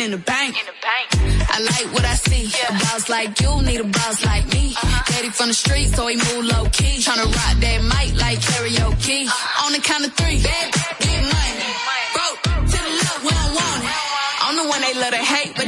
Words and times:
his 0.00 0.10
mind 0.10 0.56
in 0.56 0.66
the 0.66 0.74
bank. 0.80 1.10
I 1.50 1.60
like 1.60 1.94
what 1.94 2.04
I 2.04 2.14
see. 2.14 2.46
A 2.68 2.72
boss 2.72 3.08
like 3.08 3.40
you 3.40 3.62
need 3.62 3.80
a 3.80 3.84
boss 3.84 4.24
like 4.24 4.46
me. 4.52 4.72
Uh-huh. 4.72 5.12
Daddy 5.12 5.30
from 5.30 5.48
the 5.48 5.54
street, 5.54 5.88
so 5.88 6.06
he 6.06 6.16
move 6.16 6.44
low 6.46 6.64
key. 6.70 6.98
Tryna 6.98 7.26
rock 7.26 7.56
that 7.60 7.80
mic 7.82 8.20
like 8.20 8.38
karaoke. 8.40 9.26
Uh-huh. 9.26 9.66
On 9.66 9.72
the 9.72 9.80
count 9.80 10.06
of 10.06 10.12
three, 10.14 10.42
bad, 10.42 10.72
get 10.72 10.99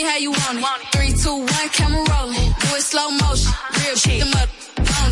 me 0.00 0.08
how 0.08 0.16
you 0.16 0.30
want 0.30 0.58
it. 0.58 0.64
Three, 0.92 1.12
two, 1.12 1.36
one, 1.36 1.68
camera 1.76 2.04
rolling. 2.12 2.50
Do 2.62 2.68
it 2.78 2.82
slow 2.82 3.10
motion. 3.10 3.52
Real 3.80 3.96
shit. 3.96 4.20
Them 4.22 4.32
up. 4.40 4.48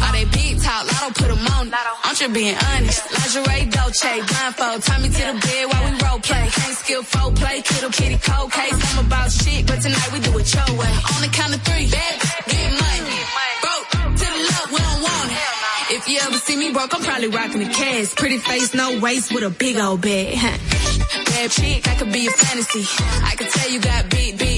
All 0.05 0.13
they 0.13 0.25
big 0.25 0.61
talk, 0.63 0.87
lotto 0.87 1.11
put 1.21 1.31
'em 1.31 1.47
on. 1.55 1.69
it. 1.69 1.75
I'm 2.05 2.15
just 2.15 2.33
being 2.33 2.57
honest. 2.57 3.03
Lingerie, 3.15 3.67
Dolce, 3.71 4.13
blindfold. 4.31 4.83
Tie 4.83 4.99
me 5.03 5.09
to 5.09 5.25
the 5.31 5.37
bed 5.47 5.65
while 5.71 5.85
we 5.87 5.93
role 6.05 6.21
play. 6.21 6.45
Can't 6.59 6.77
skill 6.79 7.03
folk 7.03 7.35
play, 7.35 7.61
kiddo, 7.63 7.89
kitty, 7.91 8.19
cold 8.29 8.53
case. 8.53 8.79
I'm 8.89 9.07
about 9.07 9.31
shit, 9.33 9.67
but 9.67 9.81
tonight 9.83 10.11
we 10.13 10.21
do 10.21 10.33
it 10.39 10.49
your 10.55 10.71
way. 10.81 10.93
On 11.15 11.21
the 11.25 11.31
count 11.39 11.55
of 11.55 11.61
three, 11.63 11.87
bad, 11.91 12.15
get 12.53 12.71
money. 12.85 13.19
Broke, 13.65 13.89
to 14.21 14.27
the 14.35 14.41
left, 14.51 14.69
we 14.73 14.79
don't 14.87 15.03
want 15.03 15.31
it. 15.33 15.97
If 15.97 16.09
you 16.09 16.19
ever 16.27 16.39
see 16.39 16.57
me 16.57 16.73
broke, 16.73 16.95
I'm 16.95 17.03
probably 17.03 17.29
rocking 17.29 17.61
the 17.65 17.71
cash. 17.81 18.15
Pretty 18.15 18.39
face, 18.39 18.73
no 18.75 19.01
waist, 19.01 19.33
with 19.35 19.45
a 19.45 19.51
big 19.51 19.77
old 19.79 20.01
bag. 20.01 20.39
Bad 21.33 21.51
chick, 21.51 21.87
I 21.89 21.95
could 21.99 22.13
be 22.13 22.27
a 22.27 22.31
fantasy. 22.31 22.85
I 23.25 23.35
can 23.37 23.49
tell 23.51 23.71
you 23.71 23.81
got 23.81 24.09
big, 24.11 24.39
big 24.39 24.58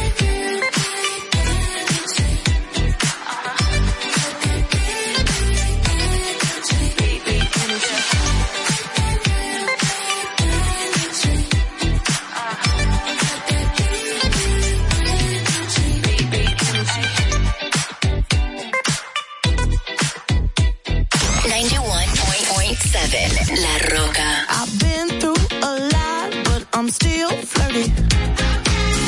Still 26.91 27.29
flirty. 27.29 27.87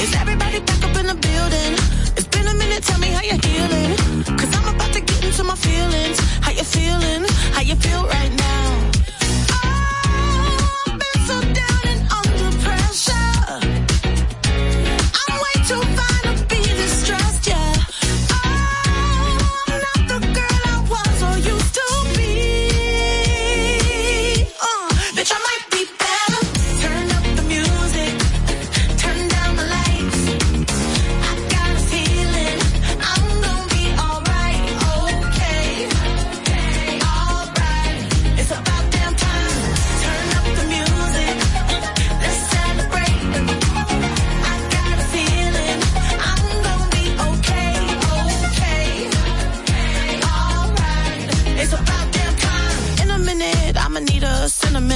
Is 0.03 0.15
everybody 0.15 0.59
back 0.61 0.81
up 0.87 0.95
in 0.95 1.05
the 1.07 1.17
building? 1.27 1.73
It's 2.15 2.27
been 2.27 2.47
a 2.47 2.53
minute, 2.53 2.83
tell 2.83 2.99
me 2.99 3.07
how 3.07 3.21
you're 3.21 3.43
healing. 3.43 3.91
Cause 4.37 4.51
I'm 4.55 4.73
about 4.73 4.93
to 4.93 5.01
get 5.01 5.23
into 5.23 5.43
my 5.43 5.55
feelings. 5.55 6.17
How 6.39 6.51
you 6.51 6.63
feeling? 6.63 7.25
How 7.55 7.61
you 7.61 7.75
feel 7.75 8.03
right 8.05 8.22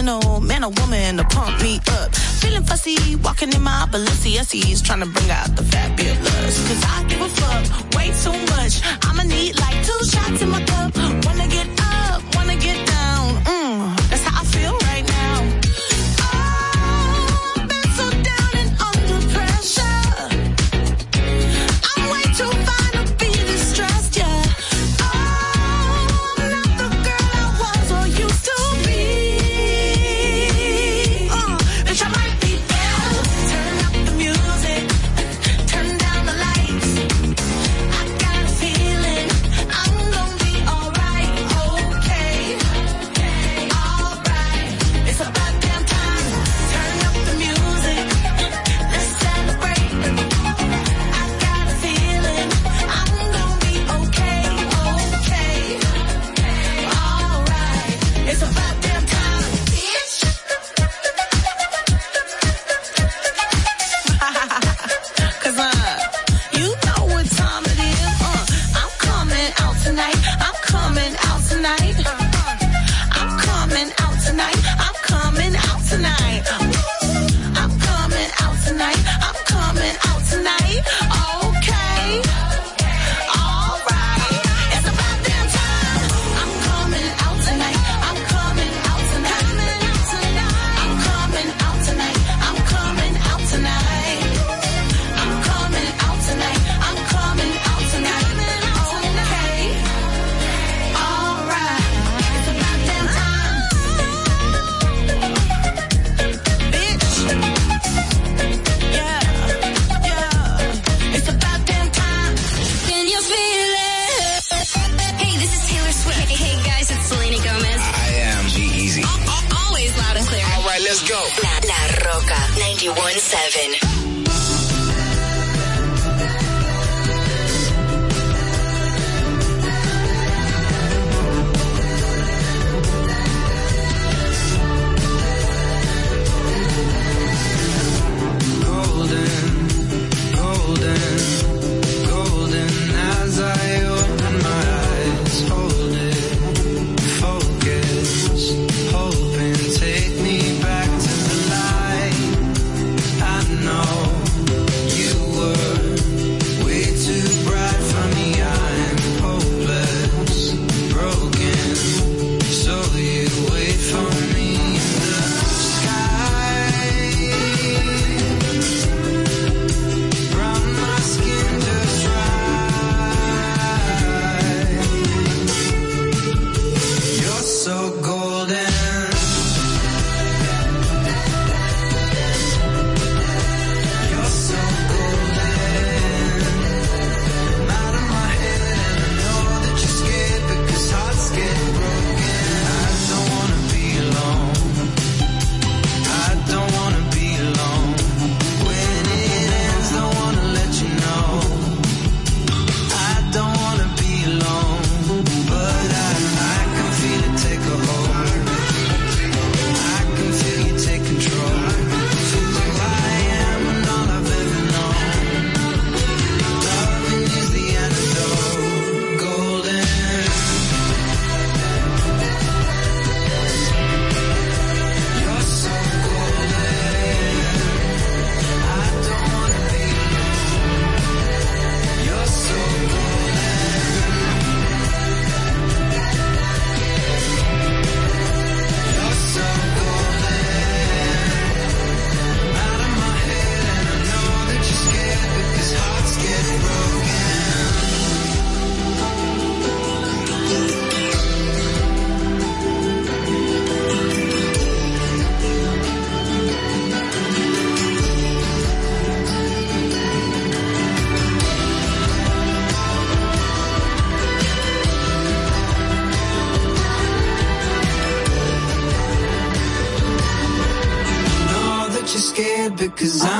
sentimental 0.07 0.41
man 0.41 0.63
or 0.63 0.71
woman 0.81 1.17
to 1.17 1.23
pump 1.25 1.61
me 1.61 1.79
up. 1.91 2.15
Feeling 2.15 2.63
fussy, 2.63 3.15
walking 3.17 3.51
in 3.53 3.61
my 3.61 3.87
Balenciennes, 3.91 4.83
trying 4.83 5.01
to 5.01 5.05
bring 5.05 5.29
out 5.29 5.55
the 5.55 5.63
fabulous. 5.63 6.67
Cause 6.67 6.83
I 6.85 7.05
give 7.09 7.21
a 7.21 7.29
fuck 7.29 7.95
way 7.95 8.11
too 8.23 8.31
much. 8.55 8.81
I'ma 9.03 9.23
need 9.23 9.59
like 9.59 9.75
two 9.85 10.05
shots 10.05 10.41
in 10.41 10.49
my 10.49 10.63
cup. 10.63 10.95
Wanna 11.25 11.47
get 11.47 11.76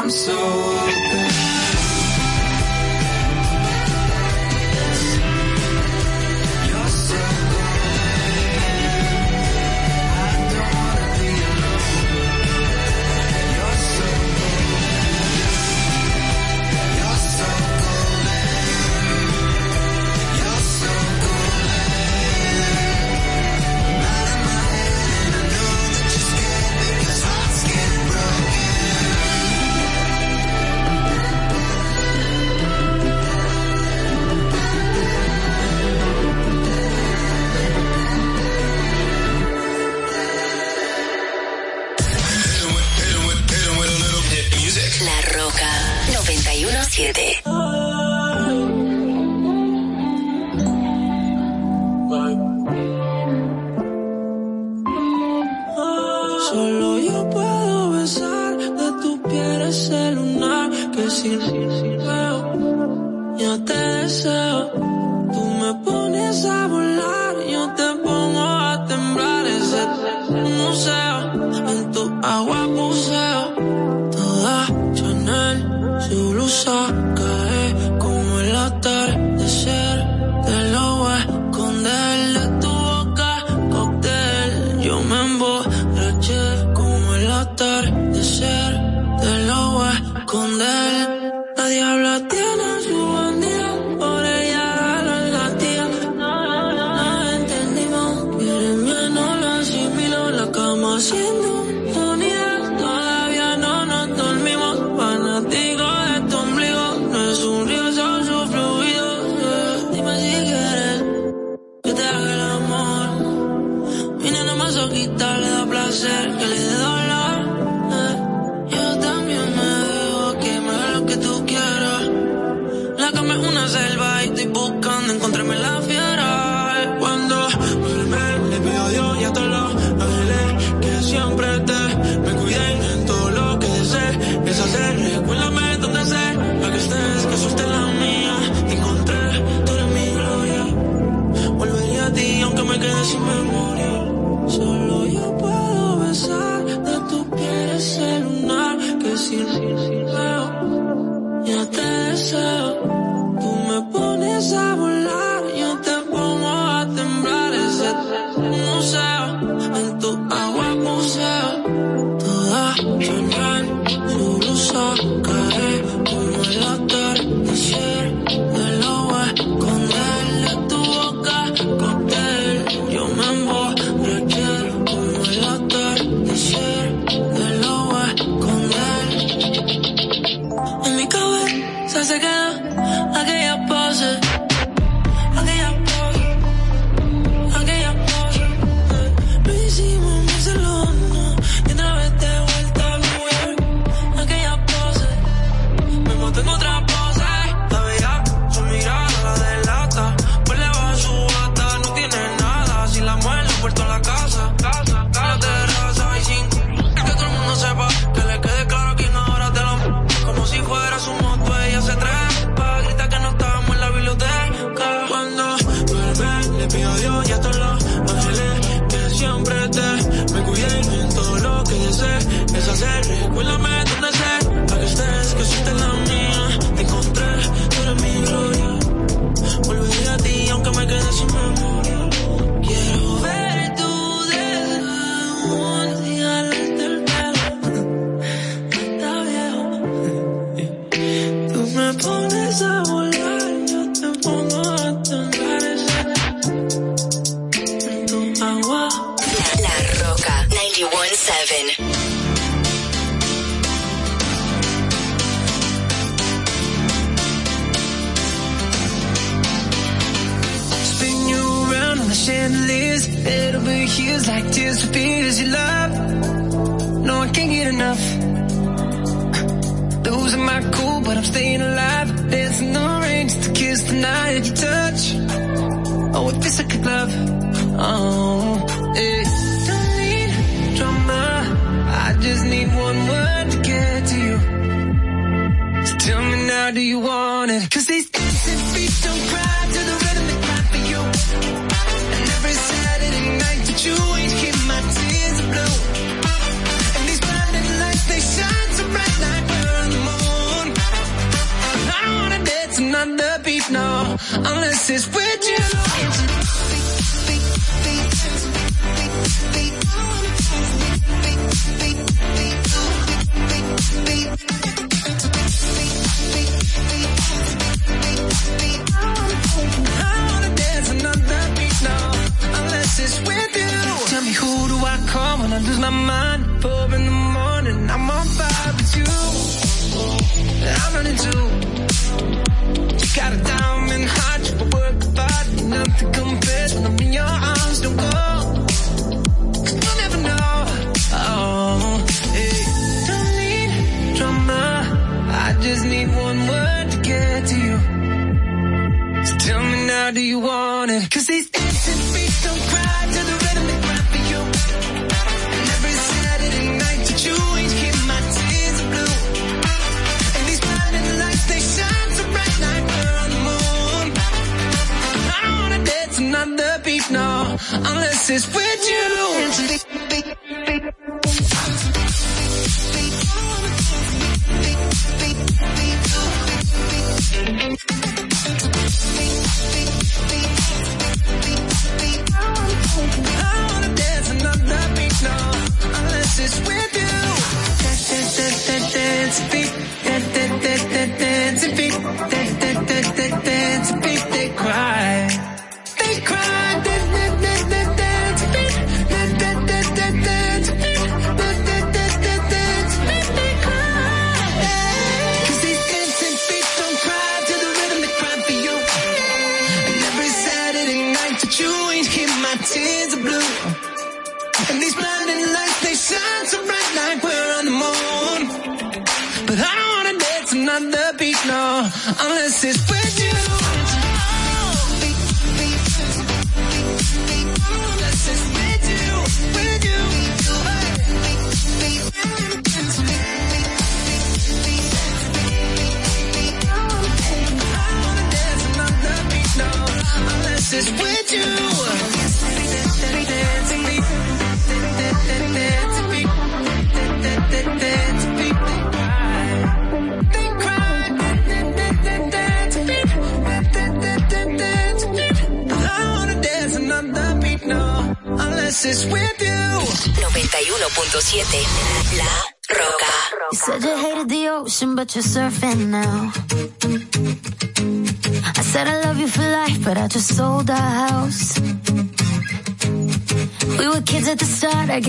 I'm 0.07 0.11
so 0.11 0.56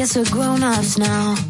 us 0.08 0.16
are 0.16 0.34
grown-ups 0.34 0.96
now. 0.96 1.47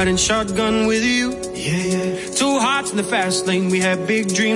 riding 0.00 0.16
shotgun 0.16 0.86
with 0.86 1.04
you. 1.04 1.32
Yeah, 1.52 1.84
yeah. 1.92 2.30
Two 2.34 2.58
hearts 2.58 2.90
in 2.90 2.96
the 2.96 3.02
fast 3.02 3.46
lane, 3.46 3.68
we 3.68 3.80
had 3.80 4.06
big 4.06 4.32
dreams. 4.34 4.49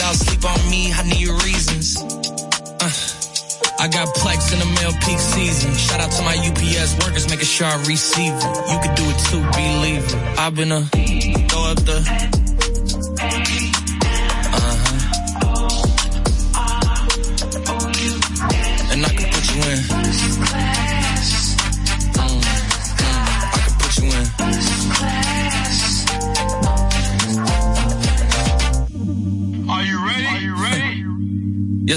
Y'all 0.00 0.14
sleep 0.14 0.44
on 0.44 0.70
me? 0.70 0.92
I 0.92 1.02
need 1.02 1.28
reasons. 1.44 1.96
Uh, 2.80 2.90
I 3.78 3.88
got 3.88 4.08
Plex 4.16 4.52
in 4.52 4.58
the 4.58 4.70
mail 4.80 4.92
peak 5.04 5.18
season. 5.18 5.74
Shout 5.74 6.00
out 6.00 6.10
to 6.12 6.22
my 6.22 6.36
UPS 6.36 6.96
workers, 7.04 7.28
making 7.28 7.46
sure 7.46 7.66
I 7.66 7.76
receive 7.84 8.32
it. 8.32 8.52
You 8.70 8.78
could 8.80 8.94
do 8.96 9.04
it 9.04 9.18
too, 9.28 9.42
believe 9.60 10.04
it. 10.04 10.38
I've 10.38 10.54
been 10.54 10.72
a 10.72 10.99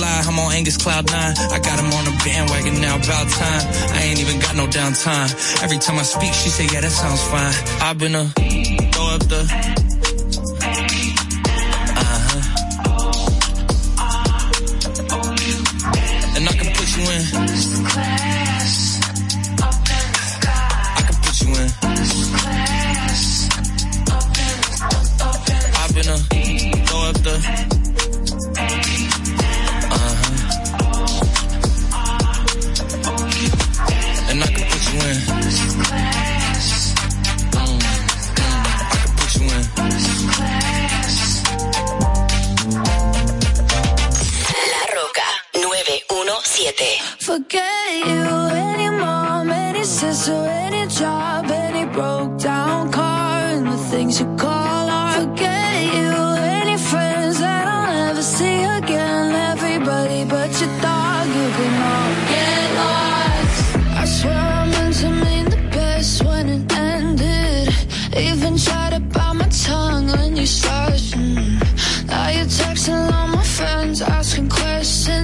Lie, 0.00 0.24
I'm 0.26 0.38
on 0.38 0.52
Angus 0.52 0.78
Cloud 0.78 1.10
9. 1.10 1.14
I 1.14 1.58
got 1.58 1.78
him 1.78 1.92
on 1.92 2.04
the 2.04 2.22
bandwagon 2.24 2.80
now, 2.80 2.96
about 2.96 3.28
time. 3.28 3.62
I 3.92 4.02
ain't 4.04 4.18
even 4.18 4.40
got 4.40 4.56
no 4.56 4.66
downtime. 4.66 5.62
Every 5.62 5.78
time 5.78 5.98
I 5.98 6.02
speak, 6.02 6.32
she 6.32 6.48
say, 6.48 6.64
yeah, 6.72 6.80
that 6.80 6.90
sounds 6.90 7.22
fine. 7.24 7.54
I've 7.82 7.98
been 7.98 8.14
a 8.14 8.24
throw 8.92 9.08
up 9.14 9.20
the 9.28 9.89
Forget 47.30 48.08
you, 48.08 48.26
any 48.72 48.90
mom, 48.90 49.50
any 49.50 49.84
sister, 49.84 50.32
any 50.32 50.88
job, 50.88 51.48
any 51.48 51.84
broke 51.84 52.36
down 52.40 52.49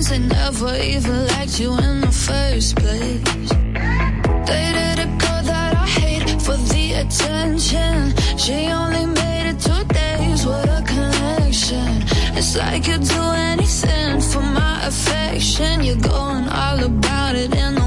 questions. 0.06 0.08
They 0.08 0.18
never 0.18 0.76
even 0.76 1.26
liked 1.28 1.60
you 1.60 1.76
in 1.78 2.00
the 2.00 2.12
first 2.12 2.76
place. 2.76 3.22
Dated 4.46 4.98
a 4.98 5.08
girl 5.18 5.42
that 5.42 5.74
I 5.74 5.86
hate 5.86 6.42
for 6.42 6.56
the 6.56 6.92
attention. 6.94 8.14
She 8.38 8.68
only 8.68 9.06
made 9.06 9.50
it 9.50 9.60
two 9.60 9.84
days. 9.94 10.46
What 10.46 10.68
a 10.68 10.82
connection. 10.82 12.04
It's 12.36 12.56
like 12.56 12.86
you'd 12.86 13.02
do 13.02 13.22
anything 13.52 14.20
for 14.20 14.42
my 14.42 14.86
affection. 14.86 15.82
You're 15.82 15.96
going 15.96 16.48
all 16.48 16.82
about 16.84 17.34
it 17.34 17.54
in 17.54 17.74
the 17.74 17.85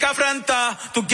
Que 0.00 0.06
afrenta, 0.06 0.78
tú 0.94 1.06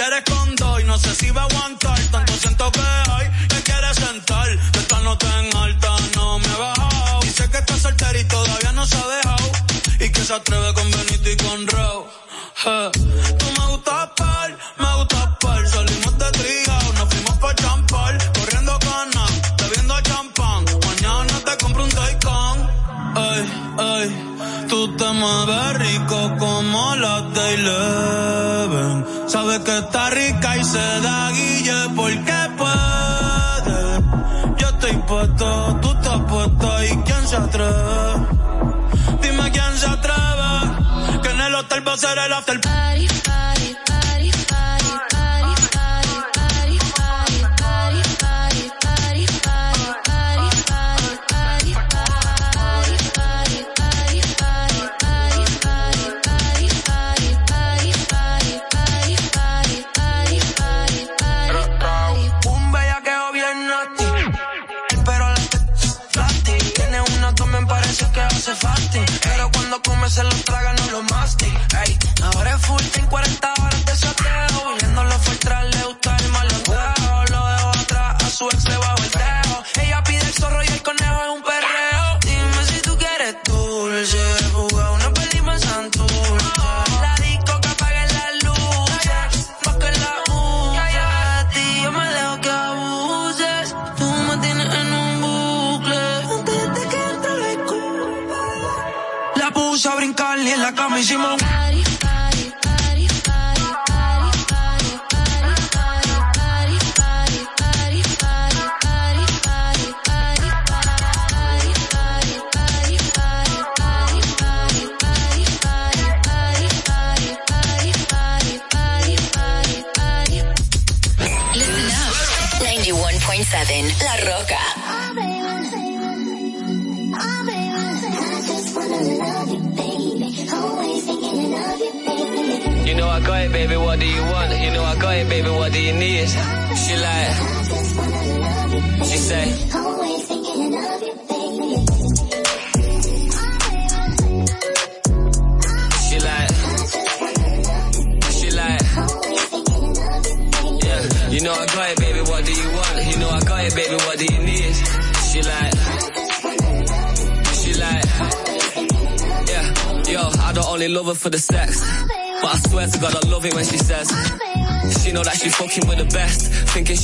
el 42.27 42.33
after 42.33 42.66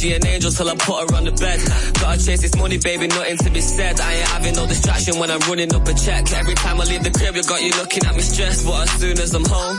she 0.02 0.12
an 0.14 0.26
angel 0.26 0.50
till 0.50 0.68
I 0.68 0.74
put 0.74 0.98
her 0.98 1.16
on 1.16 1.24
the 1.24 1.30
bed. 1.30 1.62
Gotta 2.00 2.18
chase 2.18 2.42
this 2.42 2.56
money, 2.56 2.76
baby, 2.78 3.06
nothing 3.06 3.36
to 3.38 3.50
be 3.50 3.60
said. 3.60 4.00
I 4.00 4.14
ain't 4.14 4.28
having 4.28 4.54
no 4.56 4.66
distraction 4.66 5.18
when 5.20 5.30
I'm 5.30 5.40
running 5.46 5.72
up 5.72 5.86
a 5.86 5.94
check. 5.94 6.32
Every 6.32 6.54
time 6.54 6.80
I 6.80 6.84
leave 6.84 7.04
the 7.04 7.12
crib, 7.12 7.36
you 7.36 7.44
got 7.44 7.62
you 7.62 7.70
looking 7.70 8.04
at 8.04 8.14
me 8.16 8.22
stressed. 8.22 8.66
But 8.66 8.82
as 8.82 8.90
soon 9.00 9.18
as 9.18 9.32
I'm 9.32 9.44
home, 9.44 9.78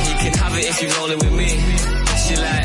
You 0.23 0.29
can 0.29 0.37
have 0.37 0.55
it 0.55 0.65
if 0.65 0.81
you're 0.83 0.91
rolling 0.99 1.17
with 1.17 1.33
me. 1.33 1.47
She 1.47 2.35
like, 2.35 2.60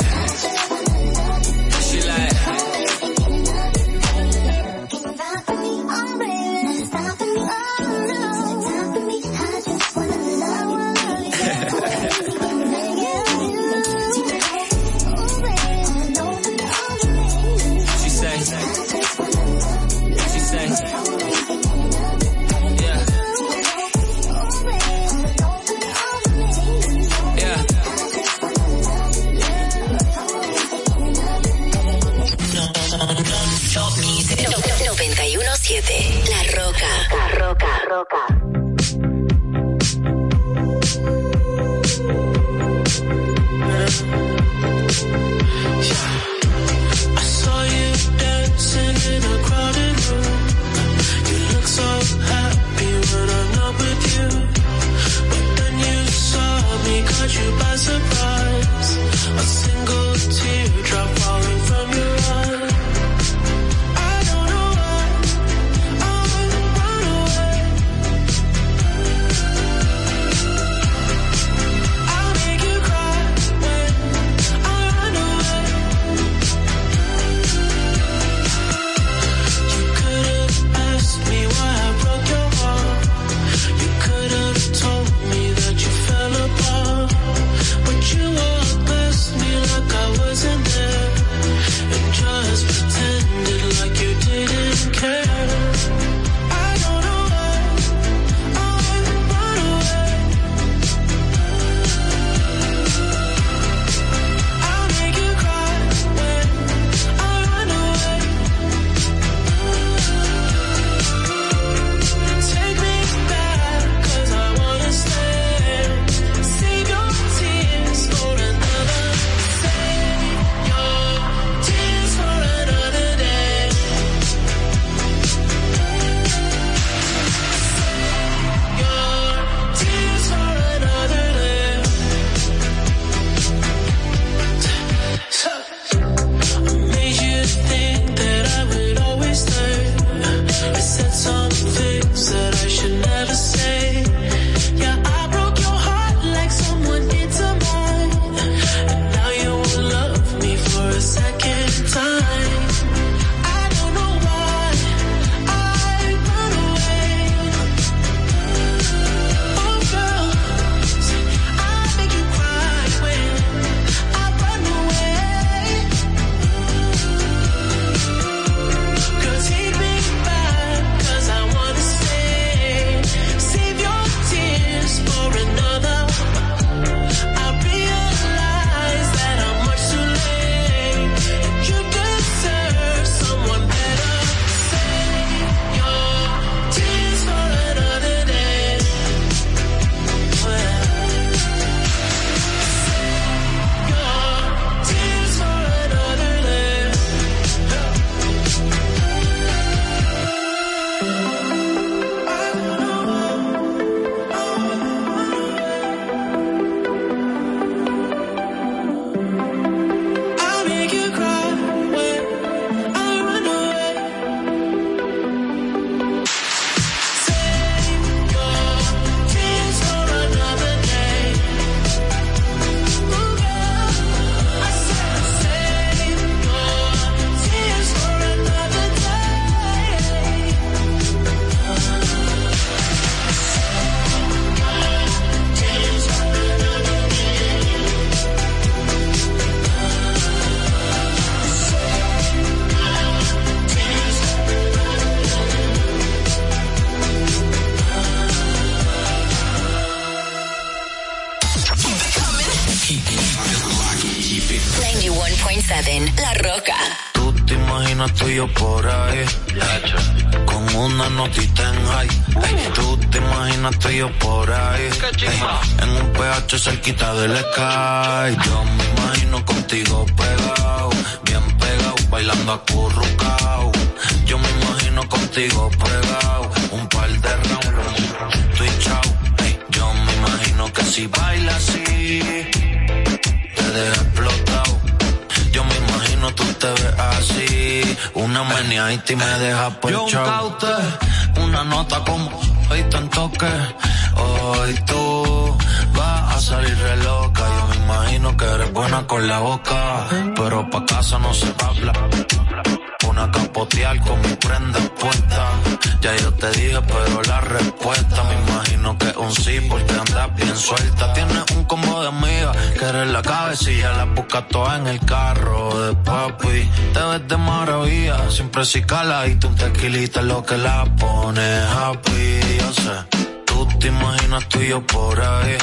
siempre 318.56 318.64
si 318.64 318.86
cala 318.86 319.26
y 319.26 319.34
tú 319.36 319.48
un 319.48 319.56
tequilita 319.56 320.20
es 320.20 320.26
lo 320.26 320.42
que 320.42 320.56
la 320.56 320.84
pone 320.96 321.42
happy. 321.42 322.40
Yo 322.58 322.72
sé, 322.72 323.44
tú 323.44 323.68
te 323.78 323.88
imaginas 323.88 324.48
tú 324.48 324.60
y 324.60 324.68
yo 324.68 324.86
por 324.86 325.20
ahí 325.20 325.58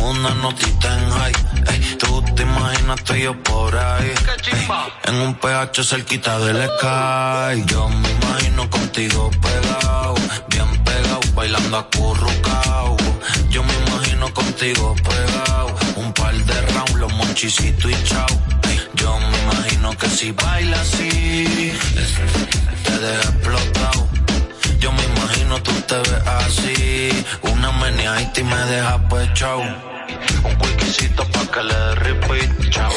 una 0.00 0.34
notita 0.34 0.88
en 0.98 1.10
high. 1.10 1.32
tú 1.98 2.22
te 2.34 2.42
imaginas 2.42 3.02
tú 3.04 3.14
yo 3.14 3.42
por 3.42 3.76
ahí. 3.76 4.12
en 5.04 5.14
un 5.16 5.34
PH 5.34 5.84
cerquita 5.84 6.38
del 6.38 6.56
sky. 6.56 7.64
Yo 7.66 7.88
me 7.88 8.10
imagino 8.10 8.70
contigo 8.70 9.30
pegado, 9.42 10.14
bien 10.48 10.84
pegado, 10.84 11.20
bailando 11.34 11.76
acurrucao. 11.78 12.96
Yo 13.50 13.62
me 13.62 13.74
imagino 13.86 14.32
contigo 14.34 14.94
pegado, 14.96 15.74
un 15.96 16.12
par 16.12 16.34
de 16.34 16.60
rounds, 16.72 16.94
los 16.94 17.12
monchicitos 17.14 17.90
y 17.90 18.04
chao. 18.04 18.57
Yo 19.08 19.18
me 19.18 19.38
imagino 19.38 19.96
que 19.96 20.08
si 20.08 20.32
baila 20.32 20.80
así, 20.80 21.72
te 22.84 22.98
deja 22.98 23.28
explotado. 23.30 24.08
Yo 24.78 24.92
me 24.92 25.02
imagino 25.04 25.62
tú 25.62 25.72
te 25.88 25.96
ves 25.96 26.22
así, 26.26 27.24
una 27.42 27.72
meneadita 27.72 28.40
y 28.40 28.44
me 28.44 28.62
deja 28.72 28.98
pues 29.08 29.32
chao. 29.34 29.60
Un 30.44 30.54
wikisito 30.60 31.24
pa' 31.32 31.46
que 31.52 31.62
le 31.62 31.74
dé 31.74 31.94
repeat, 32.06 32.70
chao. 32.70 32.92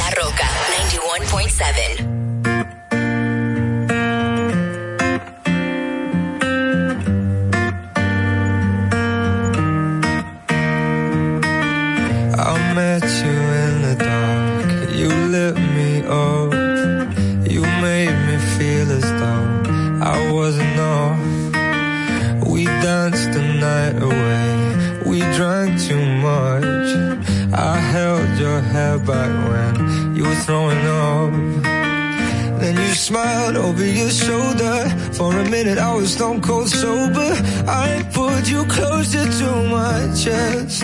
La 0.00 0.10
Roca 0.20 0.48
91.7 1.16 2.17
stone 36.08 36.40
cold 36.40 36.68
sober. 36.68 37.32
I 37.66 38.02
put 38.12 38.48
you 38.48 38.64
closer 38.64 39.24
to 39.40 39.48
my 39.68 39.98
chest. 40.14 40.82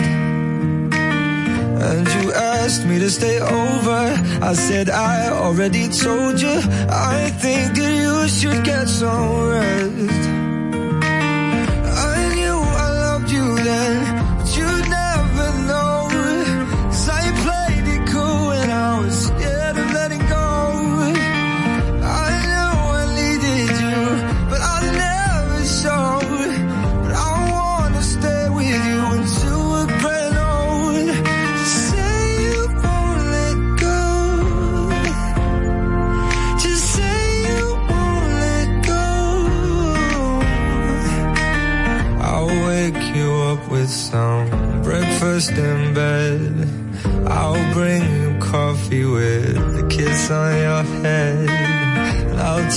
And 1.89 2.07
you 2.15 2.31
asked 2.33 2.85
me 2.85 2.99
to 2.99 3.09
stay 3.09 3.39
over. 3.39 4.01
I 4.41 4.53
said 4.53 4.89
I 4.89 5.29
already 5.29 5.87
told 5.89 6.39
you. 6.39 6.57
I 6.89 7.31
think 7.43 7.75
that 7.75 7.93
you 8.03 8.27
should 8.27 8.63
get 8.63 8.87
some 8.87 9.49
rest. 9.49 10.34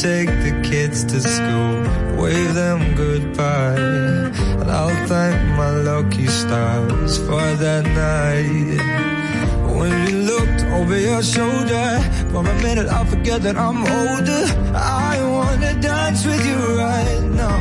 Take 0.00 0.28
the 0.28 0.54
kids 0.62 1.02
to 1.02 1.20
school, 1.20 2.22
wave 2.22 2.54
them 2.54 2.94
goodbye. 2.94 3.74
And 4.60 4.70
I'll 4.70 5.06
thank 5.08 5.36
my 5.56 5.70
lucky 5.70 6.28
stars 6.28 7.18
for 7.18 7.46
that 7.64 7.84
night. 8.06 8.78
When 9.76 9.92
you 10.06 10.18
looked 10.22 10.62
over 10.78 10.96
your 10.96 11.20
shoulder, 11.20 11.98
for 12.30 12.46
a 12.46 12.62
minute 12.62 12.86
I 12.86 13.04
forget 13.06 13.42
that 13.42 13.56
I'm 13.56 13.78
older. 13.78 14.44
I 14.76 15.14
wanna 15.34 15.74
dance 15.80 16.24
with 16.24 16.46
you 16.46 16.60
right 16.78 17.22
now. 17.42 17.58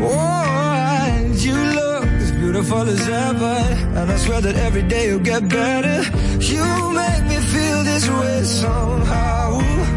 Oh, 0.00 1.06
and 1.06 1.36
you 1.36 1.54
look 1.54 2.06
as 2.24 2.32
beautiful 2.32 2.80
as 2.80 3.06
ever. 3.06 3.56
And 3.98 4.10
I 4.10 4.16
swear 4.16 4.40
that 4.40 4.56
every 4.56 4.84
day 4.84 5.08
you'll 5.08 5.28
get 5.32 5.46
better. 5.50 5.98
You 6.40 6.64
make 7.00 7.24
me 7.30 7.38
feel 7.52 7.84
this 7.84 8.08
way 8.08 8.42
somehow. 8.44 9.91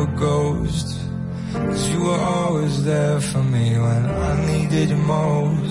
We're 0.00 0.16
ghosts. 0.16 0.98
You 1.90 2.00
were 2.04 2.22
always 2.36 2.84
there 2.84 3.20
for 3.20 3.42
me 3.42 3.76
when 3.78 4.06
I 4.06 4.46
needed 4.46 4.90
you 4.90 4.96
most. 4.96 5.69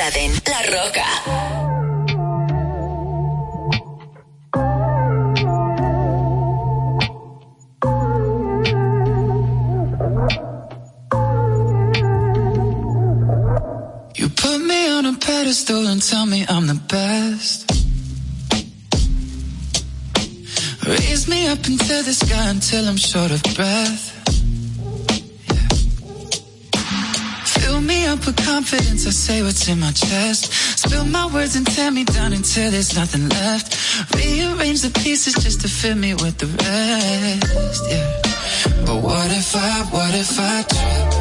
91.7 0.00 0.48
La 0.48 0.60
Roca. 0.72 1.04
You 14.16 14.28
put 14.30 14.58
me 14.60 14.88
on 14.88 15.04
a 15.04 15.12
pedestal 15.18 15.86
and 15.86 16.00
tell 16.02 16.24
me 16.24 16.46
I'm 16.48 16.66
the 16.66 16.80
best. 16.88 17.70
Raise 20.86 21.28
me 21.28 21.46
up 21.48 21.58
into 21.66 22.02
the 22.02 22.14
sky 22.14 22.48
until 22.48 22.88
I'm 22.88 22.96
short 22.96 23.32
of 23.32 23.42
breath. 23.54 24.09
Confidence, 28.60 29.06
I 29.06 29.10
say 29.10 29.42
what's 29.42 29.68
in 29.68 29.80
my 29.80 29.90
chest. 29.92 30.52
Spill 30.78 31.06
my 31.06 31.26
words 31.32 31.56
and 31.56 31.66
tear 31.66 31.90
me 31.90 32.04
down 32.04 32.34
until 32.34 32.70
there's 32.70 32.94
nothing 32.94 33.26
left. 33.30 33.68
Rearrange 34.14 34.82
the 34.82 34.90
pieces 35.00 35.32
just 35.32 35.62
to 35.62 35.68
fill 35.68 35.96
me 35.96 36.12
with 36.12 36.36
the 36.36 36.46
rest. 36.46 37.82
Yeah. 37.88 38.84
But 38.84 39.02
what 39.02 39.30
if 39.30 39.56
I, 39.56 39.82
what 39.90 40.14
if 40.14 40.38
I 40.38 40.62
trip? 40.62 41.19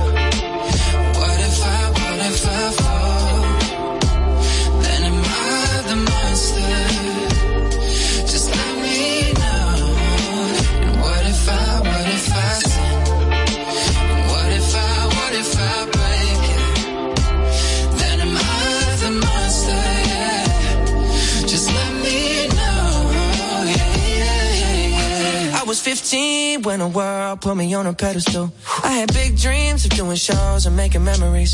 15 25.90 26.62
when 26.62 26.78
the 26.78 26.88
world 26.88 27.42
put 27.42 27.58
me 27.58 27.74
on 27.74 27.88
a 27.88 27.94
pedestal. 27.94 28.54
I 28.84 28.92
had 28.92 29.12
big 29.12 29.36
dreams 29.36 29.86
of 29.86 29.92
doing 29.92 30.18
shows 30.18 30.68
and 30.68 30.76
making 30.78 31.04
memories. 31.04 31.52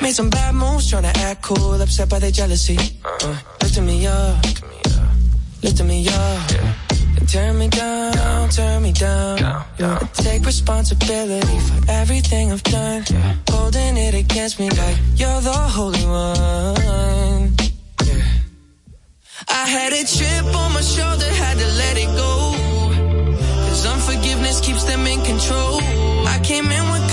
Made 0.00 0.14
some 0.14 0.30
bad 0.30 0.54
moves 0.54 0.88
trying 0.88 1.02
to 1.02 1.14
act 1.20 1.42
cool, 1.42 1.74
upset 1.82 2.08
by 2.08 2.18
their 2.18 2.30
jealousy. 2.30 2.78
Uh, 3.04 3.36
lifting 3.60 3.84
me 3.84 4.06
up, 4.06 4.42
lifting 5.62 5.86
me 5.86 6.08
up. 6.08 6.50
And 7.18 7.28
turn 7.28 7.58
me 7.58 7.68
down, 7.68 8.48
turn 8.48 8.82
me 8.82 8.92
down. 8.92 9.44
I 9.44 10.08
take 10.14 10.46
responsibility 10.46 11.58
for 11.68 11.90
everything 11.90 12.52
I've 12.52 12.62
done. 12.62 13.04
Holding 13.50 13.98
it 13.98 14.14
against 14.14 14.58
me 14.60 14.70
like 14.70 14.96
you're 15.14 15.42
the 15.42 15.60
holy 15.76 16.06
one. 16.06 17.52
I 19.46 19.68
had 19.68 19.92
a 19.92 20.04
chip 20.06 20.44
on 20.56 20.72
my 20.72 20.80
shoulder, 20.80 21.26
had 21.26 21.58
to 21.58 21.66
let 21.66 21.98
it 21.98 22.16
go. 22.16 22.33
Unforgiveness 24.54 24.60
keeps 24.60 24.84
them 24.84 25.06
in 25.06 25.20
control. 25.24 25.80
I 26.26 26.38
came 26.42 26.70
in 26.70 26.92
with 26.92 27.03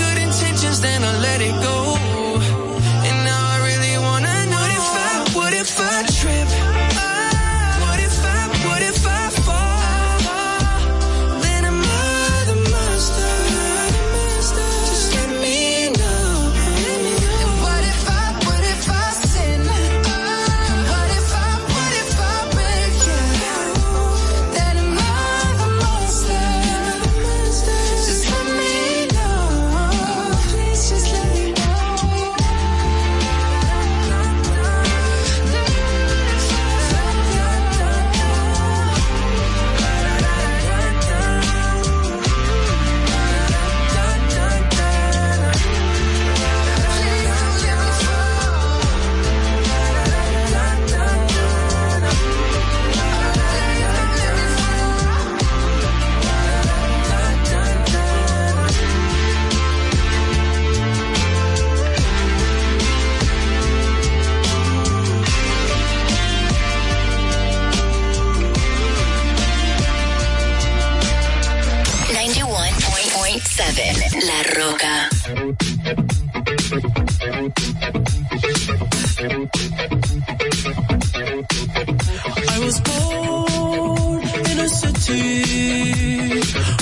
I 82.48 82.58
was 82.64 82.80
born 82.80 84.22
in 84.50 84.58
a 84.58 84.68
city 84.68 85.44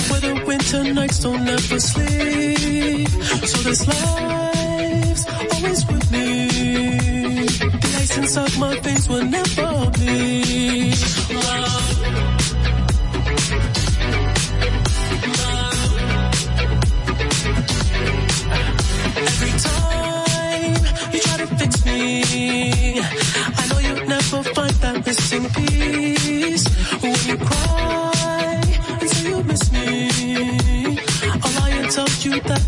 where 0.09 0.21
the 0.21 0.43
winter 0.47 0.93
nights 0.93 1.19
don't 1.19 1.47
ever 1.47 1.79
sleep. 1.79 3.09
So 3.47 3.57
this 3.67 3.87
life's 3.87 5.25
always 5.53 5.85
with 5.87 6.11
me. 6.11 6.47
The 7.47 7.97
ice 8.01 8.17
inside 8.17 8.57
my 8.59 8.79
veins 8.79 9.09
will 9.09 9.25
never 9.25 9.89
bleed. 9.91 11.20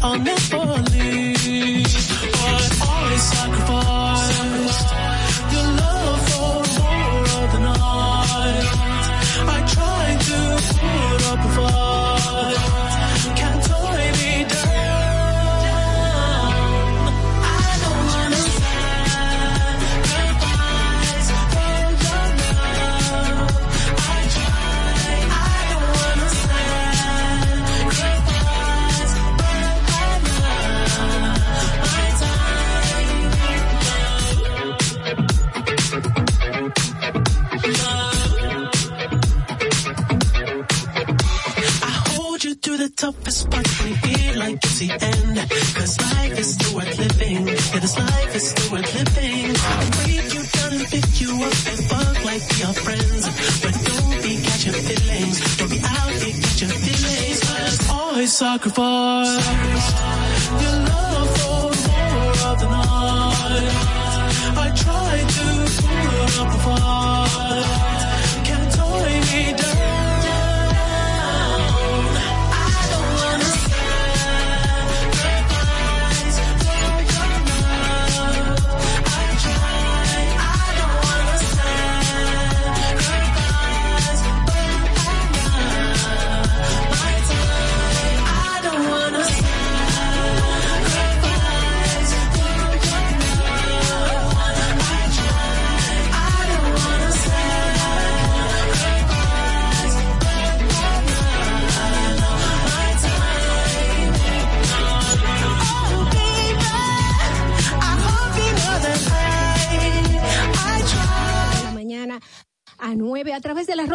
on 0.03 0.21
this 0.25 0.49
sucker 58.43 58.69
for 58.69 59.62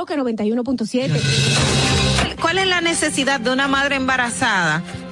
Roca 0.08 0.16
91.7. 0.16 2.36
¿Cuál 2.40 2.58
es 2.58 2.66
la 2.66 2.80
necesidad 2.80 3.40
de 3.40 3.50
una 3.50 3.68
madre 3.68 3.96
embarazada? 3.96 4.82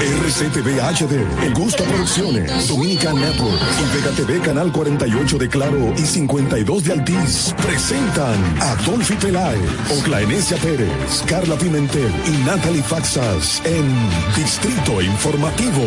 RCTV 0.00 0.80
HD, 0.80 1.26
El 1.42 1.54
Gusto 1.54 1.82
Producciones, 1.82 2.68
Dominican 2.68 3.16
Network 3.16 3.60
y 3.80 3.96
Vega 3.96 4.10
TV 4.12 4.38
Canal 4.38 4.70
48 4.70 5.38
de 5.38 5.48
Claro 5.48 5.92
y 5.96 6.02
52 6.02 6.84
de 6.84 6.92
Altiz 6.92 7.52
presentan 7.60 8.36
a 8.60 8.76
Dolphy 8.86 9.14
Peláez, 9.14 9.60
Oclaenecia 9.98 10.56
Pérez, 10.58 11.24
Carla 11.26 11.56
Pimentel 11.56 12.12
y 12.26 12.46
Natalie 12.46 12.82
Faxas 12.82 13.60
en 13.64 13.84
Distrito 14.36 15.02
Informativo. 15.02 15.82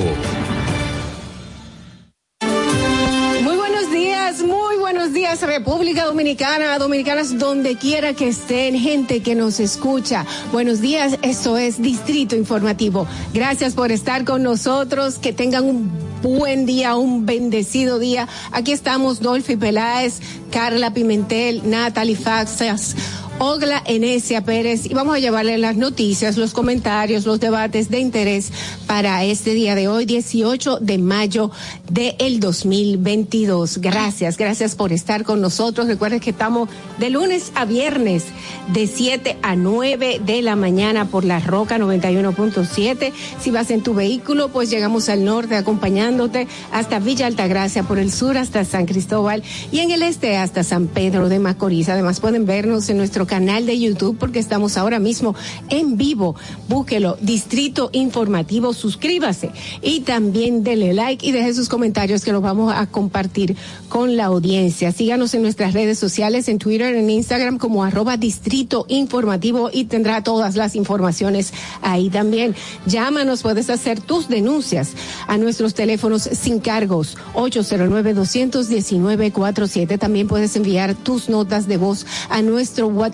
República 5.45 6.05
Dominicana, 6.05 6.77
dominicanas 6.77 7.37
donde 7.37 7.75
quiera 7.75 8.13
que 8.13 8.27
estén, 8.27 8.77
gente 8.77 9.21
que 9.21 9.35
nos 9.35 9.59
escucha. 9.59 10.25
Buenos 10.51 10.81
días, 10.81 11.17
esto 11.21 11.57
es 11.57 11.81
Distrito 11.81 12.35
Informativo. 12.35 13.07
Gracias 13.33 13.73
por 13.73 13.91
estar 13.91 14.23
con 14.23 14.43
nosotros, 14.43 15.17
que 15.17 15.33
tengan 15.33 15.65
un 15.65 15.91
buen 16.21 16.65
día, 16.65 16.95
un 16.95 17.25
bendecido 17.25 17.97
día. 17.97 18.27
Aquí 18.51 18.71
estamos 18.71 19.19
Dolphy 19.19 19.55
Peláez, 19.55 20.19
Carla 20.51 20.93
Pimentel, 20.93 21.69
Natalie 21.69 22.15
Faxas. 22.15 22.95
Ogla 23.39 23.81
Enesia 23.85 24.43
Pérez 24.43 24.85
y 24.85 24.93
vamos 24.93 25.15
a 25.15 25.19
llevarle 25.19 25.57
las 25.57 25.75
noticias, 25.75 26.37
los 26.37 26.53
comentarios, 26.53 27.25
los 27.25 27.39
debates 27.39 27.89
de 27.89 27.99
interés 27.99 28.51
para 28.85 29.23
este 29.23 29.53
día 29.53 29.75
de 29.75 29.87
hoy, 29.87 30.05
18 30.05 30.77
de 30.79 30.97
mayo 30.97 31.51
del 31.89 32.39
2022. 32.39 33.79
Gracias, 33.79 34.37
gracias 34.37 34.75
por 34.75 34.93
estar 34.93 35.23
con 35.23 35.41
nosotros. 35.41 35.87
Recuerden 35.87 36.19
que 36.19 36.29
estamos 36.29 36.69
de 36.99 37.09
lunes 37.09 37.51
a 37.55 37.65
viernes 37.65 38.25
de 38.73 38.87
7 38.87 39.37
a 39.41 39.55
9 39.55 40.21
de 40.23 40.41
la 40.41 40.55
mañana 40.55 41.05
por 41.05 41.25
la 41.25 41.39
Roca 41.39 41.77
91.7. 41.77 43.11
Si 43.39 43.51
vas 43.51 43.71
en 43.71 43.81
tu 43.81 43.93
vehículo, 43.93 44.49
pues 44.49 44.69
llegamos 44.69 45.09
al 45.09 45.25
norte 45.25 45.55
acompañándote 45.55 46.47
hasta 46.71 46.99
Villa 46.99 47.27
Altagracia, 47.27 47.83
por 47.83 47.99
el 47.99 48.11
sur 48.11 48.37
hasta 48.37 48.65
San 48.65 48.85
Cristóbal 48.85 49.43
y 49.71 49.79
en 49.79 49.91
el 49.91 50.03
este 50.03 50.37
hasta 50.37 50.63
San 50.63 50.87
Pedro 50.87 51.29
de 51.29 51.39
Macorís. 51.39 51.89
Además 51.89 52.19
pueden 52.19 52.45
vernos 52.45 52.89
en 52.89 52.97
nuestro 52.97 53.25
canal 53.31 53.65
de 53.65 53.79
YouTube 53.79 54.17
porque 54.19 54.39
estamos 54.39 54.75
ahora 54.75 54.99
mismo 54.99 55.33
en 55.69 55.95
vivo. 55.95 56.35
Búsquelo, 56.67 57.17
Distrito 57.21 57.89
Informativo, 57.93 58.73
suscríbase 58.73 59.51
y 59.81 60.01
también 60.01 60.65
dele 60.65 60.93
like 60.93 61.25
y 61.25 61.31
deje 61.31 61.53
sus 61.53 61.69
comentarios 61.69 62.25
que 62.25 62.33
los 62.33 62.41
vamos 62.41 62.73
a 62.75 62.87
compartir 62.87 63.55
con 63.87 64.17
la 64.17 64.25
audiencia. 64.25 64.91
Síganos 64.91 65.33
en 65.33 65.43
nuestras 65.43 65.73
redes 65.73 65.97
sociales, 65.97 66.49
en 66.49 66.57
Twitter, 66.57 66.93
en 66.93 67.09
Instagram 67.09 67.57
como 67.57 67.85
arroba 67.85 68.17
Distrito 68.17 68.85
Informativo 68.89 69.69
y 69.71 69.85
tendrá 69.85 70.21
todas 70.23 70.57
las 70.57 70.75
informaciones 70.75 71.53
ahí 71.81 72.09
también. 72.09 72.53
Llámanos, 72.85 73.43
puedes 73.43 73.69
hacer 73.69 74.01
tus 74.01 74.27
denuncias 74.27 74.89
a 75.27 75.37
nuestros 75.37 75.73
teléfonos 75.73 76.23
sin 76.23 76.59
cargos 76.59 77.17
809-219-47. 77.35 79.97
También 79.97 80.27
puedes 80.27 80.53
enviar 80.57 80.95
tus 80.95 81.29
notas 81.29 81.69
de 81.69 81.77
voz 81.77 82.05
a 82.29 82.41
nuestro 82.41 82.87
WhatsApp 82.87 83.10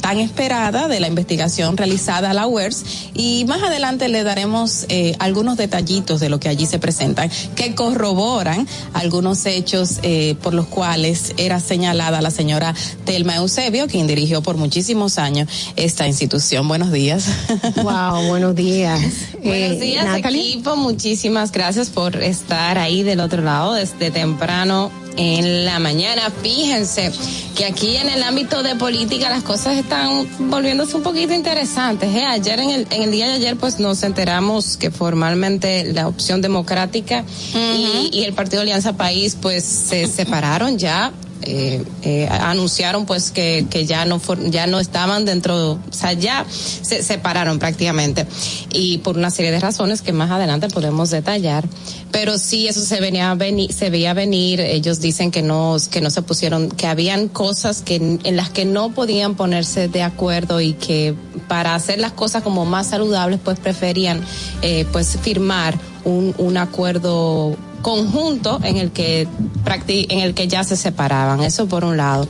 tan 0.01 0.19
esperada 0.19 0.87
de 0.87 0.99
la 0.99 1.07
investigación 1.07 1.77
realizada 1.77 2.31
a 2.31 2.33
la 2.33 2.47
UERS 2.47 2.83
y 3.13 3.45
más 3.45 3.61
adelante 3.63 4.07
le 4.09 4.23
daremos 4.23 4.85
eh, 4.89 5.15
algunos 5.19 5.57
detallitos 5.57 6.19
de 6.19 6.29
lo 6.29 6.39
que 6.39 6.49
allí 6.49 6.65
se 6.65 6.79
presentan 6.79 7.29
que 7.55 7.75
corroboran 7.75 8.67
algunos 8.93 9.45
hechos 9.45 9.99
eh, 10.03 10.35
por 10.41 10.53
los 10.53 10.67
cuales 10.67 11.33
era 11.37 11.59
señalada 11.59 12.21
la 12.21 12.31
señora 12.31 12.73
Telma 13.05 13.35
Eusebio, 13.37 13.87
quien 13.87 14.07
dirigió 14.07 14.41
por 14.41 14.57
muchísimos 14.57 15.17
años 15.17 15.47
esta 15.75 16.07
institución. 16.07 16.67
Buenos 16.67 16.91
días. 16.91 17.25
Wow, 17.83 18.27
buenos 18.27 18.55
días. 18.55 18.99
Buenos 19.43 19.77
Eh, 19.77 19.79
días, 19.79 20.05
Natalie. 20.05 20.41
equipo. 20.53 20.75
Muchísimas 20.75 21.51
gracias 21.51 21.89
por 21.89 22.15
estar 22.21 22.77
ahí 22.77 23.03
del 23.03 23.19
otro 23.19 23.41
lado 23.41 23.73
desde 23.73 24.11
temprano 24.11 24.91
en 25.19 25.65
la 25.65 25.79
mañana. 25.79 26.31
Fíjense 26.41 27.11
que 27.55 27.65
aquí 27.65 27.97
en 27.97 28.07
el 28.07 28.23
ámbito 28.23 28.63
de 28.63 28.75
política 28.75 29.29
las 29.29 29.43
cosas 29.43 29.75
están 29.75 30.25
volviéndose 30.49 30.95
un 30.95 31.03
poquito 31.03 31.33
interesantes. 31.33 32.15
¿eh? 32.15 32.23
Ayer, 32.25 32.59
en 32.61 32.69
el, 32.69 32.87
en 32.89 33.03
el 33.03 33.11
día 33.11 33.27
de 33.27 33.33
ayer, 33.33 33.57
pues 33.57 33.79
nos 33.79 34.01
enteramos 34.03 34.77
que 34.77 34.91
formalmente 34.91 35.91
la 35.93 36.07
opción 36.07 36.41
democrática 36.41 37.25
y, 37.53 38.09
y 38.13 38.23
el 38.23 38.33
Partido 38.33 38.61
Alianza 38.61 38.93
País, 38.93 39.37
pues 39.39 39.65
se 39.65 40.07
separaron 40.07 40.77
ya 40.77 41.11
eh, 41.41 41.83
eh, 42.03 42.27
anunciaron 42.29 43.05
pues 43.05 43.31
que, 43.31 43.65
que 43.69 43.85
ya 43.85 44.05
no 44.05 44.19
for- 44.19 44.49
ya 44.49 44.67
no 44.67 44.79
estaban 44.79 45.25
dentro, 45.25 45.73
o 45.73 45.79
sea, 45.91 46.13
ya 46.13 46.45
se 46.49 47.03
separaron 47.03 47.59
prácticamente. 47.59 48.25
Y 48.73 48.99
por 48.99 49.17
una 49.17 49.31
serie 49.31 49.51
de 49.51 49.59
razones 49.59 50.01
que 50.01 50.11
más 50.13 50.31
adelante 50.31 50.67
podemos 50.69 51.09
detallar, 51.09 51.65
pero 52.11 52.37
sí 52.37 52.67
eso 52.67 52.81
se 52.81 52.99
venía 52.99 53.33
venir, 53.35 53.71
se 53.71 53.89
veía 53.89 54.13
venir, 54.13 54.59
ellos 54.61 54.99
dicen 54.99 55.31
que 55.31 55.41
no 55.41 55.77
que 55.91 56.01
no 56.01 56.09
se 56.09 56.21
pusieron, 56.21 56.69
que 56.69 56.87
habían 56.87 57.27
cosas 57.27 57.81
que 57.81 57.95
en 57.95 58.35
las 58.35 58.49
que 58.49 58.65
no 58.65 58.91
podían 58.91 59.35
ponerse 59.35 59.87
de 59.87 60.03
acuerdo 60.03 60.59
y 60.61 60.73
que 60.73 61.15
para 61.47 61.75
hacer 61.75 61.99
las 61.99 62.11
cosas 62.11 62.43
como 62.43 62.65
más 62.65 62.87
saludables 62.87 63.39
pues 63.43 63.59
preferían 63.59 64.21
eh, 64.61 64.85
pues 64.91 65.17
firmar 65.21 65.77
un, 66.03 66.33
un 66.37 66.57
acuerdo 66.57 67.55
conjunto 67.81 68.59
en 68.63 68.77
el 68.77 68.91
que 68.91 69.27
practi- 69.65 70.05
en 70.09 70.19
el 70.19 70.33
que 70.33 70.47
ya 70.47 70.63
se 70.63 70.75
separaban. 70.75 71.41
Eso 71.43 71.67
por 71.67 71.83
un 71.83 71.97
lado. 71.97 72.27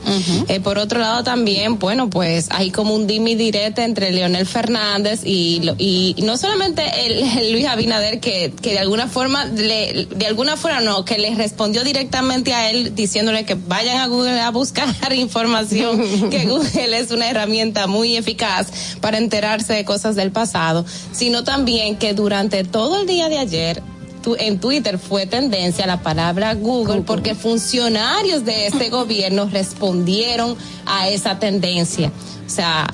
Eh, 0.48 0.60
por 0.60 0.78
otro 0.78 0.98
lado 1.00 1.22
también 1.24 1.78
bueno 1.78 2.08
pues 2.10 2.48
hay 2.50 2.70
como 2.70 2.94
un 2.94 3.06
dimi 3.06 3.34
direte 3.34 3.84
entre 3.84 4.10
Leonel 4.12 4.46
Fernández 4.46 5.20
y 5.24 5.60
y 5.78 6.16
no 6.22 6.36
solamente 6.36 6.82
el, 7.06 7.22
el 7.38 7.52
Luis 7.52 7.66
Abinader 7.66 8.20
que 8.20 8.52
que 8.60 8.72
de 8.72 8.78
alguna 8.78 9.06
forma 9.08 9.44
le 9.44 10.06
de 10.14 10.26
alguna 10.26 10.56
forma 10.56 10.80
no 10.80 11.04
que 11.04 11.18
le 11.18 11.34
respondió 11.34 11.84
directamente 11.84 12.54
a 12.54 12.70
él 12.70 12.94
diciéndole 12.94 13.44
que 13.44 13.54
vayan 13.54 13.98
a 13.98 14.06
Google 14.06 14.40
a 14.40 14.50
buscar 14.50 14.88
información 15.14 16.30
que 16.30 16.44
Google 16.46 16.98
es 16.98 17.10
una 17.10 17.28
herramienta 17.30 17.86
muy 17.86 18.16
eficaz 18.16 18.68
para 19.00 19.18
enterarse 19.18 19.72
de 19.74 19.84
cosas 19.84 20.16
del 20.16 20.30
pasado 20.32 20.84
sino 21.12 21.44
también 21.44 21.96
que 21.96 22.14
durante 22.14 22.64
todo 22.64 23.00
el 23.00 23.06
día 23.06 23.28
de 23.28 23.38
ayer 23.38 23.82
tu- 24.22 24.36
en 24.38 24.58
Twitter 24.60 24.98
fue 24.98 25.26
tendencia 25.26 25.86
la 25.86 26.00
palabra 26.02 26.54
Google 26.54 27.02
porque 27.02 27.34
funcionarios 27.34 28.44
de 28.44 28.66
este 28.66 28.88
gobierno 28.90 29.48
respondieron 29.50 30.56
a 30.86 31.08
esa 31.08 31.38
tendencia. 31.38 32.12
O 32.46 32.50
sea, 32.50 32.86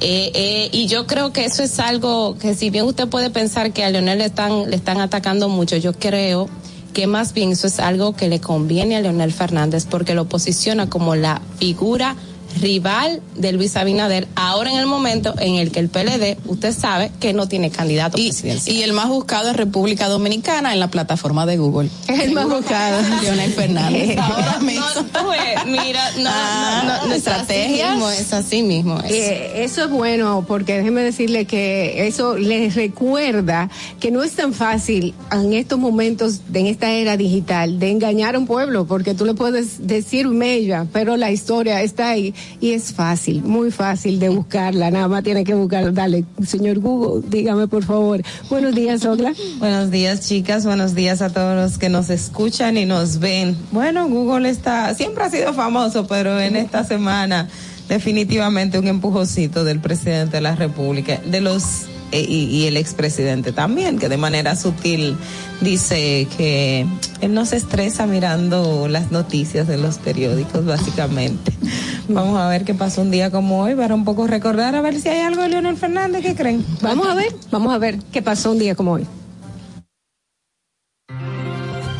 eh, 0.00 0.30
eh, 0.34 0.68
y 0.72 0.86
yo 0.88 1.06
creo 1.06 1.32
que 1.32 1.44
eso 1.44 1.62
es 1.62 1.78
algo 1.80 2.36
que 2.38 2.54
si 2.54 2.70
bien 2.70 2.84
usted 2.84 3.08
puede 3.08 3.30
pensar 3.30 3.72
que 3.72 3.82
a 3.84 3.90
Leonel 3.90 4.18
le 4.18 4.26
están, 4.26 4.68
le 4.70 4.76
están 4.76 5.00
atacando 5.00 5.48
mucho, 5.48 5.76
yo 5.76 5.92
creo 5.94 6.48
que 6.92 7.06
más 7.06 7.32
bien 7.32 7.52
eso 7.52 7.66
es 7.66 7.78
algo 7.78 8.14
que 8.16 8.28
le 8.28 8.40
conviene 8.40 8.96
a 8.96 9.00
Leonel 9.00 9.32
Fernández 9.32 9.86
porque 9.88 10.14
lo 10.14 10.26
posiciona 10.26 10.88
como 10.88 11.14
la 11.14 11.40
figura 11.58 12.14
rival 12.60 13.22
de 13.36 13.52
Luis 13.52 13.76
Abinader, 13.76 14.26
ahora 14.34 14.70
en 14.70 14.76
el 14.78 14.86
momento 14.86 15.34
en 15.38 15.56
el 15.56 15.70
que 15.70 15.80
el 15.80 15.88
PLD, 15.88 16.36
usted 16.46 16.72
sabe 16.74 17.10
que 17.20 17.32
no 17.32 17.48
tiene 17.48 17.70
candidato 17.70 18.16
presidencial. 18.16 18.74
Y 18.76 18.82
el 18.82 18.92
más 18.92 19.08
buscado 19.08 19.50
es 19.50 19.56
República 19.56 20.08
Dominicana 20.08 20.72
en 20.72 20.80
la 20.80 20.88
plataforma 20.88 21.46
de 21.46 21.56
Google. 21.58 21.90
El 22.08 22.32
más 22.32 22.48
buscado. 22.48 23.00
Leonel 23.22 23.52
Fernández. 23.52 24.16
Ahora 24.18 24.56
No, 24.60 24.64
mismo. 24.66 24.84
ves, 25.30 25.66
mira, 25.66 26.10
no, 26.18 26.30
Ah, 26.32 26.82
no, 26.86 27.02
no, 27.02 27.08
no, 27.08 27.14
es 27.14 27.26
así 27.28 27.52
mismo, 27.68 28.10
Es 28.10 28.32
así 28.32 28.62
mismo. 28.62 28.98
es. 29.00 29.10
Eh, 29.12 29.64
eso 29.64 29.84
es 29.84 29.90
bueno 29.90 30.44
porque 30.46 30.76
déjeme 30.78 31.02
decirle 31.02 31.44
que 31.46 32.06
eso 32.06 32.36
les 32.36 32.74
recuerda 32.74 33.68
que 34.00 34.10
no 34.10 34.22
es 34.22 34.32
tan 34.32 34.52
fácil 34.52 35.14
en 35.32 35.52
estos 35.52 35.78
momentos, 35.78 36.40
de- 36.48 36.60
en 36.60 36.66
esta 36.66 36.90
era 36.92 37.16
digital, 37.16 37.78
de 37.78 37.90
engañar 37.90 38.34
a 38.34 38.38
un 38.38 38.46
pueblo 38.46 38.86
porque 38.86 39.14
tú 39.14 39.24
le 39.24 39.34
puedes 39.34 39.86
decir 39.86 40.26
mella, 40.28 40.86
pero 40.92 41.16
la 41.16 41.30
historia 41.30 41.82
está 41.82 42.10
ahí 42.10 42.34
y 42.60 42.72
es 42.72 42.92
fácil, 42.92 43.42
muy 43.42 43.70
fácil 43.70 44.18
de 44.18 44.28
buscarla. 44.28 44.90
Nada 44.90 45.08
más 45.08 45.22
tiene 45.22 45.44
que 45.44 45.54
buscar. 45.54 45.92
Dale, 45.92 46.24
señor 46.46 46.78
Google, 46.78 47.22
dígame 47.28 47.68
por 47.68 47.84
favor. 47.84 48.22
Buenos 48.48 48.74
días, 48.74 49.04
Ogla. 49.04 49.32
Buenos 49.58 49.90
días, 49.90 50.26
chicas. 50.26 50.64
Buenos 50.64 50.94
días 50.94 51.22
a 51.22 51.30
todos 51.30 51.56
los 51.56 51.78
que 51.78 51.88
nos 51.88 52.10
escuchan 52.10 52.76
y 52.76 52.86
nos 52.86 53.18
ven. 53.18 53.56
Bueno, 53.72 54.08
Google 54.08 54.48
está, 54.48 54.94
siempre 54.94 55.24
ha 55.24 55.30
sido 55.30 55.52
famoso, 55.54 56.06
pero 56.06 56.40
en 56.40 56.56
esta 56.56 56.84
semana 56.84 57.48
definitivamente 57.88 58.78
un 58.78 58.88
empujoncito 58.88 59.64
del 59.64 59.80
presidente 59.80 60.36
de 60.36 60.40
la 60.40 60.56
República, 60.56 61.20
de 61.24 61.40
los 61.40 61.86
y, 62.20 62.44
y 62.44 62.66
el 62.66 62.76
expresidente 62.76 63.52
también, 63.52 63.98
que 63.98 64.08
de 64.08 64.16
manera 64.16 64.56
sutil 64.56 65.16
dice 65.60 66.26
que 66.36 66.86
él 67.20 67.34
no 67.34 67.46
se 67.46 67.56
estresa 67.56 68.06
mirando 68.06 68.88
las 68.88 69.10
noticias 69.10 69.66
de 69.66 69.76
los 69.76 69.98
periódicos, 69.98 70.64
básicamente. 70.64 71.52
Vamos 72.08 72.38
a 72.38 72.48
ver 72.48 72.64
qué 72.64 72.74
pasó 72.74 73.02
un 73.02 73.10
día 73.10 73.30
como 73.30 73.62
hoy 73.62 73.74
para 73.74 73.94
un 73.94 74.04
poco 74.04 74.26
recordar 74.26 74.74
a 74.74 74.80
ver 74.80 75.00
si 75.00 75.08
hay 75.08 75.20
algo 75.20 75.42
de 75.42 75.48
Leonel 75.48 75.76
Fernández, 75.76 76.22
¿qué 76.22 76.34
creen? 76.34 76.64
Vamos 76.80 77.08
a 77.08 77.14
ver, 77.14 77.34
vamos 77.50 77.74
a 77.74 77.78
ver 77.78 77.98
qué 78.12 78.22
pasó 78.22 78.52
un 78.52 78.58
día 78.58 78.74
como 78.74 78.92
hoy. 78.92 79.06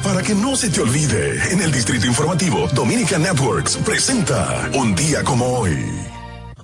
Para 0.02 0.22
que 0.22 0.34
no 0.34 0.54
se 0.54 0.70
te 0.70 0.80
olvide, 0.80 1.52
en 1.52 1.60
el 1.62 1.72
Distrito 1.72 2.06
Informativo, 2.06 2.68
Dominica 2.72 3.18
Networks 3.18 3.76
presenta 3.78 4.70
Un 4.78 4.94
día 4.94 5.24
como 5.24 5.46
hoy. 5.46 5.76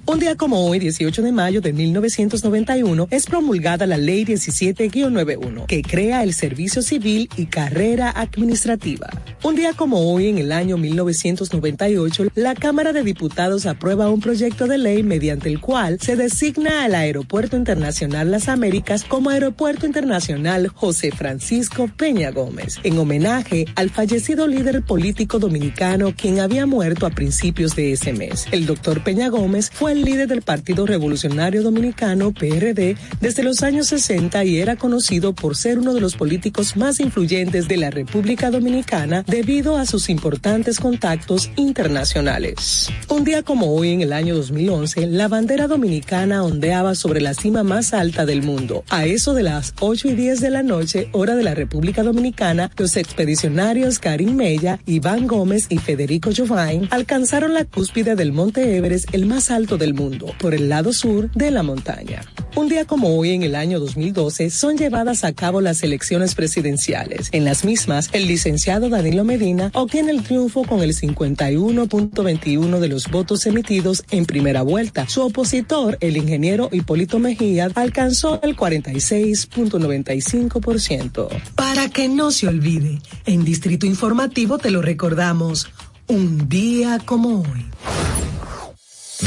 Un 0.04 0.18
día 0.18 0.34
como 0.34 0.66
hoy, 0.66 0.80
18 0.80 1.22
de 1.22 1.30
mayo 1.30 1.60
de 1.60 1.72
1991, 1.72 3.06
es 3.12 3.26
promulgada 3.26 3.86
la 3.86 3.96
Ley 3.96 4.24
17-91, 4.24 5.66
que 5.66 5.82
crea 5.82 6.24
el 6.24 6.34
Servicio 6.34 6.82
Civil 6.82 7.28
y 7.36 7.46
Carrera 7.46 8.10
Administrativa. 8.10 9.08
Un 9.44 9.54
día 9.54 9.74
como 9.74 10.12
hoy, 10.12 10.26
en 10.26 10.38
el 10.38 10.50
año 10.50 10.76
1998, 10.76 12.32
la 12.34 12.56
Cámara 12.56 12.92
de 12.92 13.04
Diputados 13.04 13.64
aprueba 13.66 14.10
un 14.10 14.20
proyecto 14.20 14.66
de 14.66 14.78
ley 14.78 15.04
mediante 15.04 15.48
el 15.48 15.60
cual 15.60 16.00
se 16.00 16.16
designa 16.16 16.84
al 16.84 16.96
Aeropuerto 16.96 17.56
Internacional 17.56 18.32
Las 18.32 18.48
Américas 18.48 19.04
como 19.04 19.30
Aeropuerto 19.30 19.86
Internacional 19.86 20.66
José 20.66 21.12
Francisco 21.12 21.88
Peña 21.96 22.32
Gómez, 22.32 22.80
en 22.82 22.98
homenaje 22.98 23.66
al 23.76 23.90
fallecido 23.90 24.48
líder 24.48 24.82
político 24.82 25.38
dominicano 25.38 26.12
quien 26.16 26.40
había 26.40 26.66
muerto 26.66 27.06
a 27.06 27.10
principios 27.10 27.76
de 27.76 27.92
ese 27.92 28.12
mes. 28.12 28.46
El 28.50 28.66
doctor 28.66 29.04
Peña 29.04 29.28
Gómez 29.28 29.70
fue 29.72 29.91
líder 30.00 30.28
del 30.28 30.40
Partido 30.40 30.86
Revolucionario 30.86 31.62
Dominicano, 31.62 32.32
PRD, 32.32 32.96
desde 33.20 33.42
los 33.42 33.62
años 33.62 33.88
60 33.88 34.42
y 34.44 34.58
era 34.58 34.76
conocido 34.76 35.34
por 35.34 35.56
ser 35.56 35.78
uno 35.78 35.92
de 35.92 36.00
los 36.00 36.16
políticos 36.16 36.76
más 36.76 37.00
influyentes 37.00 37.68
de 37.68 37.76
la 37.76 37.90
República 37.90 38.50
Dominicana 38.50 39.24
debido 39.26 39.76
a 39.76 39.84
sus 39.84 40.08
importantes 40.08 40.80
contactos 40.80 41.50
internacionales. 41.56 42.88
Un 43.08 43.24
día 43.24 43.42
como 43.42 43.74
hoy, 43.74 43.90
en 43.90 44.00
el 44.00 44.14
año 44.14 44.34
2011, 44.36 45.08
la 45.08 45.28
bandera 45.28 45.66
dominicana 45.66 46.42
ondeaba 46.42 46.94
sobre 46.94 47.20
la 47.20 47.34
cima 47.34 47.62
más 47.62 47.92
alta 47.92 48.24
del 48.24 48.42
mundo. 48.42 48.84
A 48.88 49.04
eso 49.04 49.34
de 49.34 49.42
las 49.42 49.74
8 49.80 50.08
y 50.08 50.14
10 50.14 50.40
de 50.40 50.50
la 50.50 50.62
noche, 50.62 51.08
hora 51.12 51.34
de 51.36 51.42
la 51.42 51.54
República 51.54 52.02
Dominicana, 52.02 52.70
los 52.76 52.96
expedicionarios 52.96 53.98
Karim 53.98 54.36
Mella, 54.36 54.78
Iván 54.86 55.26
Gómez 55.26 55.66
y 55.68 55.78
Federico 55.78 56.30
Jovain 56.34 56.88
alcanzaron 56.90 57.54
la 57.54 57.64
cúspide 57.64 58.14
del 58.16 58.32
Monte 58.32 58.76
Everest, 58.76 59.12
el 59.14 59.26
más 59.26 59.50
alto 59.50 59.78
del 59.82 59.94
mundo, 59.94 60.32
por 60.38 60.54
el 60.54 60.68
lado 60.68 60.92
sur 60.92 61.28
de 61.32 61.50
la 61.50 61.64
montaña. 61.64 62.20
Un 62.54 62.68
día 62.68 62.84
como 62.84 63.16
hoy, 63.16 63.30
en 63.30 63.42
el 63.42 63.56
año 63.56 63.80
2012, 63.80 64.50
son 64.50 64.76
llevadas 64.76 65.24
a 65.24 65.32
cabo 65.32 65.60
las 65.60 65.82
elecciones 65.82 66.36
presidenciales. 66.36 67.30
En 67.32 67.44
las 67.44 67.64
mismas, 67.64 68.08
el 68.12 68.28
licenciado 68.28 68.90
Danilo 68.90 69.24
Medina 69.24 69.72
obtiene 69.74 70.12
el 70.12 70.22
triunfo 70.22 70.62
con 70.62 70.82
el 70.82 70.94
51.21 70.94 72.78
de 72.78 72.88
los 72.88 73.10
votos 73.10 73.44
emitidos 73.46 74.04
en 74.10 74.26
primera 74.26 74.62
vuelta. 74.62 75.08
Su 75.08 75.22
opositor, 75.22 75.98
el 76.00 76.16
ingeniero 76.16 76.68
Hipólito 76.70 77.18
Mejía, 77.18 77.68
alcanzó 77.74 78.40
el 78.42 78.56
46.95%. 78.56 81.28
Para 81.56 81.88
que 81.88 82.08
no 82.08 82.30
se 82.30 82.46
olvide, 82.46 83.00
en 83.26 83.44
Distrito 83.44 83.86
Informativo 83.86 84.58
te 84.58 84.70
lo 84.70 84.82
recordamos, 84.82 85.68
un 86.06 86.48
día 86.48 87.00
como 87.04 87.40
hoy. 87.40 87.66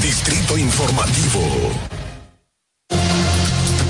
Distrito 0.02 0.58
Informativo. 0.58 2.05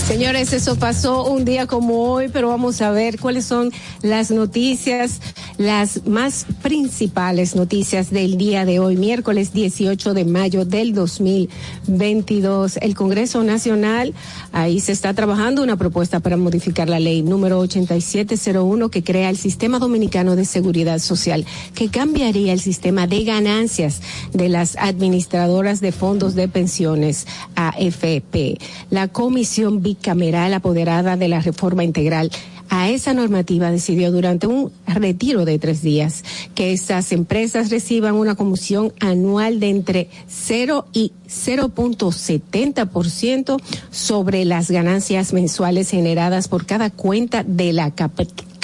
Señores, 0.08 0.54
eso 0.54 0.76
pasó 0.76 1.26
un 1.26 1.46
día 1.46 1.66
como 1.66 2.12
hoy, 2.12 2.30
pero 2.32 2.50
vamos 2.50 2.80
a 2.82 2.92
ver 2.92 3.20
cuáles 3.20 3.46
son 3.46 3.72
las 4.04 4.30
noticias, 4.30 5.20
las 5.58 6.06
más 6.06 6.46
principales 6.62 7.56
noticias 7.56 8.12
del 8.12 8.38
día 8.38 8.66
de 8.66 8.78
hoy, 8.78 8.98
miércoles 8.98 9.52
18 9.52 10.14
de 10.14 10.24
mayo 10.24 10.64
del 10.64 10.94
2022. 10.94 12.78
El 12.82 12.94
Congreso 12.94 13.44
Nacional, 13.44 14.14
ahí 14.52 14.80
se 14.80 14.92
está 14.92 15.16
trabajando 15.16 15.64
una 15.64 15.76
propuesta 15.76 16.20
para 16.20 16.38
modificar 16.38 16.88
la 16.88 17.00
ley 17.00 17.24
número 17.24 17.58
8701 17.60 18.90
que 18.90 19.04
crea 19.04 19.32
el 19.32 19.38
Sistema 19.38 19.80
Dominicano 19.80 20.36
de 20.36 20.46
Seguridad 20.46 21.00
Social, 21.00 21.48
que 21.74 21.90
cambiaría 21.90 22.54
el 22.54 22.60
sistema 22.60 23.08
de 23.08 23.24
ganancias 23.24 24.02
de 24.34 24.50
las 24.50 24.78
administradoras 24.78 25.82
de 25.82 25.92
fondos 25.92 26.36
de 26.36 26.48
pensiones 26.48 27.26
AFP. 27.56 28.60
La 28.92 29.08
Comisión 29.08 29.82
Bicameral 29.96 30.54
apoderada 30.54 31.16
de 31.16 31.30
la 31.30 31.40
reforma 31.40 31.84
integral 31.84 32.30
a 32.70 32.90
esa 32.90 33.14
normativa 33.14 33.72
decidió 33.72 34.12
durante 34.12 34.48
un 34.48 34.72
retiro 34.88 35.46
de 35.46 35.60
tres 35.60 35.82
días 35.82 36.24
que 36.56 36.74
estas 36.74 37.12
empresas 37.12 37.70
reciban 37.70 38.16
una 38.16 38.34
comisión 38.36 38.92
anual 39.00 39.60
de 39.60 39.70
entre 39.70 40.10
0 40.28 40.88
y 40.92 41.12
0.70% 41.28 43.62
sobre 43.92 44.46
las 44.46 44.72
ganancias 44.72 45.34
mensuales 45.34 45.92
generadas 45.92 46.48
por 46.48 46.66
cada 46.66 46.90
cuenta 46.90 47.44
de 47.44 47.74
la 47.74 47.92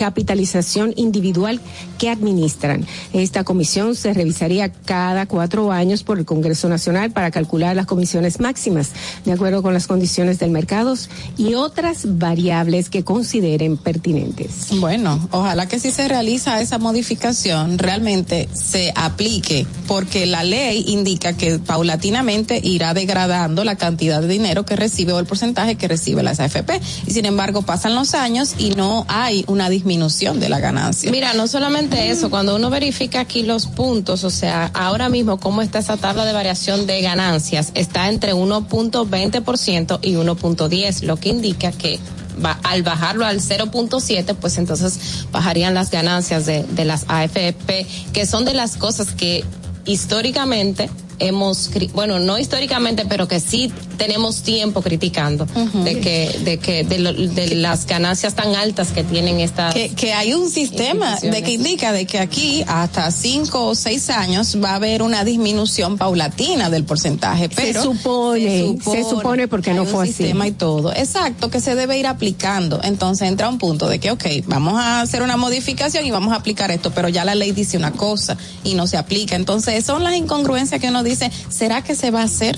capitalización 0.02 0.96
individual 0.96 1.62
que 2.00 2.10
administran. 2.10 2.88
Esta 3.14 3.44
comisión 3.44 3.94
se 3.94 4.12
revisaría 4.16 4.72
cada 4.72 5.28
cuatro 5.28 5.72
años 5.72 6.02
por 6.02 6.18
el 6.18 6.26
Congreso 6.26 6.68
Nacional 6.70 7.12
para 7.12 7.30
calcular 7.30 7.76
las 7.76 7.86
comisiones 7.86 8.40
máximas, 8.40 8.94
de 9.26 9.32
acuerdo 9.32 9.62
con 9.62 9.76
las 9.76 9.86
condiciones 9.86 10.40
del 10.40 10.50
mercado 10.50 10.96
y 11.38 11.54
otras 11.54 12.18
variables 12.18 12.90
que 12.90 13.04
consideren 13.04 13.78
pertinentes. 13.78 14.70
Bueno, 14.80 15.30
ojalá 15.30 15.68
que 15.68 15.80
si 15.80 15.92
se 15.92 16.08
realiza 16.08 16.60
esa 16.62 16.80
modificación 16.80 17.78
realmente 17.78 18.50
se 18.54 18.92
aplique, 18.96 19.68
porque 19.86 20.26
la 20.26 20.44
ley 20.44 20.84
indica 20.88 21.34
que 21.34 21.60
paulatinamente 21.60 22.60
irá 22.64 22.96
degradando 22.96 23.64
la 23.64 23.76
cantidad 23.76 24.20
de 24.20 24.28
dinero 24.28 24.66
que 24.66 24.76
recibe 24.76 25.14
o 25.14 25.20
el 25.20 25.28
porcentaje 25.28 25.76
que 25.76 25.88
recibe 25.88 26.24
la 26.24 26.34
SAFP. 26.34 26.82
Y 27.06 27.12
sin 27.12 27.26
embargo, 27.26 27.62
pasan 27.62 27.94
los 27.94 28.16
años 28.16 28.56
y 28.58 28.72
no 28.72 29.06
hay 29.08 29.46
una 29.48 29.70
disminución 29.70 29.91
de 29.92 30.50
la 30.50 30.60
ganancia. 30.60 31.12
Mira, 31.12 31.34
no 31.34 31.48
solamente 31.48 32.10
eso, 32.10 32.30
cuando 32.30 32.56
uno 32.56 32.70
verifica 32.70 33.22
aquí 33.22 33.44
los 33.44 33.68
puntos, 33.68 34.24
o 34.24 34.30
sea, 34.30 34.72
ahora 34.74 35.10
mismo 35.10 35.40
cómo 35.40 35.62
está 35.62 35.80
esa 35.80 35.98
tabla 35.98 36.26
de 36.26 36.34
variación 36.34 36.86
de 36.88 37.02
ganancias, 37.02 37.72
está 37.76 38.10
entre 38.10 38.34
1.20% 38.34 40.00
y 40.02 40.14
1.10, 40.14 41.04
lo 41.04 41.18
que 41.18 41.30
indica 41.30 41.72
que 41.72 42.00
va, 42.44 42.60
al 42.64 42.84
bajarlo 42.84 43.26
al 43.26 43.42
0.7, 43.42 44.36
pues 44.36 44.58
entonces 44.58 45.26
bajarían 45.32 45.74
las 45.74 45.92
ganancias 45.92 46.46
de, 46.46 46.64
de 46.64 46.86
las 46.86 47.06
AFP, 47.08 47.86
que 48.14 48.26
son 48.26 48.46
de 48.46 48.54
las 48.54 48.78
cosas 48.78 49.12
que 49.12 49.44
históricamente 49.86 50.90
hemos, 51.22 51.70
bueno, 51.94 52.20
no 52.20 52.38
históricamente, 52.38 53.06
pero 53.08 53.28
que 53.28 53.40
sí 53.40 53.72
tenemos 53.98 54.42
tiempo 54.42 54.82
criticando 54.82 55.46
de 55.46 56.00
que, 56.00 56.40
de 56.44 56.58
que, 56.58 56.84
de, 56.84 57.56
las 57.56 57.86
ganancias 57.86 58.34
tan 58.34 58.56
altas 58.56 58.92
que 58.92 59.04
tienen 59.04 59.40
estas. 59.40 59.74
Que, 59.74 59.90
que 59.90 60.14
hay 60.14 60.34
un 60.34 60.50
sistema 60.50 61.18
de 61.18 61.44
que 61.44 61.52
indica 61.52 61.92
de 61.92 62.06
que 62.06 62.20
aquí 62.20 62.64
hasta 62.68 63.12
cinco 63.12 63.68
o 63.68 63.76
seis 63.76 64.10
años 64.10 64.58
va 64.64 64.72
a 64.72 64.76
haber 64.76 65.04
una 65.04 65.24
disminución 65.24 65.98
paulatina 65.98 66.70
del 66.70 66.84
porcentaje, 66.84 67.50
pero 67.50 67.82
se 67.82 67.88
supone, 67.88 68.78
se 68.84 69.04
supone, 69.04 69.48
porque 69.48 69.74
no 69.74 69.86
fue 69.86 70.06
así. 70.06 70.14
Sistema 70.14 70.48
y 70.48 70.52
todo, 70.52 70.92
exacto, 70.94 71.50
que 71.50 71.62
se 71.62 71.76
debe 71.76 71.98
ir 71.98 72.08
aplicando. 72.08 72.82
Entonces 72.84 73.28
entra 73.28 73.50
un 73.50 73.60
punto 73.60 73.88
de 73.88 74.00
que, 74.00 74.12
ok, 74.12 74.26
vamos 74.46 74.80
a 74.80 75.02
hacer 75.02 75.22
una 75.22 75.38
modificación 75.38 76.06
y 76.06 76.12
vamos 76.12 76.34
a 76.34 76.38
aplicar 76.38 76.72
esto, 76.72 76.92
pero 76.92 77.08
ya 77.10 77.24
la 77.24 77.36
ley 77.36 77.52
dice 77.52 77.78
una 77.78 77.92
cosa 77.92 78.38
y 78.64 78.74
no 78.74 78.88
se 78.88 78.98
aplica. 78.98 79.36
Entonces 79.36 79.86
son 79.86 80.04
las 80.04 80.16
incongruencias 80.16 80.82
que 80.82 80.90
uno 80.90 81.04
dice, 81.04 81.11
¿será 81.50 81.84
que 81.84 81.96
se 81.96 82.12
va 82.12 82.22
a 82.22 82.26
hacer? 82.26 82.58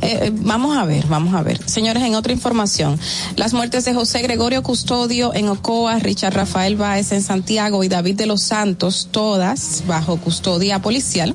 Eh, 0.00 0.18
eh, 0.22 0.32
vamos 0.32 0.76
a 0.76 0.84
ver, 0.84 1.06
vamos 1.06 1.34
a 1.34 1.42
ver. 1.42 1.60
Señores, 1.68 2.02
en 2.02 2.14
otra 2.14 2.32
información, 2.32 2.98
las 3.36 3.52
muertes 3.52 3.84
de 3.84 3.94
José 3.94 4.22
Gregorio 4.22 4.62
Custodio 4.62 5.34
en 5.34 5.48
Ocoa, 5.48 5.98
Richard 5.98 6.34
Rafael 6.34 6.76
Báez 6.76 7.12
en 7.12 7.22
Santiago 7.22 7.84
y 7.84 7.88
David 7.88 8.16
de 8.16 8.26
los 8.26 8.42
Santos, 8.42 9.08
todas 9.10 9.84
bajo 9.86 10.16
custodia 10.16 10.80
policial, 10.80 11.34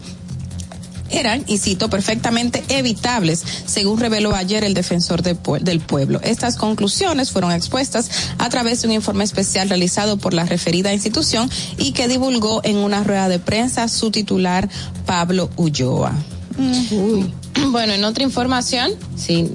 eran, 1.09 1.43
y 1.47 1.57
cito, 1.57 1.89
perfectamente 1.89 2.63
evitables, 2.69 3.43
según 3.65 3.99
reveló 3.99 4.35
ayer 4.35 4.63
el 4.63 4.73
defensor 4.73 5.21
del 5.21 5.79
pueblo. 5.79 6.19
Estas 6.23 6.57
conclusiones 6.57 7.31
fueron 7.31 7.51
expuestas 7.51 8.09
a 8.37 8.49
través 8.49 8.81
de 8.81 8.87
un 8.87 8.93
informe 8.93 9.23
especial 9.23 9.69
realizado 9.69 10.17
por 10.17 10.33
la 10.33 10.45
referida 10.45 10.93
institución 10.93 11.49
y 11.77 11.93
que 11.93 12.07
divulgó 12.07 12.61
en 12.63 12.77
una 12.77 13.03
rueda 13.03 13.29
de 13.29 13.39
prensa 13.39 13.87
su 13.87 14.11
titular 14.11 14.69
Pablo 15.05 15.49
Ulloa. 15.55 16.13
Bueno, 17.71 17.93
en 17.93 18.03
otra 18.03 18.23
información, 18.23 18.91
sí, 19.15 19.51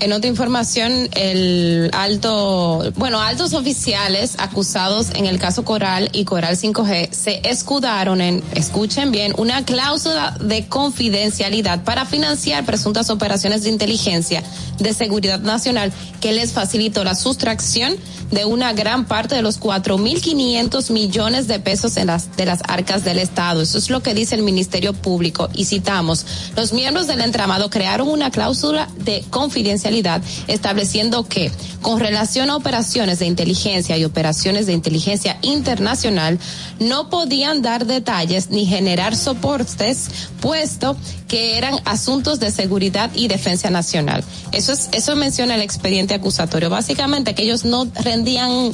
en 0.00 0.14
otra 0.14 0.30
información, 0.30 1.10
el 1.12 1.90
alto, 1.92 2.90
bueno, 2.96 3.20
altos 3.20 3.52
oficiales 3.52 4.34
acusados 4.38 5.10
en 5.14 5.26
el 5.26 5.38
caso 5.38 5.62
Coral 5.62 6.08
y 6.14 6.24
Coral 6.24 6.56
5G 6.56 7.12
se 7.12 7.42
escudaron 7.44 8.22
en, 8.22 8.42
escuchen 8.54 9.12
bien, 9.12 9.34
una 9.36 9.62
cláusula 9.66 10.38
de 10.40 10.66
confidencialidad 10.68 11.84
para 11.84 12.06
financiar 12.06 12.64
presuntas 12.64 13.10
operaciones 13.10 13.62
de 13.62 13.68
inteligencia 13.68 14.42
de 14.78 14.94
seguridad 14.94 15.40
nacional 15.40 15.92
que 16.22 16.32
les 16.32 16.52
facilitó 16.52 17.04
la 17.04 17.14
sustracción 17.14 17.94
de 18.30 18.44
una 18.44 18.72
gran 18.72 19.06
parte 19.06 19.34
de 19.34 19.42
los 19.42 19.60
4.500 19.60 20.90
millones 20.90 21.48
de 21.48 21.58
pesos 21.58 21.96
en 21.96 22.08
las, 22.08 22.36
de 22.36 22.46
las 22.46 22.60
arcas 22.68 23.04
del 23.04 23.18
Estado. 23.18 23.62
Eso 23.62 23.78
es 23.78 23.90
lo 23.90 24.02
que 24.02 24.14
dice 24.14 24.34
el 24.34 24.42
Ministerio 24.42 24.92
Público. 24.92 25.48
Y 25.54 25.64
citamos, 25.64 26.24
los 26.56 26.72
miembros 26.72 27.06
del 27.06 27.20
entramado 27.20 27.70
crearon 27.70 28.08
una 28.08 28.30
cláusula 28.30 28.88
de 28.98 29.24
confidencialidad 29.30 30.22
estableciendo 30.46 31.26
que 31.26 31.50
con 31.82 31.98
relación 31.98 32.50
a 32.50 32.56
operaciones 32.56 33.18
de 33.18 33.26
inteligencia 33.26 33.96
y 33.96 34.04
operaciones 34.04 34.66
de 34.66 34.72
inteligencia 34.72 35.38
internacional 35.42 36.38
no 36.78 37.08
podían 37.10 37.62
dar 37.62 37.86
detalles 37.86 38.50
ni 38.50 38.66
generar 38.66 39.16
soportes, 39.16 40.08
puesto 40.40 40.96
que 41.28 41.56
eran 41.56 41.76
asuntos 41.84 42.40
de 42.40 42.50
seguridad 42.50 43.10
y 43.14 43.28
defensa 43.28 43.70
nacional. 43.70 44.24
Eso 44.52 44.72
es, 44.72 44.88
eso 44.92 45.14
menciona 45.16 45.54
el 45.54 45.62
expediente 45.62 46.14
acusatorio. 46.14 46.70
Básicamente 46.70 47.34
que 47.34 47.42
ellos 47.42 47.64
no 47.64 47.86
rendían 48.02 48.19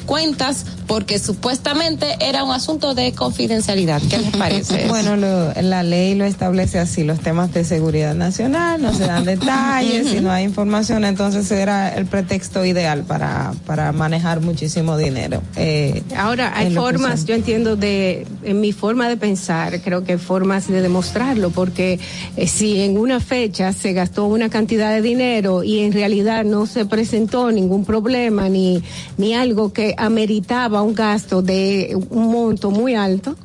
cuentas 0.04 0.64
porque 0.86 1.18
supuestamente 1.18 2.16
era 2.20 2.44
un 2.44 2.52
asunto 2.52 2.94
de 2.94 3.12
confidencialidad. 3.12 4.00
¿Qué 4.08 4.18
les 4.18 4.36
parece? 4.36 4.86
bueno, 4.88 5.16
la 5.16 5.82
ley 5.82 6.14
lo 6.14 6.24
establece 6.24 6.78
así, 6.78 7.04
los 7.04 7.20
temas 7.20 7.52
de 7.52 7.64
seguridad 7.64 8.14
nacional, 8.14 8.80
no 8.80 8.94
se 8.94 9.06
dan 9.06 9.24
detalles, 9.24 10.08
si 10.08 10.20
no 10.20 10.30
hay 10.30 10.44
información, 10.44 11.04
entonces 11.04 11.50
era 11.50 11.94
el 11.94 12.06
pretexto 12.06 12.64
ideal 12.64 13.02
para, 13.04 13.52
para 13.66 13.92
manejar 13.92 14.40
muchísimo 14.40 14.96
dinero. 14.96 15.42
Eh, 15.56 16.02
Ahora, 16.16 16.52
hay 16.56 16.72
formas, 16.72 17.24
yo 17.24 17.34
entiendo 17.34 17.76
de, 17.76 18.26
en 18.44 18.60
mi 18.60 18.72
forma 18.72 19.08
de 19.08 19.16
pensar, 19.16 19.80
creo 19.80 20.04
que 20.04 20.12
hay 20.12 20.18
formas 20.18 20.68
de 20.68 20.80
demostrarlo, 20.80 21.50
porque 21.50 21.98
eh, 22.36 22.46
si 22.46 22.80
en 22.82 22.96
una 22.96 23.20
fecha 23.20 23.72
se 23.72 23.92
gastó 23.92 24.26
una 24.26 24.48
cantidad 24.50 24.92
de 24.92 25.02
dinero 25.02 25.64
y 25.64 25.80
en 25.80 25.92
realidad 25.92 26.44
no 26.44 26.66
se 26.66 26.86
presentó 26.86 27.50
ningún 27.50 27.84
problema 27.84 28.48
ni, 28.48 28.82
ni 29.18 29.34
algo 29.36 29.72
que 29.72 29.94
ameritaba 29.98 30.82
un 30.82 30.94
gasto 30.94 31.42
de 31.42 31.96
un 32.10 32.28
monto 32.28 32.70
muy 32.70 32.94
alto, 32.94 33.36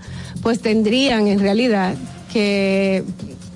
pues 0.42 0.60
tendrían 0.60 1.28
en 1.28 1.40
realidad 1.40 1.96
que 2.32 3.04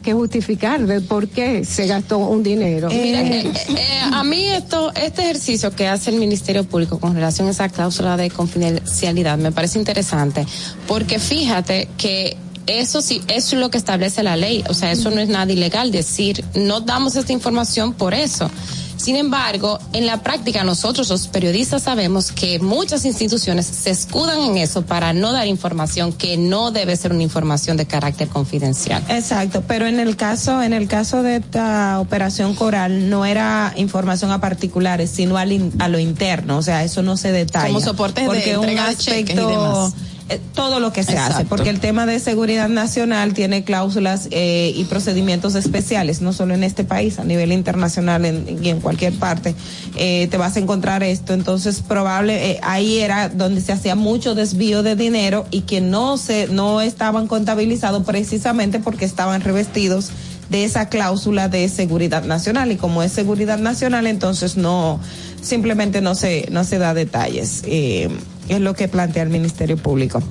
que 0.05 0.13
justificar 0.13 0.85
de 0.85 1.01
por 1.01 1.27
qué 1.27 1.65
se 1.65 1.87
gastó 1.87 2.19
un 2.19 2.43
dinero. 2.43 2.89
Eh, 2.91 3.41
eh, 3.41 3.53
eh, 3.69 3.99
a 4.13 4.23
mí 4.23 4.45
esto, 4.45 4.93
este 4.93 5.23
ejercicio 5.23 5.71
que 5.71 5.87
hace 5.87 6.11
el 6.11 6.17
Ministerio 6.17 6.63
Público 6.63 6.99
con 6.99 7.15
relación 7.15 7.47
a 7.47 7.51
esa 7.51 7.69
cláusula 7.69 8.15
de 8.15 8.29
confidencialidad 8.29 9.39
me 9.39 9.51
parece 9.51 9.79
interesante, 9.79 10.45
porque 10.87 11.17
fíjate 11.17 11.89
que 11.97 12.37
eso 12.67 13.01
sí, 13.01 13.21
eso 13.27 13.55
es 13.55 13.61
lo 13.61 13.71
que 13.71 13.79
establece 13.79 14.21
la 14.21 14.37
ley, 14.37 14.63
o 14.69 14.75
sea, 14.75 14.91
eso 14.91 15.09
no 15.09 15.19
es 15.19 15.27
nada 15.27 15.51
ilegal 15.51 15.91
decir, 15.91 16.45
no 16.53 16.81
damos 16.81 17.15
esta 17.15 17.33
información 17.33 17.93
por 17.93 18.13
eso. 18.13 18.49
Sin 18.97 19.15
embargo, 19.15 19.79
en 19.93 20.05
la 20.05 20.21
práctica 20.23 20.63
nosotros 20.63 21.09
los 21.09 21.27
periodistas 21.27 21.83
sabemos 21.83 22.31
que 22.31 22.59
muchas 22.59 23.05
instituciones 23.05 23.65
se 23.65 23.89
escudan 23.89 24.39
en 24.39 24.57
eso 24.57 24.83
para 24.83 25.13
no 25.13 25.31
dar 25.31 25.47
información 25.47 26.13
que 26.13 26.37
no 26.37 26.71
debe 26.71 26.95
ser 26.95 27.11
una 27.11 27.23
información 27.23 27.77
de 27.77 27.85
carácter 27.85 28.27
confidencial. 28.27 29.03
Exacto, 29.09 29.63
pero 29.67 29.85
en 29.87 29.99
el 29.99 30.15
caso 30.15 30.61
en 30.61 30.73
el 30.73 30.87
caso 30.87 31.23
de 31.23 31.37
esta 31.37 31.99
operación 31.99 32.55
Coral 32.55 33.09
no 33.09 33.25
era 33.25 33.73
información 33.77 34.31
a 34.31 34.39
particulares, 34.39 35.11
sino 35.11 35.37
a 35.37 35.45
lo 35.45 35.99
interno, 35.99 36.57
o 36.57 36.61
sea, 36.61 36.83
eso 36.83 37.01
no 37.01 37.17
se 37.17 37.31
detalla. 37.31 37.67
Como 37.67 37.81
soporte 37.81 38.27
de 38.27 38.51
entrega 38.51 38.89
de 38.89 38.95
cheques 38.95 39.35
y 39.35 39.39
demás 39.39 39.93
eh, 40.27 40.39
todo 40.55 40.79
lo 40.79 40.91
que 40.91 41.03
se 41.03 41.19
hace, 41.19 41.45
porque 41.45 41.69
el 41.69 41.79
tema 41.79 42.07
de 42.07 42.19
seguridad 42.19 42.67
nacional 42.67 43.35
tiene 43.35 43.63
cláusulas 43.63 44.27
eh, 44.31 44.73
y 44.75 44.83
procedimientos 44.85 45.53
especiales, 45.53 46.21
no 46.21 46.33
solo 46.33 46.55
en 46.55 46.63
este 46.63 46.83
país, 46.83 47.19
a 47.19 47.23
nivel 47.23 47.51
internacional 47.51 48.25
y 48.59 48.69
en 48.69 48.81
cualquier 48.81 49.13
parte 49.13 49.53
eh, 49.95 50.27
te 50.31 50.37
vas 50.37 50.55
a 50.55 50.59
encontrar 50.59 51.03
esto. 51.03 51.33
Entonces, 51.33 51.81
probable 51.81 52.59
ahí 52.63 53.01
era 53.01 53.29
donde 53.29 53.61
se 53.61 53.71
hacía 53.71 53.93
mucho 53.95 54.33
desvío 54.33 54.81
de 54.81 54.95
dinero 54.95 55.45
y 55.51 55.61
que 55.61 55.79
no 55.79 56.17
se 56.17 56.47
no 56.47 56.81
estaban 56.81 57.27
contabilizados 57.27 58.03
precisamente 58.03 58.79
porque 58.79 59.05
estaban 59.05 59.41
revestidos 59.41 60.09
de 60.49 60.63
esa 60.63 60.89
cláusula 60.89 61.49
de 61.49 61.69
seguridad 61.69 62.23
nacional 62.23 62.71
y 62.71 62.77
como 62.77 63.03
es 63.03 63.11
seguridad 63.11 63.59
nacional, 63.59 64.07
entonces 64.07 64.57
no 64.57 64.99
simplemente 65.41 66.01
no 66.01 66.15
se 66.15 66.47
no 66.49 66.63
se 66.63 66.79
da 66.79 66.95
detalles. 66.95 67.61
Eh, 67.67 68.09
es 68.49 68.59
lo 68.59 68.73
que 68.73 68.87
plantea 68.87 69.23
el 69.23 69.29
Ministerio 69.29 69.77
Público. 69.77 70.21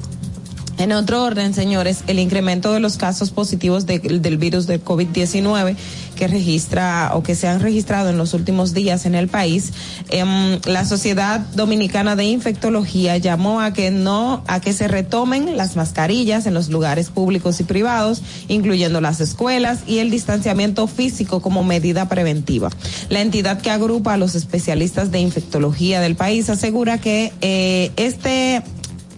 En 0.79 0.93
otro 0.93 1.23
orden, 1.23 1.55
señores, 1.55 2.03
el 2.09 2.19
incremento 2.19 2.73
de 2.73 2.81
los 2.81 2.97
casos 2.97 3.31
positivos 3.31 3.87
del 3.87 4.39
virus 4.39 4.67
del 4.67 4.85
COVID-19 4.85 5.77
que 6.17 6.29
registra 6.29 7.11
o 7.15 7.23
que 7.23 7.35
se 7.35 7.49
han 7.49 7.61
registrado 7.61 8.11
en 8.11 8.19
los 8.19 8.35
últimos 8.35 8.73
días 8.75 9.07
en 9.07 9.15
el 9.15 9.29
país, 9.29 9.73
em, 10.09 10.59
la 10.65 10.85
Sociedad 10.85 11.41
Dominicana 11.55 12.17
de 12.17 12.25
Infectología 12.25 13.17
llamó 13.19 13.61
a 13.61 13.73
que 13.73 13.91
no, 13.91 14.43
a 14.47 14.61
que 14.61 14.73
se 14.73 14.89
retomen 14.89 15.57
las 15.57 15.77
mascarillas 15.77 16.47
en 16.47 16.55
los 16.55 16.69
lugares 16.69 17.11
públicos 17.11 17.61
y 17.61 17.65
privados, 17.65 18.23
incluyendo 18.49 19.01
las 19.01 19.21
escuelas 19.21 19.81
y 19.87 19.99
el 19.99 20.11
distanciamiento 20.11 20.87
físico 20.87 21.41
como 21.41 21.63
medida 21.65 22.09
preventiva. 22.09 22.71
La 23.09 23.21
entidad 23.21 23.61
que 23.61 23.71
agrupa 23.71 24.15
a 24.15 24.17
los 24.17 24.35
especialistas 24.35 25.11
de 25.11 25.21
infectología 25.21 26.01
del 26.01 26.17
país 26.17 26.51
asegura 26.51 26.99
que 26.99 27.33
eh, 27.41 27.93
este 27.97 28.63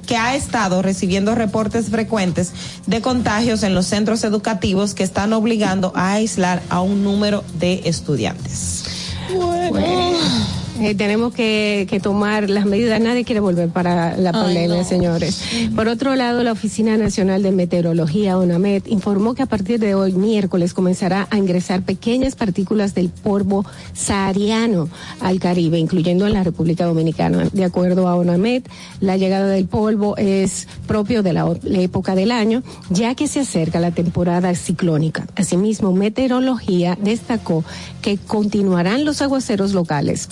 que 0.07 0.16
ha 0.16 0.35
estado 0.35 0.83
recibiendo 0.83 1.35
reportes 1.35 1.91
frecuentes 1.91 2.53
de 2.87 3.01
contagios 3.03 3.62
en 3.62 3.74
los 3.74 3.87
centros 3.87 4.24
educativos 4.24 4.95
que 4.95 5.03
están 5.03 5.33
obligando 5.33 5.93
a 5.95 6.12
aislar 6.12 6.62
a 6.70 6.81
un 6.81 7.03
número 7.03 7.45
de 7.59 7.83
estudiantes. 7.85 8.85
Bueno. 9.31 10.56
Eh, 10.81 10.94
tenemos 10.94 11.32
que, 11.32 11.86
que, 11.89 12.01
tomar 12.01 12.51
las 12.51 12.66
medidas. 12.66 13.01
Nadie 13.01 13.24
quiere 13.24 13.40
volver 13.40 13.70
para 13.70 14.16
la 14.16 14.32
pandemia, 14.32 14.85
señores. 14.85 15.43
Por 15.74 15.89
otro 15.89 16.15
lado, 16.16 16.43
la 16.43 16.53
Oficina 16.53 16.97
Nacional 16.97 17.43
de 17.43 17.51
Meteorología, 17.53 18.36
ONAMET, 18.36 18.86
informó 18.89 19.35
que 19.35 19.43
a 19.43 19.47
partir 19.47 19.81
de 19.81 19.94
hoy, 19.94 20.12
miércoles, 20.12 20.74
comenzará 20.74 21.28
a 21.31 21.39
ingresar 21.39 21.82
pequeñas 21.82 22.36
partículas 22.36 22.94
del 22.94 23.09
polvo 23.09 23.65
sahariano 23.94 24.89
al 25.20 25.40
Caribe, 25.40 25.78
incluyendo 25.78 26.27
en 26.27 26.35
la 26.35 26.44
República 26.44 26.85
Dominicana. 26.85 27.48
De 27.53 27.65
acuerdo 27.65 28.09
a 28.09 28.16
ONAMET, 28.16 28.69
la 29.01 29.16
llegada 29.16 29.48
del 29.48 29.66
polvo 29.66 30.16
es 30.19 30.69
propio 30.86 31.23
de 31.23 31.32
la, 31.32 31.51
la 31.62 31.81
época 31.81 32.15
del 32.15 32.31
año, 32.31 32.62
ya 32.90 33.15
que 33.15 33.28
se 33.28 33.40
acerca 33.40 33.81
la 33.81 33.93
temporada 33.93 34.55
ciclónica. 34.55 35.27
Asimismo, 35.36 35.93
Meteorología 35.93 36.98
destacó 37.01 37.65
que 38.03 38.19
continuarán 38.19 39.05
los 39.05 39.23
aguaceros 39.23 39.73
locales 39.73 40.27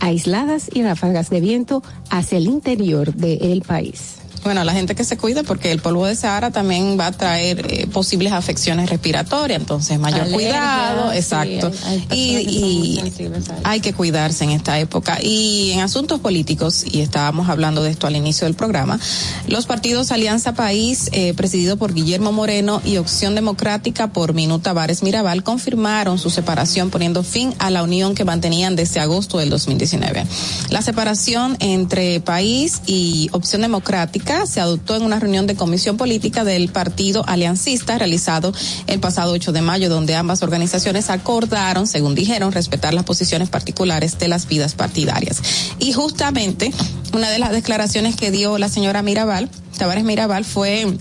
aisladas 0.00 0.70
y 0.72 0.82
ráfagas 0.82 1.30
de 1.30 1.40
viento 1.40 1.82
hacia 2.10 2.38
el 2.38 2.46
interior 2.46 3.14
del 3.14 3.62
país. 3.62 4.25
Bueno, 4.46 4.62
la 4.62 4.72
gente 4.72 4.94
que 4.94 5.02
se 5.02 5.16
cuide 5.16 5.42
porque 5.42 5.72
el 5.72 5.80
polvo 5.80 6.06
de 6.06 6.14
Sahara 6.14 6.52
también 6.52 6.96
va 6.98 7.08
a 7.08 7.12
traer 7.12 7.66
eh, 7.68 7.88
posibles 7.88 8.32
afecciones 8.32 8.88
respiratorias, 8.88 9.60
entonces 9.60 9.98
mayor 9.98 10.20
Alergia, 10.20 10.36
cuidado, 10.36 11.10
sí, 11.10 11.18
exacto. 11.18 11.72
Hay, 11.84 12.06
hay 12.10 12.18
y, 12.18 13.00
y 13.00 13.12
hay 13.64 13.80
que 13.80 13.92
cuidarse 13.92 14.44
en 14.44 14.50
esta 14.50 14.78
época. 14.78 15.18
Y 15.20 15.72
en 15.72 15.80
asuntos 15.80 16.20
políticos, 16.20 16.84
y 16.88 17.00
estábamos 17.00 17.48
hablando 17.48 17.82
de 17.82 17.90
esto 17.90 18.06
al 18.06 18.14
inicio 18.14 18.46
del 18.46 18.54
programa, 18.54 19.00
los 19.48 19.66
partidos 19.66 20.12
Alianza 20.12 20.54
País, 20.54 21.10
eh, 21.12 21.34
presidido 21.34 21.76
por 21.76 21.92
Guillermo 21.92 22.30
Moreno, 22.30 22.80
y 22.84 22.98
Opción 22.98 23.34
Democrática 23.34 24.12
por 24.12 24.32
Minuta 24.32 24.72
Vares 24.72 25.02
Mirabal, 25.02 25.42
confirmaron 25.42 26.20
su 26.20 26.30
separación 26.30 26.90
poniendo 26.90 27.24
fin 27.24 27.52
a 27.58 27.70
la 27.70 27.82
unión 27.82 28.14
que 28.14 28.24
mantenían 28.24 28.76
desde 28.76 29.00
agosto 29.00 29.38
del 29.38 29.50
2019. 29.50 30.24
La 30.70 30.82
separación 30.82 31.56
entre 31.58 32.20
País 32.20 32.82
y 32.86 33.28
Opción 33.32 33.62
Democrática 33.62 34.35
se 34.44 34.60
adoptó 34.60 34.96
en 34.96 35.02
una 35.02 35.18
reunión 35.18 35.46
de 35.46 35.54
comisión 35.54 35.96
política 35.96 36.44
del 36.44 36.68
partido 36.68 37.24
aliancista 37.26 37.96
realizado 37.96 38.52
el 38.86 39.00
pasado 39.00 39.32
8 39.32 39.52
de 39.52 39.62
mayo, 39.62 39.88
donde 39.88 40.14
ambas 40.14 40.42
organizaciones 40.42 41.08
acordaron, 41.08 41.86
según 41.86 42.14
dijeron, 42.14 42.52
respetar 42.52 42.92
las 42.92 43.04
posiciones 43.04 43.48
particulares 43.48 44.18
de 44.18 44.28
las 44.28 44.46
vidas 44.46 44.74
partidarias. 44.74 45.40
Y 45.78 45.92
justamente 45.92 46.72
una 47.14 47.30
de 47.30 47.38
las 47.38 47.52
declaraciones 47.52 48.16
que 48.16 48.30
dio 48.30 48.58
la 48.58 48.68
señora 48.68 49.02
Mirabal, 49.02 49.48
Tavares 49.78 50.04
Mirabal, 50.04 50.44
fue 50.44 50.98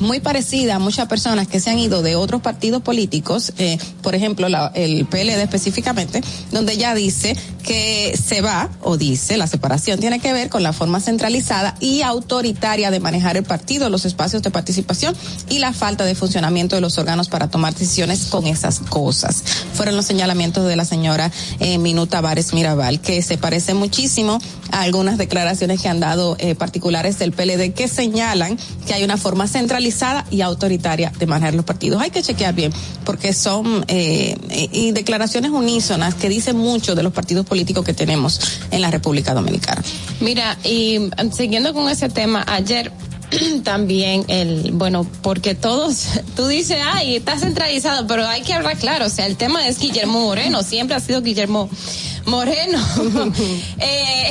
muy 0.00 0.20
parecida 0.20 0.76
a 0.76 0.78
muchas 0.78 1.08
personas 1.08 1.48
que 1.48 1.60
se 1.60 1.70
han 1.70 1.78
ido 1.78 2.02
de 2.02 2.16
otros 2.16 2.40
partidos 2.40 2.82
políticos, 2.82 3.52
eh, 3.58 3.78
por 4.02 4.14
ejemplo, 4.14 4.46
el 4.74 5.06
PLD 5.06 5.42
específicamente, 5.42 6.22
donde 6.50 6.76
ya 6.76 6.94
dice 6.94 7.36
que 7.62 8.18
se 8.22 8.40
va, 8.40 8.70
o 8.80 8.96
dice, 8.96 9.36
la 9.36 9.46
separación 9.46 10.00
tiene 10.00 10.18
que 10.18 10.32
ver 10.32 10.48
con 10.48 10.62
la 10.62 10.72
forma 10.72 11.00
centralizada 11.00 11.76
y 11.80 12.02
autoritaria 12.02 12.90
de 12.90 13.00
manejar 13.00 13.36
el 13.36 13.44
partido, 13.44 13.88
los 13.88 14.04
espacios 14.04 14.42
de 14.42 14.50
participación 14.50 15.14
y 15.48 15.58
la 15.58 15.72
falta 15.72 16.04
de 16.04 16.14
funcionamiento 16.14 16.74
de 16.74 16.80
los 16.80 16.98
órganos 16.98 17.28
para 17.28 17.48
tomar 17.48 17.74
decisiones 17.74 18.24
con 18.24 18.46
esas 18.46 18.80
cosas. 18.80 19.42
Fueron 19.74 19.96
los 19.96 20.06
señalamientos 20.06 20.66
de 20.66 20.76
la 20.76 20.84
señora 20.84 21.30
eh, 21.60 21.78
Minuta 21.78 22.20
Vares 22.20 22.52
Mirabal, 22.52 23.00
que 23.00 23.22
se 23.22 23.38
parece 23.38 23.74
muchísimo 23.74 24.40
a 24.70 24.82
algunas 24.82 25.18
declaraciones 25.18 25.80
que 25.80 25.88
han 25.88 26.00
dado 26.00 26.36
eh, 26.38 26.54
particulares 26.54 27.18
del 27.18 27.32
PLD 27.32 27.72
que 27.74 27.88
señalan 27.88 28.58
que 28.86 28.94
hay 28.94 29.04
una 29.04 29.16
forma 29.16 29.46
centralizada 29.46 29.82
y 30.30 30.40
autoritaria 30.40 31.12
de 31.18 31.26
manejar 31.26 31.54
los 31.54 31.64
partidos. 31.64 32.00
Hay 32.00 32.10
que 32.10 32.22
chequear 32.22 32.54
bien, 32.54 32.72
porque 33.04 33.32
son 33.32 33.84
eh, 33.88 34.36
y 34.72 34.92
declaraciones 34.92 35.50
unísonas 35.50 36.14
que 36.14 36.28
dicen 36.28 36.56
mucho 36.56 36.94
de 36.94 37.02
los 37.02 37.12
partidos 37.12 37.46
políticos 37.46 37.84
que 37.84 37.94
tenemos 37.94 38.40
en 38.70 38.80
la 38.80 38.90
República 38.90 39.34
Dominicana. 39.34 39.82
Mira, 40.20 40.56
y 40.64 41.10
siguiendo 41.32 41.74
con 41.74 41.88
ese 41.88 42.08
tema, 42.08 42.44
ayer 42.46 42.92
también 43.64 44.24
el, 44.28 44.72
bueno, 44.72 45.06
porque 45.22 45.54
todos, 45.54 46.06
tú 46.36 46.46
dices, 46.46 46.78
ay, 46.84 47.16
está 47.16 47.38
centralizado, 47.38 48.06
pero 48.06 48.26
hay 48.26 48.42
que 48.42 48.54
hablar 48.54 48.76
claro, 48.78 49.06
o 49.06 49.10
sea, 49.10 49.26
el 49.26 49.36
tema 49.36 49.66
es 49.66 49.78
Guillermo 49.78 50.20
Moreno, 50.20 50.62
siempre 50.62 50.96
ha 50.96 51.00
sido 51.00 51.22
Guillermo 51.22 51.68
Moreno. 52.26 52.78
eh, 53.78 54.30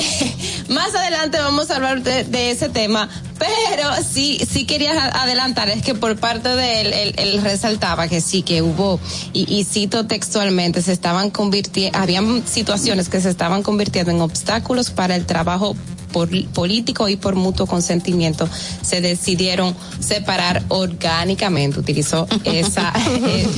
más 0.70 0.96
adelante 0.96 1.38
vamos 1.38 1.70
a 1.70 1.76
hablar 1.76 2.02
de, 2.02 2.52
ese 2.52 2.70
tema, 2.70 3.10
pero 3.38 3.90
sí, 4.04 4.40
sí 4.50 4.66
quería 4.66 5.06
adelantar, 5.22 5.70
es 5.70 5.84
que 5.84 5.96
por 5.96 6.18
parte 6.18 6.50
de 6.50 6.82
él, 6.82 6.94
él, 6.94 7.14
él 7.18 7.42
resaltaba 7.42 8.08
que 8.08 8.22
sí, 8.22 8.42
que 8.42 8.62
hubo, 8.62 9.00
y, 9.34 9.54
y 9.54 9.64
cito 9.64 10.08
textualmente, 10.08 10.82
se 10.82 10.94
estaban 10.94 11.30
convirtiendo, 11.30 11.98
habían 11.98 12.46
situaciones 12.48 13.10
que 13.10 13.22
se 13.22 13.30
estaban 13.30 13.64
convirtiendo 13.64 14.12
en 14.12 14.22
obstáculos 14.22 14.92
para 14.92 15.16
el 15.16 15.26
trabajo 15.26 15.76
por, 16.12 16.30
político 16.50 17.10
y 17.10 17.16
por 17.16 17.36
mutuo 17.36 17.66
consentimiento 17.66 18.48
se 18.82 19.02
decidieron 19.02 19.76
separar 20.00 20.64
orgánicamente 20.68 21.80
utilizó 21.80 22.28
esa, 22.46 22.94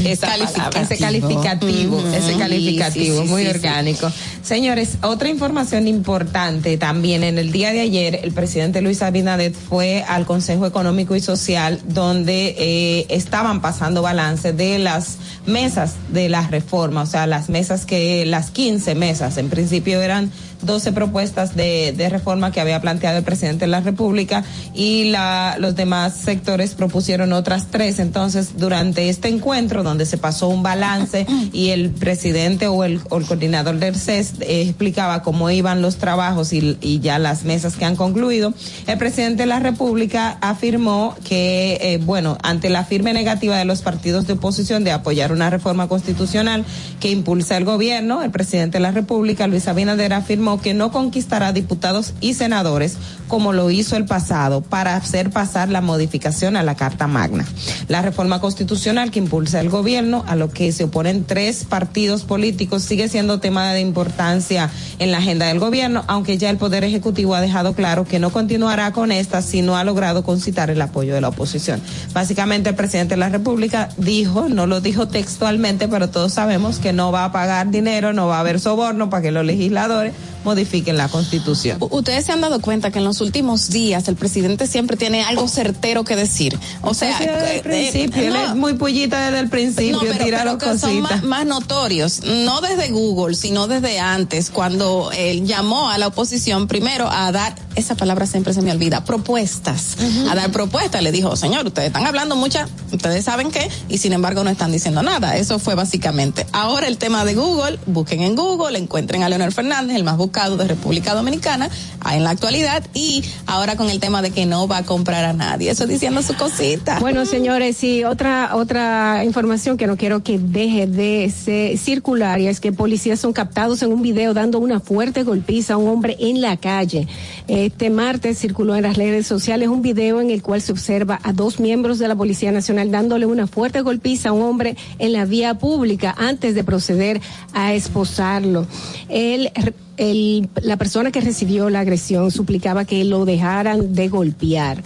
esa 0.03 0.27
palabra, 0.27 0.81
ese 0.81 0.97
calificativo 0.97 2.01
mm, 2.01 2.13
ese 2.13 2.37
calificativo 2.37 3.21
sí, 3.21 3.23
sí, 3.23 3.29
muy 3.29 3.43
sí, 3.43 3.49
orgánico. 3.49 4.11
Señores 4.43 4.97
otra 5.01 5.29
información 5.29 5.87
importante 5.87 6.77
también 6.77 7.23
en 7.23 7.37
el 7.37 7.51
día 7.51 7.71
de 7.71 7.81
ayer 7.81 8.19
el 8.23 8.31
presidente 8.31 8.81
Luis 8.81 9.01
Abinader 9.01 9.53
fue 9.53 10.03
al 10.07 10.25
Consejo 10.25 10.65
Económico 10.65 11.15
y 11.15 11.21
Social 11.21 11.79
donde 11.85 12.55
eh, 12.57 13.05
estaban 13.09 13.61
pasando 13.61 14.01
balance 14.01 14.53
de 14.53 14.79
las 14.79 15.17
mesas 15.45 15.93
de 16.09 16.29
la 16.29 16.47
reforma 16.47 17.03
o 17.03 17.05
sea 17.05 17.27
las 17.27 17.49
mesas 17.49 17.85
que 17.85 18.25
las 18.25 18.51
15 18.51 18.95
mesas 18.95 19.37
en 19.37 19.49
principio 19.49 20.01
eran 20.01 20.31
12 20.65 20.91
propuestas 20.91 21.55
de, 21.55 21.93
reforma 22.09 22.51
que 22.51 22.59
había 22.59 22.81
planteado 22.81 23.17
el 23.17 23.23
presidente 23.23 23.61
de 23.61 23.71
la 23.71 23.79
República 23.79 24.43
y 24.73 25.05
la, 25.05 25.55
los 25.57 25.75
demás 25.75 26.15
sectores 26.15 26.75
propusieron 26.75 27.33
otras 27.33 27.67
tres. 27.71 27.99
Entonces, 27.99 28.57
durante 28.57 29.09
este 29.09 29.29
encuentro, 29.29 29.83
donde 29.83 30.05
se 30.05 30.17
pasó 30.17 30.49
un 30.49 30.63
balance 30.63 31.25
y 31.53 31.69
el 31.69 31.89
presidente 31.89 32.67
o 32.67 32.83
el, 32.83 32.99
coordinador 33.01 33.79
del 33.79 33.95
CES 33.95 34.33
explicaba 34.41 35.23
cómo 35.23 35.49
iban 35.49 35.81
los 35.81 35.97
trabajos 35.97 36.53
y, 36.53 36.77
y, 36.81 36.99
ya 36.99 37.19
las 37.19 37.43
mesas 37.43 37.75
que 37.75 37.85
han 37.85 37.95
concluido, 37.95 38.53
el 38.85 38.97
presidente 38.97 39.43
de 39.43 39.47
la 39.47 39.59
República 39.59 40.37
afirmó 40.41 41.15
que, 41.23 41.77
eh, 41.81 41.99
bueno, 42.03 42.37
ante 42.43 42.69
la 42.69 42.83
firme 42.83 43.13
negativa 43.13 43.57
de 43.57 43.65
los 43.65 43.81
partidos 43.81 44.27
de 44.27 44.33
oposición 44.33 44.83
de 44.83 44.91
apoyar 44.91 45.31
una 45.31 45.49
reforma 45.49 45.87
constitucional 45.87 46.65
que 46.99 47.09
impulsa 47.09 47.57
el 47.57 47.65
gobierno, 47.65 48.23
el 48.23 48.31
presidente 48.31 48.77
de 48.77 48.81
la 48.81 48.91
República, 48.91 49.47
Luis 49.47 49.67
Abinader, 49.67 50.13
afirmó 50.13 50.52
que 50.61 50.73
no 50.73 50.91
conquistará 50.91 51.53
diputados 51.53 52.13
y 52.21 52.33
senadores 52.33 52.97
como 53.27 53.53
lo 53.53 53.71
hizo 53.71 53.95
el 53.95 54.05
pasado 54.05 54.61
para 54.61 54.95
hacer 54.95 55.31
pasar 55.31 55.69
la 55.69 55.81
modificación 55.81 56.55
a 56.55 56.63
la 56.63 56.75
Carta 56.75 57.07
Magna. 57.07 57.45
La 57.87 58.01
reforma 58.01 58.39
constitucional 58.39 59.11
que 59.11 59.19
impulsa 59.19 59.59
el 59.59 59.69
gobierno, 59.69 60.23
a 60.27 60.35
lo 60.35 60.49
que 60.49 60.71
se 60.71 60.83
oponen 60.83 61.23
tres 61.23 61.63
partidos 61.63 62.23
políticos, 62.23 62.83
sigue 62.83 63.07
siendo 63.09 63.39
tema 63.39 63.73
de 63.73 63.81
importancia 63.81 64.69
en 64.99 65.11
la 65.11 65.17
agenda 65.17 65.47
del 65.47 65.59
gobierno, 65.59 66.03
aunque 66.07 66.37
ya 66.37 66.49
el 66.49 66.57
Poder 66.57 66.83
Ejecutivo 66.83 67.35
ha 67.35 67.41
dejado 67.41 67.73
claro 67.73 68.05
que 68.05 68.19
no 68.19 68.31
continuará 68.31 68.91
con 68.91 69.11
esta 69.11 69.41
si 69.41 69.61
no 69.61 69.77
ha 69.77 69.83
logrado 69.83 70.23
concitar 70.23 70.69
el 70.69 70.81
apoyo 70.81 71.13
de 71.13 71.21
la 71.21 71.29
oposición. 71.29 71.81
Básicamente 72.13 72.69
el 72.69 72.75
presidente 72.75 73.15
de 73.15 73.19
la 73.19 73.29
República 73.29 73.89
dijo, 73.97 74.49
no 74.49 74.67
lo 74.67 74.81
dijo 74.81 75.07
textualmente, 75.07 75.87
pero 75.87 76.09
todos 76.09 76.33
sabemos 76.33 76.79
que 76.79 76.93
no 76.93 77.11
va 77.11 77.25
a 77.25 77.31
pagar 77.31 77.71
dinero, 77.71 78.13
no 78.13 78.27
va 78.27 78.37
a 78.37 78.39
haber 78.41 78.59
soborno 78.59 79.09
para 79.09 79.23
que 79.23 79.31
los 79.31 79.45
legisladores 79.45 80.13
modifiquen 80.43 80.97
la 80.97 81.07
constitución. 81.07 81.77
Ustedes 81.79 82.25
se 82.25 82.31
han 82.31 82.41
dado 82.41 82.59
cuenta 82.61 82.91
que 82.91 82.99
en 82.99 83.05
los 83.05 83.21
últimos 83.21 83.69
días 83.69 84.07
el 84.07 84.15
presidente 84.15 84.67
siempre 84.67 84.97
tiene 84.97 85.23
algo 85.23 85.47
certero 85.47 86.03
que 86.03 86.15
decir. 86.15 86.57
O 86.81 86.93
sea, 86.93 87.17
desde 87.19 87.51
el 87.51 87.57
eh, 87.57 87.61
principio, 87.63 88.21
eh, 88.21 88.27
él 88.27 88.33
no. 88.33 88.45
es 88.45 88.55
muy 88.55 88.73
pullita 88.73 89.25
desde 89.25 89.39
el 89.39 89.49
principio, 89.49 89.93
No, 89.93 90.01
pero, 90.01 90.25
tira 90.25 90.39
pero 90.39 90.53
las 90.53 90.63
que 90.63 90.79
son 90.79 91.01
más, 91.01 91.23
más 91.23 91.45
notorios, 91.45 92.21
no 92.23 92.61
desde 92.61 92.89
Google, 92.89 93.35
sino 93.35 93.67
desde 93.67 93.99
antes, 93.99 94.49
cuando 94.49 95.11
él 95.15 95.45
llamó 95.45 95.89
a 95.89 95.97
la 95.97 96.07
oposición 96.07 96.67
primero 96.67 97.09
a 97.09 97.31
dar, 97.31 97.55
esa 97.75 97.95
palabra 97.95 98.27
siempre 98.27 98.53
se 98.53 98.61
me 98.61 98.71
olvida, 98.71 99.03
propuestas, 99.03 99.97
a 100.29 100.35
dar 100.35 100.51
propuestas. 100.51 101.01
Le 101.01 101.11
dijo, 101.11 101.35
señor, 101.35 101.65
ustedes 101.65 101.87
están 101.87 102.05
hablando 102.05 102.35
muchas, 102.35 102.69
ustedes 102.91 103.25
saben 103.25 103.51
qué, 103.51 103.69
y 103.89 103.97
sin 103.97 104.13
embargo 104.13 104.43
no 104.43 104.49
están 104.49 104.71
diciendo 104.71 105.01
nada. 105.01 105.37
Eso 105.37 105.59
fue 105.59 105.75
básicamente. 105.75 106.45
Ahora 106.51 106.87
el 106.87 106.97
tema 106.97 107.25
de 107.25 107.35
Google, 107.35 107.79
busquen 107.85 108.21
en 108.21 108.35
Google, 108.35 108.77
encuentren 108.77 109.23
a 109.23 109.29
Leonel 109.29 109.51
Fernández, 109.51 109.95
el 109.95 110.03
más 110.03 110.17
buscado 110.17 110.32
de 110.33 110.67
República 110.67 111.13
Dominicana, 111.13 111.69
ah, 112.01 112.17
en 112.17 112.23
la 112.23 112.31
actualidad, 112.31 112.83
y 112.95 113.23
ahora 113.45 113.75
con 113.75 113.89
el 113.91 113.99
tema 113.99 114.23
de 114.23 114.31
que 114.31 114.47
no 114.47 114.67
va 114.67 114.77
a 114.77 114.83
comprar 114.83 115.25
a 115.25 115.33
nadie. 115.33 115.69
Eso 115.69 115.85
diciendo 115.85 116.23
su 116.23 116.33
cosita. 116.33 116.99
Bueno, 116.99 117.25
señores, 117.25 117.77
sí, 117.77 118.03
otra 118.03 118.55
otra 118.55 119.23
información 119.25 119.77
que 119.77 119.85
no 119.85 119.95
quiero 119.95 120.23
que 120.23 120.39
deje 120.39 120.87
de 120.87 121.31
circular 121.77 122.39
y 122.39 122.47
es 122.47 122.59
que 122.59 122.71
policías 122.71 123.19
son 123.19 123.31
captados 123.31 123.83
en 123.83 123.93
un 123.93 124.01
video 124.01 124.33
dando 124.33 124.57
una 124.57 124.79
fuerte 124.79 125.21
golpiza 125.21 125.75
a 125.75 125.77
un 125.77 125.87
hombre 125.87 126.17
en 126.19 126.41
la 126.41 126.57
calle. 126.57 127.07
Este 127.47 127.91
martes 127.91 128.39
circuló 128.39 128.75
en 128.75 128.83
las 128.83 128.97
redes 128.97 129.27
sociales 129.27 129.69
un 129.69 129.83
video 129.83 130.19
en 130.19 130.31
el 130.31 130.41
cual 130.41 130.61
se 130.61 130.71
observa 130.71 131.19
a 131.21 131.31
dos 131.31 131.59
miembros 131.59 131.99
de 131.99 132.07
la 132.07 132.15
Policía 132.15 132.51
Nacional 132.51 132.89
dándole 132.89 133.27
una 133.27 133.45
fuerte 133.45 133.81
golpiza 133.81 134.29
a 134.29 134.31
un 134.31 134.41
hombre 134.41 134.75
en 134.97 135.13
la 135.13 135.25
vía 135.25 135.53
pública 135.59 136.15
antes 136.17 136.55
de 136.55 136.63
proceder 136.63 137.21
a 137.53 137.73
esposarlo. 137.73 138.65
Él 139.09 139.51
el- 139.97 140.49
la 140.61 140.77
persona 140.77 141.11
que 141.11 141.21
recibió 141.21 141.69
la 141.69 141.81
agresión 141.81 142.31
suplicaba 142.31 142.85
que 142.85 143.03
lo 143.03 143.25
dejaran 143.25 143.93
de 143.93 144.07
golpear. 144.09 144.83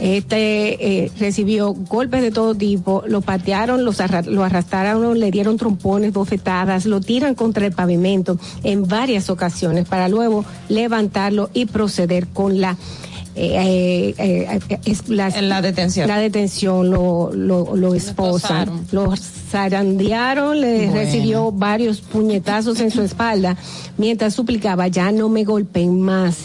Este 0.00 1.04
eh, 1.04 1.10
recibió 1.18 1.72
golpes 1.72 2.22
de 2.22 2.30
todo 2.30 2.54
tipo, 2.54 3.02
lo 3.08 3.20
patearon, 3.20 3.84
los 3.84 4.00
arra- 4.00 4.22
lo 4.22 4.44
arrastraron, 4.44 5.18
le 5.18 5.32
dieron 5.32 5.56
trompones, 5.56 6.12
bofetadas, 6.12 6.86
lo 6.86 7.00
tiran 7.00 7.34
contra 7.34 7.66
el 7.66 7.72
pavimento 7.72 8.38
en 8.62 8.86
varias 8.86 9.28
ocasiones 9.28 9.88
para 9.88 10.08
luego 10.08 10.44
levantarlo 10.68 11.50
y 11.52 11.66
proceder 11.66 12.28
con 12.28 12.60
la 12.60 12.76
eh, 13.40 14.14
eh, 14.18 14.58
eh, 14.68 14.78
es 14.84 15.08
la, 15.08 15.28
la 15.40 15.62
detención. 15.62 16.08
La 16.08 16.18
detención 16.18 16.90
lo, 16.90 17.30
lo, 17.32 17.76
lo 17.76 17.94
esposan, 17.94 18.86
lo 18.92 19.14
zarandearon, 19.16 20.60
le 20.60 20.86
Bueno. 20.86 20.92
recibió 20.94 21.52
varios 21.52 22.00
puñetazos 22.00 22.80
en 22.80 22.90
su 22.90 23.02
espalda 23.02 23.56
mientras 23.96 24.34
suplicaba 24.34 24.88
ya 24.88 25.12
no 25.12 25.28
me 25.28 25.44
golpeen 25.44 26.00
más. 26.00 26.36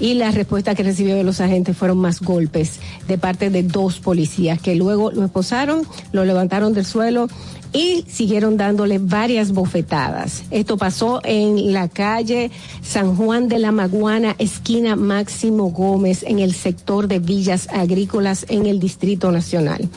Y 0.00 0.14
la 0.14 0.32
respuesta 0.32 0.74
que 0.74 0.82
recibió 0.82 1.14
de 1.14 1.22
los 1.22 1.40
agentes 1.40 1.76
fueron 1.76 1.98
más 1.98 2.20
golpes 2.20 2.80
de 3.06 3.16
parte 3.16 3.48
de 3.48 3.62
dos 3.62 4.00
policías 4.00 4.60
que 4.60 4.74
luego 4.74 5.12
lo 5.12 5.24
esposaron, 5.24 5.82
lo 6.10 6.24
levantaron 6.24 6.74
del 6.74 6.84
suelo 6.84 7.28
y 7.74 8.04
siguieron 8.08 8.56
dándole 8.56 8.98
varias 8.98 9.52
bofetadas. 9.52 10.44
Esto 10.50 10.78
pasó 10.78 11.20
en 11.24 11.72
la 11.72 11.88
calle 11.88 12.50
San 12.82 13.16
Juan 13.16 13.48
de 13.48 13.58
la 13.58 13.72
Maguana, 13.72 14.36
esquina 14.38 14.96
Máximo 14.96 15.70
Gómez, 15.70 16.22
en 16.22 16.38
el 16.38 16.54
sector 16.54 17.08
de 17.08 17.18
Villas 17.18 17.68
Agrícolas 17.70 18.46
en 18.48 18.66
el 18.66 18.78
Distrito 18.78 19.32
Nacional. 19.32 19.88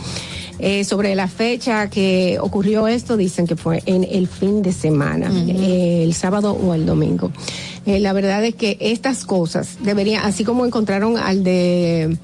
Eh, 0.60 0.84
sobre 0.86 1.14
la 1.14 1.28
fecha 1.28 1.88
que 1.88 2.40
ocurrió 2.42 2.88
esto, 2.88 3.16
dicen 3.16 3.46
que 3.46 3.56
fue 3.56 3.84
en 3.86 4.04
el 4.04 4.28
fin 4.28 4.64
de 4.64 4.72
semana, 4.72 5.32
eh, 5.48 6.02
el 6.04 6.16
sábado 6.16 6.54
o 6.54 6.74
el 6.74 6.88
domingo. 6.88 7.32
Eh, 7.86 8.00
la 8.00 8.12
verdad 8.12 8.44
es 8.44 8.56
que 8.56 8.76
estas 8.80 9.24
cosas 9.24 9.78
deberían, 9.82 10.26
así 10.26 10.44
como 10.44 10.66
encontraron 10.66 11.16
al 11.18 11.44
de 11.44 12.18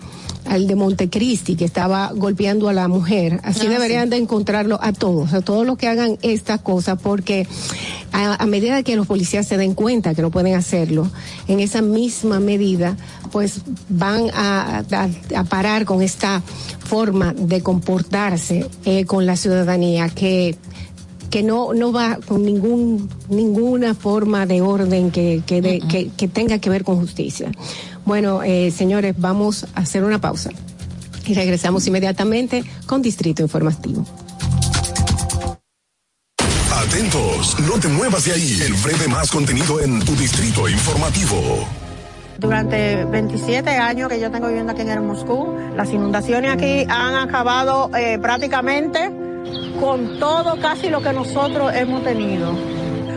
al 0.45 0.68
de 0.68 0.76
Montecristi 0.76 1.56
que 1.56 1.65
estaba 1.65 2.11
golpeando 2.14 2.68
a 2.70 2.74
la 2.74 2.88
mujer, 2.88 3.40
así 3.44 3.65
Ah, 3.68 3.70
deberían 3.70 4.06
sí. 4.06 4.10
de 4.11 4.18
encontrarlo 4.18 4.78
a 4.82 4.91
todos, 4.94 5.34
a 5.34 5.41
todos 5.41 5.65
los 5.65 5.78
que 5.78 5.88
hagan 5.88 6.18
estas 6.22 6.61
cosas, 6.61 6.99
porque 7.02 7.48
a, 8.11 8.41
a 8.41 8.45
medida 8.45 8.84
que 8.84 8.95
los 8.95 9.07
policías 9.07 9.48
se 9.48 9.57
den 9.57 9.74
cuenta 9.74 10.14
que 10.14 10.22
no 10.22 10.32
pueden 10.32 10.56
hacerlo, 10.56 11.10
en 11.48 11.60
esa 11.60 11.82
misma 11.82 12.40
medida, 12.40 12.98
pues 13.32 13.61
van 13.90 14.30
a, 14.34 14.84
a- 14.91 15.10
a 15.40 15.44
parar 15.45 15.86
con 15.86 16.02
esta 16.02 16.41
forma 16.86 17.34
de 17.34 17.61
comportarse 17.61 18.68
eh, 18.86 19.06
con 19.06 19.26
la 19.26 19.36
ciudadanía 19.38 20.10
que 20.10 20.56
que 21.30 21.41
no 21.41 21.74
no 21.74 21.91
va 21.91 22.20
con 22.28 22.45
ningún 22.45 23.10
ninguna 23.28 23.95
forma 23.95 24.45
de 24.45 24.61
orden 24.61 25.10
que 25.10 25.41
que, 25.48 25.61
de- 25.64 25.80
que, 25.80 26.10
que 26.15 26.28
tenga 26.28 26.60
que 26.60 26.70
ver 26.70 26.84
con 26.84 26.98
justicia. 26.99 27.52
Bueno, 28.06 28.44
eh, 28.44 28.72
señores, 28.72 29.16
vamos 29.18 29.66
a 29.76 29.82
hacer 29.82 30.04
una 30.04 30.20
pausa 30.20 30.50
y 31.26 31.34
regresamos 31.34 31.88
inmediatamente 31.88 32.64
con 32.86 33.02
Distrito 33.02 33.42
Informativo. 33.42 34.06
Atentos, 36.76 37.58
no 37.62 37.80
te 37.80 37.88
muevas 37.88 38.26
de 38.26 38.34
ahí. 38.34 38.60
El 38.62 38.74
breve 38.74 39.08
más 39.08 39.32
contenido 39.32 39.80
en 39.80 40.00
tu 40.04 40.16
distrito 40.16 40.68
informativo. 40.68 41.66
Durante 42.38 43.06
27 43.06 43.70
años 43.70 44.10
que 44.10 44.20
yo 44.20 44.30
tengo 44.32 44.48
viviendo 44.48 44.74
aquí 44.74 44.82
en 44.82 44.90
el 44.90 45.02
Moscú, 45.02 45.56
las 45.78 45.90
inundaciones 45.90 46.52
aquí 46.52 46.86
han 46.90 47.16
acabado 47.16 47.90
eh, 47.96 48.20
prácticamente 48.20 49.12
con 49.80 50.20
todo 50.20 50.60
casi 50.60 50.90
lo 50.90 51.02
que 51.02 51.14
nosotros 51.14 51.72
hemos 51.74 52.04
tenido. 52.04 52.54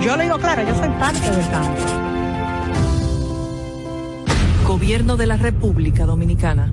Yo 0.00 0.16
le 0.16 0.24
digo 0.24 0.38
claro, 0.38 0.62
yo 0.66 0.74
soy 0.74 0.88
parte 0.98 1.30
del 1.30 1.48
cambio. 1.50 1.84
Gobierno 4.66 5.16
de 5.16 5.26
la 5.26 5.36
República 5.36 6.06
Dominicana. 6.06 6.72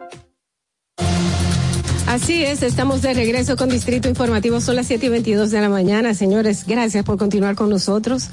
Así 2.11 2.43
es, 2.43 2.61
estamos 2.61 3.01
de 3.01 3.13
regreso 3.13 3.55
con 3.55 3.69
Distrito 3.69 4.09
Informativo. 4.09 4.59
Son 4.59 4.75
las 4.75 4.87
7 4.87 5.05
y 5.05 5.09
22 5.09 5.49
de 5.49 5.61
la 5.61 5.69
mañana. 5.69 6.13
Señores, 6.13 6.65
gracias 6.67 7.05
por 7.05 7.17
continuar 7.17 7.55
con 7.55 7.69
nosotros. 7.69 8.27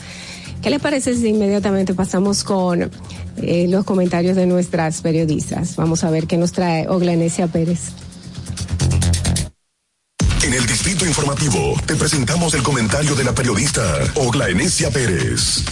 ¿Qué 0.60 0.68
les 0.68 0.80
parece 0.80 1.14
si 1.14 1.28
inmediatamente 1.28 1.94
pasamos 1.94 2.42
con 2.42 2.90
eh, 3.36 3.68
los 3.68 3.84
comentarios 3.84 4.34
de 4.34 4.46
nuestras 4.46 5.00
periodistas? 5.00 5.76
Vamos 5.76 6.02
a 6.02 6.10
ver 6.10 6.26
qué 6.26 6.36
nos 6.36 6.50
trae 6.50 6.88
Oglanesia 6.88 7.46
Pérez. 7.46 7.92
En 10.42 10.54
el 10.54 10.66
distrito 10.66 11.06
informativo 11.06 11.76
te 11.86 11.94
presentamos 11.94 12.54
el 12.54 12.64
comentario 12.64 13.14
de 13.14 13.22
la 13.22 13.32
periodista 13.32 13.80
Ogla 14.16 14.48
Enesia 14.48 14.90
Pérez. 14.90 15.62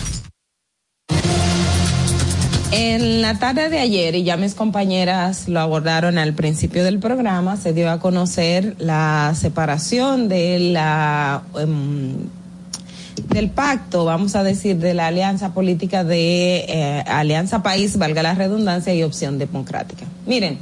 En 2.72 3.22
la 3.22 3.38
tarde 3.38 3.68
de 3.68 3.78
ayer, 3.78 4.14
y 4.16 4.24
ya 4.24 4.36
mis 4.36 4.54
compañeras 4.54 5.48
lo 5.48 5.60
abordaron 5.60 6.18
al 6.18 6.34
principio 6.34 6.82
del 6.84 6.98
programa, 6.98 7.56
se 7.56 7.72
dio 7.72 7.90
a 7.90 8.00
conocer 8.00 8.74
la 8.78 9.32
separación 9.36 10.28
de 10.28 10.58
la 10.58 11.42
em, 11.58 12.16
del 13.28 13.50
pacto, 13.50 14.04
vamos 14.04 14.36
a 14.36 14.42
decir, 14.42 14.76
de 14.76 14.94
la 14.94 15.06
alianza 15.06 15.54
política 15.54 16.04
de 16.04 16.66
eh, 16.68 17.04
Alianza 17.06 17.62
País, 17.62 17.96
valga 17.96 18.22
la 18.22 18.34
redundancia, 18.34 18.94
y 18.94 19.02
Opción 19.02 19.38
Democrática. 19.38 20.04
Miren, 20.26 20.58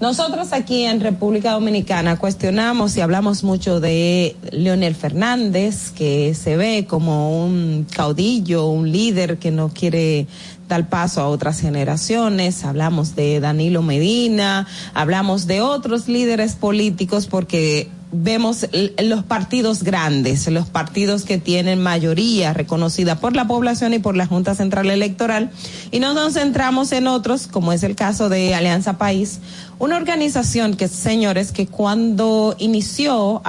nosotros 0.00 0.52
aquí 0.52 0.84
en 0.84 1.00
República 1.00 1.52
Dominicana 1.52 2.18
cuestionamos 2.18 2.96
y 2.96 3.00
hablamos 3.00 3.42
mucho 3.42 3.80
de 3.80 4.36
Leonel 4.52 4.94
Fernández, 4.94 5.90
que 5.90 6.34
se 6.34 6.56
ve 6.56 6.86
como 6.88 7.44
un 7.44 7.86
caudillo, 7.90 8.66
un 8.66 8.92
líder 8.92 9.38
que 9.38 9.50
no 9.50 9.70
quiere 9.70 10.26
dar 10.68 10.88
paso 10.88 11.20
a 11.20 11.28
otras 11.28 11.60
generaciones. 11.60 12.64
Hablamos 12.64 13.16
de 13.16 13.40
Danilo 13.40 13.82
Medina, 13.82 14.68
hablamos 14.94 15.46
de 15.46 15.62
otros 15.62 16.06
líderes 16.08 16.54
políticos 16.54 17.26
porque 17.26 17.88
vemos 18.10 18.66
los 19.02 19.22
partidos 19.24 19.82
grandes, 19.82 20.46
los 20.48 20.68
partidos 20.68 21.24
que 21.24 21.38
tienen 21.38 21.82
mayoría 21.82 22.54
reconocida 22.54 23.16
por 23.16 23.36
la 23.36 23.46
población 23.46 23.92
y 23.94 23.98
por 23.98 24.16
la 24.16 24.26
Junta 24.26 24.54
Central 24.54 24.88
Electoral, 24.90 25.50
y 25.90 26.00
no 26.00 26.14
nos 26.14 26.34
centramos 26.34 26.92
en 26.92 27.06
otros, 27.06 27.46
como 27.46 27.72
es 27.72 27.82
el 27.82 27.94
caso 27.96 28.28
de 28.28 28.54
Alianza 28.54 28.96
País, 28.98 29.40
una 29.80 29.96
organización 29.96 30.74
que, 30.74 30.88
señores, 30.88 31.52
que 31.52 31.66
cuando 31.68 32.56
inició 32.58 33.40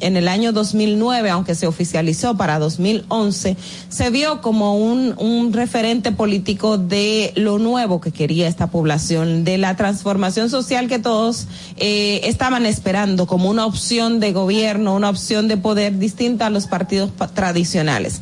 en 0.00 0.16
el 0.16 0.26
año 0.26 0.52
2009, 0.52 1.30
aunque 1.30 1.54
se 1.54 1.66
oficializó 1.68 2.36
para 2.36 2.58
2011, 2.58 3.56
se 3.88 4.10
vio 4.10 4.40
como 4.40 4.76
un, 4.76 5.14
un 5.18 5.52
referente 5.52 6.10
político 6.10 6.78
de 6.78 7.32
lo 7.36 7.58
nuevo 7.58 8.00
que 8.00 8.10
quería 8.10 8.48
esta 8.48 8.66
población, 8.68 9.44
de 9.44 9.56
la 9.58 9.76
transformación 9.76 10.50
social 10.50 10.88
que 10.88 10.98
todos 10.98 11.46
eh, 11.76 12.22
estaban 12.24 12.66
esperando 12.66 13.26
como 13.28 13.48
una 13.50 13.66
opción 13.66 14.18
de 14.18 14.32
gobierno, 14.32 14.94
una 14.96 15.10
opción 15.10 15.46
de 15.46 15.56
poder 15.56 15.98
distinta 15.98 16.46
a 16.46 16.50
los 16.50 16.66
partidos 16.66 17.10
pa- 17.12 17.28
tradicionales. 17.28 18.20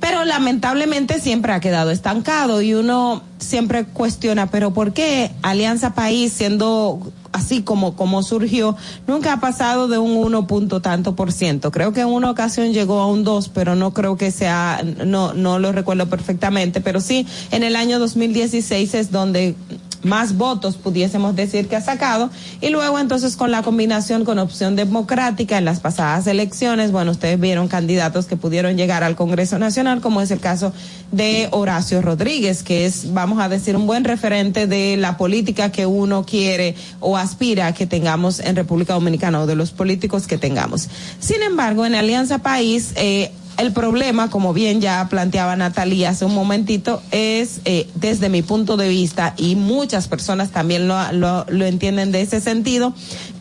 Pero 0.00 0.24
lamentablemente 0.24 1.20
siempre 1.20 1.52
ha 1.52 1.60
quedado 1.60 1.90
estancado 1.90 2.62
y 2.62 2.74
uno 2.74 3.22
siempre 3.38 3.84
cuestiona, 3.84 4.50
pero 4.50 4.72
¿por 4.72 4.92
qué 4.92 5.30
Alianza 5.42 5.94
País 5.94 6.32
siendo 6.32 7.12
así 7.32 7.62
como, 7.62 7.94
como 7.94 8.22
surgió, 8.22 8.76
nunca 9.06 9.34
ha 9.34 9.40
pasado 9.40 9.88
de 9.88 9.98
un 9.98 10.16
1 10.16 10.46
punto 10.46 10.80
tanto 10.82 11.14
por 11.14 11.32
ciento. 11.32 11.70
Creo 11.70 11.92
que 11.92 12.00
en 12.00 12.08
una 12.08 12.30
ocasión 12.30 12.72
llegó 12.72 13.00
a 13.00 13.06
un 13.06 13.24
2, 13.24 13.50
pero 13.50 13.76
no 13.76 13.92
creo 13.92 14.16
que 14.16 14.30
sea, 14.30 14.82
no, 15.06 15.32
no 15.34 15.58
lo 15.58 15.72
recuerdo 15.72 16.08
perfectamente, 16.08 16.80
pero 16.80 17.00
sí, 17.00 17.26
en 17.50 17.62
el 17.62 17.76
año 17.76 17.98
2016 17.98 18.94
es 18.94 19.12
donde 19.12 19.54
más 20.02 20.36
votos 20.36 20.76
pudiésemos 20.76 21.36
decir 21.36 21.68
que 21.68 21.76
ha 21.76 21.80
sacado 21.80 22.30
y 22.60 22.70
luego 22.70 22.98
entonces 22.98 23.36
con 23.36 23.50
la 23.50 23.62
combinación 23.62 24.24
con 24.24 24.38
opción 24.38 24.76
democrática 24.76 25.58
en 25.58 25.64
las 25.64 25.80
pasadas 25.80 26.26
elecciones, 26.26 26.92
bueno, 26.92 27.10
ustedes 27.10 27.38
vieron 27.38 27.68
candidatos 27.68 28.26
que 28.26 28.36
pudieron 28.36 28.76
llegar 28.76 29.04
al 29.04 29.16
Congreso 29.16 29.58
Nacional, 29.58 30.00
como 30.00 30.20
es 30.20 30.30
el 30.30 30.40
caso 30.40 30.72
de 31.12 31.48
Horacio 31.50 32.02
Rodríguez, 32.02 32.62
que 32.62 32.86
es, 32.86 33.12
vamos 33.12 33.40
a 33.40 33.48
decir, 33.48 33.76
un 33.76 33.86
buen 33.86 34.04
referente 34.04 34.66
de 34.66 34.96
la 34.96 35.16
política 35.16 35.72
que 35.72 35.86
uno 35.86 36.24
quiere 36.24 36.74
o 37.00 37.16
aspira 37.16 37.66
a 37.66 37.74
que 37.74 37.86
tengamos 37.86 38.40
en 38.40 38.56
República 38.56 38.94
Dominicana 38.94 39.40
o 39.40 39.46
de 39.46 39.56
los 39.56 39.72
políticos 39.72 40.26
que 40.26 40.38
tengamos. 40.38 40.88
Sin 41.18 41.42
embargo, 41.42 41.84
en 41.84 41.94
Alianza 41.94 42.38
País, 42.38 42.92
eh, 42.96 43.32
el 43.60 43.72
problema, 43.72 44.30
como 44.30 44.52
bien 44.52 44.80
ya 44.80 45.06
planteaba 45.08 45.54
Natalia 45.56 46.10
hace 46.10 46.24
un 46.24 46.34
momentito, 46.34 47.02
es 47.10 47.60
eh, 47.64 47.88
desde 47.94 48.28
mi 48.28 48.42
punto 48.42 48.76
de 48.76 48.88
vista, 48.88 49.34
y 49.36 49.54
muchas 49.56 50.08
personas 50.08 50.50
también 50.50 50.88
lo, 50.88 51.12
lo, 51.12 51.44
lo 51.48 51.66
entienden 51.66 52.12
de 52.12 52.22
ese 52.22 52.40
sentido, 52.40 52.94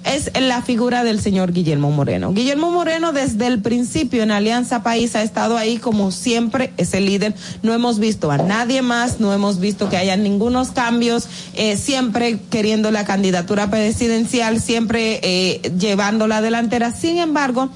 es 0.05 0.31
la 0.39 0.61
figura 0.61 1.03
del 1.03 1.21
señor 1.21 1.51
Guillermo 1.51 1.91
Moreno. 1.91 2.33
Guillermo 2.33 2.71
Moreno 2.71 3.11
desde 3.11 3.47
el 3.47 3.61
principio 3.61 4.23
en 4.23 4.31
Alianza 4.31 4.81
País 4.81 5.15
ha 5.15 5.23
estado 5.23 5.57
ahí 5.57 5.77
como 5.77 6.11
siempre, 6.11 6.73
es 6.77 6.93
el 6.93 7.05
líder. 7.05 7.35
No 7.63 7.73
hemos 7.73 7.99
visto 7.99 8.31
a 8.31 8.37
nadie 8.37 8.81
más, 8.81 9.19
no 9.19 9.33
hemos 9.33 9.59
visto 9.59 9.89
que 9.89 9.97
haya 9.97 10.15
ningunos 10.15 10.71
cambios, 10.71 11.27
eh, 11.53 11.77
siempre 11.77 12.39
queriendo 12.49 12.91
la 12.91 13.05
candidatura 13.05 13.69
presidencial, 13.69 14.61
siempre 14.61 15.19
eh, 15.21 15.71
llevando 15.77 16.27
la 16.27 16.41
delantera. 16.41 16.93
Sin 16.93 17.17
embargo, 17.17 17.69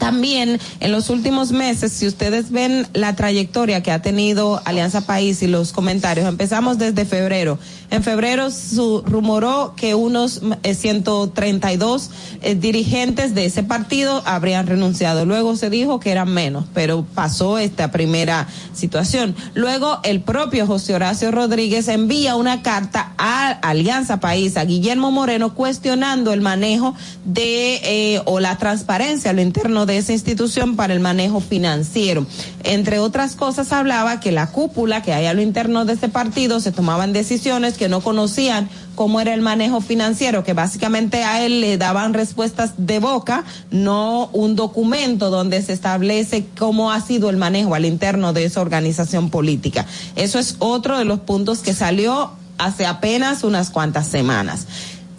también 0.00 0.58
en 0.80 0.90
los 0.92 1.10
últimos 1.10 1.52
meses, 1.52 1.92
si 1.92 2.08
ustedes 2.08 2.50
ven 2.50 2.88
la 2.94 3.14
trayectoria 3.14 3.82
que 3.82 3.92
ha 3.92 4.02
tenido 4.02 4.60
Alianza 4.64 5.02
País 5.02 5.42
y 5.42 5.46
los 5.46 5.72
comentarios, 5.72 6.26
empezamos 6.26 6.78
desde 6.78 7.04
febrero. 7.04 7.58
En 7.90 8.02
febrero 8.02 8.50
su 8.50 9.02
rumoró 9.04 9.74
que 9.76 9.94
unos 9.94 10.40
eh, 10.62 10.74
132 10.74 12.10
eh, 12.40 12.54
dirigentes 12.54 13.34
de 13.34 13.44
ese 13.44 13.62
partido 13.62 14.22
habrían 14.24 14.66
renunciado. 14.66 15.26
Luego 15.26 15.56
se 15.56 15.70
dijo 15.70 16.00
que 16.00 16.12
eran 16.12 16.32
menos, 16.32 16.64
pero 16.72 17.04
pasó 17.14 17.58
esta 17.58 17.90
primera 17.90 18.46
situación. 18.72 19.34
Luego 19.54 20.00
el 20.04 20.20
propio 20.22 20.66
José 20.66 20.94
Horacio 20.94 21.30
Rodríguez 21.30 21.88
envía 21.88 22.36
una 22.36 22.62
carta 22.62 23.12
a 23.18 23.50
Alianza 23.50 24.18
País, 24.20 24.56
a 24.56 24.64
Guillermo 24.64 25.10
Moreno, 25.10 25.54
cuestionando 25.54 26.32
el 26.32 26.40
manejo 26.40 26.94
de 27.24 27.80
eh, 27.82 28.22
o 28.24 28.40
la 28.40 28.56
transparencia 28.56 29.32
a 29.32 29.34
lo 29.34 29.42
interno 29.42 29.84
de 29.84 29.89
esa 29.98 30.12
institución 30.12 30.76
para 30.76 30.94
el 30.94 31.00
manejo 31.00 31.40
financiero. 31.40 32.26
Entre 32.64 32.98
otras 32.98 33.36
cosas 33.36 33.72
hablaba 33.72 34.20
que 34.20 34.32
la 34.32 34.46
cúpula 34.48 35.02
que 35.02 35.12
hay 35.12 35.26
a 35.26 35.34
lo 35.34 35.42
interno 35.42 35.84
de 35.84 35.94
este 35.94 36.08
partido 36.08 36.60
se 36.60 36.72
tomaban 36.72 37.12
decisiones 37.12 37.76
que 37.76 37.88
no 37.88 38.00
conocían 38.00 38.68
cómo 38.94 39.20
era 39.20 39.32
el 39.32 39.40
manejo 39.40 39.80
financiero, 39.80 40.44
que 40.44 40.52
básicamente 40.52 41.24
a 41.24 41.44
él 41.44 41.60
le 41.60 41.78
daban 41.78 42.12
respuestas 42.12 42.72
de 42.76 42.98
boca, 42.98 43.44
no 43.70 44.28
un 44.32 44.56
documento 44.56 45.30
donde 45.30 45.62
se 45.62 45.72
establece 45.72 46.46
cómo 46.58 46.92
ha 46.92 47.00
sido 47.00 47.30
el 47.30 47.36
manejo 47.36 47.74
al 47.74 47.86
interno 47.86 48.32
de 48.32 48.44
esa 48.44 48.60
organización 48.60 49.30
política. 49.30 49.86
Eso 50.16 50.38
es 50.38 50.56
otro 50.58 50.98
de 50.98 51.04
los 51.04 51.20
puntos 51.20 51.60
que 51.60 51.72
salió 51.72 52.32
hace 52.60 52.86
apenas 52.86 53.42
unas 53.42 53.70
cuantas 53.70 54.06
semanas. 54.06 54.66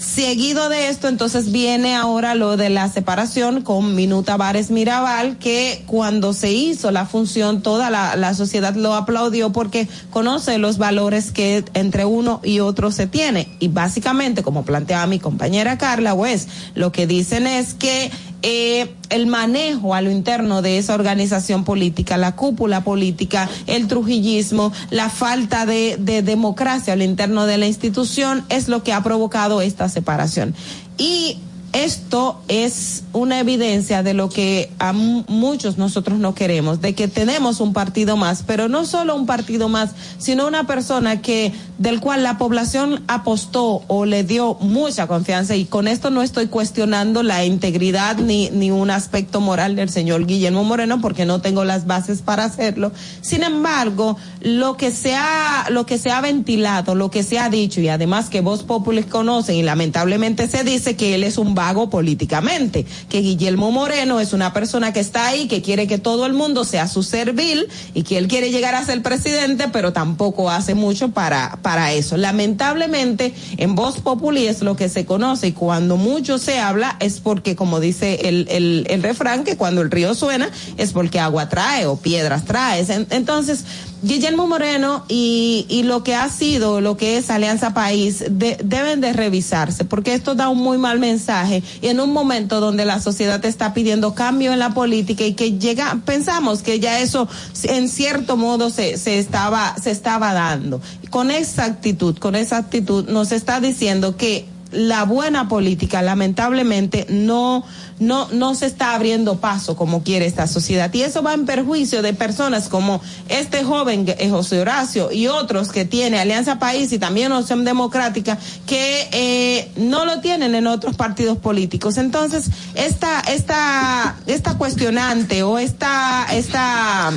Seguido 0.01 0.67
de 0.67 0.89
esto, 0.89 1.07
entonces 1.07 1.51
viene 1.51 1.95
ahora 1.95 2.33
lo 2.33 2.57
de 2.57 2.71
la 2.71 2.89
separación 2.89 3.61
con 3.61 3.93
Minuta 3.93 4.35
Vares 4.35 4.71
Mirabal, 4.71 5.37
que 5.37 5.83
cuando 5.85 6.33
se 6.33 6.51
hizo 6.51 6.89
la 6.89 7.05
función, 7.05 7.61
toda 7.61 7.91
la, 7.91 8.15
la 8.15 8.33
sociedad 8.33 8.73
lo 8.73 8.95
aplaudió 8.95 9.51
porque 9.51 9.87
conoce 10.09 10.57
los 10.57 10.79
valores 10.79 11.31
que 11.31 11.63
entre 11.75 12.05
uno 12.05 12.41
y 12.43 12.61
otro 12.61 12.91
se 12.91 13.05
tiene. 13.05 13.47
Y 13.59 13.67
básicamente, 13.67 14.41
como 14.41 14.65
planteaba 14.65 15.05
mi 15.05 15.19
compañera 15.19 15.77
Carla 15.77 16.15
West, 16.15 16.49
lo 16.73 16.91
que 16.91 17.05
dicen 17.05 17.45
es 17.45 17.75
que 17.75 18.09
eh, 18.41 18.93
el 19.09 19.27
manejo 19.27 19.93
a 19.93 20.01
lo 20.01 20.11
interno 20.11 20.61
de 20.61 20.77
esa 20.77 20.95
organización 20.95 21.63
política, 21.63 22.17
la 22.17 22.35
cúpula 22.35 22.83
política, 22.83 23.49
el 23.67 23.87
trujillismo, 23.87 24.71
la 24.89 25.09
falta 25.09 25.65
de, 25.65 25.97
de 25.99 26.21
democracia 26.21 26.93
a 26.93 26.95
lo 26.95 27.03
interno 27.03 27.45
de 27.45 27.57
la 27.57 27.67
institución 27.67 28.43
es 28.49 28.67
lo 28.67 28.83
que 28.83 28.93
ha 28.93 29.03
provocado 29.03 29.61
esta 29.61 29.89
separación. 29.89 30.55
Y 30.97 31.37
esto 31.73 32.41
es 32.47 33.03
una 33.13 33.39
evidencia 33.39 34.03
de 34.03 34.13
lo 34.13 34.29
que 34.29 34.71
a 34.79 34.93
mu- 34.93 35.23
muchos 35.27 35.77
nosotros 35.77 36.19
no 36.19 36.35
queremos, 36.35 36.81
de 36.81 36.95
que 36.95 37.07
tenemos 37.07 37.59
un 37.59 37.73
partido 37.73 38.17
más, 38.17 38.43
pero 38.45 38.67
no 38.67 38.85
solo 38.85 39.15
un 39.15 39.25
partido 39.25 39.69
más, 39.69 39.91
sino 40.17 40.47
una 40.47 40.67
persona 40.67 41.21
que 41.21 41.51
del 41.77 41.99
cual 41.99 42.23
la 42.23 42.37
población 42.37 43.03
apostó 43.07 43.83
o 43.87 44.05
le 44.05 44.23
dio 44.23 44.55
mucha 44.59 45.07
confianza 45.07 45.55
y 45.55 45.65
con 45.65 45.87
esto 45.87 46.09
no 46.09 46.21
estoy 46.21 46.47
cuestionando 46.47 47.23
la 47.23 47.43
integridad 47.45 48.17
ni 48.17 48.49
ni 48.51 48.69
un 48.71 48.89
aspecto 48.91 49.41
moral 49.41 49.75
del 49.75 49.89
señor 49.89 50.25
Guillermo 50.25 50.63
Moreno 50.63 51.01
porque 51.01 51.25
no 51.25 51.41
tengo 51.41 51.63
las 51.63 51.87
bases 51.87 52.21
para 52.21 52.43
hacerlo. 52.45 52.91
Sin 53.21 53.43
embargo, 53.43 54.17
lo 54.41 54.77
que 54.77 54.91
se 54.91 55.15
ha 55.15 55.67
lo 55.69 55.85
que 55.85 55.97
se 55.97 56.11
ha 56.11 56.21
ventilado, 56.21 56.95
lo 56.95 57.09
que 57.09 57.23
se 57.23 57.39
ha 57.39 57.49
dicho 57.49 57.81
y 57.81 57.87
además 57.89 58.29
que 58.29 58.41
Voz 58.41 58.63
Populi 58.63 59.03
conocen 59.03 59.55
y 59.55 59.63
lamentablemente 59.63 60.47
se 60.47 60.63
dice 60.63 60.95
que 60.95 61.15
él 61.15 61.23
es 61.23 61.37
un 61.37 61.55
vago 61.61 61.91
políticamente, 61.91 62.87
que 63.07 63.19
Guillermo 63.21 63.69
Moreno 63.71 64.19
es 64.19 64.33
una 64.33 64.51
persona 64.51 64.91
que 64.93 64.99
está 64.99 65.27
ahí, 65.27 65.47
que 65.47 65.61
quiere 65.61 65.85
que 65.85 65.99
todo 65.99 66.25
el 66.25 66.33
mundo 66.33 66.63
sea 66.65 66.87
su 66.87 67.03
servil 67.03 67.67
y 67.93 68.01
que 68.01 68.17
él 68.17 68.27
quiere 68.27 68.49
llegar 68.49 68.73
a 68.73 68.83
ser 68.83 69.03
presidente, 69.03 69.67
pero 69.71 69.93
tampoco 69.93 70.49
hace 70.49 70.73
mucho 70.73 71.09
para, 71.09 71.59
para 71.61 71.93
eso. 71.93 72.17
Lamentablemente, 72.17 73.33
en 73.57 73.75
Voz 73.75 73.99
Populi 73.99 74.47
es 74.47 74.61
lo 74.61 74.75
que 74.75 74.89
se 74.89 75.05
conoce 75.05 75.47
y 75.47 75.51
cuando 75.51 75.97
mucho 75.97 76.39
se 76.39 76.59
habla 76.59 76.97
es 76.99 77.19
porque, 77.19 77.55
como 77.55 77.79
dice 77.79 78.27
el, 78.27 78.47
el, 78.49 78.85
el 78.89 79.03
refrán, 79.03 79.43
que 79.43 79.55
cuando 79.55 79.81
el 79.81 79.91
río 79.91 80.15
suena 80.15 80.49
es 80.77 80.93
porque 80.93 81.19
agua 81.19 81.47
trae 81.49 81.85
o 81.85 81.95
piedras 81.97 82.45
trae. 82.45 82.81
En- 82.89 83.07
Entonces, 83.11 83.63
Guillermo 84.03 84.47
Moreno 84.47 85.05
y, 85.09 85.67
y 85.69 85.83
lo 85.83 86.03
que 86.03 86.15
ha 86.15 86.27
sido, 86.29 86.81
lo 86.81 86.97
que 86.97 87.17
es 87.17 87.29
Alianza 87.29 87.73
País, 87.75 88.23
de- 88.29 88.57
deben 88.63 88.99
de 88.99 89.13
revisarse, 89.13 89.85
porque 89.85 90.13
esto 90.15 90.33
da 90.33 90.49
un 90.49 90.57
muy 90.57 90.77
mal 90.79 90.97
mensaje 90.99 91.50
y 91.81 91.87
en 91.87 91.99
un 91.99 92.13
momento 92.13 92.59
donde 92.59 92.85
la 92.85 92.99
sociedad 92.99 93.43
está 93.45 93.73
pidiendo 93.73 94.15
cambio 94.15 94.53
en 94.53 94.59
la 94.59 94.73
política 94.73 95.23
y 95.25 95.33
que 95.33 95.57
llega, 95.57 95.99
pensamos 96.05 96.61
que 96.61 96.79
ya 96.79 96.99
eso 96.99 97.27
en 97.63 97.89
cierto 97.89 98.37
modo 98.37 98.69
se, 98.69 98.97
se 98.97 99.19
estaba, 99.19 99.75
se 99.81 99.91
estaba 99.91 100.33
dando. 100.33 100.81
Con 101.09 101.31
esa 101.31 101.65
actitud, 101.65 102.17
con 102.17 102.35
esa 102.35 102.57
actitud 102.57 103.09
nos 103.09 103.31
está 103.31 103.59
diciendo 103.59 104.15
que 104.15 104.45
la 104.71 105.03
buena 105.03 105.47
política 105.47 106.01
lamentablemente 106.01 107.05
no 107.09 107.63
no 107.99 108.27
no 108.31 108.55
se 108.55 108.65
está 108.65 108.95
abriendo 108.95 109.39
paso 109.39 109.75
como 109.75 110.03
quiere 110.03 110.25
esta 110.25 110.47
sociedad. 110.47 110.91
Y 110.93 111.03
eso 111.03 111.21
va 111.21 111.33
en 111.33 111.45
perjuicio 111.45 112.01
de 112.01 112.13
personas 112.13 112.67
como 112.67 113.01
este 113.29 113.63
joven 113.63 114.05
José 114.29 114.61
Horacio 114.61 115.11
y 115.11 115.27
otros 115.27 115.71
que 115.71 115.85
tiene 115.85 116.19
Alianza 116.19 116.57
País 116.57 116.91
y 116.93 116.99
también 116.99 117.31
Opción 117.31 117.63
Democrática 117.63 118.37
que 118.65 119.07
eh, 119.11 119.71
no 119.75 120.05
lo 120.05 120.19
tienen 120.19 120.55
en 120.55 120.67
otros 120.67 120.95
partidos 120.95 121.37
políticos. 121.37 121.97
Entonces 121.97 122.49
esta 122.73 123.19
esta 123.21 124.15
esta 124.25 124.57
cuestionante 124.57 125.43
o 125.43 125.59
esta 125.59 126.25
esta 126.33 127.11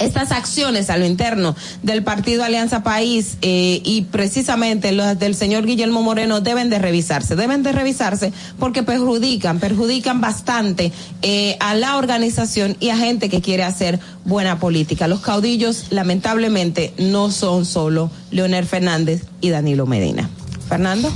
estas 0.00 0.32
acciones 0.32 0.90
a 0.90 0.96
lo 0.96 1.06
interno 1.06 1.54
del 1.82 2.02
partido 2.02 2.42
Alianza 2.42 2.82
País 2.82 3.36
eh, 3.42 3.80
y 3.84 4.02
precisamente 4.02 4.92
las 4.92 5.18
del 5.18 5.34
señor 5.34 5.66
Guillermo 5.66 6.02
Moreno 6.02 6.40
deben 6.40 6.70
de 6.70 6.78
revisarse, 6.78 7.36
deben 7.36 7.62
de 7.62 7.72
revisarse 7.72 8.32
porque 8.58 8.82
perjudican, 8.82 9.60
perjudican 9.60 10.20
bastante 10.20 10.90
eh, 11.22 11.56
a 11.60 11.74
la 11.74 11.96
organización 11.96 12.76
y 12.80 12.88
a 12.88 12.96
gente 12.96 13.28
que 13.28 13.40
quiere 13.40 13.62
hacer 13.62 14.00
buena 14.24 14.58
política. 14.58 15.06
Los 15.06 15.20
caudillos 15.20 15.86
lamentablemente 15.90 16.92
no 16.98 17.30
son 17.30 17.64
solo 17.66 18.10
Leonel 18.30 18.66
Fernández 18.66 19.24
y 19.40 19.50
Danilo 19.50 19.86
Medina. 19.86 20.28
Fernando. 20.68 21.12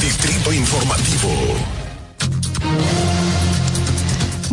Distrito 0.00 0.52
Informativo. 0.52 1.73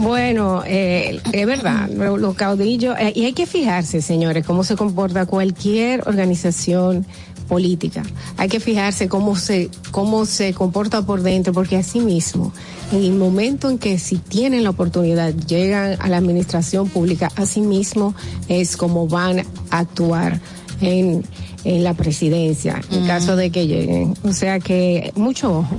Bueno, 0.02 0.64
eh, 0.66 1.20
es 1.32 1.46
verdad, 1.46 1.88
lo- 1.90 2.18
los 2.18 2.34
caudillos, 2.36 2.96
eh, 3.00 3.14
y 3.16 3.26
hay 3.26 3.34
que 3.34 3.46
fijarse, 3.46 4.02
señores, 4.02 4.44
cómo 4.46 4.64
se 4.64 4.76
comporta 4.76 5.28
cualquier 5.28 6.02
organización 6.08 7.06
política. 7.48 8.02
Hay 8.38 8.50
que 8.50 8.60
fijarse 8.60 9.08
cómo 9.08 9.36
se, 9.36 9.70
cómo 9.92 10.26
se 10.26 10.54
comporta 10.54 11.04
por 11.06 11.22
dentro, 11.22 11.54
porque 11.54 11.78
así 11.78 12.00
mismo, 12.00 12.52
en 12.92 13.04
el 13.04 13.14
momento 13.14 13.70
en 13.70 13.78
que 13.78 14.00
si 14.00 14.16
tienen 14.18 14.64
la 14.64 14.72
oportunidad, 14.72 15.36
llegan 15.36 15.98
a 16.00 16.10
la 16.10 16.18
administración 16.18 16.90
pública, 16.90 17.30
así 17.36 17.62
mismo 17.62 18.16
es 18.48 18.78
como 18.78 19.08
van 19.08 19.42
a 19.70 19.80
actuar 19.80 20.40
en, 20.82 21.24
en 21.64 21.84
la 21.84 21.94
presidencia, 21.94 22.82
en 22.90 23.04
Mm. 23.04 23.08
caso 23.08 23.36
de 23.36 23.52
que 23.52 23.68
lleguen. 23.68 24.16
O 24.24 24.34
sea 24.34 24.60
que 24.60 25.12
mucho 25.16 25.60
ojo. 25.60 25.76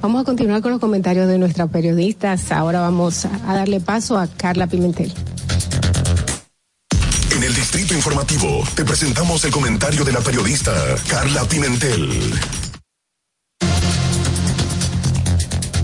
Vamos 0.00 0.22
a 0.22 0.24
continuar 0.24 0.62
con 0.62 0.72
los 0.72 0.80
comentarios 0.80 1.26
de 1.28 1.38
nuestras 1.38 1.70
periodistas. 1.70 2.52
Ahora 2.52 2.80
vamos 2.80 3.24
a 3.24 3.54
darle 3.54 3.80
paso 3.80 4.18
a 4.18 4.26
Carla 4.26 4.66
Pimentel. 4.66 5.12
En 7.30 7.42
el 7.42 7.54
Distrito 7.54 7.94
Informativo 7.94 8.64
te 8.74 8.84
presentamos 8.84 9.44
el 9.44 9.50
comentario 9.50 10.04
de 10.04 10.12
la 10.12 10.20
periodista 10.20 10.72
Carla 11.08 11.44
Pimentel. 11.44 12.32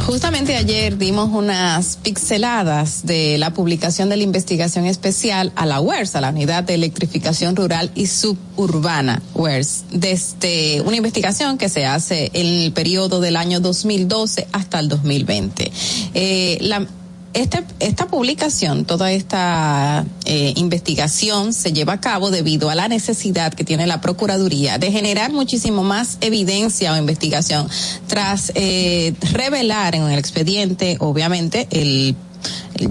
Justamente 0.06 0.56
ayer 0.56 0.98
dimos 0.98 1.30
unas 1.32 1.96
pixeladas 1.96 3.06
de 3.06 3.38
la 3.38 3.52
publicación 3.52 4.08
de 4.08 4.16
la 4.16 4.24
investigación 4.24 4.86
especial 4.86 5.52
a 5.54 5.64
la 5.64 5.80
UERS, 5.80 6.16
a 6.16 6.20
la 6.20 6.30
Unidad 6.30 6.64
de 6.64 6.74
Electrificación 6.74 7.54
Rural 7.54 7.90
y 7.94 8.08
Suburbana 8.08 9.22
UERS, 9.34 9.84
desde 9.92 10.80
una 10.80 10.96
investigación 10.96 11.56
que 11.56 11.68
se 11.68 11.86
hace 11.86 12.30
en 12.34 12.46
el 12.46 12.72
periodo 12.72 13.20
del 13.20 13.36
año 13.36 13.60
2012 13.60 14.48
hasta 14.52 14.80
el 14.80 14.88
2020. 14.88 15.70
Eh, 16.14 16.58
la, 16.60 16.86
este, 17.34 17.64
esta 17.80 18.06
publicación, 18.06 18.84
toda 18.84 19.12
esta 19.12 20.04
eh, 20.24 20.52
investigación 20.56 21.52
se 21.52 21.72
lleva 21.72 21.94
a 21.94 22.00
cabo 22.00 22.30
debido 22.30 22.70
a 22.70 22.74
la 22.74 22.88
necesidad 22.88 23.54
que 23.54 23.64
tiene 23.64 23.86
la 23.86 24.00
Procuraduría 24.00 24.78
de 24.78 24.92
generar 24.92 25.32
muchísimo 25.32 25.82
más 25.82 26.18
evidencia 26.20 26.92
o 26.92 26.96
investigación 26.96 27.68
tras 28.06 28.52
eh, 28.54 29.14
revelar 29.32 29.94
en 29.94 30.02
el 30.02 30.18
expediente, 30.18 30.96
obviamente, 31.00 31.68
el 31.70 32.16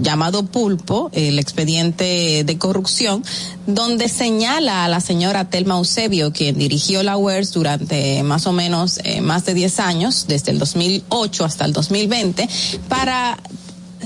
llamado 0.00 0.44
pulpo, 0.46 1.10
el 1.12 1.38
expediente 1.38 2.44
de 2.44 2.58
corrupción, 2.58 3.24
donde 3.66 4.08
señala 4.08 4.84
a 4.84 4.88
la 4.88 5.00
señora 5.00 5.50
Telma 5.50 5.76
Eusebio, 5.76 6.32
quien 6.32 6.58
dirigió 6.58 7.02
la 7.02 7.16
UERS 7.16 7.52
durante 7.52 8.22
más 8.22 8.46
o 8.46 8.52
menos 8.52 9.00
eh, 9.04 9.20
más 9.20 9.44
de 9.44 9.54
10 9.54 9.80
años, 9.80 10.26
desde 10.28 10.52
el 10.52 10.58
2008 10.58 11.44
hasta 11.44 11.64
el 11.64 11.72
2020, 11.72 12.48
para 12.88 13.38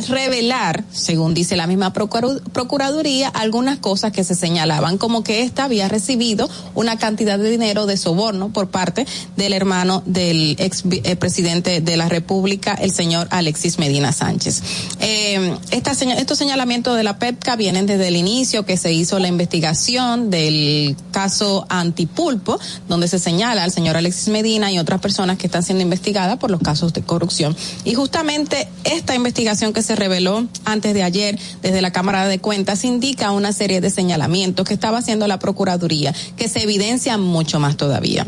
revelar, 0.09 0.85
según 0.93 1.35
dice 1.35 1.57
la 1.57 1.67
misma 1.67 1.93
Procuraduría, 1.93 3.29
algunas 3.29 3.79
cosas 3.79 4.13
que 4.13 4.25
se 4.25 4.35
señalaban, 4.35 4.99
como 4.99 5.23
que 5.23 5.43
ésta 5.43 5.65
había 5.65 5.89
recibido 5.89 6.49
una 6.75 6.99
cantidad 6.99 7.39
de 7.39 7.51
dinero 7.51 7.87
de 7.87 7.97
soborno 7.97 8.53
por 8.53 8.69
parte 8.69 9.07
del 9.37 9.53
hermano 9.53 10.03
del 10.07 10.57
ex 10.59 10.85
eh, 10.91 11.17
presidente 11.17 11.81
de 11.81 11.97
la 11.97 12.09
República, 12.09 12.75
el 12.75 12.93
señor 12.93 13.29
Alexis 13.31 13.79
Medina 13.79 14.13
Sánchez. 14.13 14.63
Eh, 15.01 15.57
estos 15.71 16.39
señalamientos 16.39 16.97
de 16.97 17.03
la 17.03 17.19
PEPCA 17.19 17.57
vienen 17.57 17.87
desde 17.87 18.09
el 18.09 18.17
inicio 18.17 18.65
que 18.65 18.77
se 18.77 18.93
hizo 18.93 19.19
la 19.19 19.29
investigación 19.29 20.31
del 20.31 20.97
caso 21.11 21.67
Antipulpo, 21.69 22.59
donde 22.89 23.09
se 23.09 23.19
señala 23.19 23.65
al 23.65 23.73
señor 23.73 23.97
Alexis 23.97 24.29
Medina 24.29 24.71
y 24.71 24.79
otras 24.79 25.01
personas 25.01 25.39
que 25.39 25.47
están 25.47 25.63
siendo 25.63 25.83
investigadas 25.83 26.39
por 26.39 26.51
los 26.51 26.61
casos 26.61 26.93
de 26.93 27.03
corrupción. 27.03 27.57
Y 27.85 27.95
justamente 27.95 28.69
esta 28.85 29.15
investigación 29.15 29.73
que 29.73 29.83
se 29.87 29.97
reveló 29.97 30.47
antes 30.65 30.93
de 30.93 31.03
ayer 31.03 31.39
desde 31.63 31.81
la 31.81 31.93
Cámara 31.93 32.27
de 32.29 32.39
Cuentas 32.39 32.85
indica 32.85 33.31
una 33.31 33.53
serie 33.53 33.81
de 33.81 33.91
señalamientos 33.91 34.67
que 34.67 34.75
estaba 34.75 34.99
haciendo 34.99 35.27
la 35.27 35.39
Procuraduría 35.39 36.15
que 36.37 36.49
se 36.49 36.63
evidencian 36.63 37.21
mucho 37.23 37.61
más 37.61 37.77
todavía. 37.77 38.27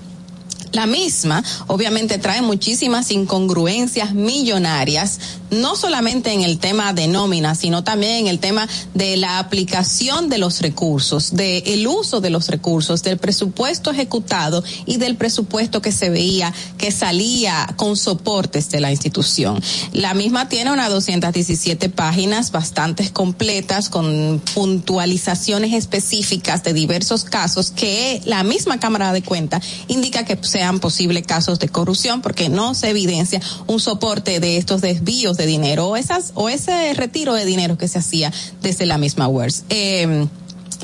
La 0.72 0.86
misma, 0.86 1.42
obviamente, 1.66 2.18
trae 2.18 2.42
muchísimas 2.42 3.10
incongruencias 3.10 4.14
millonarias, 4.14 5.18
no 5.50 5.76
solamente 5.76 6.32
en 6.32 6.42
el 6.42 6.58
tema 6.58 6.92
de 6.92 7.08
nómina, 7.08 7.54
sino 7.54 7.84
también 7.84 8.12
en 8.12 8.26
el 8.26 8.38
tema 8.38 8.68
de 8.94 9.16
la 9.16 9.38
aplicación 9.38 10.28
de 10.28 10.38
los 10.38 10.60
recursos, 10.60 11.34
del 11.34 11.62
el 11.66 11.86
uso 11.86 12.20
de 12.20 12.30
los 12.30 12.48
recursos, 12.48 13.02
del 13.02 13.18
presupuesto 13.18 13.90
ejecutado 13.90 14.62
y 14.84 14.98
del 14.98 15.16
presupuesto 15.16 15.80
que 15.80 15.92
se 15.92 16.10
veía 16.10 16.52
que 16.76 16.90
salía 16.90 17.72
con 17.76 17.96
soportes 17.96 18.70
de 18.70 18.80
la 18.80 18.90
institución. 18.90 19.62
La 19.92 20.14
misma 20.14 20.48
tiene 20.48 20.72
unas 20.72 20.90
217 20.90 21.88
páginas 21.88 22.50
bastante 22.50 23.08
completas 23.10 23.88
con 23.88 24.40
puntualizaciones 24.54 25.72
específicas 25.72 26.62
de 26.62 26.72
diversos 26.72 27.24
casos 27.24 27.70
que 27.70 28.20
la 28.24 28.42
misma 28.42 28.80
Cámara 28.80 29.12
de 29.12 29.22
Cuentas 29.22 29.64
indica 29.88 30.24
que 30.24 30.36
sean 30.58 30.80
posibles 30.80 31.24
casos 31.24 31.60
de 31.60 31.68
corrupción 31.68 32.20
porque 32.20 32.48
no 32.48 32.74
se 32.74 32.90
evidencia 32.90 33.40
un 33.68 33.78
soporte 33.78 34.40
de 34.40 34.56
estos 34.56 34.80
desvíos 34.80 35.36
de 35.36 35.46
dinero 35.46 35.86
o 35.86 35.96
esas 35.96 36.32
o 36.34 36.48
ese 36.48 36.92
retiro 36.94 37.34
de 37.34 37.44
dinero 37.44 37.78
que 37.78 37.86
se 37.86 38.00
hacía 38.00 38.32
desde 38.60 38.84
la 38.84 38.98
misma 38.98 39.28
UERS. 39.28 39.62
Eh, 39.70 40.26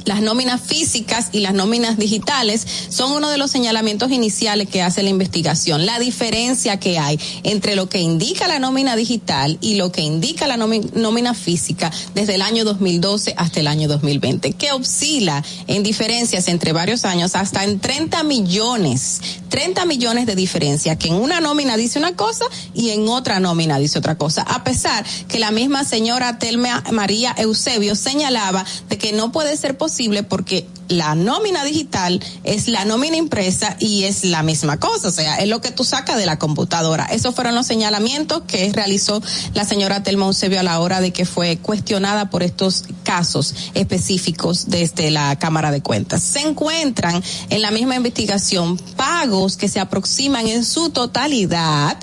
las 0.05 0.21
nóminas 0.21 0.61
físicas 0.61 1.29
y 1.33 1.41
las 1.41 1.55
nóminas 1.55 1.97
digitales 1.99 2.67
son 2.91 3.13
uno 3.13 3.31
de 3.31 3.39
los 3.39 3.51
señalamientos 3.51 4.11
iniciales 4.11 4.69
que 4.69 4.83
hace 4.83 5.03
la 5.03 5.09
investigación. 5.11 5.87
La 5.87 5.99
diferencia 5.99 6.79
que 6.79 6.99
hay 6.99 7.19
entre 7.43 7.75
lo 7.77 7.89
que 7.89 8.01
indica 8.01 8.47
la 8.47 8.59
nómina 8.59 8.97
digital 8.97 9.57
y 9.61 9.77
lo 9.77 9.93
que 9.93 10.03
indica 10.03 10.47
la 10.47 10.57
nómi- 10.57 10.93
nómina 10.93 11.33
física 11.33 11.91
desde 12.15 12.35
el 12.35 12.43
año 12.43 12.65
2012 12.65 13.35
hasta 13.37 13.61
el 13.61 13.67
año 13.67 13.89
2020, 13.89 14.53
que 14.53 14.73
oscila 14.73 15.43
en 15.69 15.83
diferencias 15.83 16.49
entre 16.49 16.73
varios 16.73 17.05
años 17.05 17.35
hasta 17.35 17.65
en 17.65 17.79
30 17.81 18.25
millones, 18.25 19.21
30 19.49 19.87
millones 19.87 20.27
de 20.27 20.35
diferencia, 20.35 20.97
que 20.99 21.09
en 21.09 21.15
una 21.15 21.41
nómina 21.41 21.77
dice 21.77 21.99
una 21.99 22.15
cosa 22.15 22.45
y 22.75 22.91
en 22.91 23.09
otra 23.09 23.41
nómina 23.41 23.79
dice 23.79 23.99
otra 23.99 24.17
cosa, 24.19 24.43
a 24.43 24.65
pesar 24.65 25.05
que 25.29 25.39
la 25.39 25.51
misma 25.51 25.85
señora 25.85 26.39
Telma 26.39 26.83
María 26.93 27.35
Eusebio 27.39 27.95
señalaba 27.95 28.65
de 28.89 28.99
que 28.99 29.13
no 29.13 29.33
puede 29.33 29.57
ser 29.57 29.79
posible 29.79 29.84
porque 30.29 30.67
la 30.89 31.15
nómina 31.15 31.65
digital 31.65 32.23
es 32.43 32.69
la 32.69 32.85
nómina 32.85 33.17
impresa 33.17 33.77
y 33.79 34.05
es 34.05 34.25
la 34.25 34.43
misma 34.43 34.79
cosa, 34.79 35.09
o 35.09 35.11
sea, 35.11 35.37
es 35.37 35.49
lo 35.49 35.61
que 35.61 35.71
tú 35.71 35.85
sacas 35.85 36.17
de 36.17 36.27
la 36.27 36.39
computadora. 36.39 37.05
Esos 37.07 37.35
fueron 37.35 37.55
los 37.55 37.67
señalamientos 37.67 38.43
que 38.47 38.73
realizó 38.73 39.23
la 39.55 39.65
señora 39.65 40.03
Telma 40.03 40.27
Eusebio 40.27 40.61
a 40.61 40.63
la 40.63 40.81
hora 40.81 41.01
de 41.01 41.13
que 41.13 41.25
fue 41.25 41.59
cuestionada 41.59 42.31
por 42.31 42.43
estos 42.43 42.85
casos 43.03 43.55
específicos 43.75 44.67
desde 44.69 45.11
la 45.11 45.37
Cámara 45.39 45.71
de 45.71 45.83
Cuentas. 45.83 46.23
Se 46.23 46.41
encuentran 46.41 47.23
en 47.51 47.63
la 47.63 47.71
misma 47.71 47.97
investigación 47.97 48.77
pagos 48.97 49.57
que 49.57 49.69
se 49.69 49.81
aproximan 49.81 50.49
en 50.49 50.65
su 50.65 50.91
totalidad 50.91 51.99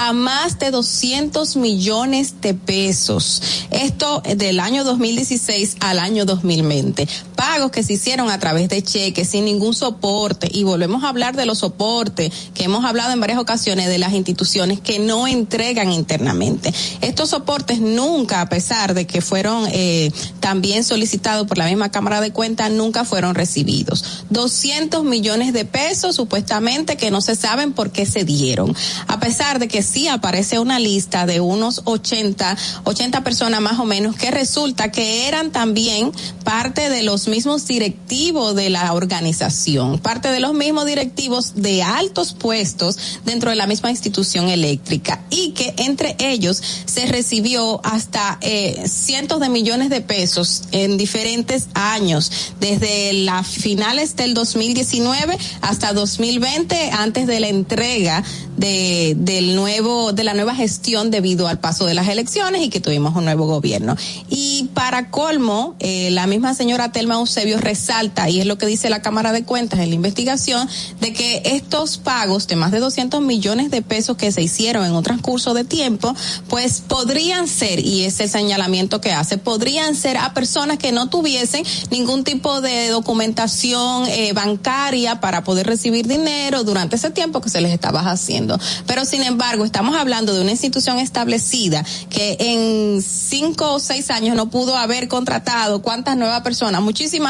a 0.00 0.14
más 0.14 0.58
de 0.58 0.70
200 0.70 1.56
millones 1.56 2.40
de 2.40 2.54
pesos. 2.54 3.42
Esto 3.70 4.22
del 4.34 4.58
año 4.58 4.82
2016 4.82 5.76
al 5.80 5.98
año 5.98 6.24
2020. 6.24 7.06
Pagos 7.40 7.70
que 7.70 7.82
se 7.82 7.94
hicieron 7.94 8.30
a 8.30 8.38
través 8.38 8.68
de 8.68 8.82
cheques 8.82 9.30
sin 9.30 9.46
ningún 9.46 9.72
soporte. 9.72 10.46
Y 10.52 10.64
volvemos 10.64 11.04
a 11.04 11.08
hablar 11.08 11.36
de 11.36 11.46
los 11.46 11.60
soportes 11.60 12.30
que 12.52 12.64
hemos 12.64 12.84
hablado 12.84 13.14
en 13.14 13.20
varias 13.20 13.38
ocasiones 13.38 13.86
de 13.86 13.96
las 13.96 14.12
instituciones 14.12 14.78
que 14.78 14.98
no 14.98 15.26
entregan 15.26 15.90
internamente. 15.90 16.70
Estos 17.00 17.30
soportes 17.30 17.80
nunca, 17.80 18.42
a 18.42 18.50
pesar 18.50 18.92
de 18.92 19.06
que 19.06 19.22
fueron 19.22 19.66
eh, 19.72 20.12
también 20.40 20.84
solicitados 20.84 21.46
por 21.46 21.56
la 21.56 21.64
misma 21.64 21.90
Cámara 21.90 22.20
de 22.20 22.30
Cuentas, 22.30 22.70
nunca 22.72 23.06
fueron 23.06 23.34
recibidos. 23.34 24.26
200 24.28 25.02
millones 25.04 25.54
de 25.54 25.64
pesos 25.64 26.16
supuestamente 26.16 26.98
que 26.98 27.10
no 27.10 27.22
se 27.22 27.36
saben 27.36 27.72
por 27.72 27.90
qué 27.90 28.04
se 28.04 28.24
dieron. 28.24 28.76
A 29.06 29.18
pesar 29.18 29.60
de 29.60 29.66
que 29.66 29.82
sí 29.82 30.08
aparece 30.08 30.58
una 30.58 30.78
lista 30.78 31.24
de 31.24 31.40
unos 31.40 31.80
80, 31.86 32.54
80 32.84 33.24
personas 33.24 33.62
más 33.62 33.78
o 33.78 33.86
menos 33.86 34.14
que 34.14 34.30
resulta 34.30 34.92
que 34.92 35.26
eran 35.26 35.52
también 35.52 36.12
parte 36.44 36.90
de 36.90 37.02
los 37.02 37.29
mismos 37.30 37.66
directivos 37.66 38.54
de 38.54 38.68
la 38.70 38.92
organización, 38.92 39.98
parte 39.98 40.30
de 40.30 40.40
los 40.40 40.52
mismos 40.52 40.86
directivos 40.86 41.54
de 41.54 41.82
altos 41.82 42.32
puestos 42.34 42.98
dentro 43.24 43.50
de 43.50 43.56
la 43.56 43.66
misma 43.66 43.90
institución 43.90 44.48
eléctrica 44.48 45.24
y 45.30 45.52
que 45.52 45.74
entre 45.78 46.16
ellos 46.18 46.62
se 46.84 47.06
recibió 47.06 47.80
hasta 47.84 48.38
eh, 48.42 48.82
cientos 48.86 49.40
de 49.40 49.48
millones 49.48 49.90
de 49.90 50.00
pesos 50.00 50.64
en 50.72 50.96
diferentes 50.96 51.68
años, 51.74 52.30
desde 52.60 53.12
las 53.12 53.46
finales 53.46 54.16
del 54.16 54.34
2019 54.34 55.38
hasta 55.60 55.92
2020, 55.92 56.90
antes 56.90 57.26
de 57.26 57.40
la 57.40 57.48
entrega 57.48 58.24
de, 58.56 59.14
del 59.16 59.56
nuevo, 59.56 60.12
de 60.12 60.24
la 60.24 60.34
nueva 60.34 60.54
gestión 60.54 61.10
debido 61.10 61.48
al 61.48 61.58
paso 61.58 61.86
de 61.86 61.94
las 61.94 62.08
elecciones 62.08 62.62
y 62.62 62.68
que 62.68 62.80
tuvimos 62.80 63.16
un 63.16 63.24
nuevo 63.24 63.46
gobierno. 63.46 63.96
Y 64.28 64.68
para 64.74 65.10
colmo, 65.10 65.76
eh, 65.78 66.10
la 66.10 66.26
misma 66.26 66.54
señora 66.54 66.92
Telma 66.92 67.18
Eusebio 67.20 67.58
resalta, 67.58 68.28
y 68.28 68.40
es 68.40 68.46
lo 68.46 68.58
que 68.58 68.66
dice 68.66 68.90
la 68.90 69.02
Cámara 69.02 69.32
de 69.32 69.44
Cuentas 69.44 69.80
en 69.80 69.88
la 69.88 69.94
investigación, 69.94 70.68
de 71.00 71.12
que 71.12 71.42
estos 71.44 71.98
pagos 71.98 72.46
de 72.46 72.56
más 72.56 72.70
de 72.70 72.80
200 72.80 73.20
millones 73.20 73.70
de 73.70 73.82
pesos 73.82 74.16
que 74.16 74.32
se 74.32 74.42
hicieron 74.42 74.84
en 74.84 74.92
un 74.92 75.02
transcurso 75.02 75.54
de 75.54 75.64
tiempo, 75.64 76.14
pues 76.48 76.80
podrían 76.80 77.48
ser, 77.48 77.84
y 77.84 78.04
es 78.04 78.20
el 78.20 78.28
señalamiento 78.28 79.00
que 79.00 79.12
hace, 79.12 79.38
podrían 79.38 79.94
ser 79.94 80.16
a 80.16 80.34
personas 80.34 80.78
que 80.78 80.92
no 80.92 81.08
tuviesen 81.08 81.64
ningún 81.90 82.24
tipo 82.24 82.60
de 82.60 82.88
documentación 82.88 84.06
eh, 84.08 84.32
bancaria 84.32 85.20
para 85.20 85.44
poder 85.44 85.66
recibir 85.66 86.06
dinero 86.06 86.64
durante 86.64 86.96
ese 86.96 87.10
tiempo 87.10 87.40
que 87.40 87.50
se 87.50 87.60
les 87.60 87.72
estaba 87.72 88.00
haciendo. 88.10 88.58
Pero 88.86 89.04
sin 89.04 89.22
embargo, 89.22 89.64
estamos 89.64 89.96
hablando 89.96 90.34
de 90.34 90.40
una 90.40 90.50
institución 90.50 90.98
establecida 90.98 91.84
que 92.08 92.36
en 92.40 93.02
cinco 93.02 93.74
o 93.74 93.80
seis 93.80 94.10
años 94.10 94.36
no 94.36 94.50
pudo 94.50 94.76
haber 94.76 95.08
contratado 95.08 95.82
cuántas 95.82 96.16
nuevas 96.16 96.42
personas, 96.42 96.80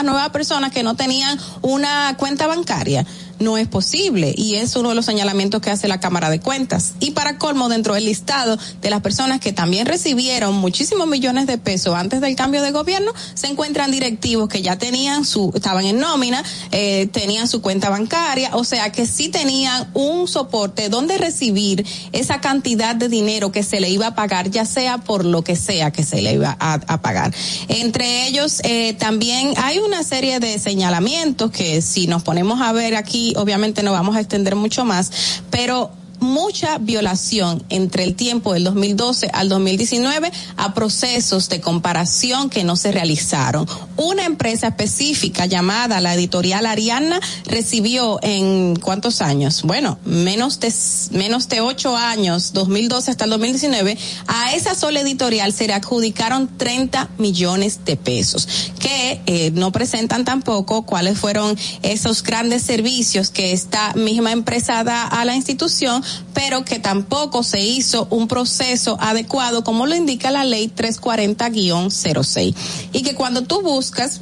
nuevas 0.04 0.30
personas 0.30 0.72
que 0.72 0.82
no 0.82 0.94
tenían 0.94 1.38
una 1.62 2.16
cuenta 2.16 2.46
bancaria 2.46 3.06
no 3.40 3.58
es 3.58 3.66
posible 3.66 4.34
y 4.36 4.56
es 4.56 4.76
uno 4.76 4.90
de 4.90 4.94
los 4.94 5.06
señalamientos 5.06 5.60
que 5.60 5.70
hace 5.70 5.88
la 5.88 5.98
Cámara 5.98 6.30
de 6.30 6.40
Cuentas. 6.40 6.92
Y 7.00 7.12
para 7.12 7.38
colmo, 7.38 7.68
dentro 7.68 7.94
del 7.94 8.04
listado 8.04 8.58
de 8.80 8.90
las 8.90 9.00
personas 9.00 9.40
que 9.40 9.52
también 9.52 9.86
recibieron 9.86 10.54
muchísimos 10.54 11.08
millones 11.08 11.46
de 11.46 11.58
pesos 11.58 11.94
antes 11.94 12.20
del 12.20 12.36
cambio 12.36 12.62
de 12.62 12.70
gobierno, 12.70 13.12
se 13.34 13.48
encuentran 13.48 13.90
directivos 13.90 14.48
que 14.48 14.62
ya 14.62 14.76
tenían 14.78 15.24
su, 15.24 15.50
estaban 15.54 15.84
en 15.86 15.98
nómina, 15.98 16.44
eh, 16.70 17.08
tenían 17.12 17.48
su 17.48 17.62
cuenta 17.62 17.88
bancaria, 17.88 18.50
o 18.54 18.64
sea 18.64 18.92
que 18.92 19.06
sí 19.06 19.28
tenían 19.28 19.90
un 19.94 20.28
soporte 20.28 20.88
donde 20.88 21.18
recibir 21.18 21.86
esa 22.12 22.40
cantidad 22.40 22.94
de 22.94 23.08
dinero 23.08 23.50
que 23.52 23.62
se 23.62 23.80
le 23.80 23.88
iba 23.90 24.08
a 24.08 24.14
pagar, 24.14 24.50
ya 24.50 24.64
sea 24.64 24.98
por 24.98 25.24
lo 25.24 25.42
que 25.42 25.56
sea 25.56 25.90
que 25.90 26.04
se 26.04 26.22
le 26.22 26.34
iba 26.34 26.56
a, 26.60 27.00
pagar. 27.00 27.34
Entre 27.68 28.26
ellos, 28.26 28.60
eh, 28.64 28.92
también 28.94 29.54
hay 29.56 29.78
una 29.78 30.02
serie 30.02 30.38
de 30.38 30.58
señalamientos 30.58 31.50
que 31.50 31.80
si 31.80 32.06
nos 32.06 32.22
ponemos 32.22 32.60
a 32.60 32.72
ver 32.72 32.94
aquí, 32.94 33.29
obviamente 33.36 33.82
no 33.82 33.92
vamos 33.92 34.16
a 34.16 34.20
extender 34.20 34.56
mucho 34.56 34.84
más, 34.84 35.42
pero 35.50 35.90
mucha 36.20 36.78
violación 36.78 37.62
entre 37.68 38.04
el 38.04 38.14
tiempo 38.14 38.52
del 38.54 38.64
2012 38.64 39.30
al 39.32 39.48
2019 39.48 40.30
a 40.56 40.74
procesos 40.74 41.48
de 41.48 41.60
comparación 41.60 42.50
que 42.50 42.64
no 42.64 42.76
se 42.76 42.92
realizaron. 42.92 43.66
Una 43.96 44.24
empresa 44.24 44.68
específica 44.68 45.46
llamada 45.46 46.00
la 46.00 46.14
editorial 46.14 46.66
Ariana 46.66 47.20
recibió 47.46 48.18
en 48.22 48.76
cuántos 48.76 49.22
años? 49.22 49.62
Bueno, 49.62 49.98
menos 50.04 50.60
de 50.60 50.72
menos 51.12 51.48
de 51.48 51.60
ocho 51.60 51.96
años, 51.96 52.52
2012 52.52 53.10
hasta 53.10 53.24
el 53.24 53.30
2019, 53.30 53.98
a 54.26 54.54
esa 54.54 54.74
sola 54.74 55.00
editorial 55.00 55.52
se 55.52 55.66
le 55.66 55.74
adjudicaron 55.74 56.48
30 56.56 57.08
millones 57.18 57.84
de 57.84 57.96
pesos 57.96 58.46
que 58.78 59.20
eh, 59.26 59.50
no 59.52 59.72
presentan 59.72 60.24
tampoco 60.24 60.82
cuáles 60.82 61.18
fueron 61.18 61.56
esos 61.82 62.22
grandes 62.22 62.62
servicios 62.62 63.30
que 63.30 63.52
esta 63.52 63.92
misma 63.94 64.32
empresa 64.32 64.84
da 64.84 65.06
a 65.06 65.24
la 65.24 65.34
institución 65.34 66.02
pero 66.34 66.64
que 66.64 66.78
tampoco 66.78 67.42
se 67.42 67.60
hizo 67.60 68.06
un 68.10 68.28
proceso 68.28 68.96
adecuado 69.00 69.64
como 69.64 69.86
lo 69.86 69.94
indica 69.94 70.30
la 70.30 70.44
ley 70.44 70.72
340-06. 70.74 72.54
Y 72.92 73.02
que 73.02 73.14
cuando 73.14 73.42
tú 73.42 73.62
buscas 73.62 74.20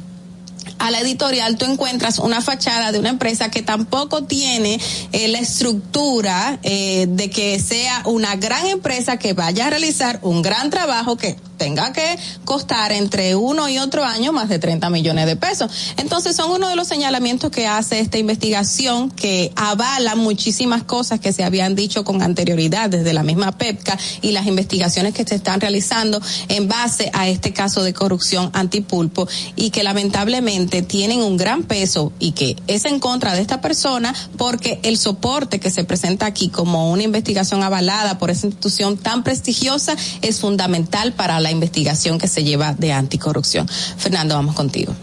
a 0.79 0.91
la 0.91 0.99
editorial 0.99 1.57
tú 1.57 1.65
encuentras 1.65 2.19
una 2.19 2.41
fachada 2.41 2.91
de 2.91 2.99
una 2.99 3.09
empresa 3.09 3.51
que 3.51 3.61
tampoco 3.61 4.23
tiene 4.23 4.79
eh, 5.11 5.27
la 5.27 5.39
estructura 5.39 6.59
eh, 6.63 7.07
de 7.09 7.29
que 7.29 7.59
sea 7.59 8.01
una 8.05 8.35
gran 8.35 8.65
empresa 8.65 9.17
que 9.17 9.33
vaya 9.33 9.67
a 9.67 9.69
realizar 9.69 10.19
un 10.23 10.41
gran 10.41 10.69
trabajo 10.69 11.17
que 11.17 11.37
tenga 11.59 11.93
que 11.93 12.17
costar 12.45 12.91
entre 12.91 13.35
uno 13.35 13.69
y 13.69 13.77
otro 13.77 14.03
año 14.03 14.31
más 14.31 14.49
de 14.49 14.57
30 14.57 14.89
millones 14.89 15.27
de 15.27 15.35
pesos. 15.35 15.69
Entonces 15.97 16.35
son 16.35 16.51
uno 16.51 16.69
de 16.69 16.75
los 16.75 16.87
señalamientos 16.87 17.51
que 17.51 17.67
hace 17.67 17.99
esta 17.99 18.17
investigación 18.17 19.11
que 19.11 19.51
avala 19.55 20.15
muchísimas 20.15 20.83
cosas 20.83 21.19
que 21.19 21.33
se 21.33 21.43
habían 21.43 21.75
dicho 21.75 22.03
con 22.03 22.21
anterioridad 22.23 22.89
desde 22.89 23.13
la 23.13 23.23
misma 23.23 23.51
PEPCA 23.51 23.99
y 24.21 24.31
las 24.31 24.47
investigaciones 24.47 25.13
que 25.13 25.25
se 25.25 25.35
están 25.35 25.59
realizando 25.59 26.21
en 26.47 26.67
base 26.67 27.11
a 27.13 27.27
este 27.27 27.51
caso 27.51 27.83
de 27.83 27.93
corrupción 27.93 28.49
antipulpo 28.53 29.27
y 29.57 29.69
que 29.71 29.83
lamentablemente 29.83 30.68
tienen 30.69 31.21
un 31.21 31.37
gran 31.37 31.63
peso 31.63 32.13
y 32.19 32.31
que 32.31 32.55
es 32.67 32.85
en 32.85 32.99
contra 32.99 33.33
de 33.33 33.41
esta 33.41 33.61
persona 33.61 34.13
porque 34.37 34.79
el 34.83 34.97
soporte 34.97 35.59
que 35.59 35.71
se 35.71 35.83
presenta 35.83 36.25
aquí 36.25 36.49
como 36.49 36.91
una 36.91 37.03
investigación 37.03 37.63
avalada 37.63 38.17
por 38.17 38.29
esa 38.29 38.47
institución 38.47 38.97
tan 38.97 39.23
prestigiosa 39.23 39.95
es 40.21 40.39
fundamental 40.39 41.13
para 41.13 41.39
la 41.39 41.51
investigación 41.51 42.19
que 42.19 42.27
se 42.27 42.43
lleva 42.43 42.73
de 42.73 42.93
anticorrupción. 42.93 43.67
Fernando, 43.67 44.35
vamos 44.35 44.55
contigo. 44.55 44.93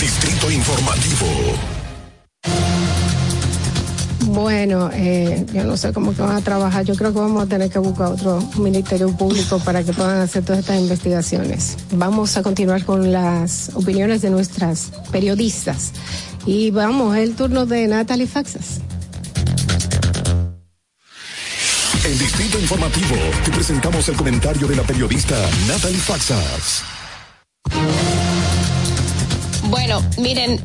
Distrito 0.00 0.50
Informativo. 0.50 1.73
Bueno, 4.34 4.90
eh, 4.92 5.46
yo 5.52 5.62
no 5.62 5.76
sé 5.76 5.92
cómo 5.92 6.12
que 6.12 6.20
van 6.20 6.34
a 6.34 6.40
trabajar. 6.40 6.84
Yo 6.84 6.96
creo 6.96 7.12
que 7.12 7.20
vamos 7.20 7.44
a 7.44 7.46
tener 7.46 7.70
que 7.70 7.78
buscar 7.78 8.08
otro 8.08 8.40
ministerio 8.58 9.08
público 9.16 9.60
para 9.60 9.84
que 9.84 9.92
puedan 9.92 10.20
hacer 10.20 10.44
todas 10.44 10.58
estas 10.58 10.80
investigaciones. 10.80 11.76
Vamos 11.92 12.36
a 12.36 12.42
continuar 12.42 12.84
con 12.84 13.12
las 13.12 13.70
opiniones 13.74 14.22
de 14.22 14.30
nuestras 14.30 14.90
periodistas. 15.12 15.92
Y 16.46 16.72
vamos, 16.72 17.16
es 17.16 17.22
el 17.22 17.36
turno 17.36 17.64
de 17.64 17.86
Natalie 17.86 18.26
Faxas. 18.26 18.80
En 22.04 22.18
Distrito 22.18 22.58
Informativo 22.58 23.16
te 23.44 23.52
presentamos 23.52 24.08
el 24.08 24.16
comentario 24.16 24.66
de 24.66 24.74
la 24.74 24.82
periodista 24.82 25.36
Natalie 25.68 26.00
Faxas. 26.00 26.82
Bueno, 29.70 30.02
miren, 30.18 30.60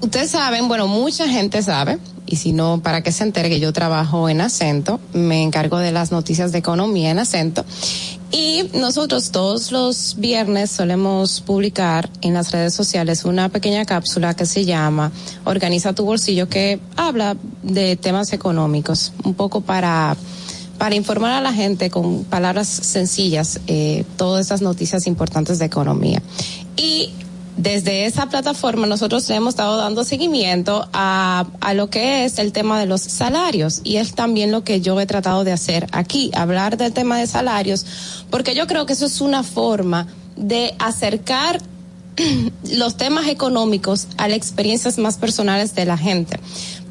ustedes 0.00 0.30
saben, 0.30 0.68
bueno, 0.68 0.86
mucha 0.86 1.28
gente 1.28 1.60
sabe, 1.60 1.98
y 2.28 2.36
si 2.36 2.52
no, 2.52 2.80
para 2.82 3.02
que 3.02 3.10
se 3.10 3.24
entere 3.24 3.48
que 3.48 3.58
yo 3.58 3.72
trabajo 3.72 4.28
en 4.28 4.42
acento, 4.42 5.00
me 5.14 5.42
encargo 5.42 5.78
de 5.78 5.92
las 5.92 6.12
noticias 6.12 6.52
de 6.52 6.58
economía 6.58 7.10
en 7.10 7.18
acento. 7.18 7.64
Y 8.30 8.68
nosotros 8.74 9.30
todos 9.30 9.72
los 9.72 10.16
viernes 10.18 10.70
solemos 10.70 11.40
publicar 11.40 12.10
en 12.20 12.34
las 12.34 12.52
redes 12.52 12.74
sociales 12.74 13.24
una 13.24 13.48
pequeña 13.48 13.86
cápsula 13.86 14.34
que 14.34 14.44
se 14.44 14.66
llama 14.66 15.10
Organiza 15.44 15.94
tu 15.94 16.04
bolsillo, 16.04 16.48
que 16.48 16.78
habla 16.96 17.36
de 17.62 17.96
temas 17.96 18.34
económicos, 18.34 19.12
un 19.24 19.34
poco 19.34 19.62
para 19.62 20.16
para 20.76 20.94
informar 20.94 21.32
a 21.32 21.40
la 21.40 21.52
gente 21.52 21.90
con 21.90 22.22
palabras 22.22 22.68
sencillas 22.68 23.58
eh, 23.66 24.04
todas 24.16 24.46
esas 24.46 24.62
noticias 24.62 25.08
importantes 25.08 25.58
de 25.58 25.64
economía. 25.64 26.22
Y 26.76 27.10
desde 27.58 28.06
esa 28.06 28.28
plataforma 28.28 28.86
nosotros 28.86 29.28
hemos 29.30 29.54
estado 29.54 29.76
dando 29.76 30.04
seguimiento 30.04 30.88
a, 30.92 31.46
a 31.60 31.74
lo 31.74 31.90
que 31.90 32.24
es 32.24 32.38
el 32.38 32.52
tema 32.52 32.78
de 32.78 32.86
los 32.86 33.02
salarios. 33.02 33.80
Y 33.84 33.96
es 33.96 34.14
también 34.14 34.52
lo 34.52 34.62
que 34.64 34.80
yo 34.80 34.98
he 35.00 35.06
tratado 35.06 35.44
de 35.44 35.52
hacer 35.52 35.86
aquí, 35.92 36.30
hablar 36.34 36.76
del 36.76 36.92
tema 36.92 37.18
de 37.18 37.26
salarios, 37.26 37.84
porque 38.30 38.54
yo 38.54 38.66
creo 38.66 38.86
que 38.86 38.92
eso 38.92 39.06
es 39.06 39.20
una 39.20 39.42
forma 39.42 40.06
de 40.36 40.74
acercar 40.78 41.60
los 42.72 42.96
temas 42.96 43.26
económicos 43.26 44.06
a 44.16 44.28
las 44.28 44.38
experiencias 44.38 44.96
más 44.98 45.16
personales 45.16 45.74
de 45.74 45.84
la 45.84 45.98
gente 45.98 46.38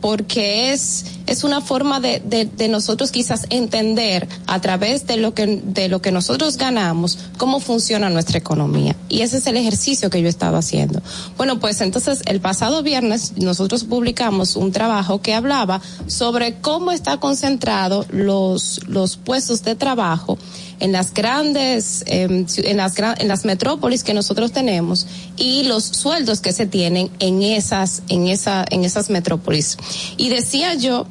porque 0.01 0.71
es 0.71 1.05
es 1.27 1.43
una 1.43 1.59
forma 1.59 1.99
de, 1.99 2.21
de, 2.21 2.67
nosotros 2.69 3.11
quizás 3.11 3.47
entender 3.49 4.27
a 4.47 4.61
través 4.61 5.05
de 5.07 5.17
lo 5.17 5.33
que 5.33 5.45
de 5.45 5.89
lo 5.89 6.01
que 6.01 6.11
nosotros 6.11 6.55
ganamos 6.55 7.19
cómo 7.37 7.59
funciona 7.59 8.09
nuestra 8.09 8.37
economía. 8.37 8.95
Y 9.09 9.21
ese 9.21 9.37
es 9.37 9.47
el 9.47 9.57
ejercicio 9.57 10.09
que 10.09 10.21
yo 10.21 10.27
he 10.27 10.29
estado 10.29 10.57
haciendo. 10.57 11.01
Bueno 11.35 11.59
pues 11.59 11.81
entonces 11.81 12.21
el 12.25 12.39
pasado 12.39 12.81
viernes 12.81 13.33
nosotros 13.37 13.83
publicamos 13.83 14.55
un 14.55 14.71
trabajo 14.71 15.21
que 15.21 15.33
hablaba 15.33 15.81
sobre 16.07 16.55
cómo 16.61 16.91
está 16.91 17.17
concentrado 17.17 18.05
los 18.09 18.81
los 18.87 19.17
puestos 19.17 19.63
de 19.63 19.75
trabajo 19.75 20.37
en 20.79 20.91
las 20.91 21.13
grandes 21.13 22.03
eh, 22.07 22.45
en 22.63 22.77
las 22.77 22.97
en 22.99 23.27
las 23.27 23.45
metrópolis 23.45 24.03
que 24.03 24.13
nosotros 24.13 24.51
tenemos 24.51 25.07
y 25.35 25.63
los 25.63 25.83
sueldos 25.83 26.41
que 26.41 26.53
se 26.53 26.67
tienen 26.67 27.09
en 27.19 27.41
esas 27.43 28.03
en 28.09 28.27
esa 28.27 28.65
en 28.69 28.83
esas 28.83 29.09
metrópolis. 29.09 29.77
Y 30.17 30.29
decía 30.29 30.75
yo 30.75 31.07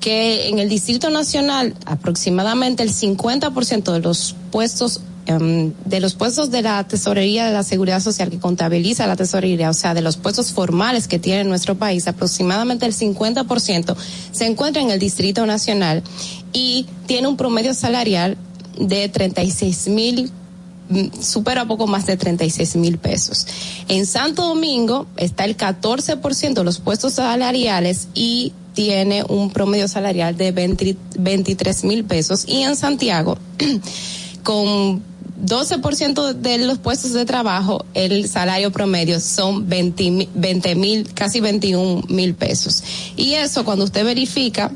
que 0.00 0.48
en 0.48 0.58
el 0.58 0.68
Distrito 0.68 1.10
Nacional 1.10 1.74
aproximadamente 1.84 2.82
el 2.82 2.90
50% 2.90 3.92
de 3.92 4.00
los 4.00 4.36
puestos 4.52 5.00
um, 5.28 5.72
de 5.84 6.00
los 6.00 6.14
puestos 6.14 6.50
de 6.50 6.62
la 6.62 6.86
tesorería 6.86 7.46
de 7.46 7.52
la 7.52 7.64
seguridad 7.64 8.00
social 8.00 8.30
que 8.30 8.38
contabiliza 8.38 9.06
la 9.06 9.16
tesorería, 9.16 9.70
o 9.70 9.74
sea, 9.74 9.94
de 9.94 10.00
los 10.00 10.16
puestos 10.16 10.52
formales 10.52 11.08
que 11.08 11.18
tiene 11.18 11.44
nuestro 11.44 11.74
país, 11.74 12.06
aproximadamente 12.06 12.86
el 12.86 12.94
50% 12.94 13.96
se 14.30 14.46
encuentra 14.46 14.80
en 14.80 14.90
el 14.90 15.00
Distrito 15.00 15.44
Nacional 15.46 16.02
y 16.52 16.86
tiene 17.06 17.26
un 17.26 17.36
promedio 17.36 17.74
salarial 17.74 18.38
de 18.78 19.08
36 19.08 19.88
mil 19.88 20.32
supera 21.20 21.66
poco 21.66 21.86
más 21.86 22.06
de 22.06 22.16
36 22.16 22.76
mil 22.76 22.98
pesos. 22.98 23.46
En 23.88 24.06
Santo 24.06 24.46
Domingo 24.46 25.06
está 25.16 25.44
el 25.44 25.56
14% 25.56 26.54
de 26.54 26.64
los 26.64 26.78
puestos 26.78 27.14
salariales 27.14 28.08
y 28.14 28.52
tiene 28.74 29.24
un 29.24 29.50
promedio 29.50 29.88
salarial 29.88 30.36
de 30.36 30.52
20, 30.52 30.96
23 31.18 31.84
mil 31.84 32.04
pesos. 32.04 32.44
Y 32.46 32.62
en 32.62 32.76
Santiago, 32.76 33.36
con 34.42 35.02
12% 35.44 36.32
de 36.34 36.58
los 36.58 36.78
puestos 36.78 37.12
de 37.12 37.24
trabajo, 37.24 37.84
el 37.94 38.28
salario 38.28 38.72
promedio 38.72 39.20
son 39.20 39.68
20 39.68 40.74
mil, 40.74 41.12
casi 41.14 41.40
21 41.40 42.02
mil 42.08 42.34
pesos. 42.34 42.82
Y 43.16 43.34
eso 43.34 43.64
cuando 43.64 43.84
usted 43.84 44.04
verifica, 44.04 44.70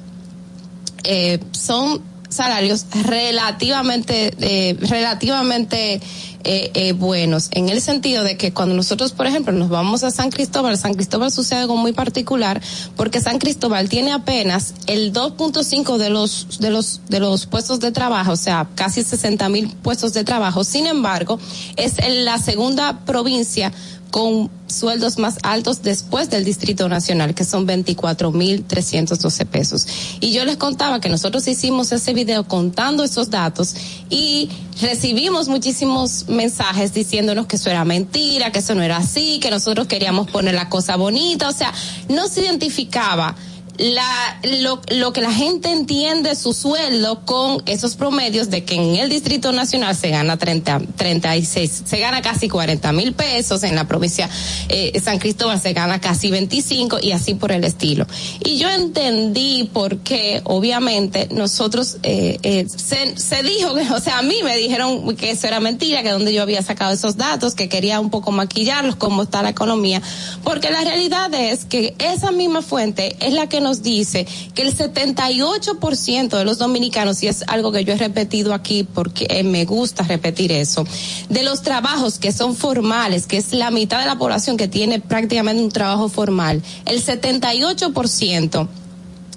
eh, 1.04 1.40
son 1.52 2.02
salarios 2.32 2.86
relativamente, 3.04 4.34
eh, 4.40 4.76
relativamente 4.80 6.00
eh, 6.44 6.70
eh, 6.74 6.92
buenos, 6.92 7.48
en 7.52 7.68
el 7.68 7.80
sentido 7.80 8.24
de 8.24 8.36
que 8.36 8.52
cuando 8.52 8.74
nosotros, 8.74 9.12
por 9.12 9.28
ejemplo, 9.28 9.52
nos 9.52 9.68
vamos 9.68 10.02
a 10.02 10.10
San 10.10 10.30
Cristóbal, 10.30 10.76
San 10.76 10.94
Cristóbal 10.94 11.30
sucede 11.30 11.60
algo 11.60 11.76
muy 11.76 11.92
particular, 11.92 12.60
porque 12.96 13.20
San 13.20 13.38
Cristóbal 13.38 13.88
tiene 13.88 14.12
apenas 14.12 14.74
el 14.88 15.12
2.5 15.12 15.98
de 15.98 16.10
los, 16.10 16.58
de 16.58 16.70
los, 16.70 17.00
de 17.08 17.20
los 17.20 17.46
puestos 17.46 17.78
de 17.78 17.92
trabajo, 17.92 18.32
o 18.32 18.36
sea, 18.36 18.68
casi 18.74 19.04
60 19.04 19.48
mil 19.50 19.68
puestos 19.68 20.14
de 20.14 20.24
trabajo. 20.24 20.64
Sin 20.64 20.86
embargo, 20.86 21.38
es 21.76 21.94
la 22.08 22.38
segunda 22.38 23.04
provincia 23.04 23.72
con 24.12 24.50
sueldos 24.66 25.18
más 25.18 25.38
altos 25.42 25.82
después 25.82 26.28
del 26.28 26.44
Distrito 26.44 26.86
Nacional, 26.88 27.34
que 27.34 27.44
son 27.44 27.66
24.312 27.66 29.46
pesos. 29.46 29.86
Y 30.20 30.32
yo 30.32 30.44
les 30.44 30.58
contaba 30.58 31.00
que 31.00 31.08
nosotros 31.08 31.48
hicimos 31.48 31.90
ese 31.92 32.12
video 32.12 32.44
contando 32.44 33.04
esos 33.04 33.30
datos 33.30 33.74
y 34.10 34.50
recibimos 34.82 35.48
muchísimos 35.48 36.28
mensajes 36.28 36.92
diciéndonos 36.92 37.46
que 37.46 37.56
eso 37.56 37.70
era 37.70 37.86
mentira, 37.86 38.52
que 38.52 38.58
eso 38.58 38.74
no 38.74 38.82
era 38.82 38.98
así, 38.98 39.40
que 39.40 39.50
nosotros 39.50 39.86
queríamos 39.86 40.30
poner 40.30 40.54
la 40.54 40.68
cosa 40.68 40.96
bonita, 40.96 41.48
o 41.48 41.52
sea, 41.52 41.72
no 42.10 42.28
se 42.28 42.42
identificaba 42.42 43.34
la, 43.78 44.40
lo, 44.60 44.80
lo 44.88 45.12
que 45.12 45.20
la 45.20 45.32
gente 45.32 45.70
entiende 45.72 46.34
su 46.34 46.52
sueldo 46.52 47.24
con 47.24 47.62
esos 47.66 47.96
promedios 47.96 48.50
de 48.50 48.64
que 48.64 48.74
en 48.74 48.96
el 48.96 49.08
Distrito 49.08 49.52
Nacional 49.52 49.96
se 49.96 50.10
gana 50.10 50.36
30, 50.36 50.82
36, 50.96 51.82
se 51.86 51.98
gana 51.98 52.22
casi 52.22 52.48
40 52.48 52.92
mil 52.92 53.14
pesos, 53.14 53.62
en 53.62 53.74
la 53.74 53.88
provincia 53.88 54.28
eh, 54.68 55.00
San 55.02 55.18
Cristóbal 55.18 55.60
se 55.60 55.72
gana 55.72 56.00
casi 56.00 56.30
25 56.30 56.98
y 57.02 57.12
así 57.12 57.34
por 57.34 57.52
el 57.52 57.64
estilo. 57.64 58.06
Y 58.44 58.58
yo 58.58 58.68
entendí 58.68 59.70
por 59.72 59.98
qué, 59.98 60.42
obviamente, 60.44 61.28
nosotros, 61.30 61.96
eh, 62.02 62.38
eh, 62.42 62.66
se, 62.68 63.16
se 63.16 63.42
dijo 63.42 63.72
o 63.72 64.00
sea, 64.00 64.18
a 64.18 64.22
mí 64.22 64.36
me 64.44 64.56
dijeron 64.56 65.16
que 65.16 65.30
eso 65.30 65.46
era 65.46 65.60
mentira, 65.60 66.02
que 66.02 66.10
donde 66.10 66.34
yo 66.34 66.42
había 66.42 66.62
sacado 66.62 66.92
esos 66.92 67.16
datos, 67.16 67.54
que 67.54 67.68
quería 67.68 68.00
un 68.00 68.10
poco 68.10 68.32
maquillarlos, 68.32 68.96
cómo 68.96 69.22
está 69.22 69.42
la 69.42 69.50
economía, 69.50 70.02
porque 70.44 70.70
la 70.70 70.82
realidad 70.82 71.32
es 71.34 71.64
que 71.64 71.94
esa 71.98 72.30
misma 72.32 72.62
fuente 72.62 73.16
es 73.20 73.32
la 73.32 73.48
que 73.48 73.61
nos 73.62 73.82
dice 73.82 74.26
que 74.54 74.62
el 74.62 74.76
78% 74.76 76.36
de 76.36 76.44
los 76.44 76.58
dominicanos, 76.58 77.22
y 77.22 77.28
es 77.28 77.44
algo 77.46 77.72
que 77.72 77.84
yo 77.84 77.94
he 77.94 77.96
repetido 77.96 78.54
aquí 78.54 78.84
porque 78.84 79.26
eh, 79.30 79.42
me 79.42 79.64
gusta 79.64 80.02
repetir 80.02 80.52
eso, 80.52 80.86
de 81.28 81.42
los 81.42 81.62
trabajos 81.62 82.18
que 82.18 82.32
son 82.32 82.54
formales, 82.56 83.26
que 83.26 83.38
es 83.38 83.52
la 83.52 83.70
mitad 83.70 84.00
de 84.00 84.06
la 84.06 84.18
población 84.18 84.56
que 84.56 84.68
tiene 84.68 85.00
prácticamente 85.00 85.62
un 85.62 85.70
trabajo 85.70 86.08
formal, 86.08 86.62
el 86.84 87.04
78% 87.04 88.68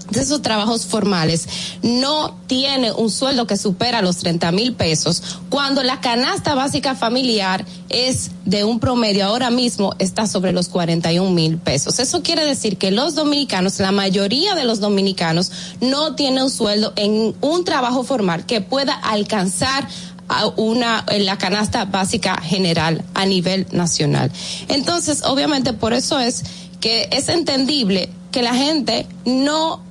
de 0.09 0.21
esos 0.21 0.41
trabajos 0.41 0.85
formales 0.85 1.47
no 1.81 2.37
tiene 2.47 2.91
un 2.91 3.09
sueldo 3.09 3.47
que 3.47 3.57
supera 3.57 4.01
los 4.01 4.17
30 4.17 4.51
mil 4.51 4.73
pesos, 4.73 5.39
cuando 5.49 5.83
la 5.83 6.01
canasta 6.01 6.55
básica 6.55 6.95
familiar 6.95 7.65
es 7.89 8.31
de 8.45 8.63
un 8.63 8.79
promedio 8.79 9.25
ahora 9.25 9.49
mismo 9.49 9.93
está 9.99 10.27
sobre 10.27 10.51
los 10.51 10.69
41 10.69 11.29
mil 11.31 11.57
pesos. 11.57 11.99
Eso 11.99 12.21
quiere 12.21 12.45
decir 12.45 12.77
que 12.77 12.91
los 12.91 13.15
dominicanos, 13.15 13.79
la 13.79 13.91
mayoría 13.91 14.55
de 14.55 14.65
los 14.65 14.79
dominicanos, 14.79 15.51
no 15.81 16.15
tienen 16.15 16.43
un 16.43 16.49
sueldo 16.49 16.93
en 16.95 17.35
un 17.41 17.65
trabajo 17.65 18.03
formal 18.03 18.45
que 18.45 18.61
pueda 18.61 18.93
alcanzar 18.93 19.87
a 20.27 20.47
una 20.47 21.05
en 21.09 21.25
la 21.25 21.37
canasta 21.37 21.85
básica 21.85 22.41
general 22.41 23.03
a 23.13 23.25
nivel 23.25 23.67
nacional. 23.71 24.31
Entonces, 24.67 25.23
obviamente 25.23 25.73
por 25.73 25.93
eso 25.93 26.19
es 26.19 26.43
que 26.85 27.09
es 27.11 27.29
entendible 27.29 28.09
que 28.31 28.43
la 28.43 28.53
gente 28.53 29.07
no, 29.25 29.81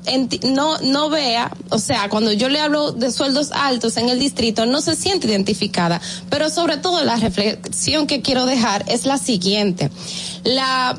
no, 0.45 0.79
no 0.79 1.11
vea, 1.11 1.51
o 1.71 1.81
sea, 1.81 2.09
cuando 2.09 2.33
yo 2.33 2.49
le 2.49 2.61
hablo 2.61 2.93
de 2.93 3.11
sueldos 3.11 3.51
altos 3.51 3.97
en 3.97 4.11
el 4.11 4.21
distrito, 4.21 4.65
no 4.65 4.81
se 4.81 4.95
siente 4.95 5.27
identificada. 5.27 6.01
Pero 6.31 6.49
sobre 6.51 6.77
todo 6.77 7.03
la 7.03 7.17
reflexión 7.17 8.07
que 8.07 8.23
quiero 8.23 8.47
dejar 8.47 8.85
es 8.87 9.07
la 9.07 9.19
siguiente. 9.19 9.91
La, 10.45 10.97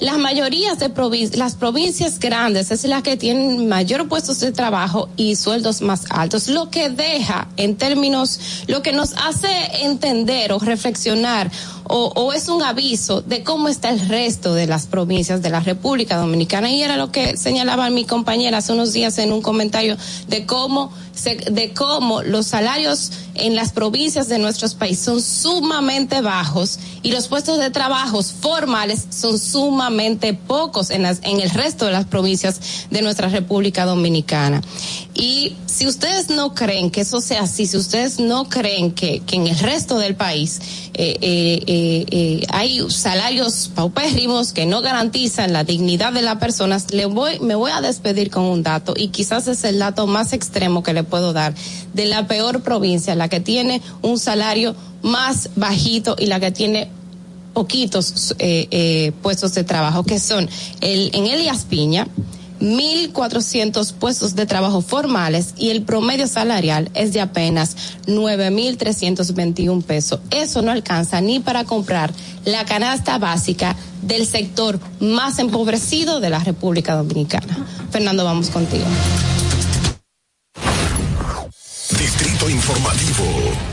las 0.00 0.18
mayorías 0.18 0.78
de 0.78 0.90
provincias, 0.90 1.38
las 1.38 1.54
provincias 1.54 2.18
grandes 2.18 2.70
es 2.70 2.84
la 2.84 3.02
que 3.02 3.16
tienen 3.16 3.66
mayor 3.66 4.06
puestos 4.06 4.40
de 4.40 4.52
trabajo 4.52 5.08
y 5.16 5.36
sueldos 5.36 5.80
más 5.80 6.04
altos, 6.10 6.48
lo 6.48 6.68
que 6.68 6.90
deja 6.90 7.48
en 7.56 7.76
términos, 7.76 8.64
lo 8.66 8.82
que 8.82 8.92
nos 8.92 9.14
hace 9.14 9.48
entender 9.84 10.52
o 10.52 10.58
reflexionar 10.58 11.50
o, 11.92 12.32
es 12.32 12.48
un 12.48 12.62
aviso 12.62 13.20
de 13.22 13.42
cómo 13.42 13.68
está 13.68 13.90
el 13.90 14.08
resto 14.08 14.54
de 14.54 14.66
las 14.66 14.86
provincias 14.86 15.42
de 15.42 15.50
la 15.50 15.60
República 15.60 16.16
Dominicana 16.16 16.70
y 16.70 16.82
era 16.82 16.96
lo 16.96 17.10
que 17.10 17.36
señalaba 17.36 17.90
mi 17.90 18.04
compañera 18.04 18.58
hace 18.58 18.72
unos 18.72 18.92
días 18.92 19.18
en 19.18 19.32
un 19.32 19.42
comentario 19.42 19.96
de 20.28 20.46
cómo 20.46 20.92
se, 21.14 21.36
de 21.36 21.72
cómo 21.72 22.22
los 22.22 22.46
salarios 22.46 23.10
en 23.34 23.56
las 23.56 23.72
provincias 23.72 24.28
de 24.28 24.38
nuestros 24.38 24.74
países 24.74 25.04
son 25.04 25.20
sumamente 25.20 26.20
bajos 26.20 26.78
y 27.02 27.10
los 27.10 27.28
puestos 27.28 27.58
de 27.58 27.70
trabajo 27.70 28.22
formales 28.22 29.06
son 29.10 29.38
sumamente 29.38 30.34
pocos 30.34 30.90
en, 30.90 31.04
el 31.04 31.50
resto 31.50 31.86
de 31.86 31.92
las 31.92 32.04
provincias 32.04 32.86
de 32.90 33.02
nuestra 33.02 33.28
República 33.28 33.84
Dominicana. 33.84 34.62
Y 35.14 35.56
si 35.66 35.86
ustedes 35.86 36.30
no 36.30 36.54
creen 36.54 36.90
que 36.90 37.02
eso 37.02 37.20
sea 37.20 37.42
así, 37.42 37.66
si 37.66 37.76
ustedes 37.76 38.20
no 38.20 38.48
creen 38.48 38.92
que 38.92 39.22
en 39.32 39.46
el 39.46 39.58
resto 39.58 39.98
del 39.98 40.14
país, 40.14 40.60
eh, 40.94 41.18
eh, 41.20 41.62
eh, 41.66 42.06
eh, 42.10 42.46
hay 42.50 42.80
salarios 42.90 43.70
paupérrimos 43.74 44.52
que 44.52 44.66
no 44.66 44.82
garantizan 44.82 45.52
la 45.52 45.64
dignidad 45.64 46.12
de 46.12 46.22
las 46.22 46.36
personas, 46.36 46.92
le 46.92 47.06
voy, 47.06 47.38
me 47.40 47.54
voy 47.54 47.70
a 47.70 47.80
despedir 47.80 48.30
con 48.30 48.44
un 48.44 48.62
dato 48.62 48.94
y 48.96 49.08
quizás 49.08 49.48
es 49.48 49.64
el 49.64 49.78
dato 49.78 50.06
más 50.06 50.32
extremo 50.32 50.82
que 50.82 50.92
le 50.92 51.04
puedo 51.04 51.32
dar 51.32 51.54
de 51.94 52.06
la 52.06 52.26
peor 52.26 52.62
provincia, 52.62 53.14
la 53.14 53.28
que 53.28 53.40
tiene 53.40 53.82
un 54.02 54.18
salario 54.18 54.74
más 55.02 55.50
bajito 55.56 56.16
y 56.18 56.26
la 56.26 56.40
que 56.40 56.50
tiene 56.50 56.90
poquitos 57.52 58.34
eh, 58.38 58.68
eh, 58.70 59.12
puestos 59.22 59.54
de 59.54 59.64
trabajo, 59.64 60.04
que 60.04 60.18
son 60.18 60.48
el, 60.80 61.10
en 61.14 61.26
Elias 61.26 61.64
Piña, 61.68 62.06
1.400 62.60 63.92
puestos 63.94 64.34
de 64.34 64.46
trabajo 64.46 64.82
formales 64.82 65.54
y 65.56 65.70
el 65.70 65.82
promedio 65.82 66.26
salarial 66.26 66.90
es 66.94 67.12
de 67.12 67.20
apenas 67.20 67.76
9.321 68.06 69.82
pesos. 69.82 70.20
Eso 70.30 70.62
no 70.62 70.70
alcanza 70.70 71.20
ni 71.20 71.40
para 71.40 71.64
comprar 71.64 72.12
la 72.44 72.64
canasta 72.64 73.18
básica 73.18 73.76
del 74.02 74.26
sector 74.26 74.78
más 75.00 75.38
empobrecido 75.38 76.20
de 76.20 76.30
la 76.30 76.38
República 76.38 76.94
Dominicana. 76.94 77.66
Fernando, 77.90 78.24
vamos 78.24 78.50
contigo. 78.50 78.84
Distrito 81.98 82.48
Informativo. 82.48 83.69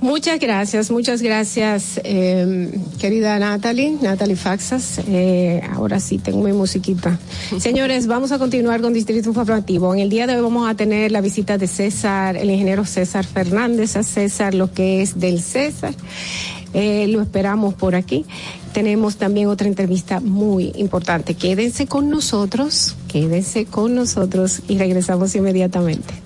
Muchas 0.00 0.38
gracias, 0.38 0.90
muchas 0.90 1.22
gracias, 1.22 2.00
eh, 2.04 2.70
querida 3.00 3.38
Natalie, 3.38 3.96
Natalie 4.02 4.36
Faxas. 4.36 5.00
Eh, 5.08 5.62
ahora 5.72 6.00
sí, 6.00 6.18
tengo 6.18 6.42
mi 6.42 6.52
musiquita. 6.52 7.18
Señores, 7.58 8.06
vamos 8.06 8.30
a 8.30 8.38
continuar 8.38 8.82
con 8.82 8.92
Distrito 8.92 9.30
Informativo. 9.30 9.94
En 9.94 10.00
el 10.00 10.10
día 10.10 10.26
de 10.26 10.36
hoy 10.36 10.42
vamos 10.42 10.68
a 10.68 10.74
tener 10.74 11.12
la 11.12 11.22
visita 11.22 11.56
de 11.56 11.66
César, 11.66 12.36
el 12.36 12.50
ingeniero 12.50 12.84
César 12.84 13.24
Fernández, 13.24 13.96
a 13.96 14.02
César, 14.02 14.54
lo 14.54 14.70
que 14.70 15.00
es 15.00 15.18
del 15.18 15.40
César. 15.40 15.94
Eh, 16.74 17.06
lo 17.08 17.22
esperamos 17.22 17.72
por 17.72 17.94
aquí. 17.94 18.26
Tenemos 18.74 19.16
también 19.16 19.48
otra 19.48 19.66
entrevista 19.66 20.20
muy 20.20 20.72
importante. 20.76 21.34
Quédense 21.34 21.86
con 21.86 22.10
nosotros, 22.10 22.96
quédense 23.08 23.64
con 23.64 23.94
nosotros 23.94 24.60
y 24.68 24.76
regresamos 24.76 25.34
inmediatamente. 25.36 26.25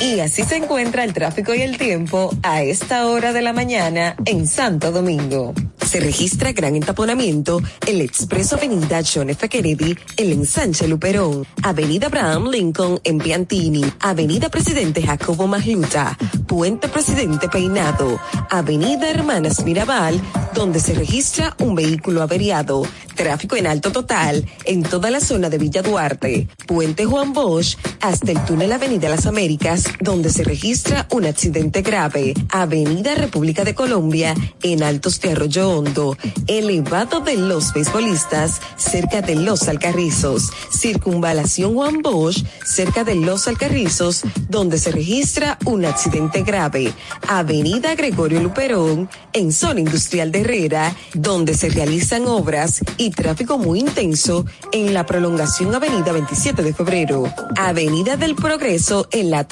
Y 0.00 0.20
así 0.20 0.44
se 0.44 0.56
encuentra 0.56 1.04
el 1.04 1.14
tráfico 1.14 1.54
y 1.54 1.62
el 1.62 1.78
tiempo 1.78 2.30
a 2.42 2.62
esta 2.62 3.06
hora 3.06 3.32
de 3.32 3.40
la 3.40 3.54
mañana 3.54 4.14
en 4.26 4.46
Santo 4.46 4.92
Domingo. 4.92 5.54
Se 5.86 6.00
registra 6.00 6.52
gran 6.52 6.74
entaponamiento 6.74 7.62
en 7.86 7.98
la 7.98 8.04
Expreso 8.04 8.56
Avenida 8.56 9.00
John 9.02 9.30
F. 9.30 9.48
Kennedy, 9.48 9.96
el 10.16 10.32
ensanche 10.32 10.88
Luperón, 10.88 11.46
Avenida 11.62 12.08
Abraham 12.08 12.48
Lincoln 12.50 13.00
en 13.04 13.18
Piantini, 13.18 13.84
Avenida 14.00 14.48
Presidente 14.50 15.00
Jacobo 15.00 15.46
Magluta, 15.46 16.18
Puente 16.46 16.88
Presidente 16.88 17.48
Peinado, 17.48 18.20
Avenida 18.50 19.08
Hermanas 19.08 19.64
Mirabal, 19.64 20.20
donde 20.54 20.80
se 20.80 20.92
registra 20.92 21.54
un 21.60 21.76
vehículo 21.76 22.20
averiado, 22.20 22.82
tráfico 23.14 23.56
en 23.56 23.68
alto 23.68 23.92
total 23.92 24.44
en 24.64 24.82
toda 24.82 25.10
la 25.10 25.20
zona 25.20 25.48
de 25.50 25.58
Villa 25.58 25.82
Duarte, 25.82 26.48
Puente 26.66 27.04
Juan 27.04 27.32
Bosch, 27.32 27.76
hasta 28.00 28.32
el 28.32 28.44
túnel 28.44 28.72
Avenida 28.72 29.08
Las 29.08 29.26
Américas, 29.26 29.84
donde 30.00 30.30
se 30.30 30.44
registra 30.44 31.06
un 31.10 31.24
accidente 31.24 31.82
grave, 31.82 32.34
Avenida 32.50 33.14
República 33.14 33.64
de 33.64 33.74
Colombia, 33.74 34.34
en 34.62 34.82
Altos 34.82 35.20
de 35.20 35.32
Arroyo 35.32 35.70
Hondo, 35.70 36.16
elevado 36.46 37.20
de 37.20 37.36
los 37.36 37.72
beisbolistas, 37.72 38.60
cerca 38.76 39.22
de 39.22 39.34
Los 39.34 39.68
Alcarrizos, 39.68 40.50
circunvalación 40.70 41.74
Juan 41.74 42.02
Bosch, 42.02 42.44
cerca 42.64 43.04
de 43.04 43.14
Los 43.14 43.48
Alcarrizos, 43.48 44.22
donde 44.48 44.78
se 44.78 44.92
registra 44.92 45.58
un 45.64 45.84
accidente 45.84 46.42
grave, 46.42 46.92
Avenida 47.28 47.94
Gregorio 47.94 48.42
Luperón, 48.42 49.08
en 49.32 49.52
zona 49.52 49.80
industrial 49.80 50.32
de 50.32 50.40
Herrera, 50.40 50.96
donde 51.14 51.54
se 51.54 51.68
realizan 51.68 52.26
obras 52.26 52.80
y 52.96 53.10
tráfico 53.10 53.58
muy 53.58 53.80
intenso 53.80 54.44
en 54.72 54.94
la 54.94 55.06
prolongación 55.06 55.74
Avenida 55.74 56.12
27 56.12 56.62
de 56.62 56.74
Febrero, 56.74 57.24
Avenida 57.56 58.16
del 58.16 58.34
Progreso 58.34 59.08
en 59.10 59.30
La 59.30 59.44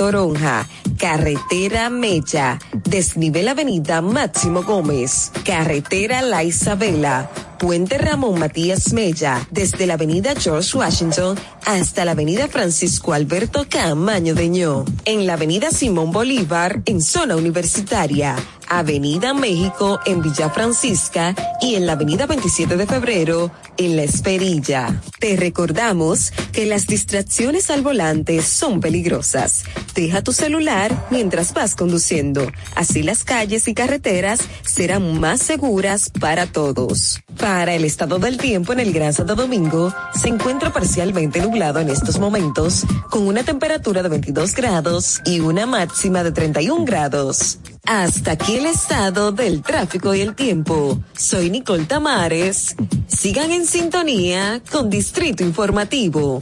Carretera 0.99 1.91
Mella, 1.91 2.59
desnivel 2.73 3.47
Avenida 3.49 4.01
Máximo 4.01 4.63
Gómez, 4.63 5.31
Carretera 5.45 6.23
La 6.23 6.43
Isabela, 6.43 7.31
Puente 7.59 7.99
Ramón 7.99 8.39
Matías 8.39 8.93
Mella, 8.93 9.47
desde 9.51 9.87
la 9.87 9.95
avenida 9.95 10.35
George 10.39 10.77
Washington 10.77 11.39
hasta 11.65 12.05
la 12.05 12.13
avenida 12.13 12.49
Francisco 12.49 13.13
Alberto 13.13 13.67
Camaño 13.69 14.35
Deñó, 14.35 14.85
en 15.05 15.27
la 15.27 15.35
avenida 15.35 15.71
Simón 15.71 16.13
Bolívar 16.13 16.83
en 16.87 17.01
zona 17.01 17.37
universitaria, 17.37 18.37
avenida 18.69 19.35
México 19.35 20.01
en 20.07 20.23
Villa 20.23 20.51
Francisca 20.51 21.35
y 21.61 21.75
en 21.75 21.87
la 21.87 21.93
avenida 21.93 22.27
27 22.27 22.77
de 22.77 22.87
febrero 22.87 23.51
en 23.77 23.97
La 23.97 24.03
Esperilla. 24.03 25.01
Te 25.19 25.37
recordamos 25.37 26.33
que 26.53 26.67
las 26.67 26.87
distracciones 26.87 27.71
al 27.71 27.83
volante 27.83 28.43
son 28.43 28.81
peligrosas. 28.81 29.65
Deja 29.95 30.23
tu 30.23 30.33
celular 30.33 31.07
mientras 31.11 31.55
vas 31.55 31.75
conduciendo. 31.75 32.51
Así 32.75 33.03
las 33.03 33.25
calles 33.25 33.69
y 33.69 33.75
carreteras 33.75 34.41
serán 34.65 35.21
más 35.21 35.41
seguras 35.41 36.11
para 36.21 36.47
todos. 36.47 37.21
Para 37.45 37.75
el 37.75 37.85
estado 37.85 38.19
del 38.19 38.39
tiempo 38.39 38.73
en 38.73 38.81
el 38.81 38.91
Gran 38.91 39.13
Santo 39.13 39.35
Domingo, 39.35 39.95
se 40.15 40.29
encuentra 40.29 40.73
parcialmente 40.73 41.43
nublado 41.43 41.79
en 41.79 41.91
estos 41.91 42.19
momentos, 42.19 42.87
con 43.11 43.27
una 43.27 43.45
temperatura 43.45 44.03
de 44.03 44.09
22 44.09 44.55
grados 44.55 45.21
y 45.27 45.41
una 45.41 45.67
máxima 45.67 46.25
de 46.25 46.33
31 46.33 46.87
grados. 46.87 47.59
Hasta 47.85 48.31
aquí 48.31 48.57
el 48.57 48.65
estado 48.65 49.31
del 49.31 49.61
tráfico 49.61 50.15
y 50.15 50.23
el 50.23 50.35
tiempo. 50.35 50.99
Soy 51.15 51.51
Nicole 51.51 51.85
Tamares. 51.85 52.77
Sigan 53.09 53.53
en 53.53 53.67
sintonía 53.67 54.63
con 54.73 54.89
Distrito 54.89 55.45
Informativo. 55.45 56.41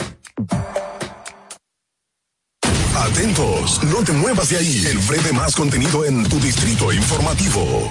Atentos, 2.95 3.83
no 3.91 4.05
te 4.05 4.13
muevas 4.13 4.51
de 4.51 4.57
ahí. 4.57 4.87
El 4.87 4.99
breve 4.99 5.33
más 5.33 5.57
contenido 5.57 6.05
en 6.05 6.23
tu 6.29 6.39
Distrito 6.39 6.93
Informativo. 6.93 7.91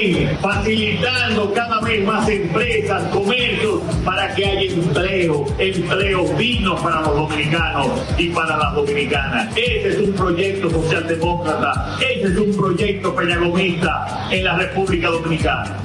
facilitando 0.41 1.53
cada 1.53 1.79
vez 1.81 2.05
más 2.05 2.27
empresas, 2.27 3.03
comercios, 3.11 3.81
para 4.03 4.33
que 4.33 4.45
haya 4.45 4.73
empleo, 4.73 5.45
empleo 5.57 6.23
digno 6.37 6.75
para 6.81 7.01
los 7.01 7.15
dominicanos 7.15 7.87
y 8.17 8.29
para 8.29 8.57
las 8.57 8.75
dominicanas. 8.75 9.55
Ese 9.55 9.89
es 9.89 9.97
un 9.99 10.13
proyecto 10.13 10.69
socialdemócrata, 10.69 11.97
ese 11.99 12.27
es 12.27 12.37
un 12.37 12.55
proyecto 12.55 13.15
peñagomista 13.15 14.27
en 14.31 14.43
la 14.43 14.57
República 14.57 15.09
Dominicana. 15.09 15.77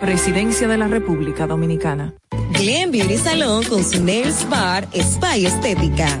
Presidencia 0.00 0.68
de 0.68 0.78
la 0.78 0.88
República 0.88 1.46
Dominicana. 1.46 2.14
Glen 2.52 2.90
Beauty 2.90 3.16
Salón 3.16 3.64
con 3.64 3.82
su 3.82 4.02
Nails 4.02 4.48
Bar 4.48 4.86
Spa 4.92 5.36
y 5.36 5.46
Estética. 5.46 6.20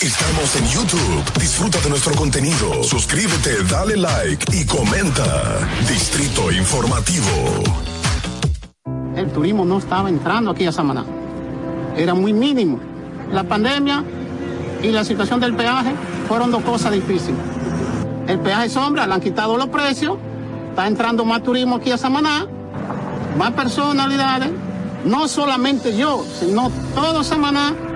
Estamos 0.00 0.56
en 0.56 0.66
YouTube. 0.68 1.40
Disfruta 1.40 1.78
de 1.80 1.90
nuestro 1.90 2.14
contenido. 2.14 2.82
Suscríbete, 2.82 3.64
dale 3.64 3.96
like 3.96 4.56
y 4.56 4.64
comenta. 4.64 5.58
Distrito 5.88 6.52
Informativo. 6.52 7.26
El 9.16 9.30
turismo 9.32 9.64
no 9.64 9.78
estaba 9.78 10.08
entrando 10.08 10.50
aquí 10.50 10.66
a 10.66 10.72
Samaná. 10.72 11.04
Era 11.96 12.14
muy 12.14 12.32
mínimo. 12.32 12.78
La 13.32 13.44
pandemia 13.44 14.04
y 14.82 14.90
la 14.90 15.04
situación 15.04 15.40
del 15.40 15.54
peaje 15.54 15.94
fueron 16.28 16.50
dos 16.50 16.62
cosas 16.62 16.92
difíciles. 16.92 17.40
El 18.26 18.38
peaje 18.40 18.68
sombra, 18.68 19.06
le 19.06 19.14
han 19.14 19.20
quitado 19.20 19.56
los 19.56 19.68
precios, 19.68 20.18
está 20.70 20.86
entrando 20.86 21.24
más 21.24 21.42
turismo 21.42 21.76
aquí 21.76 21.90
a 21.90 21.98
Samaná, 21.98 22.46
más 23.38 23.52
personalidades, 23.52 24.50
no 25.04 25.26
solamente 25.26 25.96
yo, 25.96 26.24
sino 26.38 26.70
todo 26.94 27.24
Samaná 27.24 27.72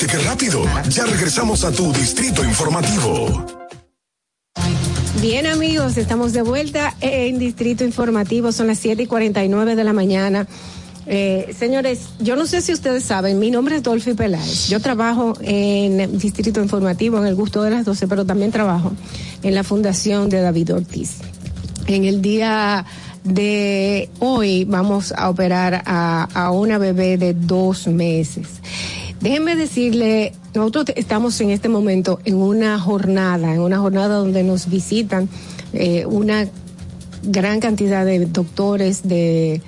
¿Viste 0.00 0.16
qué 0.16 0.22
rápido? 0.22 0.62
Ya 0.90 1.06
regresamos 1.06 1.64
a 1.64 1.72
tu 1.72 1.92
Distrito 1.92 2.44
Informativo. 2.44 3.44
Bien 5.20 5.44
amigos, 5.44 5.96
estamos 5.96 6.32
de 6.32 6.42
vuelta 6.42 6.94
en 7.00 7.40
Distrito 7.40 7.82
Informativo, 7.82 8.52
son 8.52 8.68
las 8.68 8.78
7 8.78 9.02
y 9.02 9.06
49 9.06 9.74
de 9.74 9.82
la 9.82 9.92
mañana. 9.92 10.46
Eh, 11.06 11.52
señores, 11.58 12.10
yo 12.20 12.36
no 12.36 12.46
sé 12.46 12.60
si 12.60 12.72
ustedes 12.72 13.02
saben, 13.02 13.40
mi 13.40 13.50
nombre 13.50 13.74
es 13.74 13.82
Dolphy 13.82 14.14
Peláez. 14.14 14.68
Yo 14.68 14.78
trabajo 14.78 15.36
en 15.40 16.16
Distrito 16.16 16.62
Informativo, 16.62 17.18
en 17.18 17.26
el 17.26 17.34
gusto 17.34 17.64
de 17.64 17.72
las 17.72 17.84
12, 17.84 18.06
pero 18.06 18.24
también 18.24 18.52
trabajo 18.52 18.92
en 19.42 19.52
la 19.52 19.64
Fundación 19.64 20.28
de 20.28 20.40
David 20.42 20.74
Ortiz. 20.74 21.16
En 21.88 22.04
el 22.04 22.22
día 22.22 22.86
de 23.24 24.10
hoy 24.20 24.64
vamos 24.64 25.10
a 25.10 25.28
operar 25.28 25.82
a, 25.86 26.28
a 26.34 26.52
una 26.52 26.78
bebé 26.78 27.18
de 27.18 27.34
dos 27.34 27.88
meses. 27.88 28.46
Déjenme 29.20 29.56
decirle, 29.56 30.32
nosotros 30.54 30.86
estamos 30.94 31.40
en 31.40 31.50
este 31.50 31.68
momento 31.68 32.20
en 32.24 32.36
una 32.36 32.78
jornada, 32.78 33.52
en 33.52 33.60
una 33.60 33.78
jornada 33.78 34.16
donde 34.16 34.44
nos 34.44 34.70
visitan 34.70 35.28
eh, 35.72 36.06
una 36.06 36.46
gran 37.24 37.58
cantidad 37.58 38.06
de 38.06 38.26
doctores, 38.26 39.08
de 39.08 39.60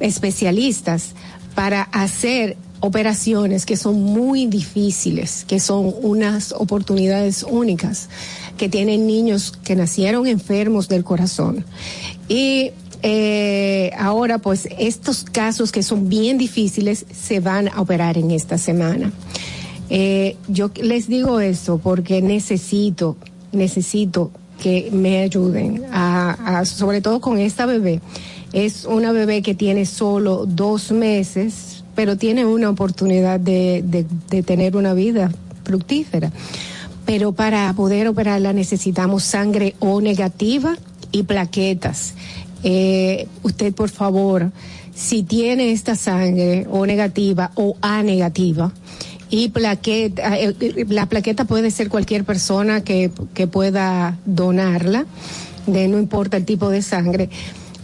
especialistas, 0.00 1.14
para 1.54 1.82
hacer 1.82 2.56
operaciones 2.80 3.64
que 3.64 3.76
son 3.76 4.02
muy 4.02 4.46
difíciles, 4.46 5.44
que 5.46 5.60
son 5.60 5.94
unas 6.02 6.52
oportunidades 6.52 7.44
únicas, 7.48 8.08
que 8.56 8.68
tienen 8.68 9.06
niños 9.06 9.52
que 9.64 9.76
nacieron 9.76 10.26
enfermos 10.26 10.88
del 10.88 11.04
corazón. 11.04 11.64
Y 12.28 12.72
eh, 13.08 13.92
ahora, 13.96 14.38
pues 14.38 14.68
estos 14.80 15.22
casos 15.22 15.70
que 15.70 15.84
son 15.84 16.08
bien 16.08 16.38
difíciles 16.38 17.06
se 17.12 17.38
van 17.38 17.68
a 17.68 17.80
operar 17.80 18.18
en 18.18 18.32
esta 18.32 18.58
semana. 18.58 19.12
Eh, 19.90 20.36
yo 20.48 20.72
les 20.82 21.06
digo 21.06 21.38
eso 21.38 21.78
porque 21.78 22.20
necesito, 22.20 23.16
necesito 23.52 24.32
que 24.60 24.88
me 24.90 25.20
ayuden, 25.20 25.84
a, 25.92 26.64
sobre 26.64 27.00
todo 27.00 27.20
con 27.20 27.38
esta 27.38 27.64
bebé. 27.64 28.00
Es 28.52 28.86
una 28.86 29.12
bebé 29.12 29.40
que 29.40 29.54
tiene 29.54 29.86
solo 29.86 30.44
dos 30.44 30.90
meses, 30.90 31.84
pero 31.94 32.16
tiene 32.16 32.44
una 32.44 32.70
oportunidad 32.70 33.38
de 33.38 33.84
tener 34.44 34.76
una 34.76 34.94
vida 34.94 35.30
fructífera. 35.62 36.32
Pero 37.04 37.30
para 37.30 37.72
poder 37.74 38.08
operarla 38.08 38.52
necesitamos 38.52 39.22
sangre 39.22 39.76
O 39.78 40.00
negativa 40.00 40.76
y 41.12 41.22
plaquetas. 41.22 42.14
Eh, 42.68 43.28
usted, 43.44 43.72
por 43.72 43.90
favor, 43.90 44.50
si 44.92 45.22
tiene 45.22 45.70
esta 45.70 45.94
sangre 45.94 46.66
O 46.68 46.84
negativa 46.84 47.52
o 47.54 47.76
A 47.80 48.02
negativa, 48.02 48.72
y 49.30 49.50
plaqueta, 49.50 50.36
eh, 50.36 50.52
eh, 50.58 50.84
la 50.88 51.06
plaqueta 51.06 51.44
puede 51.44 51.70
ser 51.70 51.88
cualquier 51.88 52.24
persona 52.24 52.82
que, 52.82 53.12
que 53.34 53.46
pueda 53.46 54.18
donarla, 54.24 55.06
de 55.68 55.86
no 55.86 55.96
importa 55.98 56.36
el 56.36 56.44
tipo 56.44 56.68
de 56.68 56.82
sangre. 56.82 57.30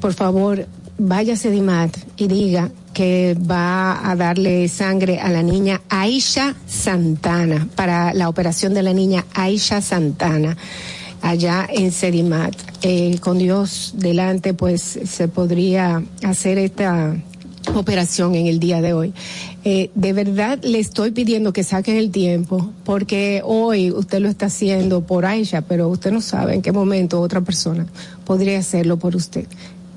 Por 0.00 0.14
favor, 0.14 0.66
vaya 0.98 1.34
a 1.34 1.36
Sedimat 1.36 1.96
y 2.16 2.26
diga 2.26 2.72
que 2.92 3.36
va 3.38 4.10
a 4.10 4.16
darle 4.16 4.66
sangre 4.66 5.20
a 5.20 5.30
la 5.30 5.44
niña 5.44 5.80
Aisha 5.88 6.56
Santana 6.66 7.68
para 7.76 8.14
la 8.14 8.28
operación 8.28 8.74
de 8.74 8.82
la 8.82 8.92
niña 8.92 9.26
Aisha 9.32 9.80
Santana 9.80 10.56
allá 11.22 11.66
en 11.70 11.92
Sedimat. 11.92 12.54
Eh, 12.82 13.18
con 13.20 13.38
Dios 13.38 13.94
delante, 13.96 14.54
pues 14.54 14.82
se 15.04 15.28
podría 15.28 16.02
hacer 16.22 16.58
esta 16.58 17.16
operación 17.74 18.34
en 18.34 18.46
el 18.46 18.58
día 18.58 18.82
de 18.82 18.92
hoy. 18.92 19.14
Eh, 19.64 19.90
de 19.94 20.12
verdad 20.12 20.58
le 20.62 20.80
estoy 20.80 21.12
pidiendo 21.12 21.52
que 21.52 21.62
saquen 21.62 21.96
el 21.96 22.10
tiempo, 22.10 22.72
porque 22.84 23.40
hoy 23.44 23.92
usted 23.92 24.20
lo 24.20 24.28
está 24.28 24.46
haciendo 24.46 25.02
por 25.02 25.24
Aisha, 25.24 25.62
pero 25.62 25.88
usted 25.88 26.10
no 26.10 26.20
sabe 26.20 26.54
en 26.54 26.62
qué 26.62 26.72
momento 26.72 27.20
otra 27.20 27.40
persona 27.40 27.86
podría 28.24 28.58
hacerlo 28.58 28.98
por 28.98 29.14
usted. 29.14 29.46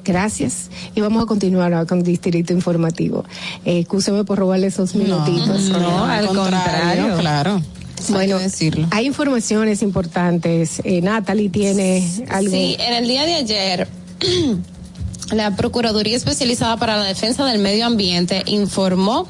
Gracias. 0.04 0.70
Y 0.94 1.02
vamos 1.02 1.24
a 1.24 1.26
continuar 1.26 1.74
ahora 1.74 1.88
con 1.88 2.04
Distrito 2.04 2.54
Informativo. 2.54 3.26
Eh, 3.66 3.80
excúseme 3.80 4.24
por 4.24 4.38
robarle 4.38 4.68
esos 4.68 4.94
minutitos. 4.94 5.70
no, 5.70 6.06
al 6.06 6.28
contrario, 6.28 7.18
claro. 7.18 7.62
Bueno, 8.10 8.40
hay 8.92 9.06
informaciones 9.06 9.82
importantes. 9.82 10.82
Eh, 10.84 11.02
Natalie 11.02 11.50
tiene 11.50 12.08
algo. 12.30 12.52
Sí, 12.52 12.76
en 12.80 12.94
el 12.94 13.08
día 13.08 13.26
de 13.26 13.36
ayer, 13.36 13.88
la 15.32 15.56
Procuraduría 15.56 16.16
Especializada 16.16 16.78
para 16.78 16.98
la 16.98 17.06
Defensa 17.06 17.46
del 17.46 17.60
Medio 17.60 17.86
Ambiente 17.86 18.44
informó 18.46 19.28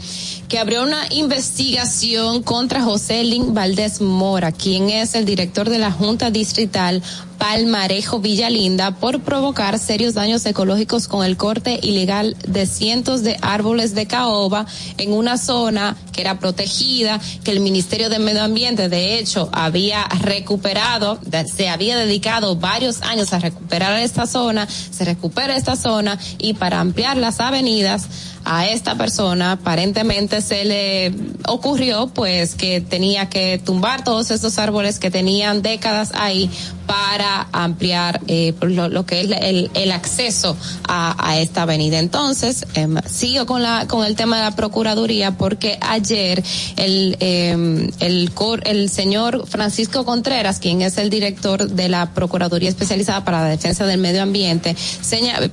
que 0.47 0.59
abrió 0.59 0.83
una 0.83 1.01
investigación 1.11 2.43
contra 2.43 2.83
José 2.83 3.23
Lin 3.23 3.53
Valdés 3.53 4.01
Mora, 4.01 4.51
quien 4.51 4.89
es 4.89 5.15
el 5.15 5.25
director 5.25 5.69
de 5.69 5.79
la 5.79 5.91
Junta 5.91 6.29
Distrital 6.29 7.01
Palmarejo 7.37 8.19
Villalinda 8.19 8.91
por 8.91 9.21
provocar 9.21 9.79
serios 9.79 10.13
daños 10.13 10.45
ecológicos 10.45 11.07
con 11.07 11.25
el 11.25 11.37
corte 11.37 11.79
ilegal 11.81 12.35
de 12.47 12.65
cientos 12.65 13.23
de 13.23 13.37
árboles 13.41 13.95
de 13.95 14.05
caoba 14.05 14.65
en 14.97 15.13
una 15.13 15.37
zona 15.37 15.95
que 16.11 16.21
era 16.21 16.39
protegida, 16.39 17.19
que 17.43 17.51
el 17.51 17.59
Ministerio 17.59 18.09
de 18.09 18.19
Medio 18.19 18.43
Ambiente 18.43 18.89
de 18.89 19.19
hecho 19.19 19.49
había 19.51 20.03
recuperado, 20.21 21.19
se 21.53 21.69
había 21.69 21.97
dedicado 21.97 22.55
varios 22.55 23.01
años 23.01 23.33
a 23.33 23.39
recuperar 23.39 23.99
esta 23.99 24.27
zona, 24.27 24.67
se 24.67 25.05
recupera 25.05 25.55
esta 25.55 25.75
zona 25.75 26.17
y 26.37 26.53
para 26.53 26.79
ampliar 26.79 27.17
las 27.17 27.39
avenidas 27.39 28.07
a 28.45 28.67
esta 28.67 28.95
persona 28.95 29.53
aparentemente 29.53 30.39
se 30.41 30.65
le 30.65 31.13
ocurrió 31.47 32.07
pues 32.07 32.55
que 32.55 32.79
tenía 32.79 33.27
que 33.27 33.59
tumbar 33.63 34.03
todos 34.03 34.29
estos 34.31 34.59
árboles 34.59 34.99
que 34.99 35.09
tenían 35.09 35.63
décadas 35.63 36.11
ahí 36.13 36.49
para 36.85 37.24
ampliar 37.51 38.21
eh, 38.27 38.53
lo, 38.61 38.89
lo 38.89 39.05
que 39.05 39.21
es 39.21 39.31
el, 39.41 39.69
el 39.73 39.91
acceso 39.91 40.55
a, 40.87 41.37
esta 41.37 41.63
avenida. 41.63 41.99
Entonces, 41.99 42.65
em, 42.75 42.97
sigo 43.07 43.45
con 43.45 43.61
la 43.61 43.87
con 43.87 44.05
el 44.05 44.15
tema 44.15 44.37
de 44.37 44.43
la 44.43 44.55
procuraduría 44.55 45.31
porque 45.37 45.77
ayer 45.81 46.43
el 46.77 47.17
em, 47.19 47.91
el 47.99 48.31
el 48.63 48.89
señor 48.89 49.47
Francisco 49.47 50.05
Contreras, 50.05 50.59
quien 50.59 50.81
es 50.81 50.97
el 50.97 51.09
director 51.09 51.69
de 51.69 51.89
la 51.89 52.13
Procuraduría 52.13 52.69
Especializada 52.69 53.25
para 53.25 53.41
la 53.41 53.49
Defensa 53.49 53.85
del 53.85 53.99
Medio 53.99 54.21
Ambiente, 54.21 54.75
señala 55.01 55.49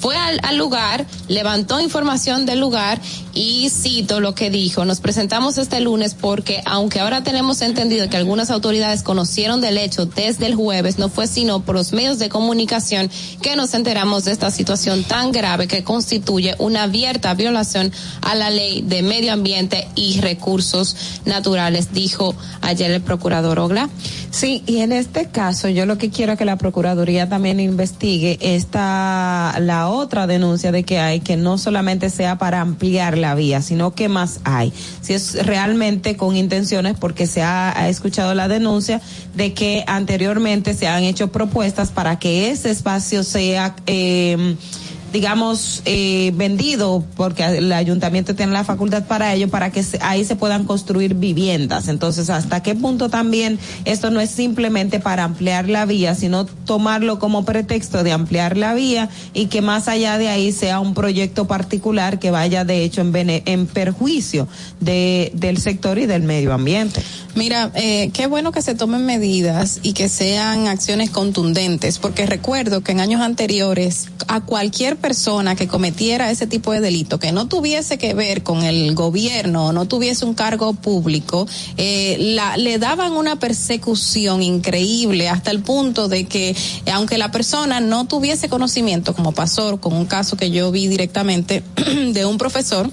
fue 0.00 0.16
al, 0.16 0.40
al 0.42 0.56
lugar, 0.56 1.06
levantó 1.28 1.80
información 1.80 2.46
del 2.46 2.60
lugar 2.60 3.00
y 3.34 3.68
cito 3.70 4.20
lo 4.20 4.34
que 4.34 4.50
dijo. 4.50 4.84
Nos 4.84 5.00
presentamos 5.00 5.58
este 5.58 5.80
lunes 5.80 6.14
porque 6.14 6.62
aunque 6.64 7.00
ahora 7.00 7.22
tenemos 7.22 7.60
entendido 7.62 8.08
que 8.08 8.16
algunas 8.16 8.50
autoridades 8.50 9.02
conocieron 9.02 9.60
del 9.60 9.78
hecho 9.78 10.06
desde 10.06 10.46
el 10.46 10.54
jueves, 10.54 10.98
no 10.98 11.08
fue 11.08 11.26
sino 11.26 11.60
por 11.60 11.74
los 11.74 11.92
medios 11.92 12.18
de 12.18 12.28
comunicación 12.28 13.10
que 13.42 13.56
nos 13.56 13.74
enteramos 13.74 14.24
de 14.24 14.32
esta 14.32 14.50
situación 14.50 15.04
tan 15.04 15.32
grave 15.32 15.66
que 15.66 15.84
constituye 15.84 16.54
una 16.58 16.84
abierta 16.84 17.34
violación 17.34 17.92
a 18.20 18.34
la 18.34 18.50
ley 18.50 18.82
de 18.82 19.02
medio 19.02 19.32
ambiente 19.32 19.88
y 19.94 20.20
recursos 20.20 20.96
naturales, 21.24 21.92
dijo 21.92 22.34
ayer 22.60 22.90
el 22.90 23.02
procurador 23.02 23.58
Ogla. 23.58 23.88
Sí, 24.30 24.64
y 24.66 24.78
en 24.78 24.92
este 24.92 25.26
caso 25.26 25.68
yo 25.68 25.86
lo 25.86 25.96
que 25.96 26.10
quiero 26.10 26.32
es 26.32 26.38
que 26.38 26.44
la 26.44 26.56
Procuraduría 26.56 27.28
también 27.28 27.60
investigue 27.60 28.38
esta, 28.40 29.54
la 29.60 29.73
otra 29.82 30.26
denuncia 30.26 30.72
de 30.72 30.84
que 30.84 30.98
hay, 30.98 31.20
que 31.20 31.36
no 31.36 31.58
solamente 31.58 32.10
sea 32.10 32.38
para 32.38 32.60
ampliar 32.60 33.18
la 33.18 33.34
vía, 33.34 33.62
sino 33.62 33.94
que 33.94 34.08
más 34.08 34.40
hay. 34.44 34.72
Si 35.00 35.12
es 35.12 35.46
realmente 35.46 36.16
con 36.16 36.36
intenciones, 36.36 36.96
porque 36.98 37.26
se 37.26 37.42
ha, 37.42 37.78
ha 37.78 37.88
escuchado 37.88 38.34
la 38.34 38.48
denuncia 38.48 39.00
de 39.34 39.52
que 39.52 39.84
anteriormente 39.86 40.74
se 40.74 40.88
han 40.88 41.02
hecho 41.02 41.32
propuestas 41.32 41.90
para 41.90 42.18
que 42.18 42.50
ese 42.50 42.70
espacio 42.70 43.22
sea, 43.22 43.76
eh, 43.86 44.56
digamos, 45.14 45.80
eh, 45.84 46.32
vendido, 46.34 47.04
porque 47.16 47.44
el 47.44 47.72
ayuntamiento 47.72 48.34
tiene 48.34 48.50
la 48.52 48.64
facultad 48.64 49.04
para 49.04 49.32
ello, 49.32 49.48
para 49.48 49.70
que 49.70 49.84
se- 49.84 50.00
ahí 50.02 50.24
se 50.24 50.34
puedan 50.34 50.64
construir 50.64 51.14
viviendas. 51.14 51.86
Entonces, 51.86 52.30
¿hasta 52.30 52.64
qué 52.64 52.74
punto 52.74 53.08
también 53.08 53.60
esto 53.84 54.10
no 54.10 54.20
es 54.20 54.30
simplemente 54.30 54.98
para 54.98 55.22
ampliar 55.22 55.68
la 55.68 55.86
vía, 55.86 56.16
sino 56.16 56.46
tomarlo 56.46 57.20
como 57.20 57.44
pretexto 57.44 58.02
de 58.02 58.10
ampliar 58.10 58.56
la 58.56 58.74
vía 58.74 59.08
y 59.34 59.46
que 59.46 59.62
más 59.62 59.86
allá 59.86 60.18
de 60.18 60.28
ahí 60.30 60.50
sea 60.50 60.80
un 60.80 60.94
proyecto 60.94 61.46
particular 61.46 62.18
que 62.18 62.32
vaya, 62.32 62.64
de 62.64 62.82
hecho, 62.82 63.00
en, 63.02 63.14
en 63.14 63.66
perjuicio 63.66 64.48
de, 64.80 65.30
del 65.34 65.58
sector 65.58 65.96
y 65.98 66.06
del 66.06 66.24
medio 66.24 66.52
ambiente? 66.52 67.00
Mira, 67.36 67.70
eh, 67.76 68.10
qué 68.12 68.26
bueno 68.26 68.50
que 68.50 68.62
se 68.62 68.74
tomen 68.74 69.06
medidas 69.06 69.78
y 69.82 69.92
que 69.92 70.08
sean 70.08 70.66
acciones 70.66 71.10
contundentes, 71.10 71.98
porque 71.98 72.26
recuerdo 72.26 72.82
que 72.82 72.90
en 72.92 73.00
años 73.00 73.20
anteriores 73.20 74.08
a 74.26 74.40
cualquier 74.40 74.96
persona 75.04 75.54
que 75.54 75.68
cometiera 75.68 76.30
ese 76.30 76.46
tipo 76.46 76.72
de 76.72 76.80
delito, 76.80 77.18
que 77.18 77.30
no 77.30 77.46
tuviese 77.46 77.98
que 77.98 78.14
ver 78.14 78.42
con 78.42 78.62
el 78.62 78.94
gobierno, 78.94 79.70
no 79.70 79.84
tuviese 79.84 80.24
un 80.24 80.32
cargo 80.32 80.72
público, 80.72 81.46
eh, 81.76 82.16
la, 82.18 82.56
le 82.56 82.78
daban 82.78 83.12
una 83.12 83.36
persecución 83.38 84.42
increíble 84.42 85.28
hasta 85.28 85.50
el 85.50 85.60
punto 85.60 86.08
de 86.08 86.24
que, 86.24 86.56
aunque 86.90 87.18
la 87.18 87.30
persona 87.30 87.80
no 87.80 88.06
tuviese 88.06 88.48
conocimiento, 88.48 89.14
como 89.14 89.32
pasó 89.32 89.76
con 89.76 89.92
un 89.92 90.06
caso 90.06 90.38
que 90.38 90.50
yo 90.50 90.70
vi 90.70 90.86
directamente 90.86 91.62
de 92.14 92.24
un 92.24 92.38
profesor, 92.38 92.90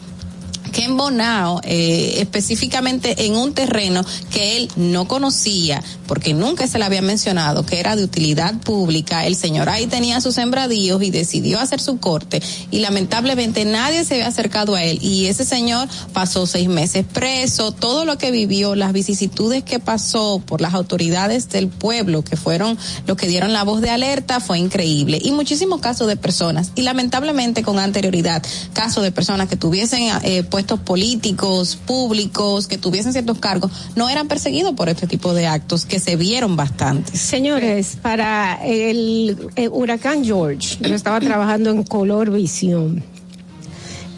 que 0.73 0.83
en 0.83 0.97
Bonao, 0.97 1.61
eh, 1.63 2.15
específicamente 2.17 3.25
en 3.25 3.35
un 3.35 3.53
terreno 3.53 4.05
que 4.31 4.57
él 4.57 4.69
no 4.75 5.07
conocía, 5.07 5.81
porque 6.11 6.33
nunca 6.33 6.67
se 6.67 6.77
le 6.77 6.83
había 6.83 7.01
mencionado 7.01 7.65
que 7.65 7.79
era 7.79 7.95
de 7.95 8.03
utilidad 8.03 8.53
pública, 8.55 9.25
el 9.25 9.37
señor 9.37 9.69
ahí 9.69 9.87
tenía 9.87 10.19
sus 10.19 10.35
sembradíos 10.35 11.01
y 11.01 11.09
decidió 11.09 11.57
hacer 11.57 11.79
su 11.79 11.99
corte 11.99 12.43
y 12.69 12.79
lamentablemente 12.79 13.63
nadie 13.63 14.03
se 14.03 14.15
había 14.15 14.27
acercado 14.27 14.75
a 14.75 14.83
él. 14.83 14.99
Y 15.01 15.27
ese 15.27 15.45
señor 15.45 15.87
pasó 16.11 16.45
seis 16.47 16.67
meses 16.67 17.05
preso, 17.05 17.71
todo 17.71 18.03
lo 18.03 18.17
que 18.17 18.29
vivió, 18.29 18.75
las 18.75 18.91
vicisitudes 18.91 19.63
que 19.63 19.79
pasó 19.79 20.43
por 20.45 20.59
las 20.59 20.73
autoridades 20.73 21.47
del 21.47 21.69
pueblo, 21.69 22.25
que 22.25 22.35
fueron 22.35 22.77
los 23.07 23.15
que 23.15 23.27
dieron 23.29 23.53
la 23.53 23.63
voz 23.63 23.79
de 23.79 23.89
alerta, 23.89 24.41
fue 24.41 24.59
increíble. 24.59 25.17
Y 25.23 25.31
muchísimos 25.31 25.79
casos 25.79 26.09
de 26.09 26.17
personas. 26.17 26.73
Y 26.75 26.81
lamentablemente 26.81 27.63
con 27.63 27.79
anterioridad 27.79 28.43
casos 28.73 29.01
de 29.03 29.13
personas 29.13 29.47
que 29.47 29.55
tuviesen 29.55 30.11
eh, 30.23 30.43
puestos 30.43 30.81
políticos, 30.81 31.77
públicos, 31.77 32.67
que 32.67 32.77
tuviesen 32.77 33.13
ciertos 33.13 33.39
cargos, 33.39 33.71
no 33.95 34.09
eran 34.09 34.27
perseguidos 34.27 34.73
por 34.73 34.89
este 34.89 35.07
tipo 35.07 35.33
de 35.33 35.47
actos 35.47 35.85
que 35.85 36.00
se 36.01 36.15
vieron 36.15 36.55
bastante. 36.55 37.15
Señores, 37.15 37.97
para 38.01 38.59
el, 38.65 39.37
huracán 39.71 40.23
George, 40.23 40.77
yo 40.81 40.95
estaba 40.95 41.19
trabajando 41.19 41.69
en 41.69 41.83
Color 41.83 42.31
Visión 42.31 43.03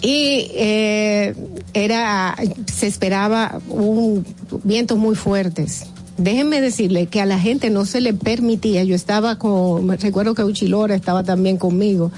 y 0.02 0.52
eh, 0.54 1.34
era 1.74 2.36
se 2.72 2.88
esperaba 2.88 3.62
un 3.70 4.26
vientos 4.64 4.98
muy 4.98 5.16
fuertes. 5.16 5.86
Déjenme 6.18 6.62
decirle 6.62 7.08
que 7.08 7.22
a 7.22 7.26
la 7.26 7.40
gente 7.40 7.72
no 7.72 7.86
se 7.86 8.00
le 8.00 8.14
permitía, 8.14 8.84
yo 8.84 8.94
estaba 8.94 9.40
con, 9.40 9.98
recuerdo 9.98 10.36
que 10.36 10.44
Uchilora 10.44 10.94
estaba 10.94 11.24
también 11.24 11.58
conmigo, 11.58 12.12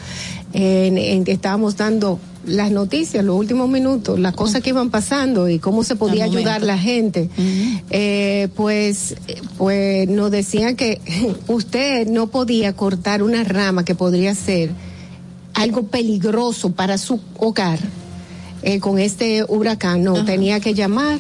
en, 0.55 0.97
en 0.97 1.25
que 1.25 1.33
estábamos 1.33 1.75
dando 1.75 2.17
las 2.45 2.71
noticias, 2.71 3.23
los 3.25 3.35
últimos 3.35 3.69
minutos, 3.69 4.19
las 4.19 4.33
cosas 4.33 4.61
que 4.61 4.69
iban 4.69 4.89
pasando 4.89 5.49
y 5.49 5.59
cómo 5.59 5.83
se 5.83 5.95
podía 5.95 6.25
ayudar 6.25 6.61
la 6.61 6.77
gente. 6.77 7.29
Eh, 7.89 8.47
pues, 8.55 9.15
pues 9.57 10.07
nos 10.07 10.31
decían 10.31 10.75
que 10.75 11.01
usted 11.47 12.07
no 12.07 12.27
podía 12.27 12.73
cortar 12.73 13.21
una 13.21 13.43
rama 13.43 13.83
que 13.83 13.95
podría 13.95 14.33
ser 14.35 14.71
algo 15.53 15.87
peligroso 15.87 16.71
para 16.71 16.97
su 16.97 17.19
hogar 17.37 17.79
eh, 18.61 18.79
con 18.79 18.99
este 18.99 19.43
huracán. 19.47 20.03
No, 20.03 20.23
tenía 20.25 20.59
que 20.59 20.73
llamar. 20.73 21.19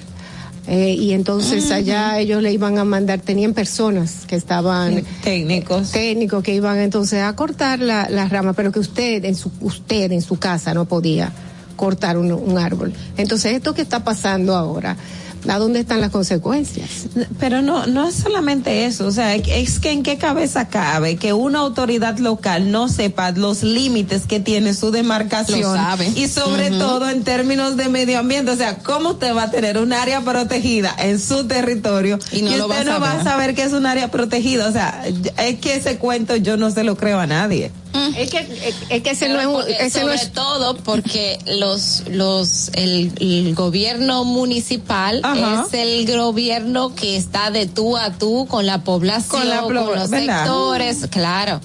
Eh, 0.67 0.95
y 0.97 1.13
entonces 1.13 1.71
allá 1.71 2.19
ellos 2.19 2.41
le 2.41 2.51
iban 2.51 2.77
a 2.77 2.83
mandar, 2.83 3.19
tenían 3.19 3.53
personas 3.53 4.25
que 4.27 4.35
estaban 4.35 5.03
técnicos, 5.23 5.91
técnicos 5.91 6.43
que 6.43 6.55
iban 6.55 6.79
entonces 6.79 7.21
a 7.21 7.35
cortar 7.35 7.79
la, 7.79 8.09
la 8.09 8.27
rama, 8.27 8.53
pero 8.53 8.71
que 8.71 8.79
usted 8.79 9.23
en 9.25 9.35
su 9.35 9.51
usted 9.61 10.11
en 10.11 10.21
su 10.21 10.37
casa 10.37 10.73
no 10.73 10.85
podía 10.85 11.31
cortar 11.75 12.17
un, 12.17 12.31
un 12.31 12.57
árbol. 12.57 12.93
Entonces 13.17 13.53
esto 13.53 13.73
que 13.73 13.81
está 13.81 14.03
pasando 14.03 14.55
ahora, 14.55 14.97
¿a 15.47 15.57
dónde 15.59 15.79
están 15.79 16.01
las 16.01 16.11
consecuencias? 16.11 16.89
Pero 17.39 17.61
no, 17.61 17.85
no 17.87 18.07
es 18.07 18.15
solamente 18.15 18.85
eso, 18.85 19.07
o 19.07 19.11
sea, 19.11 19.35
es 19.35 19.79
que 19.79 19.91
en 19.91 20.03
qué 20.03 20.17
cabeza 20.17 20.67
cabe 20.69 21.17
que 21.17 21.33
una 21.33 21.59
autoridad 21.59 22.17
local 22.19 22.71
no 22.71 22.87
sepa 22.87 23.31
los 23.31 23.63
límites 23.63 24.23
que 24.27 24.39
tiene 24.39 24.73
su 24.73 24.91
demarcación 24.91 25.61
Lo 25.61 25.73
sabe. 25.75 26.11
y 26.15 26.27
sobre 26.27 26.69
todo 26.69 27.09
en 27.09 27.23
términos 27.23 27.77
de 27.77 27.89
medio 27.89 28.19
ambiente, 28.19 28.51
o 28.51 28.55
sea, 28.55 28.77
cómo 28.77 29.11
usted 29.11 29.35
va 29.35 29.43
a 29.43 29.51
tener 29.51 29.77
un 29.77 29.93
área 29.93 30.21
protegida 30.21 30.95
en 30.97 31.19
su 31.19 31.45
territorio 31.45 32.19
Y 32.31 32.41
no 32.41 32.51
usted 32.51 32.69
va 32.69 32.79
a 32.79 32.83
no 32.83 32.99
va 32.99 33.11
a 33.13 33.23
saber 33.23 33.55
que 33.55 33.63
es 33.63 33.73
un 33.73 33.85
área 33.85 34.11
protegida, 34.11 34.67
o 34.67 34.71
sea, 34.71 35.03
es 35.37 35.59
que 35.59 35.75
ese 35.75 35.97
cuento 35.97 36.35
yo 36.35 36.57
no 36.57 36.71
se 36.71 36.83
lo 36.83 36.95
creo 36.95 37.19
a 37.19 37.27
nadie. 37.27 37.71
Es 38.17 38.29
que, 38.29 38.39
es, 38.39 38.75
es 38.89 39.01
que 39.03 39.09
ese 39.11 39.29
no 39.29 39.39
es, 39.39 39.47
no 39.47 39.89
sobre 39.89 40.15
es 40.15 40.31
todo 40.31 40.75
porque 40.77 41.39
los 41.45 42.03
los 42.09 42.69
el, 42.73 43.11
el 43.19 43.55
gobierno 43.55 44.23
municipal 44.23 45.21
Ajá. 45.23 45.65
es 45.67 45.73
el 45.73 46.05
gobierno 46.17 46.95
que 46.95 47.15
está 47.17 47.51
de 47.51 47.65
tú 47.67 47.97
a 47.97 48.11
tú 48.11 48.47
con 48.47 48.65
la 48.65 48.83
población, 48.83 49.29
Con 49.41 49.49
la 49.49 49.61
los 49.61 50.09
¿verdad? 50.09 50.43
sectores, 50.45 51.07
claro. 51.09 51.61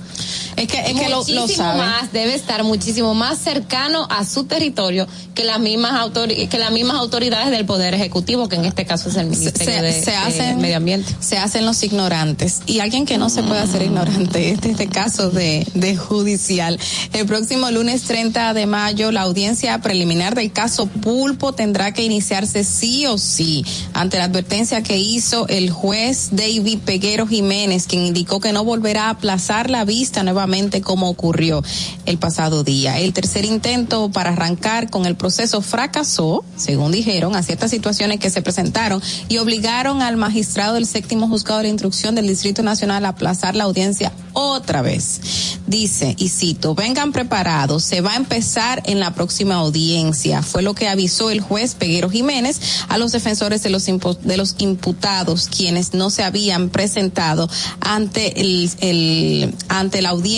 Es 0.61 0.69
que, 0.69 0.79
es 0.79 1.01
que 1.01 1.09
lo, 1.09 1.49
sabe. 1.49 1.79
más, 1.79 2.13
debe 2.13 2.35
estar 2.35 2.65
muchísimo 2.65 3.15
más 3.15 3.39
cercano 3.39 4.07
a 4.11 4.27
su 4.27 4.45
territorio 4.45 5.07
que 5.35 5.45
las 5.45 5.59
mismas 5.59 6.11
que 6.51 6.59
las 6.59 6.71
mismas 6.71 6.97
autoridades 6.99 7.51
del 7.51 7.65
poder 7.65 7.95
ejecutivo, 7.95 8.47
que 8.47 8.57
en 8.57 8.67
este 8.67 8.85
caso 8.85 9.09
es 9.09 9.17
el 9.17 9.27
Ministerio 9.27 9.75
se, 9.75 9.83
de, 9.83 9.93
se 9.93 10.11
de 10.11 10.17
hacen 10.19 10.61
Medio 10.61 10.77
Ambiente. 10.77 11.15
se 11.21 11.39
hacen 11.39 11.65
los 11.65 11.83
ignorantes 11.83 12.61
y 12.67 12.81
alguien 12.81 13.07
que 13.07 13.17
no 13.17 13.31
se 13.31 13.43
puede 13.43 13.61
hacer 13.61 13.83
ignorante 13.83 14.51
este 14.51 14.73
este 14.73 14.89
caso 14.89 15.31
de, 15.31 15.67
de 15.73 15.97
judicial 15.97 16.79
el 17.15 17.25
próximo 17.25 17.71
lunes 17.71 18.03
30 18.03 18.53
de 18.53 18.67
mayo 18.67 19.13
la 19.13 19.23
audiencia 19.23 19.81
preliminar 19.81 20.35
del 20.35 20.53
caso 20.53 20.87
Pulpo 20.87 21.55
tendrá 21.55 21.95
que 21.95 22.03
iniciarse 22.03 22.65
sí 22.65 23.07
o 23.07 23.17
sí 23.17 23.65
ante 23.95 24.19
la 24.19 24.25
advertencia 24.25 24.83
que 24.83 24.99
hizo 24.99 25.49
el 25.49 25.71
juez 25.71 26.29
David 26.33 26.81
Peguero 26.85 27.27
Jiménez 27.27 27.87
quien 27.87 28.05
indicó 28.05 28.41
que 28.41 28.53
no 28.53 28.63
volverá 28.63 29.05
a 29.07 29.11
aplazar 29.11 29.71
la 29.71 29.87
vista 29.87 30.23
nuevamente 30.23 30.50
como 30.83 31.09
ocurrió 31.09 31.63
el 32.07 32.19
pasado 32.19 32.65
día 32.65 32.99
el 32.99 33.13
tercer 33.13 33.45
intento 33.45 34.11
para 34.11 34.31
arrancar 34.31 34.91
con 34.91 35.07
el 35.07 35.15
proceso 35.15 35.61
fracasó 35.63 36.45
según 36.57 36.91
dijeron 36.93 37.37
a 37.37 37.43
ciertas 37.43 37.71
situaciones 37.71 38.19
que 38.19 38.31
se 38.31 38.43
presentaron 38.43 39.01
y 39.29 39.39
obligaron 39.39 40.03
al 40.03 40.17
magistrado 40.17 40.75
del 40.75 40.87
séptimo 40.87 41.29
juzgado 41.29 41.63
de 41.63 41.69
instrucción 41.69 42.15
del 42.15 42.27
Distrito 42.27 42.63
Nacional 42.63 43.05
a 43.05 43.11
aplazar 43.11 43.55
la 43.55 43.65
audiencia 43.65 44.13
otra 44.33 44.81
vez. 44.83 45.21
Dice, 45.67 46.15
y 46.19 46.29
cito, 46.29 46.75
vengan 46.75 47.13
preparados, 47.13 47.85
se 47.85 48.01
va 48.01 48.13
a 48.13 48.17
empezar 48.17 48.83
en 48.87 49.01
la 49.01 49.13
próxima 49.15 49.57
audiencia. 49.57 50.43
Fue 50.43 50.63
lo 50.63 50.75
que 50.75 50.89
avisó 50.89 51.31
el 51.31 51.41
juez 51.41 51.75
Peguero 51.75 52.09
Jiménez 52.11 52.61
a 52.89 52.99
los 52.99 53.13
defensores 53.13 53.63
de 53.63 53.71
los, 53.71 53.85
de 53.87 54.37
los 54.37 54.55
imputados, 54.59 55.49
quienes 55.49 55.95
no 55.95 56.11
se 56.11 56.23
habían 56.23 56.71
presentado 56.71 57.49
ante 57.81 58.41
el, 58.41 58.71
el- 58.81 59.55
ante 59.69 60.01
la 60.03 60.11
audiencia 60.11 60.30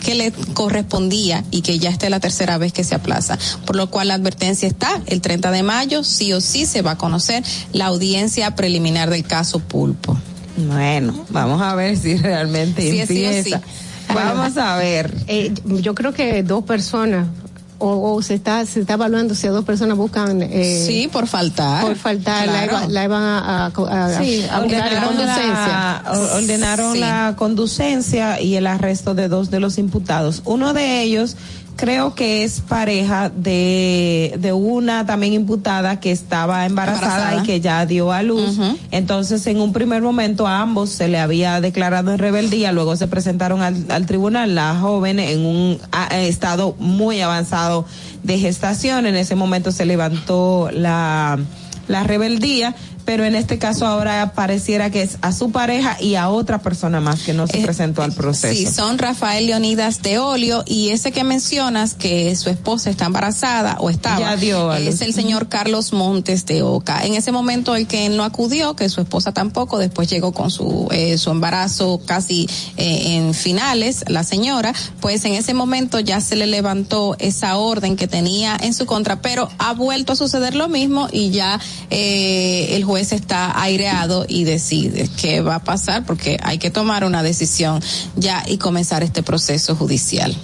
que 0.00 0.14
le 0.14 0.32
correspondía 0.54 1.44
y 1.50 1.62
que 1.62 1.78
ya 1.78 1.90
esta 1.90 2.06
es 2.06 2.10
la 2.10 2.20
tercera 2.20 2.58
vez 2.58 2.72
que 2.72 2.84
se 2.84 2.94
aplaza. 2.94 3.38
Por 3.66 3.76
lo 3.76 3.90
cual 3.90 4.08
la 4.08 4.14
advertencia 4.14 4.68
está, 4.68 5.00
el 5.06 5.20
30 5.20 5.50
de 5.50 5.62
mayo, 5.62 6.04
sí 6.04 6.32
o 6.32 6.40
sí 6.40 6.66
se 6.66 6.82
va 6.82 6.92
a 6.92 6.98
conocer 6.98 7.42
la 7.72 7.86
audiencia 7.86 8.54
preliminar 8.54 9.10
del 9.10 9.24
caso 9.24 9.58
Pulpo. 9.58 10.16
Bueno, 10.56 11.24
vamos 11.30 11.60
a 11.62 11.74
ver 11.74 11.96
si 11.96 12.16
realmente 12.16 12.82
Sí, 12.82 12.92
sí 13.06 13.24
empieza. 13.24 13.58
sí. 13.58 13.64
Vamos 14.14 14.56
a 14.58 14.76
ver. 14.76 15.14
Eh, 15.26 15.52
yo 15.64 15.94
creo 15.94 16.12
que 16.12 16.42
dos 16.42 16.64
personas, 16.64 17.26
o, 17.84 18.14
o 18.14 18.22
se 18.22 18.34
está 18.34 18.64
se 18.66 18.80
está 18.80 18.94
evaluando 18.94 19.34
si 19.34 19.48
dos 19.48 19.64
personas 19.64 19.96
buscan. 19.96 20.40
Eh, 20.42 20.84
Sí, 20.86 21.08
por 21.12 21.26
faltar. 21.26 21.82
Por 21.82 21.96
faltar, 21.96 22.46
la, 22.46 22.52
Claro. 22.52 22.78
iba- 22.84 22.88
la 22.88 23.04
iban 23.04 23.22
a, 23.22 23.38
a, 23.38 23.66
a- 23.66 24.18
Sí, 24.22 24.44
a 24.50 24.60
ordenaron, 24.60 25.04
conducencia. 25.04 25.42
la, 25.44 26.02
or- 26.12 26.30
ordenaron 26.42 26.92
Sí. 26.92 26.98
la 27.00 27.34
conducencia 27.36 28.40
y 28.40 28.54
el 28.56 28.66
arresto 28.66 29.14
de 29.14 29.28
dos 29.28 29.50
de 29.50 29.60
los 29.60 29.78
imputados. 29.78 30.42
Uno 30.44 30.72
de 30.72 31.02
ellos 31.02 31.36
creo 31.76 32.14
que 32.14 32.44
es 32.44 32.60
pareja 32.60 33.28
de, 33.30 34.34
de 34.38 34.52
una 34.52 35.06
también 35.06 35.32
imputada 35.32 35.98
que 36.00 36.10
estaba 36.12 36.66
embarazada, 36.66 37.06
Embarazada. 37.16 37.42
y 37.42 37.46
que 37.46 37.60
ya 37.60 37.84
dio 37.86 38.12
a 38.12 38.22
luz. 38.22 38.58
Entonces, 38.90 39.46
en 39.46 39.60
un 39.60 39.72
primer 39.72 40.02
momento 40.02 40.46
a 40.46 40.60
ambos 40.60 40.90
se 40.90 41.08
le 41.08 41.18
había 41.18 41.60
declarado 41.60 42.12
en 42.12 42.18
rebeldía, 42.18 42.72
luego 42.72 42.96
se 42.96 43.08
presentaron 43.08 43.62
al, 43.62 43.86
al 43.90 44.06
tribunal, 44.06 44.54
la 44.54 44.74
joven 44.76 45.18
en 45.18 45.44
un 45.44 45.78
a- 45.92 46.20
estado 46.20 46.74
muy 46.78 47.20
avanzado 47.20 47.84
de 48.22 48.38
gestación, 48.38 49.06
en 49.06 49.16
ese 49.16 49.34
momento 49.34 49.72
se 49.72 49.84
levantó 49.86 50.70
la 50.72 51.38
la 51.88 52.04
rebeldía, 52.04 52.76
pero 53.04 53.24
en 53.24 53.34
este 53.34 53.58
caso 53.58 53.86
ahora 53.86 54.32
pareciera 54.34 54.90
que 54.90 55.02
es 55.02 55.18
a 55.22 55.32
su 55.32 55.50
pareja 55.50 55.96
y 56.00 56.14
a 56.14 56.28
otra 56.28 56.62
persona 56.62 57.00
más 57.00 57.22
que 57.22 57.32
no 57.32 57.46
se 57.46 57.58
presentó 57.58 58.02
al 58.02 58.12
proceso. 58.12 58.54
Sí, 58.54 58.66
son 58.66 58.98
Rafael 58.98 59.46
Leonidas 59.46 60.02
de 60.02 60.18
Olio 60.18 60.64
y 60.66 60.90
ese 60.90 61.12
que 61.12 61.24
mencionas 61.24 61.94
que 61.94 62.34
su 62.36 62.50
esposa 62.50 62.90
está 62.90 63.06
embarazada 63.06 63.76
o 63.80 63.90
estaba 63.90 64.20
Ya 64.20 64.36
dio 64.36 64.72
es 64.74 65.00
el 65.02 65.12
señor 65.12 65.48
Carlos 65.48 65.92
Montes 65.92 66.46
de 66.46 66.62
Oca. 66.62 67.04
En 67.04 67.14
ese 67.14 67.32
momento 67.32 67.74
el 67.74 67.86
que 67.86 68.08
no 68.08 68.24
acudió, 68.24 68.76
que 68.76 68.88
su 68.88 69.00
esposa 69.00 69.32
tampoco, 69.32 69.78
después 69.78 70.08
llegó 70.08 70.32
con 70.32 70.50
su 70.50 70.88
eh, 70.90 71.18
su 71.18 71.30
embarazo 71.30 72.00
casi 72.04 72.48
eh, 72.76 73.16
en 73.16 73.34
finales, 73.34 74.04
la 74.08 74.24
señora, 74.24 74.74
pues 75.00 75.24
en 75.24 75.34
ese 75.34 75.54
momento 75.54 76.00
ya 76.00 76.20
se 76.20 76.36
le 76.36 76.46
levantó 76.46 77.16
esa 77.18 77.56
orden 77.56 77.96
que 77.96 78.08
tenía 78.08 78.56
en 78.60 78.74
su 78.74 78.86
contra, 78.86 79.20
pero 79.20 79.48
ha 79.58 79.72
vuelto 79.72 80.12
a 80.12 80.16
suceder 80.16 80.54
lo 80.54 80.68
mismo 80.68 81.08
y 81.10 81.30
ya 81.30 81.60
eh, 81.90 82.68
el 82.72 82.84
juez 82.84 82.91
está 82.96 83.60
aireado 83.60 84.24
y 84.28 84.44
decide 84.44 85.08
qué 85.20 85.40
va 85.40 85.56
a 85.56 85.64
pasar 85.64 86.04
porque 86.04 86.38
hay 86.42 86.58
que 86.58 86.70
tomar 86.70 87.04
una 87.04 87.22
decisión 87.22 87.80
ya 88.16 88.44
y 88.46 88.58
comenzar 88.58 89.02
este 89.02 89.22
proceso 89.22 89.74
judicial. 89.76 90.36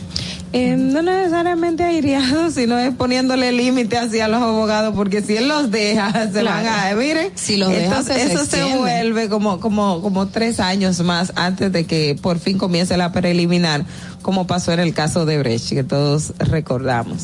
Eh, 0.54 0.76
no 0.78 1.02
necesariamente 1.02 1.82
aireado, 1.84 2.50
sino 2.54 2.78
es 2.78 2.94
poniéndole 2.94 3.52
límite 3.52 3.98
hacia 3.98 4.28
los 4.28 4.40
abogados, 4.42 4.94
porque 4.96 5.20
si 5.20 5.36
él 5.36 5.46
los 5.46 5.70
deja, 5.70 6.10
se 6.32 6.40
Claro. 6.40 6.46
van 6.46 6.66
a, 6.66 6.94
mire, 6.96 7.30
Si 7.34 7.56
los 7.58 7.68
deja, 7.68 7.84
entonces 7.84 8.16
se 8.16 8.22
eso 8.32 8.38
se 8.46 8.56
extiende. 8.56 8.78
vuelve 8.78 9.28
como, 9.28 9.60
como, 9.60 10.00
como 10.00 10.28
tres 10.28 10.58
años 10.58 11.00
más 11.00 11.32
antes 11.36 11.70
de 11.70 11.84
que 11.84 12.16
por 12.22 12.38
fin 12.38 12.56
comience 12.56 12.96
la 12.96 13.12
preliminar, 13.12 13.84
como 14.22 14.46
pasó 14.46 14.72
en 14.72 14.80
el 14.80 14.94
caso 14.94 15.26
de 15.26 15.38
Brecht, 15.38 15.68
que 15.68 15.84
todos 15.84 16.32
recordamos. 16.38 17.20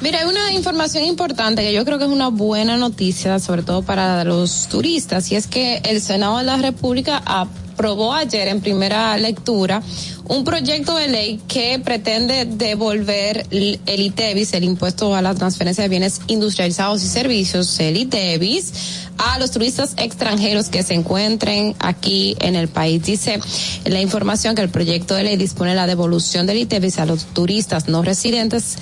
Mira, 0.00 0.20
hay 0.20 0.26
una 0.26 0.52
información 0.52 1.04
importante 1.04 1.62
que 1.62 1.72
yo 1.72 1.84
creo 1.84 1.98
que 1.98 2.04
es 2.04 2.10
una 2.10 2.28
buena 2.28 2.76
noticia, 2.76 3.40
sobre 3.40 3.62
todo 3.62 3.82
para 3.82 4.22
los 4.22 4.68
turistas, 4.68 5.32
y 5.32 5.34
es 5.34 5.48
que 5.48 5.80
el 5.84 6.00
Senado 6.00 6.38
de 6.38 6.44
la 6.44 6.56
República 6.56 7.20
aprobó 7.26 8.12
ayer 8.14 8.46
en 8.46 8.60
primera 8.60 9.16
lectura 9.18 9.82
un 10.28 10.44
proyecto 10.44 10.96
de 10.96 11.08
ley 11.08 11.40
que 11.48 11.80
pretende 11.82 12.44
devolver 12.44 13.46
el 13.50 13.80
ITEVIS, 13.86 14.52
el 14.54 14.64
impuesto 14.64 15.16
a 15.16 15.22
la 15.22 15.34
transferencia 15.34 15.82
de 15.82 15.88
bienes 15.88 16.20
industrializados 16.28 17.02
y 17.02 17.08
servicios, 17.08 17.80
el 17.80 17.96
ITEVIS, 17.96 18.72
a 19.16 19.38
los 19.38 19.50
turistas 19.50 19.94
extranjeros 19.96 20.68
que 20.68 20.82
se 20.82 20.94
encuentren 20.94 21.74
aquí 21.80 22.36
en 22.40 22.54
el 22.56 22.68
país. 22.68 23.02
Dice 23.02 23.40
la 23.84 24.00
información 24.00 24.54
que 24.54 24.62
el 24.62 24.68
proyecto 24.68 25.14
de 25.14 25.24
ley 25.24 25.36
dispone 25.36 25.74
la 25.74 25.86
devolución 25.86 26.46
del 26.46 26.58
ITEVIS 26.58 26.98
a 26.98 27.06
los 27.06 27.24
turistas 27.24 27.88
no 27.88 28.02
residentes 28.02 28.76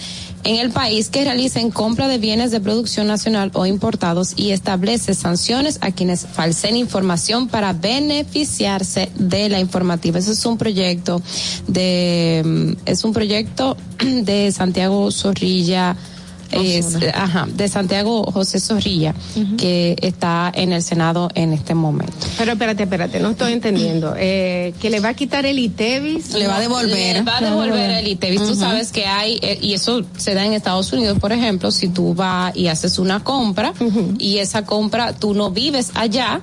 en 0.45 0.57
el 0.57 0.71
país 0.71 1.09
que 1.09 1.25
realicen 1.25 1.71
compra 1.71 2.09
de 2.09 2.19
bienes 2.19 2.51
de 2.51 2.61
producción 2.61 3.07
nacional 3.07 3.51
o 3.55 3.67
importados 3.67 4.35
y 4.37 4.51
establece 4.51 5.15
sanciones 5.15 5.79
a 5.81 5.93
quienes 5.93 6.27
falseen 6.27 6.77
información 6.77 7.49
para 7.49 7.73
beneficiarse 7.73 9.11
de 9.17 9.49
la 9.49 9.61
informativa. 9.61 10.19
Ese 10.19 10.33
es 10.33 10.47
un 10.47 10.59
proyecto 10.59 11.23
de 11.67 12.43
mm, 12.45 12.73
es 12.87 13.05
un 13.05 13.13
proyecto 13.13 13.77
de 13.99 14.53
Santiago 14.53 15.11
Zorrilla 15.11 15.97
es, 16.51 16.97
ajá, 17.15 17.47
de 17.53 17.69
Santiago 17.69 18.25
José 18.31 18.61
Zorrilla, 18.61 19.15
que 19.59 19.97
está 20.03 20.51
en 20.55 20.73
el 20.73 20.83
Senado 20.83 21.29
en 21.35 21.53
este 21.53 21.75
momento. 21.75 22.27
Pero 22.39 22.53
espérate, 22.53 22.85
espérate, 22.85 23.21
no 23.21 23.31
estoy 23.31 23.53
entendiendo. 23.53 24.15
Eh, 24.17 24.75
que 24.81 24.91
le 24.91 25.01
va 25.01 25.11
a 25.11 25.15
quitar 25.15 25.47
el 25.47 25.59
ITEVIS. 25.59 26.35
Le 26.35 26.47
va 26.47 26.57
a 26.57 26.61
devolver. 26.61 27.17
Le 27.17 27.23
va 27.23 27.39
a 27.39 27.41
devolver 27.41 27.91
el 27.91 28.09
ITEVIS. 28.09 28.47
Tú 28.47 28.55
sabes 28.55 28.93
que 28.93 29.07
hay, 29.07 29.39
eh, 29.43 29.59
y 29.61 29.75
eso 29.75 30.05
se 30.17 30.35
da 30.35 30.45
en 30.45 30.53
Estados 30.53 30.93
Unidos, 30.93 31.19
por 31.19 31.33
ejemplo, 31.33 31.71
si 31.71 31.89
tú 31.89 32.15
vas 32.15 32.57
y 32.57 32.69
haces 32.69 32.99
una 32.99 33.23
compra 33.23 33.73
y 34.19 34.39
esa 34.39 34.65
compra 34.65 35.13
tú 35.13 35.35
no 35.35 35.51
vives 35.51 35.91
allá, 35.95 36.41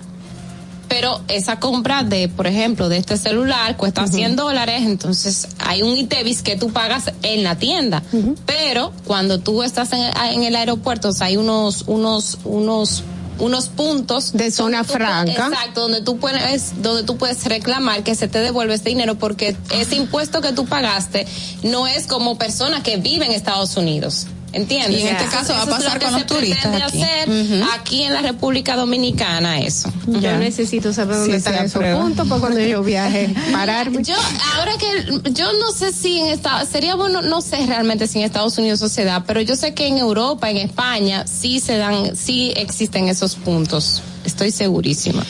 pero 0.88 1.22
esa 1.28 1.60
compra 1.60 2.04
de, 2.04 2.30
por 2.30 2.48
ejemplo, 2.48 2.90
de 2.90 2.98
este 2.98 3.18
celular 3.18 3.78
cuesta 3.78 4.08
100 4.08 4.36
dólares, 4.36 4.84
entonces 4.84 5.48
hay 5.60 5.82
un 5.82 5.98
ITEVIS 5.98 6.44
que 6.44 6.56
tú 6.56 6.72
pagas 6.72 7.12
en 7.22 7.44
la 7.44 7.58
tienda. 7.58 8.04
Pero 8.46 8.94
cuando 9.06 9.40
tú 9.40 9.64
estás 9.64 9.94
en, 9.94 10.02
en 10.02 10.44
el 10.44 10.56
aeropuerto, 10.56 11.10
o 11.10 11.14
sea, 11.14 11.28
hay 11.28 11.38
unos, 11.38 11.84
unos, 11.88 12.40
unos 12.44 13.04
unos 13.40 13.68
puntos 13.70 14.34
de 14.34 14.52
zona 14.52 14.84
tú 14.84 14.94
franca. 14.94 15.32
exacto 15.32 15.82
donde 15.82 16.02
tú 16.02 16.18
puedes 16.18 16.84
donde 16.84 17.04
tú 17.04 17.18
puedes 17.18 17.44
reclamar 17.46 18.04
que 18.04 18.14
se 18.16 18.28
te 18.28 18.40
devuelve 18.40 18.76
este 18.76 18.90
dinero 18.90 19.16
porque 19.16 19.56
ese 19.72 19.96
impuesto 19.96 20.40
que 20.42 20.54
tú 20.54 20.66
pagaste 20.66 21.26
no 21.64 21.88
es 21.88 22.06
como 22.06 22.38
persona 22.38 22.84
que 22.84 22.98
vive 22.98 23.26
en 23.26 23.32
Estados 23.32 23.76
Unidos 23.76 24.28
¿Entiendes? 24.54 25.00
Y 25.00 25.02
en 25.02 25.08
este 25.10 25.24
Eso- 25.24 25.32
caso 25.34 25.54
va 25.54 25.64
a 25.64 25.66
pasar 25.66 25.98
que 26.00 26.06
con 26.06 26.14
los 26.14 26.26
turistas 26.28 26.60
pretende 26.68 26.84
aquí. 26.86 27.02
hacer 27.02 27.30
Ujú. 27.30 27.70
aquí 27.74 28.04
en 28.04 28.14
la 28.14 28.22
República 28.22 28.76
Dominicana 28.76 29.60
eso. 29.60 29.92
Yo 30.08 30.38
necesito 30.38 30.94
saber 30.94 31.16
dónde 31.18 31.32
Sí, 31.32 31.38
están 31.38 31.66
esos 31.66 31.84
puntos 31.84 32.28
para 32.28 32.40
cuando 32.40 32.60
yo 32.60 32.84
viaje, 32.84 33.34
pararme. 33.52 34.04
Yo, 34.04 34.14
ahora 34.56 34.74
que 34.78 35.32
yo 35.32 35.52
no 35.60 35.72
sé 35.72 35.92
si 35.92 36.20
en 36.20 36.28
Estados, 36.28 36.70
sería 36.70 36.94
bueno, 36.96 37.22
no 37.24 37.42
sé 37.42 37.66
realmente 37.66 38.06
si 38.08 38.20
en 38.20 38.26
Estados 38.26 38.58
Unidos 38.60 38.80
eso 38.80 38.90
se 38.90 39.04
da, 39.06 39.24
pero 39.26 39.42
yo 39.42 39.56
sé 39.56 39.74
que 39.74 39.88
en 39.88 39.98
Europa, 39.98 40.50
en 40.52 40.58
España, 40.58 41.26
sí 41.26 41.60
se 41.60 41.78
dan, 41.78 42.16
sí 42.16 42.54
existen 42.56 43.08
esos 43.08 43.36
puntos. 43.36 44.04
Estoy 44.24 44.52
segurísima. 44.52 45.26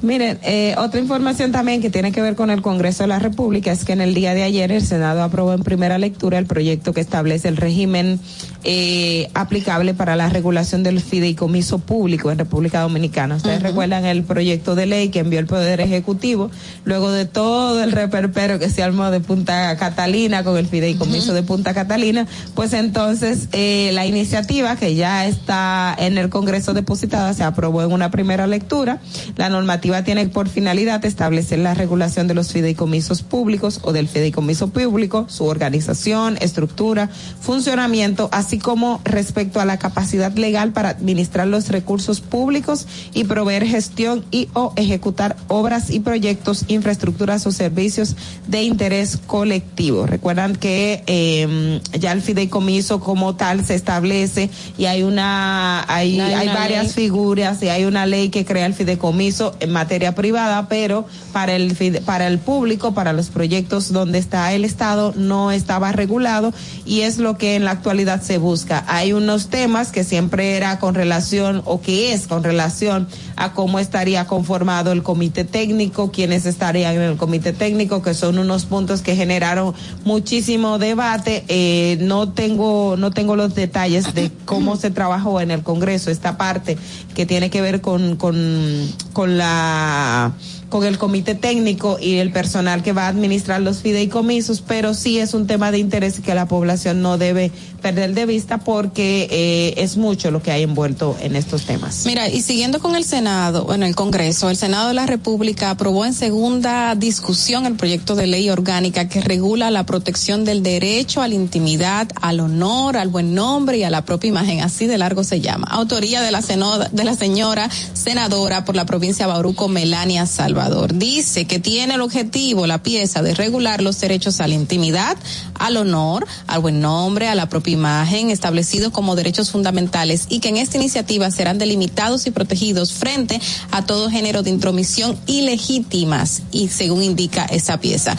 Miren, 0.00 0.38
eh, 0.44 0.76
otra 0.78 1.00
información 1.00 1.50
también 1.50 1.82
que 1.82 1.90
tiene 1.90 2.12
que 2.12 2.22
ver 2.22 2.36
con 2.36 2.50
el 2.50 2.62
Congreso 2.62 3.02
de 3.02 3.08
la 3.08 3.18
República 3.18 3.72
es 3.72 3.84
que 3.84 3.92
en 3.94 4.00
el 4.00 4.14
día 4.14 4.32
de 4.32 4.44
ayer 4.44 4.70
el 4.70 4.86
Senado 4.86 5.24
aprobó 5.24 5.52
en 5.54 5.64
primera 5.64 5.98
lectura 5.98 6.38
el 6.38 6.46
proyecto 6.46 6.92
que 6.94 7.00
establece 7.00 7.48
el 7.48 7.56
régimen 7.56 8.20
eh, 8.64 9.30
aplicable 9.34 9.94
para 9.94 10.16
la 10.16 10.28
regulación 10.28 10.82
del 10.82 11.00
fideicomiso 11.00 11.78
público 11.78 12.30
en 12.30 12.38
República 12.38 12.80
Dominicana. 12.80 13.36
Ustedes 13.36 13.62
recuerdan 13.62 14.04
el 14.04 14.24
proyecto 14.24 14.74
de 14.74 14.86
ley 14.86 15.08
que 15.10 15.20
envió 15.20 15.38
el 15.38 15.46
Poder 15.46 15.80
Ejecutivo 15.80 16.50
luego 16.84 17.10
de 17.10 17.24
todo 17.24 17.82
el 17.82 17.92
reperpero 17.92 18.58
que 18.58 18.68
se 18.68 18.82
armó 18.82 19.10
de 19.10 19.20
Punta 19.20 19.76
Catalina 19.76 20.44
con 20.44 20.56
el 20.56 20.66
fideicomiso 20.66 21.34
de 21.34 21.42
Punta 21.42 21.72
Catalina, 21.74 22.26
pues 22.54 22.72
entonces 22.72 23.48
eh, 23.52 23.90
la 23.92 24.06
iniciativa 24.06 24.76
que 24.76 24.94
ya 24.94 25.26
está 25.26 25.94
en 25.98 26.18
el 26.18 26.28
Congreso 26.28 26.74
depositada 26.74 27.34
se 27.34 27.44
aprobó 27.44 27.82
en 27.82 27.92
una 27.92 28.10
primera 28.10 28.46
lectura. 28.46 29.00
La 29.36 29.48
normativa 29.48 30.02
tiene 30.02 30.28
por 30.28 30.48
finalidad 30.48 31.04
establecer 31.04 31.60
la 31.60 31.74
regulación 31.74 32.26
de 32.26 32.34
los 32.34 32.52
fideicomisos 32.52 33.22
públicos 33.22 33.80
o 33.82 33.92
del 33.92 34.08
fideicomiso 34.08 34.68
público, 34.68 35.26
su 35.28 35.44
organización, 35.44 36.36
estructura, 36.40 37.08
funcionamiento, 37.40 38.28
así 38.32 38.57
como 38.58 39.00
respecto 39.04 39.60
a 39.60 39.64
la 39.64 39.78
capacidad 39.78 40.32
legal 40.32 40.72
para 40.72 40.90
administrar 40.90 41.46
los 41.46 41.68
recursos 41.68 42.20
públicos 42.20 42.86
y 43.14 43.24
proveer 43.24 43.66
gestión 43.66 44.24
y 44.30 44.48
o 44.54 44.72
ejecutar 44.76 45.36
obras 45.48 45.90
y 45.90 46.00
proyectos, 46.00 46.64
infraestructuras 46.68 47.46
o 47.46 47.52
servicios 47.52 48.16
de 48.46 48.62
interés 48.62 49.18
colectivo. 49.26 50.06
Recuerdan 50.06 50.56
que 50.56 51.02
eh, 51.06 51.80
ya 51.98 52.12
el 52.12 52.22
fideicomiso 52.22 53.00
como 53.00 53.36
tal 53.36 53.64
se 53.64 53.74
establece 53.74 54.50
y 54.76 54.86
hay 54.86 55.02
una 55.02 55.84
hay, 55.88 56.20
Hay 56.20 56.34
hay 56.34 56.48
una 56.48 56.54
varias 56.58 56.84
ley. 56.84 56.92
figuras 56.94 57.62
y 57.62 57.68
hay 57.68 57.84
una 57.84 58.06
ley 58.06 58.28
que 58.30 58.44
crea 58.44 58.66
el 58.66 58.74
fideicomiso 58.74 59.54
en 59.60 59.70
materia 59.70 60.14
privada, 60.14 60.68
pero 60.68 61.06
para 61.32 61.54
el 61.54 61.76
para 62.04 62.26
el 62.26 62.38
público, 62.38 62.94
para 62.94 63.12
los 63.12 63.28
proyectos 63.28 63.92
donde 63.92 64.18
está 64.18 64.52
el 64.52 64.64
Estado 64.64 65.12
no 65.16 65.52
estaba 65.52 65.92
regulado 65.92 66.52
y 66.84 67.02
es 67.02 67.18
lo 67.18 67.36
que 67.36 67.54
en 67.54 67.64
la 67.64 67.72
actualidad 67.72 68.22
se 68.22 68.37
busca. 68.38 68.84
Hay 68.88 69.12
unos 69.12 69.48
temas 69.48 69.92
que 69.92 70.04
siempre 70.04 70.56
era 70.56 70.78
con 70.78 70.94
relación 70.94 71.62
o 71.64 71.80
que 71.80 72.12
es 72.12 72.26
con 72.26 72.42
relación 72.42 73.08
a 73.36 73.52
cómo 73.52 73.78
estaría 73.78 74.26
conformado 74.26 74.92
el 74.92 75.02
comité 75.02 75.44
técnico, 75.44 76.10
quiénes 76.10 76.46
estarían 76.46 76.94
en 76.96 77.02
el 77.02 77.16
comité 77.16 77.52
técnico, 77.52 78.02
que 78.02 78.14
son 78.14 78.38
unos 78.38 78.64
puntos 78.64 79.02
que 79.02 79.14
generaron 79.14 79.74
muchísimo 80.04 80.78
debate. 80.78 81.44
Eh, 81.48 81.98
no 82.00 82.32
tengo 82.32 82.96
no 82.96 83.10
tengo 83.10 83.36
los 83.36 83.54
detalles 83.54 84.14
de 84.14 84.30
cómo 84.44 84.76
se 84.76 84.90
trabajó 84.90 85.40
en 85.40 85.50
el 85.50 85.62
Congreso 85.62 86.10
esta 86.10 86.38
parte 86.38 86.78
que 87.14 87.26
tiene 87.26 87.50
que 87.50 87.60
ver 87.60 87.80
con 87.80 88.16
con 88.16 88.88
con 89.12 89.38
la 89.38 90.32
con 90.68 90.84
el 90.84 90.98
comité 90.98 91.34
técnico 91.34 91.98
y 92.00 92.16
el 92.16 92.30
personal 92.30 92.82
que 92.82 92.92
va 92.92 93.04
a 93.04 93.08
administrar 93.08 93.60
los 93.60 93.78
fideicomisos, 93.78 94.60
pero 94.60 94.94
sí 94.94 95.18
es 95.18 95.34
un 95.34 95.46
tema 95.46 95.70
de 95.70 95.78
interés 95.78 96.20
que 96.20 96.34
la 96.34 96.46
población 96.46 97.00
no 97.02 97.18
debe 97.18 97.50
perder 97.80 98.14
de 98.14 98.26
vista 98.26 98.58
porque 98.58 99.28
eh, 99.30 99.74
es 99.82 99.96
mucho 99.96 100.30
lo 100.30 100.42
que 100.42 100.50
hay 100.50 100.62
envuelto 100.62 101.16
en 101.20 101.36
estos 101.36 101.62
temas. 101.64 102.04
Mira, 102.06 102.28
y 102.28 102.42
siguiendo 102.42 102.80
con 102.80 102.96
el 102.96 103.04
Senado, 103.04 103.64
bueno, 103.64 103.86
el 103.86 103.94
Congreso, 103.94 104.50
el 104.50 104.56
Senado 104.56 104.88
de 104.88 104.94
la 104.94 105.06
República 105.06 105.70
aprobó 105.70 106.04
en 106.04 106.14
segunda 106.14 106.94
discusión 106.94 107.66
el 107.66 107.74
proyecto 107.74 108.14
de 108.14 108.26
ley 108.26 108.50
orgánica 108.50 109.08
que 109.08 109.20
regula 109.20 109.70
la 109.70 109.84
protección 109.86 110.44
del 110.44 110.62
derecho 110.62 111.22
a 111.22 111.28
la 111.28 111.34
intimidad, 111.34 112.08
al 112.20 112.40
honor, 112.40 112.96
al 112.96 113.08
buen 113.08 113.34
nombre 113.34 113.78
y 113.78 113.84
a 113.84 113.90
la 113.90 114.04
propia 114.04 114.28
imagen, 114.28 114.60
así 114.60 114.86
de 114.86 114.98
largo 114.98 115.24
se 115.24 115.40
llama. 115.40 115.66
Autoría 115.70 116.20
de 116.22 116.30
la, 116.30 116.42
seno- 116.42 116.78
de 116.90 117.04
la 117.04 117.14
señora 117.14 117.70
senadora 117.94 118.64
por 118.64 118.76
la 118.76 118.86
provincia 118.86 119.26
de 119.26 119.32
Bauruco, 119.32 119.68
Melania 119.68 120.26
Salvador. 120.26 120.94
Dice 120.94 121.46
que 121.46 121.58
tiene 121.58 121.94
el 121.94 122.00
objetivo, 122.00 122.66
la 122.66 122.82
pieza, 122.82 123.22
de 123.22 123.34
regular 123.34 123.82
los 123.82 124.00
derechos 124.00 124.40
a 124.40 124.48
la 124.48 124.54
intimidad, 124.54 125.16
al 125.54 125.76
honor, 125.76 126.26
al 126.46 126.60
buen 126.60 126.80
nombre, 126.80 127.28
a 127.28 127.34
la 127.34 127.48
propia 127.48 127.67
imagen, 127.70 128.30
establecidos 128.30 128.92
como 128.92 129.16
derechos 129.16 129.50
fundamentales 129.50 130.26
y 130.28 130.40
que 130.40 130.48
en 130.48 130.56
esta 130.56 130.76
iniciativa 130.76 131.30
serán 131.30 131.58
delimitados 131.58 132.26
y 132.26 132.30
protegidos 132.30 132.92
frente 132.92 133.40
a 133.70 133.84
todo 133.84 134.10
género 134.10 134.42
de 134.42 134.50
intromisión 134.50 135.18
ilegítimas 135.26 136.42
y 136.52 136.68
según 136.68 137.02
indica 137.02 137.44
esa 137.46 137.80
pieza. 137.80 138.16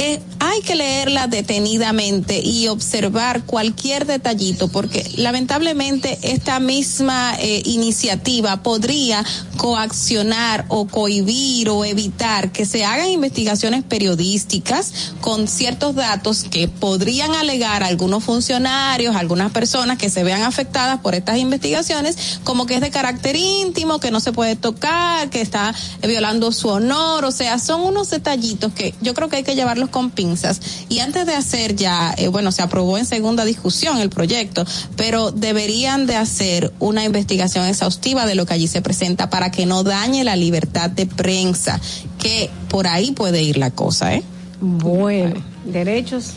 Eh, 0.00 0.20
hay 0.38 0.60
que 0.60 0.76
leerla 0.76 1.26
detenidamente 1.26 2.40
y 2.40 2.68
observar 2.68 3.42
cualquier 3.42 4.06
detallito 4.06 4.68
porque 4.68 5.04
lamentablemente 5.16 6.16
esta 6.22 6.60
misma 6.60 7.34
eh, 7.40 7.62
iniciativa 7.64 8.62
podría 8.62 9.24
coaccionar 9.56 10.66
o 10.68 10.86
cohibir 10.86 11.68
o 11.68 11.84
evitar 11.84 12.52
que 12.52 12.64
se 12.64 12.84
hagan 12.84 13.10
investigaciones 13.10 13.82
periodísticas 13.82 15.14
con 15.20 15.48
ciertos 15.48 15.96
datos 15.96 16.44
que 16.44 16.68
podrían 16.68 17.34
alegar 17.34 17.82
algunos 17.82 18.22
funcionarios, 18.22 18.77
algunas 19.16 19.50
personas 19.52 19.98
que 19.98 20.10
se 20.10 20.24
vean 20.24 20.42
afectadas 20.42 21.00
por 21.00 21.14
estas 21.14 21.38
investigaciones 21.38 22.38
como 22.44 22.66
que 22.66 22.74
es 22.74 22.80
de 22.80 22.90
carácter 22.90 23.36
íntimo, 23.36 24.00
que 24.00 24.10
no 24.10 24.20
se 24.20 24.32
puede 24.32 24.56
tocar, 24.56 25.30
que 25.30 25.40
está 25.40 25.74
violando 26.02 26.52
su 26.52 26.68
honor, 26.68 27.24
o 27.24 27.30
sea, 27.30 27.58
son 27.58 27.82
unos 27.82 28.10
detallitos 28.10 28.72
que 28.72 28.94
yo 29.00 29.14
creo 29.14 29.28
que 29.28 29.36
hay 29.36 29.42
que 29.42 29.54
llevarlos 29.54 29.90
con 29.90 30.10
pinzas. 30.10 30.60
Y 30.88 31.00
antes 31.00 31.26
de 31.26 31.34
hacer 31.34 31.76
ya, 31.76 32.14
eh, 32.16 32.28
bueno, 32.28 32.52
se 32.52 32.62
aprobó 32.62 32.98
en 32.98 33.06
segunda 33.06 33.44
discusión 33.44 33.98
el 33.98 34.10
proyecto, 34.10 34.64
pero 34.96 35.30
deberían 35.30 36.06
de 36.06 36.16
hacer 36.16 36.72
una 36.78 37.04
investigación 37.04 37.66
exhaustiva 37.66 38.26
de 38.26 38.34
lo 38.34 38.46
que 38.46 38.54
allí 38.54 38.68
se 38.68 38.82
presenta 38.82 39.30
para 39.30 39.50
que 39.50 39.66
no 39.66 39.82
dañe 39.82 40.24
la 40.24 40.36
libertad 40.36 40.90
de 40.90 41.06
prensa, 41.06 41.80
que 42.18 42.50
por 42.68 42.86
ahí 42.86 43.12
puede 43.12 43.42
ir 43.42 43.58
la 43.58 43.70
cosa, 43.70 44.14
¿eh? 44.14 44.22
Bueno, 44.60 45.40
derechos 45.64 46.32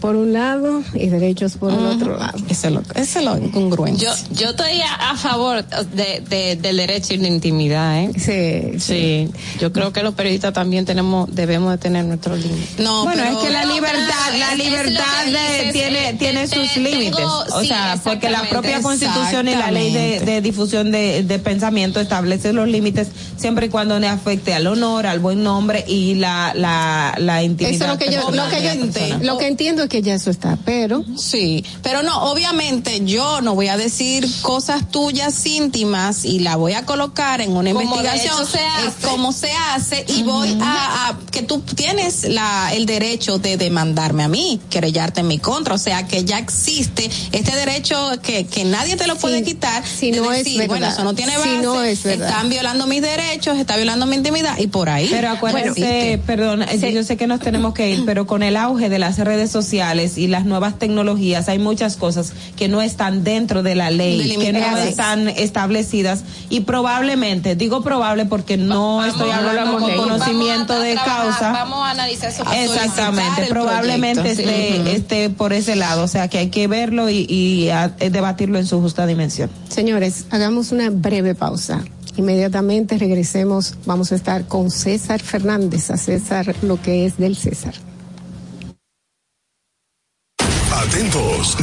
por 0.00 0.16
un 0.16 0.32
lado 0.32 0.82
y 0.94 1.08
derechos 1.08 1.56
por 1.56 1.72
el 1.72 1.84
otro 1.86 2.16
lado. 2.18 2.38
Eso 2.48 2.68
es 2.68 2.72
lo, 2.72 2.82
eso 2.94 3.18
es 3.18 3.24
lo 3.24 3.36
incongruente. 3.36 4.02
Yo, 4.04 4.10
yo 4.32 4.50
estoy 4.50 4.80
a, 4.80 5.10
a 5.10 5.16
favor 5.16 5.64
de, 5.64 6.22
de- 6.28 6.56
del 6.56 6.76
derecho 6.78 7.14
y 7.14 7.18
la 7.18 7.28
intimidad, 7.28 8.02
¿eh? 8.02 8.10
Sí, 8.16 8.78
sí. 8.80 9.28
Yo 9.60 9.72
creo 9.72 9.92
que 9.92 10.02
los 10.02 10.14
periodistas 10.14 10.52
también 10.52 10.84
tenemos, 10.86 11.32
debemos 11.34 11.70
de 11.72 11.78
tener 11.78 12.04
nuestros 12.06 12.38
límites. 12.40 12.78
No, 12.80 13.04
bueno, 13.04 13.22
pero- 13.24 13.38
es 13.38 13.44
que 13.44 13.50
la 13.52 13.64
No, 13.66 13.74
libertad, 13.74 14.38
la 14.38 14.54
libertad 14.54 15.24
de- 15.26 15.30
dices, 15.58 15.72
tiene, 15.72 16.14
tiene 16.14 16.48
te- 16.48 16.56
sus 16.56 16.74
te- 16.74 16.80
límites. 16.80 17.16
tengo- 17.16 17.44
o 17.52 17.60
sí, 17.60 17.68
sea, 17.68 17.98
porque 18.02 18.30
la 18.30 18.42
propia 18.48 18.80
constitución 18.82 19.48
y 19.48 19.54
la 19.54 19.70
ley 19.70 19.92
de, 19.92 20.40
difusión 20.40 20.90
de, 20.90 21.22
de 21.22 21.38
pensamiento 21.38 22.00
establece 22.00 22.52
los 22.52 22.66
límites 22.68 23.08
siempre 23.36 23.66
y 23.66 23.68
cuando 23.68 24.00
no 24.00 24.08
afecte 24.08 24.54
al 24.54 24.66
honor, 24.66 25.06
al 25.06 25.18
buen 25.18 25.42
nombre 25.42 25.84
y 25.86 26.14
la, 26.14 26.52
la, 26.54 27.14
la 27.18 27.42
intimidad. 27.42 27.74
Eso 27.74 27.84
es 27.84 27.90
lo 27.90 27.98
que 27.98 28.06
yo, 28.12 28.30
lo 28.30 28.48
que 28.48 28.62
yo, 28.62 28.86
personal. 28.92 29.26
lo 29.26 29.38
que 29.38 29.46
entiendo 29.46 29.82
es 29.82 29.88
que 29.90 30.00
ya 30.00 30.14
eso 30.14 30.30
está, 30.30 30.56
pero 30.64 31.04
Sí, 31.18 31.64
pero 31.82 32.02
no, 32.02 32.30
obviamente 32.30 33.04
yo 33.04 33.42
no 33.42 33.54
voy 33.54 33.68
a 33.68 33.76
decir 33.76 34.26
cosas 34.40 34.90
tuyas 34.90 35.44
íntimas 35.44 36.24
y 36.24 36.38
la 36.38 36.56
voy 36.56 36.72
a 36.72 36.86
colocar 36.86 37.40
en 37.42 37.54
una 37.56 37.72
Como 37.72 37.80
de 37.80 37.84
investigación 37.86 38.34
hecho 38.36 38.46
se 38.46 38.60
hace. 38.64 39.06
como 39.08 39.32
se 39.32 39.50
hace 39.52 40.04
y 40.08 40.22
voy 40.22 40.56
a, 40.62 41.08
a- 41.08 41.18
que 41.30 41.42
tú 41.42 41.60
tienes 41.60 42.24
la 42.24 42.72
el 42.74 42.86
derecho 42.86 43.38
de 43.38 43.56
demandarme 43.56 44.22
a 44.22 44.28
mí, 44.28 44.60
querellarte 44.70 45.20
en 45.20 45.26
mi 45.28 45.38
contra, 45.38 45.74
o 45.74 45.78
sea 45.78 46.06
que 46.06 46.24
ya 46.24 46.38
existe 46.38 47.10
este 47.32 47.56
derecho 47.56 47.96
que, 48.22 48.46
que 48.46 48.64
nadie 48.64 48.96
te 48.96 49.06
lo 49.08 49.16
puede 49.16 49.42
quitar. 49.42 49.84
si 49.84 50.12
de 50.12 50.20
no 50.20 50.32
es 50.32 50.44
decir, 50.44 50.56
bueno, 50.68 50.72
verdad. 50.86 50.92
eso 50.92 51.04
no 51.04 51.14
tiene 51.14 51.32
Si 51.32 51.38
base, 51.38 51.58
no 51.62 51.82
es 51.82 52.02
verdad. 52.04 52.28
están 52.28 52.48
violando 52.48 52.86
mis 52.86 53.02
derechos, 53.02 53.58
está 53.58 53.76
violando 53.76 54.06
mi 54.06 54.14
intimidad 54.16 54.56
y 54.58 54.68
por 54.68 54.88
ahí. 54.88 55.08
Pero 55.10 55.30
acuérdense, 55.30 56.20
perdón, 56.26 56.62
eh, 56.62 56.92
yo 56.92 57.02
sé 57.02 57.16
que 57.16 57.26
nos 57.26 57.40
tenemos 57.40 57.74
que 57.74 57.90
ir, 57.90 58.04
pero 58.06 58.26
con 58.26 58.42
el 58.44 58.56
auge 58.56 58.88
de 58.88 58.98
las 59.00 59.18
redes 59.18 59.50
sociales 59.50 59.79
y 59.80 60.26
las 60.28 60.44
nuevas 60.44 60.78
tecnologías 60.78 61.48
hay 61.48 61.58
muchas 61.58 61.96
cosas 61.96 62.32
que 62.56 62.68
no 62.68 62.82
están 62.82 63.24
dentro 63.24 63.62
de 63.62 63.74
la 63.74 63.90
ley, 63.90 64.36
que 64.38 64.52
no 64.52 64.58
están 64.88 65.28
establecidas 65.28 66.22
y 66.50 66.60
probablemente, 66.60 67.56
digo 67.56 67.82
probable 67.82 68.26
porque 68.26 68.56
no 68.56 69.04
estoy 69.04 69.30
hablando 69.30 69.78
con 69.78 69.90
conocimiento 69.96 70.78
de 70.80 70.94
causa. 70.94 71.52
Vamos 71.52 71.78
a 71.86 71.90
analizar 71.92 72.30
eso. 72.30 72.44
Exactamente, 72.52 73.46
probablemente 73.48 74.30
esté, 74.32 74.94
esté 74.96 75.30
por 75.30 75.52
ese 75.52 75.76
lado, 75.76 76.04
o 76.04 76.08
sea 76.08 76.28
que 76.28 76.38
hay 76.38 76.48
que 76.50 76.66
verlo 76.68 77.08
y, 77.08 77.26
y 77.28 77.70
a- 77.70 77.94
eh, 78.00 78.10
debatirlo 78.10 78.58
en 78.58 78.66
su 78.66 78.80
justa 78.80 79.06
dimensión. 79.06 79.50
Señores, 79.68 80.26
hagamos 80.30 80.72
una 80.72 80.90
breve 80.90 81.34
pausa. 81.34 81.82
Inmediatamente 82.16 82.98
regresemos. 82.98 83.74
Vamos 83.86 84.12
a 84.12 84.16
estar 84.16 84.44
con 84.46 84.70
César 84.70 85.20
Fernández, 85.20 85.90
a 85.90 85.96
César 85.96 86.54
lo 86.62 86.80
que 86.82 87.06
es 87.06 87.16
del 87.16 87.36
César. 87.36 87.74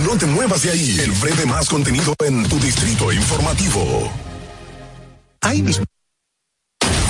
No 0.07 0.17
te 0.17 0.25
muevas 0.25 0.63
de 0.63 0.71
ahí. 0.71 0.99
El 1.01 1.11
breve 1.11 1.45
más 1.45 1.67
contenido 1.67 2.15
en 2.25 2.47
tu 2.47 2.57
distrito 2.59 3.11
informativo. 3.11 4.09
Ahí 5.41 5.61
mismo. 5.61 5.85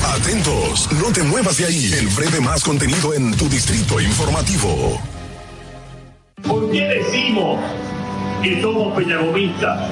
Atentos, 0.03 0.89
no 0.93 1.11
te 1.13 1.21
muevas 1.21 1.57
de 1.57 1.65
ahí. 1.65 1.93
El 1.93 2.07
breve 2.07 2.41
más 2.41 2.63
contenido 2.63 3.13
en 3.13 3.37
tu 3.37 3.47
distrito 3.49 4.01
informativo. 4.01 4.99
¿Por 6.41 6.71
qué 6.71 6.85
decimos 6.85 7.59
que 8.41 8.61
somos 8.61 8.95
peñagomistas? 8.97 9.91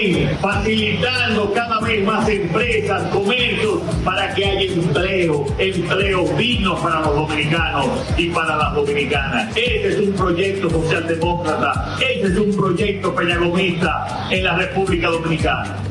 facilitando 0.41 1.53
cada 1.53 1.79
vez 1.79 2.03
más 2.05 2.27
empresas, 2.27 3.03
comercios, 3.09 3.79
para 4.03 4.33
que 4.33 4.45
haya 4.45 4.73
empleo, 4.73 5.45
empleo 5.57 6.23
digno 6.37 6.75
para 6.81 7.01
los 7.01 7.15
dominicanos 7.15 7.87
y 8.17 8.29
para 8.29 8.57
las 8.57 8.73
dominicanas. 8.75 9.49
Este 9.55 9.89
es 9.89 9.99
un 9.99 10.13
proyecto 10.13 10.69
socialdemócrata, 10.69 11.97
este 11.99 12.27
es 12.27 12.37
un 12.37 12.55
proyecto 12.55 13.13
peñagomista 13.15 14.27
en 14.31 14.43
la 14.43 14.55
República 14.55 15.09
Dominicana. 15.09 15.90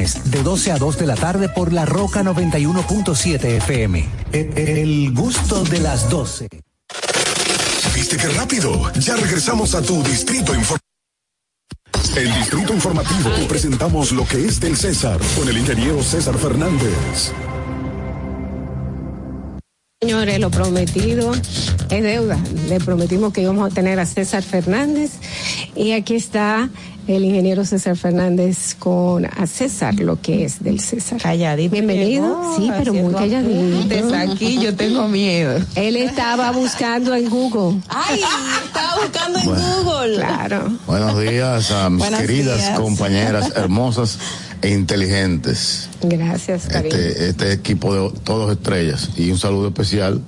de 0.00 0.42
12 0.42 0.72
a 0.72 0.78
2 0.78 0.98
de 0.98 1.06
la 1.06 1.14
tarde 1.14 1.48
por 1.48 1.72
La 1.72 1.84
Roca 1.84 2.22
91.7 2.22 3.44
FM. 3.58 4.08
El, 4.32 4.56
el 4.56 5.14
gusto 5.14 5.62
de 5.64 5.80
las 5.80 6.08
12. 6.08 6.48
¿Viste 7.94 8.16
qué 8.16 8.28
rápido? 8.28 8.90
Ya 8.94 9.16
regresamos 9.16 9.74
a 9.74 9.82
tu 9.82 10.02
Distrito 10.02 10.54
Informativo. 10.54 10.80
En 12.16 12.34
Distrito 12.34 12.72
Informativo 12.72 13.30
presentamos 13.46 14.12
lo 14.12 14.24
que 14.26 14.46
es 14.46 14.58
del 14.58 14.76
César 14.76 15.20
con 15.36 15.48
el 15.48 15.58
ingeniero 15.58 16.02
César 16.02 16.36
Fernández. 16.38 17.32
Señores, 20.02 20.40
lo 20.40 20.50
prometido 20.50 21.30
es 21.90 22.02
deuda. 22.02 22.38
Le 22.70 22.80
prometimos 22.80 23.34
que 23.34 23.42
íbamos 23.42 23.70
a 23.70 23.74
tener 23.74 24.00
a 24.00 24.06
César 24.06 24.42
Fernández 24.42 25.10
y 25.76 25.92
aquí 25.92 26.14
está 26.14 26.70
el 27.06 27.22
ingeniero 27.22 27.66
César 27.66 27.98
Fernández 27.98 28.74
con 28.78 29.26
a 29.26 29.46
César, 29.46 29.92
lo 29.96 30.18
que 30.18 30.46
es 30.46 30.62
del 30.64 30.80
César. 30.80 31.20
Calladito. 31.20 31.72
Bienvenido. 31.72 32.28
llegó, 32.28 32.56
sí, 32.56 32.70
pero 32.78 32.94
muy 32.94 33.12
calladito. 33.12 33.76
apuntes 33.76 34.12
aquí, 34.14 34.58
yo 34.58 34.74
tengo 34.74 35.06
miedo. 35.06 35.60
Él 35.74 35.96
estaba 35.96 36.50
buscando 36.52 37.14
en 37.14 37.28
Google. 37.28 37.82
Ay, 37.90 38.22
estaba 38.64 39.02
buscando 39.02 39.38
en 39.38 39.44
Bueno. 39.44 39.82
Google. 39.82 40.16
Claro. 40.16 40.72
Buenos 40.86 41.20
días 41.20 41.70
a 41.72 41.90
mis 41.90 41.98
Buenos 41.98 42.20
queridas 42.20 42.56
días. 42.56 42.80
compañeras 42.80 43.52
hermosas 43.54 44.18
e 44.62 44.70
inteligentes. 44.70 45.88
Gracias, 46.02 46.66
cariño. 46.66 46.94
Este, 46.94 47.28
este 47.28 47.52
equipo 47.52 47.94
de 47.94 48.20
todos 48.20 48.52
estrellas. 48.52 49.10
Y 49.16 49.30
un 49.30 49.38
saludo 49.38 49.68
especial 49.68 50.20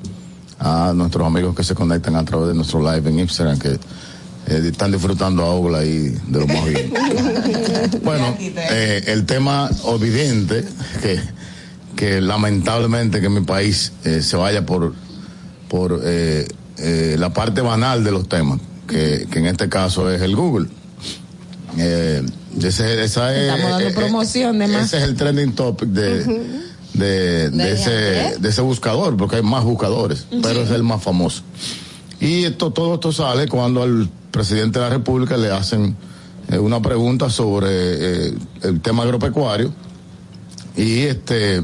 a 0.59 0.93
nuestros 0.95 1.27
amigos 1.27 1.55
que 1.55 1.65
se 1.65 1.75
conectan 1.75 2.17
a 2.17 2.25
través 2.25 2.49
de 2.49 2.55
nuestro 2.55 2.81
live 2.81 3.09
en 3.11 3.19
Instagram, 3.19 3.59
que 3.59 3.73
eh, 4.47 4.63
están 4.65 4.93
disfrutando 4.93 5.43
a 5.43 5.51
Ogla 5.51 5.79
ahí 5.79 6.17
de 6.29 6.41
lo 6.41 6.47
más 6.47 6.65
bien. 6.65 6.93
bueno, 8.05 8.37
eh, 8.39 9.03
el 9.07 9.27
tema 9.27 9.71
evidente 9.87 10.65
que, 11.03 11.21
que 11.97 12.21
lamentablemente 12.21 13.21
que 13.21 13.29
mi 13.29 13.41
país 13.43 13.93
eh, 14.05 14.23
se 14.23 14.37
vaya 14.37 14.65
por, 14.65 14.95
por 15.69 16.01
eh, 16.05 16.47
eh, 16.79 17.17
la 17.19 17.33
parte 17.33 17.61
banal 17.61 18.05
de 18.05 18.13
los 18.13 18.29
temas, 18.29 18.61
que, 18.87 19.27
que 19.31 19.39
en 19.39 19.47
este 19.47 19.69
caso 19.69 20.11
es 20.11 20.23
el 20.23 20.37
Google. 20.37 20.69
Ese, 22.61 23.03
esa 23.03 23.35
es, 23.35 23.43
Estamos 23.43 23.71
dando 23.71 23.87
eh, 23.87 23.91
eh, 23.91 23.95
promoción 23.95 24.59
de 24.59 24.67
más. 24.67 24.87
ese 24.87 24.99
es 24.99 25.05
el 25.05 25.17
trending 25.17 25.55
topic 25.55 25.89
de, 25.89 26.25
de, 26.95 27.51
de 27.51 27.73
ese, 27.73 28.39
de 28.39 28.49
ese 28.49 28.61
buscador, 28.61 29.17
porque 29.17 29.37
hay 29.37 29.43
más 29.43 29.65
buscadores, 29.65 30.27
pero 30.43 30.63
es 30.63 30.71
el 30.71 30.83
más 30.83 31.03
famoso. 31.03 31.43
Y 32.21 32.45
esto, 32.45 32.73
todo 32.73 32.95
esto 32.95 33.13
sale 33.13 33.49
cuando 33.49 33.83
al 33.83 34.09
presidente 34.31 34.79
de 34.79 34.85
la 34.85 34.91
República 34.91 35.37
le 35.37 35.51
hacen 35.51 35.97
eh, 36.51 36.59
una 36.59 36.81
pregunta 36.81 37.31
sobre 37.31 37.69
eh, 38.29 38.35
el 38.63 38.81
tema 38.81 39.03
agropecuario. 39.05 39.73
Y 40.77 41.01
este, 41.01 41.63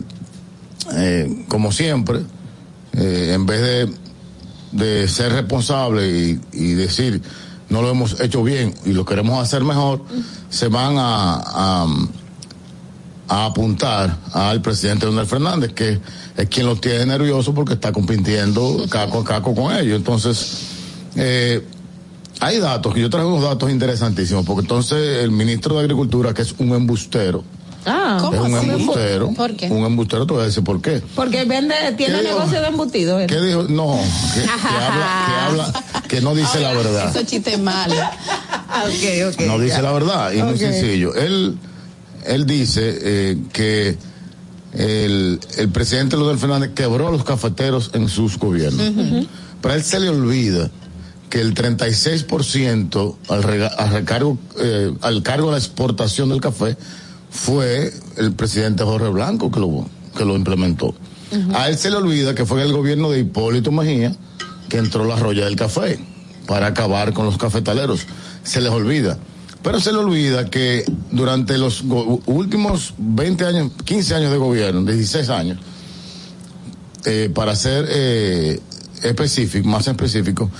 como 1.48 1.72
siempre, 1.72 2.20
en 2.92 3.46
vez 3.46 3.60
de, 3.62 3.92
de 4.72 5.08
ser 5.08 5.32
responsable 5.32 6.08
y, 6.08 6.40
y 6.52 6.72
decir 6.74 7.22
no 7.68 7.82
lo 7.82 7.90
hemos 7.90 8.20
hecho 8.20 8.42
bien 8.42 8.74
y 8.84 8.92
lo 8.92 9.04
queremos 9.04 9.42
hacer 9.42 9.62
mejor, 9.64 10.02
se 10.50 10.68
van 10.68 10.96
a, 10.98 11.34
a, 11.36 11.86
a 13.28 13.44
apuntar 13.46 14.16
al 14.32 14.62
presidente 14.62 15.06
Donald 15.06 15.28
Fernández, 15.28 15.72
que 15.74 16.00
es 16.36 16.48
quien 16.48 16.66
los 16.66 16.80
tiene 16.80 17.04
nerviosos 17.06 17.54
porque 17.54 17.74
está 17.74 17.92
compitiendo 17.92 18.86
caco 18.88 19.20
a 19.20 19.24
caco 19.24 19.54
con 19.54 19.74
ellos. 19.76 19.96
Entonces, 19.96 20.58
eh, 21.16 21.64
hay 22.40 22.58
datos, 22.58 22.94
que 22.94 23.00
yo 23.00 23.10
traigo 23.10 23.30
unos 23.34 23.42
datos 23.42 23.70
interesantísimos, 23.70 24.46
porque 24.46 24.62
entonces 24.62 25.18
el 25.22 25.30
ministro 25.30 25.74
de 25.74 25.80
Agricultura, 25.80 26.32
que 26.32 26.42
es 26.42 26.54
un 26.58 26.72
embustero, 26.72 27.44
Ah, 27.86 28.18
es 28.34 28.40
un 28.40 28.54
embustero, 28.54 29.30
¿Por 29.32 29.56
qué? 29.56 29.70
un 29.70 29.84
embustero, 29.86 30.26
te 30.26 30.34
voy 30.34 30.42
a 30.42 30.46
decir 30.46 30.62
por 30.62 30.82
qué. 30.82 31.00
Porque 31.14 31.44
vende, 31.44 31.74
tiene 31.96 32.22
negocio 32.22 32.60
de 32.60 32.66
embutido. 32.66 33.18
él. 33.18 33.26
¿Qué 33.28 33.40
dijo? 33.40 33.62
No, 33.62 33.98
que, 34.34 34.42
que 34.42 34.48
habla, 34.50 35.24
que 35.26 35.34
habla, 35.46 35.72
que 36.08 36.20
no 36.20 36.34
dice 36.34 36.60
la 36.60 36.72
verdad. 36.72 37.14
Eso 37.14 37.24
chiste 37.26 37.56
malo. 37.58 37.94
ok, 38.84 39.32
ok. 39.34 39.40
no 39.46 39.58
dice 39.58 39.76
ya. 39.76 39.82
la 39.82 39.92
verdad 39.92 40.32
y 40.32 40.42
muy 40.42 40.58
sencillo. 40.58 41.14
Él, 41.14 41.56
él 42.26 42.46
dice 42.46 42.98
eh, 43.02 43.38
que 43.52 43.96
el, 44.72 45.40
el 45.56 45.68
presidente 45.70 46.16
Leonel 46.16 46.38
Fernández 46.38 46.70
quebró 46.74 47.08
a 47.08 47.10
los 47.12 47.24
cafeteros 47.24 47.90
en 47.94 48.08
sus 48.08 48.38
gobiernos. 48.38 49.26
Pero 49.60 49.74
a 49.74 49.76
él 49.76 49.82
se 49.84 49.98
le 50.00 50.08
olvida 50.08 50.70
que 51.30 51.40
el 51.40 51.54
36% 51.54 53.16
al, 53.28 53.42
rega- 53.42 53.74
al 53.76 53.90
recargo, 53.90 54.38
eh, 54.60 54.92
al 55.02 55.22
cargo 55.22 55.46
de 55.48 55.52
la 55.52 55.58
exportación 55.58 56.28
del 56.30 56.40
café 56.40 56.76
fue 57.30 57.92
el 58.16 58.32
presidente 58.32 58.84
Jorge 58.84 59.08
Blanco 59.08 59.50
que 59.50 59.60
lo, 59.60 59.86
que 60.16 60.24
lo 60.24 60.34
implementó. 60.36 60.94
A 61.54 61.68
él 61.68 61.76
se 61.76 61.90
le 61.90 61.96
olvida 61.96 62.34
que 62.34 62.46
fue 62.46 62.62
en 62.62 62.68
el 62.68 62.72
gobierno 62.72 63.10
de 63.10 63.18
Hipólito 63.20 63.70
Mejía 63.70 64.14
que 64.68 64.78
entró 64.78 65.04
la 65.04 65.16
roya 65.16 65.44
del 65.44 65.56
café 65.56 65.98
para 66.46 66.66
acabar 66.66 67.12
con 67.12 67.26
los 67.26 67.38
cafetaleros. 67.38 68.06
Se 68.42 68.60
les 68.60 68.70
olvida. 68.70 69.18
Pero 69.62 69.80
se 69.80 69.92
le 69.92 69.98
olvida 69.98 70.48
que 70.48 70.84
durante 71.10 71.58
los 71.58 71.82
últimos 72.26 72.94
20 72.98 73.44
años, 73.44 73.72
15 73.84 74.14
años 74.14 74.30
de 74.30 74.38
gobierno, 74.38 74.82
16 74.84 75.28
años, 75.30 75.58
eh, 77.04 77.30
para 77.34 77.54
ser 77.56 77.86
eh, 77.88 78.60
específico, 79.02 79.68
más 79.68 79.86
específico, 79.88 80.50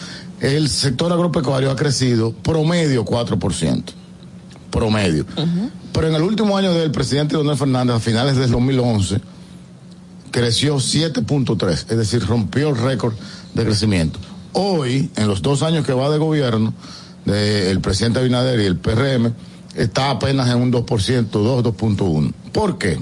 el 0.41 0.69
sector 0.69 1.13
agropecuario 1.13 1.71
ha 1.71 1.77
crecido 1.77 2.33
promedio 2.33 3.05
4%. 3.05 3.85
Promedio. 4.71 5.25
Pero 5.93 6.09
en 6.09 6.15
el 6.15 6.23
último 6.23 6.57
año 6.57 6.73
del 6.75 6.91
presidente 6.91 7.37
Donald 7.37 7.59
Fernández, 7.59 7.97
a 7.97 8.01
finales 8.01 8.37
del 8.37 8.51
2011, 8.51 9.21
creció 10.31 10.77
7.3, 10.77 11.73
es 11.73 11.87
decir, 11.87 12.25
rompió 12.27 12.69
el 12.69 12.77
récord 12.77 13.15
de 13.59 13.67
crecimiento. 13.67 14.19
Hoy, 14.53 15.11
en 15.17 15.29
los 15.29 15.43
dos 15.43 15.63
años 15.63 15.85
que 15.85 15.93
va 15.93 16.11
de 16.11 16.19
gobierno, 16.19 16.73
del 17.25 17.81
presidente 17.81 18.21
Abinader 18.21 18.61
y 18.61 18.65
el 18.65 18.77
PRM, 18.77 19.33
está 19.75 20.11
apenas 20.11 20.49
en 20.49 20.63
un 20.63 20.73
2%, 20.73 21.27
2, 21.31 21.65
2.1. 21.65 22.33
¿Por 22.53 22.79
qué? 22.79 22.99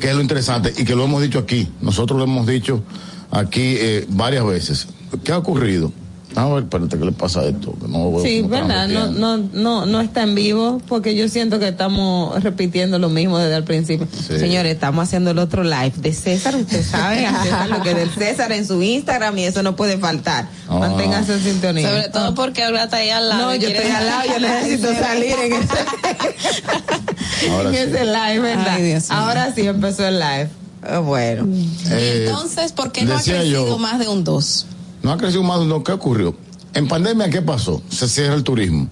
que 0.00 0.10
es 0.10 0.16
lo 0.16 0.20
interesante 0.20 0.72
y 0.76 0.84
que 0.84 0.96
lo 0.96 1.04
hemos 1.04 1.22
dicho 1.22 1.38
aquí, 1.38 1.68
nosotros 1.80 2.18
lo 2.18 2.24
hemos 2.24 2.44
dicho 2.44 2.82
aquí 3.30 3.76
eh, 3.78 4.04
varias 4.08 4.44
veces. 4.44 4.88
¿Qué 5.22 5.30
ha 5.30 5.38
ocurrido? 5.38 5.92
A 6.34 6.46
ver, 6.46 6.62
espérate, 6.64 6.98
¿qué 6.98 7.04
le 7.04 7.12
pasa 7.12 7.40
a 7.40 7.44
esto? 7.44 7.74
Que 7.80 7.88
no 7.88 8.10
veo 8.10 8.22
Sí, 8.22 8.42
verdad, 8.42 8.88
no, 8.88 9.08
no, 9.10 9.36
no, 9.36 9.84
no 9.86 10.00
está 10.00 10.22
en 10.22 10.34
vivo 10.34 10.80
porque 10.88 11.14
yo 11.14 11.28
siento 11.28 11.58
que 11.58 11.68
estamos 11.68 12.42
repitiendo 12.42 12.98
lo 12.98 13.08
mismo 13.10 13.38
desde 13.38 13.56
el 13.56 13.64
principio. 13.64 14.06
Sí. 14.10 14.38
Señores, 14.38 14.72
estamos 14.72 15.04
haciendo 15.04 15.32
el 15.32 15.38
otro 15.38 15.62
live 15.62 15.92
de 15.98 16.12
César, 16.14 16.56
usted 16.56 16.82
sabe, 16.84 17.26
César 17.42 17.68
lo 17.68 17.82
que 17.82 17.90
es 17.90 17.96
del 17.96 18.10
César 18.10 18.50
en 18.52 18.66
su 18.66 18.82
Instagram 18.82 19.36
y 19.38 19.44
eso 19.44 19.62
no 19.62 19.76
puede 19.76 19.98
faltar. 19.98 20.48
Ah. 20.68 20.78
Manténgase 20.78 21.34
en 21.34 21.42
sintonía. 21.42 21.88
Sobre 21.88 22.08
todo 22.08 22.34
porque 22.34 22.62
ahora 22.64 22.84
está 22.84 22.96
ahí 22.96 23.10
al 23.10 23.28
lado. 23.28 23.42
No, 23.50 23.54
yo 23.54 23.68
estoy 23.68 23.90
al 23.90 24.06
lado, 24.06 24.22
yo 24.32 24.40
necesito 24.48 24.94
salir 24.94 25.34
en 25.38 25.52
ese, 25.62 27.50
Ahora 27.50 27.68
en 27.68 27.74
sí. 27.74 27.80
ese 27.82 28.04
live, 28.04 28.38
¿verdad? 28.40 28.66
Ay, 28.68 28.82
Dios 28.82 29.08
mío. 29.10 29.18
Ahora 29.18 29.52
sí 29.54 29.66
empezó 29.66 30.06
el 30.06 30.18
live. 30.18 30.48
Ah, 30.82 30.98
bueno. 30.98 31.46
Eh, 31.90 32.24
Entonces, 32.26 32.72
¿por 32.72 32.90
qué 32.90 33.04
no 33.04 33.14
ha 33.16 33.22
crecido 33.22 33.68
yo- 33.68 33.78
más 33.78 33.98
de 33.98 34.08
un 34.08 34.24
2? 34.24 34.66
No 35.02 35.12
ha 35.12 35.18
crecido 35.18 35.42
más, 35.42 35.60
no, 35.60 35.82
¿qué 35.82 35.92
ocurrió? 35.92 36.34
En 36.74 36.88
pandemia, 36.88 37.28
¿qué 37.28 37.42
pasó? 37.42 37.82
Se 37.88 38.08
cierra 38.08 38.34
el 38.34 38.44
turismo. 38.44 38.88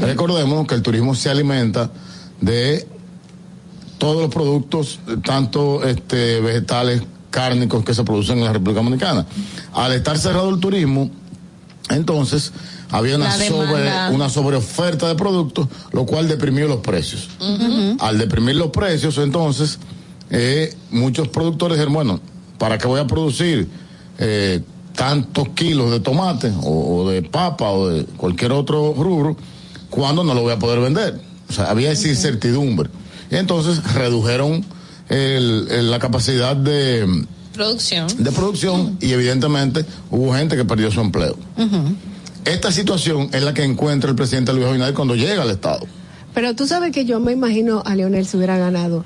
Recordemos 0.00 0.66
que 0.66 0.74
el 0.74 0.82
turismo 0.82 1.14
se 1.14 1.28
alimenta 1.28 1.90
de 2.40 2.86
todos 3.98 4.22
los 4.22 4.32
productos, 4.32 4.98
tanto 5.24 5.84
este, 5.84 6.40
vegetales, 6.40 7.02
cárnicos 7.30 7.84
que 7.84 7.94
se 7.94 8.04
producen 8.04 8.38
en 8.38 8.44
la 8.44 8.52
República 8.52 8.80
Dominicana. 8.80 9.26
Al 9.74 9.92
estar 9.92 10.16
cerrado 10.18 10.50
el 10.50 10.60
turismo, 10.60 11.10
entonces 11.90 12.52
había 12.90 13.16
una, 13.16 13.32
sobre, 13.32 13.90
una 14.10 14.28
sobreoferta 14.28 15.08
de 15.08 15.14
productos, 15.14 15.68
lo 15.92 16.06
cual 16.06 16.28
deprimió 16.28 16.68
los 16.68 16.78
precios. 16.78 17.28
Al 17.98 18.18
deprimir 18.18 18.56
los 18.56 18.68
precios, 18.68 19.18
entonces, 19.18 19.78
eh, 20.30 20.74
muchos 20.90 21.28
productores 21.28 21.78
dijeron, 21.78 21.94
bueno, 21.94 22.20
¿para 22.58 22.78
qué 22.78 22.86
voy 22.86 23.00
a 23.00 23.06
producir 23.06 23.68
eh, 24.18 24.62
tantos 24.94 25.48
kilos 25.50 25.90
de 25.90 26.00
tomate 26.00 26.52
o, 26.62 26.96
o 27.02 27.10
de 27.10 27.22
papa 27.22 27.70
o 27.70 27.88
de 27.88 28.04
cualquier 28.04 28.52
otro 28.52 28.94
rubro 28.96 29.36
cuando 29.90 30.24
no 30.24 30.34
lo 30.34 30.42
voy 30.42 30.52
a 30.52 30.58
poder 30.58 30.80
vender? 30.80 31.20
O 31.48 31.52
sea, 31.52 31.70
había 31.70 31.90
esa 31.90 32.08
incertidumbre. 32.08 32.88
Y 33.30 33.36
entonces 33.36 33.82
redujeron 33.94 34.64
el- 35.08 35.66
el- 35.70 35.90
la 35.90 35.98
capacidad 35.98 36.56
de, 36.56 37.24
Producción. 37.54 38.06
de 38.18 38.32
producción 38.32 38.96
y 39.00 39.12
evidentemente 39.12 39.84
hubo 40.10 40.32
gente 40.34 40.56
que 40.56 40.64
perdió 40.64 40.90
su 40.90 41.00
empleo. 41.00 41.36
Esta 42.44 42.72
situación 42.72 43.28
es 43.32 43.42
la 43.42 43.54
que 43.54 43.62
encuentra 43.64 44.10
el 44.10 44.16
presidente 44.16 44.52
Luis 44.52 44.66
Abinader 44.66 44.94
cuando 44.94 45.14
llega 45.14 45.42
al 45.42 45.50
Estado. 45.50 45.86
Pero 46.34 46.54
tú 46.56 46.66
sabes 46.66 46.92
que 46.92 47.04
yo 47.04 47.20
me 47.20 47.32
imagino 47.32 47.82
a 47.84 47.94
Leonel 47.94 48.26
si 48.26 48.36
hubiera 48.38 48.56
ganado 48.58 49.04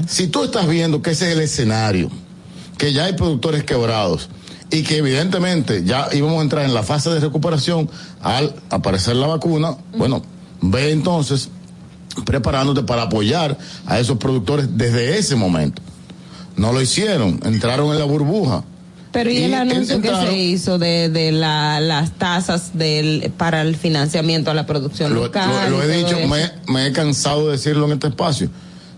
Si 0.08 0.28
tú 0.28 0.44
estás 0.44 0.68
viendo 0.68 1.02
que 1.02 1.12
ese 1.12 1.28
es 1.30 1.34
el 1.36 1.42
escenario, 1.42 2.10
que 2.78 2.94
ya 2.94 3.06
hay 3.06 3.14
productores 3.14 3.64
quebrados 3.64 4.30
y 4.72 4.84
que 4.84 4.98
evidentemente 4.98 5.84
ya 5.84 6.08
íbamos 6.14 6.40
a 6.40 6.44
entrar 6.44 6.66
en 6.66 6.74
la 6.74 6.84
fase 6.84 7.10
de 7.10 7.20
recuperación 7.20 7.90
al 8.22 8.54
aparecer 8.70 9.16
la 9.16 9.26
vacuna, 9.28 9.76
bueno, 9.98 10.22
ve 10.62 10.92
entonces 10.92 11.50
preparándote 12.26 12.84
para 12.84 13.04
apoyar 13.04 13.58
a 13.86 14.00
esos 14.00 14.18
productores 14.18 14.78
desde 14.78 15.18
ese 15.18 15.36
momento. 15.36 15.82
No 16.58 16.74
lo 16.74 16.82
hicieron, 16.82 17.40
entraron 17.46 17.92
en 17.94 18.00
la 18.00 18.06
burbuja. 18.06 18.64
Pero 19.12 19.32
y 19.32 19.38
el 19.38 19.54
anuncio 19.56 20.02
que 20.02 20.10
se 20.10 20.38
hizo 20.38 20.78
de, 20.78 21.10
de 21.10 21.32
la, 21.32 21.80
las 21.80 22.12
tasas 22.12 22.78
del, 22.78 23.32
para 23.38 23.62
el 23.64 23.76
financiamiento 23.76 24.52
a 24.52 24.54
la 24.54 24.68
producción 24.68 25.14
Lo, 25.16 25.24
local. 25.24 25.50
lo- 25.72 25.78
lo 25.80 25.84
y 25.88 25.92
he 25.92 25.98
dicho, 25.98 26.18
me 26.68 26.86
he 26.88 26.92
cansado 26.92 27.48
de 27.48 27.54
decirlo 27.54 27.86
en 27.88 27.94
este 27.94 28.08
espacio. 28.10 28.50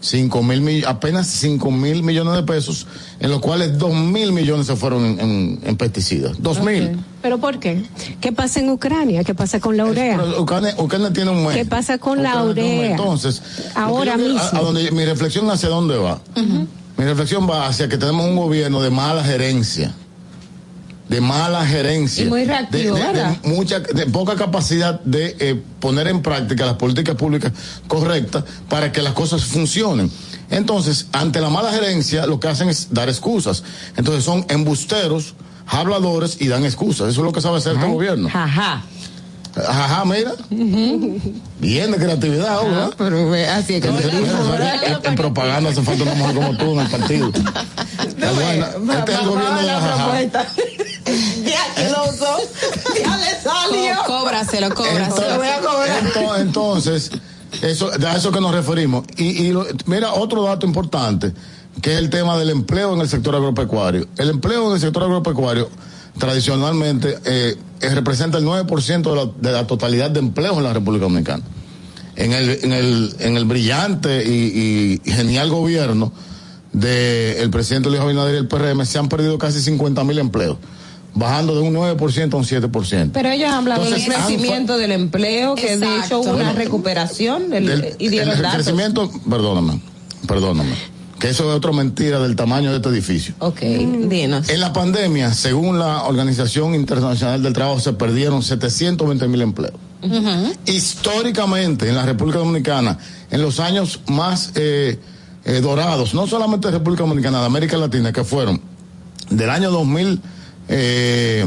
Cinco 0.03 0.41
mil, 0.41 0.61
mill- 0.61 0.83
apenas 0.87 1.27
5 1.27 1.69
mil 1.69 2.01
millones 2.01 2.33
de 2.33 2.41
pesos, 2.41 2.87
en 3.19 3.29
los 3.29 3.39
cuales 3.39 3.77
2 3.77 3.93
mil 3.93 4.31
millones 4.31 4.65
se 4.65 4.75
fueron 4.75 5.05
en, 5.05 5.19
en- 5.19 5.59
en 5.63 5.77
pesticidas. 5.77 6.41
2 6.41 6.63
mil. 6.63 6.97
¿Pero 7.21 7.37
por 7.37 7.59
qué? 7.59 7.83
¿Qué 8.19 8.31
pasa 8.31 8.59
en 8.61 8.71
Ucrania? 8.71 9.23
¿Qué 9.23 9.35
pasa 9.35 9.59
con 9.59 9.77
la 9.77 9.85
urea? 9.85 10.17
Pero 10.17 10.41
Ucrania, 10.41 10.73
Ucrania 10.79 11.13
tiene 11.13 11.29
un 11.29 11.45
mes. 11.45 11.55
¿Qué 11.55 11.65
pasa 11.65 11.99
con 11.99 12.23
la 12.23 12.43
Ucrania 12.43 12.49
urea? 12.73 12.91
Entonces, 12.91 13.43
Ahora 13.75 14.17
yo- 14.17 14.23
mismo. 14.23 14.39
A, 14.39 14.57
a 14.57 14.61
donde 14.61 14.89
mi 14.91 15.05
reflexión 15.05 15.49
hacia 15.51 15.69
dónde 15.69 15.95
va. 15.97 16.19
Mi 16.97 17.05
reflexión 17.05 17.47
va 17.47 17.67
hacia 17.67 17.87
que 17.87 17.97
tenemos 17.99 18.25
un 18.25 18.35
gobierno 18.35 18.81
de 18.81 18.89
mala 18.89 19.23
gerencia. 19.23 19.93
De 21.11 21.19
mala 21.21 21.65
gerencia. 21.65 22.23
Y 22.23 22.29
muy 22.29 22.45
reactivo, 22.45 22.95
de, 22.95 23.03
de- 23.03 23.39
mucha, 23.43 23.79
de 23.79 24.05
poca 24.07 24.35
capacidad 24.35 24.99
de 25.01 25.35
eh, 25.39 25.61
poner 25.79 26.07
en 26.07 26.21
práctica 26.21 26.65
las 26.65 26.75
políticas 26.75 27.15
públicas 27.15 27.51
correctas 27.87 28.43
para 28.69 28.91
que 28.91 29.01
las 29.01 29.13
cosas 29.13 29.43
funcionen. 29.43 30.09
Entonces, 30.49 31.07
ante 31.11 31.41
la 31.41 31.49
mala 31.49 31.71
gerencia, 31.71 32.25
lo 32.25 32.39
que 32.39 32.47
hacen 32.47 32.69
es 32.69 32.87
dar 32.93 33.09
excusas. 33.09 33.63
Entonces, 33.97 34.23
son 34.23 34.45
embusteros, 34.49 35.33
habladores 35.67 36.37
y 36.39 36.47
dan 36.47 36.63
excusas. 36.65 37.09
Eso 37.09 37.21
es 37.21 37.25
lo 37.25 37.31
que 37.33 37.41
sabe 37.41 37.57
hacer 37.57 37.75
este 37.75 37.87
gobierno. 37.87 38.29
Ajá. 38.33 38.83
Ajá, 39.67 40.05
mira. 40.05 40.31
Bien 41.59 41.91
de 41.91 41.97
creatividad, 41.97 42.57
Ah, 42.57 42.63
¿verdad? 42.63 42.93
pero 42.97 43.29
ve, 43.29 43.47
así 43.49 43.73
es 43.75 43.81
que. 43.81 43.89
En, 43.89 45.05
en 45.05 45.15
propaganda 45.15 45.69
hace 45.71 45.81
falta 45.81 46.03
una 46.03 46.13
mujer 46.15 46.35
como 46.35 46.57
tú 46.57 46.71
en 46.71 46.79
el 46.79 46.87
partido. 46.87 47.31
Este 47.35 48.25
es 48.25 49.19
el 49.19 49.25
gobierno 49.27 49.57
de 49.59 49.63
la 49.67 49.79
jaja. 49.81 50.07
Ya 51.45 51.73
que 51.75 51.89
lo 51.89 52.03
usó, 52.09 52.37
ya 53.03 53.17
le 53.17 53.41
salió. 53.41 53.95
Cóbraselo, 54.05 54.73
cóbraselo. 54.75 55.85
Entonces, 55.99 57.11
entonces, 57.11 57.11
eso, 57.61 57.91
a 58.07 58.15
eso 58.15 58.31
que 58.31 58.41
nos 58.41 58.53
referimos. 58.53 59.05
Y, 59.17 59.43
y 59.47 59.51
lo- 59.51 59.65
mira, 59.85 60.13
otro 60.13 60.43
dato 60.43 60.65
importante, 60.65 61.33
que 61.81 61.93
es 61.93 61.97
el 61.99 62.09
tema 62.09 62.37
del 62.37 62.49
empleo 62.49 62.93
en 62.93 63.01
el 63.01 63.09
sector 63.09 63.35
agropecuario. 63.35 64.07
El 64.17 64.29
empleo 64.29 64.67
en 64.69 64.73
el 64.75 64.79
sector 64.79 65.03
agropecuario, 65.03 65.69
tradicionalmente, 66.17 67.17
eh, 67.25 67.57
eh, 67.81 67.89
representa 67.95 68.37
el 68.37 68.45
9% 68.45 69.09
de 69.09 69.15
la, 69.15 69.31
de 69.39 69.51
la 69.51 69.67
totalidad 69.67 70.11
de 70.11 70.19
empleos 70.19 70.57
en 70.57 70.63
la 70.63 70.73
República 70.73 71.03
Dominicana. 71.05 71.43
En 72.15 72.33
el, 72.33 72.59
en 72.63 72.73
el, 72.73 73.15
en 73.19 73.37
el 73.37 73.45
brillante 73.45 74.23
y, 74.25 75.01
y 75.05 75.11
genial 75.11 75.49
gobierno 75.49 76.11
del 76.73 77.49
presidente 77.49 77.89
Luis 77.89 78.01
Abinader 78.01 78.35
y 78.35 78.37
el 78.37 78.47
PRM 78.47 78.85
se 78.85 78.97
han 78.99 79.09
perdido 79.09 79.37
casi 79.37 79.61
50 79.61 80.03
mil 80.03 80.19
empleos, 80.19 80.57
bajando 81.13 81.55
de 81.55 81.61
un 81.61 81.73
9% 81.75 82.33
a 82.33 82.37
un 82.37 82.43
7%. 82.45 83.09
Pero 83.13 83.29
ellos 83.29 83.49
han 83.49 83.55
hablado 83.55 83.83
Entonces, 83.83 84.07
del 84.07 84.15
crecimiento 84.15 84.77
del 84.77 84.91
empleo, 84.93 85.55
que 85.55 85.77
de 85.77 85.99
hecho 85.99 86.21
hubo 86.21 86.31
una 86.31 86.53
recuperación 86.53 87.49
del, 87.49 87.65
Del- 87.67 87.95
y 87.99 88.07
dieron 88.09 88.35
el 88.35 88.41
datos. 88.41 88.63
crecimiento, 88.63 89.11
perdóname, 89.29 89.81
perdóname, 90.27 90.73
que 91.19 91.29
eso 91.29 91.49
es 91.51 91.55
otra 91.57 91.71
mentira 91.73 92.19
del 92.19 92.35
tamaño 92.35 92.71
de 92.71 92.77
este 92.77 92.89
edificio. 92.89 93.35
Ok, 93.39 93.59
dinos. 93.61 94.49
En 94.49 94.59
la 94.61 94.71
pandemia, 94.73 95.33
según 95.33 95.77
la 95.79 96.03
Organización 96.03 96.73
Internacional 96.75 97.43
del 97.43 97.53
Trabajo, 97.53 97.79
se 97.79 97.93
perdieron 97.93 98.41
720 98.41 99.27
mil 99.27 99.41
empleos. 99.41 99.73
Históricamente, 100.65 101.87
en 101.89 101.95
la 101.95 102.05
República 102.05 102.39
Dominicana, 102.39 102.97
en 103.29 103.41
los 103.41 103.59
años 103.59 103.99
más 104.07 104.51
eh, 104.55 104.97
eh, 105.45 105.59
dorados, 105.61 106.13
no 106.13 106.25
solamente 106.25 106.67
de 106.69 106.77
República 106.79 107.03
Dominicana, 107.03 107.39
de 107.41 107.45
América 107.45 107.77
Latina, 107.77 108.11
que 108.11 108.23
fueron 108.23 108.61
del 109.29 109.49
año 109.49 109.69
2000, 109.69 110.19
eh, 110.71 111.45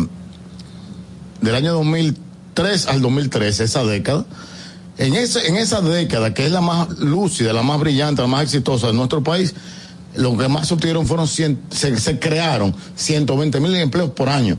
del 1.40 1.54
año 1.54 1.72
2003 1.72 2.86
al 2.86 3.00
2013, 3.02 3.64
esa 3.64 3.84
década, 3.84 4.24
en, 4.98 5.14
ese, 5.14 5.48
en 5.48 5.56
esa 5.56 5.80
década, 5.80 6.32
que 6.34 6.46
es 6.46 6.52
la 6.52 6.60
más 6.60 6.88
lúcida, 6.98 7.52
la 7.52 7.62
más 7.62 7.80
brillante, 7.80 8.22
la 8.22 8.28
más 8.28 8.42
exitosa 8.44 8.86
de 8.88 8.92
nuestro 8.92 9.22
país, 9.22 9.54
lo 10.14 10.36
que 10.36 10.46
más 10.46 10.70
obtuvieron 10.70 11.06
fueron, 11.06 11.26
cien- 11.26 11.58
se, 11.70 11.96
se 11.98 12.18
crearon 12.20 12.74
120 12.94 13.58
mil 13.60 13.74
empleos 13.74 14.10
por 14.10 14.28
año. 14.28 14.56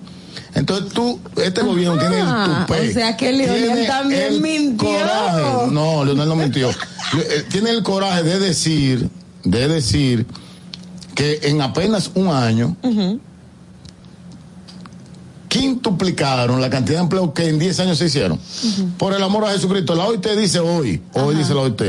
Entonces 0.54 0.92
tú, 0.94 1.20
este 1.42 1.62
gobierno 1.62 1.98
tiene 1.98 2.20
el 2.20 2.28
Ah, 2.28 2.66
tupé. 2.68 2.90
o 2.90 2.94
sea 2.94 3.16
que 3.16 3.32
Leonel 3.32 3.88
también 3.88 4.42
mintió. 4.42 4.88
coraje. 4.90 5.72
No, 5.72 6.04
Leonel 6.04 6.28
no 6.28 6.36
mintió. 6.36 6.70
Eh, 6.70 7.46
tiene 7.50 7.70
el 7.72 7.84
coraje 7.84 8.24
de 8.24 8.40
decir, 8.40 9.10
de 9.44 9.68
decir 9.68 10.26
que 11.14 11.40
en 11.44 11.62
apenas 11.62 12.12
un 12.16 12.28
año 12.30 12.76
quintuplicaron 15.60 16.60
la 16.62 16.70
cantidad 16.70 16.98
de 16.98 17.04
empleos 17.04 17.32
que 17.34 17.48
en 17.50 17.60
10 17.60 17.80
años 17.80 17.98
se 17.98 18.06
hicieron. 18.06 18.40
Por 18.98 19.14
el 19.14 19.24
amor 19.24 19.46
a 19.46 19.52
Jesucristo, 19.52 19.96
la 19.96 20.06
OIT 20.06 20.26
dice 20.38 20.60
hoy, 20.60 21.02
hoy 21.14 21.36
dice 21.36 21.54
la 21.54 21.62
OIT, 21.62 21.82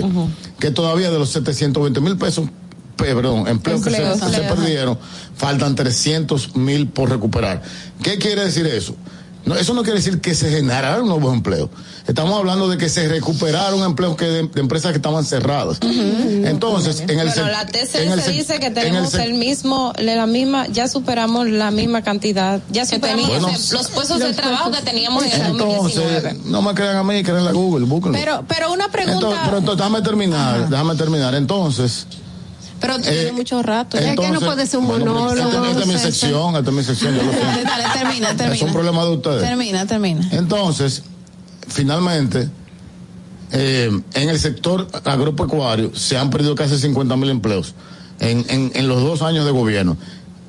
que 0.58 0.70
todavía 0.70 1.10
de 1.10 1.18
los 1.18 1.30
720 1.30 2.00
mil 2.00 2.16
pesos, 2.16 2.48
pe- 2.96 3.14
perdón, 3.14 3.46
empleos, 3.48 3.82
que 3.82 3.90
se- 3.90 3.96
Empleos, 4.12 4.30
se, 4.36 4.42
perdieron, 4.54 4.98
faltan 5.36 5.74
300 5.74 6.56
mil 6.56 6.88
por 6.88 7.10
recuperar. 7.10 7.62
¿Qué 8.02 8.18
quiere 8.18 8.44
decir 8.44 8.66
eso? 8.66 8.94
No, 9.46 9.54
eso 9.54 9.72
no 9.74 9.82
quiere 9.84 9.98
decir 10.00 10.20
que 10.20 10.34
se 10.34 10.50
generaron 10.50 11.06
nuevos 11.08 11.32
empleos. 11.32 11.70
Estamos 12.06 12.36
hablando 12.36 12.68
de 12.68 12.76
que 12.78 12.88
se 12.88 13.08
recuperaron 13.08 13.80
empleos 13.84 14.16
que 14.16 14.24
de, 14.26 14.42
de 14.48 14.60
empresas 14.60 14.90
que 14.90 14.96
estaban 14.96 15.24
cerradas. 15.24 15.78
Entonces, 15.82 17.00
en 17.00 17.18
el 17.20 17.30
sec- 17.30 17.46
la 17.50 17.62
en 17.62 17.68
TCS 17.68 17.94
el 17.94 18.20
sec- 18.20 18.32
dice 18.32 18.58
que 18.60 18.66
en 18.66 18.74
tenemos 18.74 19.14
sec- 19.14 19.22
el 19.24 19.34
mismo, 19.34 19.92
la 19.98 20.26
misma, 20.26 20.66
ya 20.68 20.88
superamos 20.88 21.48
la 21.48 21.70
misma 21.70 22.02
cantidad, 22.02 22.60
ya 22.70 22.84
superamos 22.86 23.28
Bueno, 23.28 23.48
los, 23.48 23.72
los 23.72 23.88
puestos 23.90 24.18
de 24.18 24.32
trabajo 24.34 24.70
que 24.70 24.82
teníamos 24.82 25.24
en 25.24 25.32
el 25.40 25.46
Entonces, 25.52 25.94
2019. 25.96 26.50
no 26.50 26.62
me 26.62 26.74
crean 26.74 26.96
a 26.96 27.04
mí, 27.04 27.22
crean 27.22 27.46
a 27.46 27.52
Google, 27.52 27.86
búsquenlo. 27.86 28.18
Pero, 28.18 28.44
pero 28.48 28.72
una 28.72 28.88
pregunta, 28.88 29.14
Entonces, 29.14 29.40
pero 29.44 29.58
entonces, 29.58 29.78
déjame 29.78 30.02
terminar, 30.02 30.68
déjame 30.68 30.94
terminar. 30.96 31.34
Entonces, 31.34 32.06
pero 32.80 32.96
eh, 32.96 33.00
tiene 33.02 33.32
mucho 33.32 33.62
rato. 33.62 33.96
entonces 33.98 34.74
bueno, 34.80 35.32
Esta, 35.32 35.46
esta 35.70 35.80
es 35.80 35.86
mi 35.86 35.98
sección, 35.98 36.56
esta 36.56 36.70
es 36.70 36.76
mi 36.76 36.82
sección, 36.84 37.14
yo 37.16 37.22
lo 37.22 37.32
Dale, 37.32 37.62
dale, 37.64 37.84
termina, 37.92 38.30
Es 38.30 38.36
termina. 38.36 38.66
un 38.66 38.72
problema 38.72 39.04
de 39.04 39.10
ustedes. 39.10 39.42
Termina, 39.42 39.86
termina. 39.86 40.28
Entonces, 40.32 41.02
finalmente, 41.68 42.48
eh, 43.52 43.90
en 44.14 44.28
el 44.28 44.38
sector 44.38 44.88
agropecuario 45.04 45.94
se 45.94 46.16
han 46.16 46.30
perdido 46.30 46.54
casi 46.54 46.78
50 46.78 47.16
mil 47.16 47.30
empleos 47.30 47.74
en, 48.20 48.44
en, 48.48 48.72
en 48.74 48.88
los 48.88 49.00
dos 49.02 49.22
años 49.22 49.44
de 49.44 49.50
gobierno. 49.52 49.96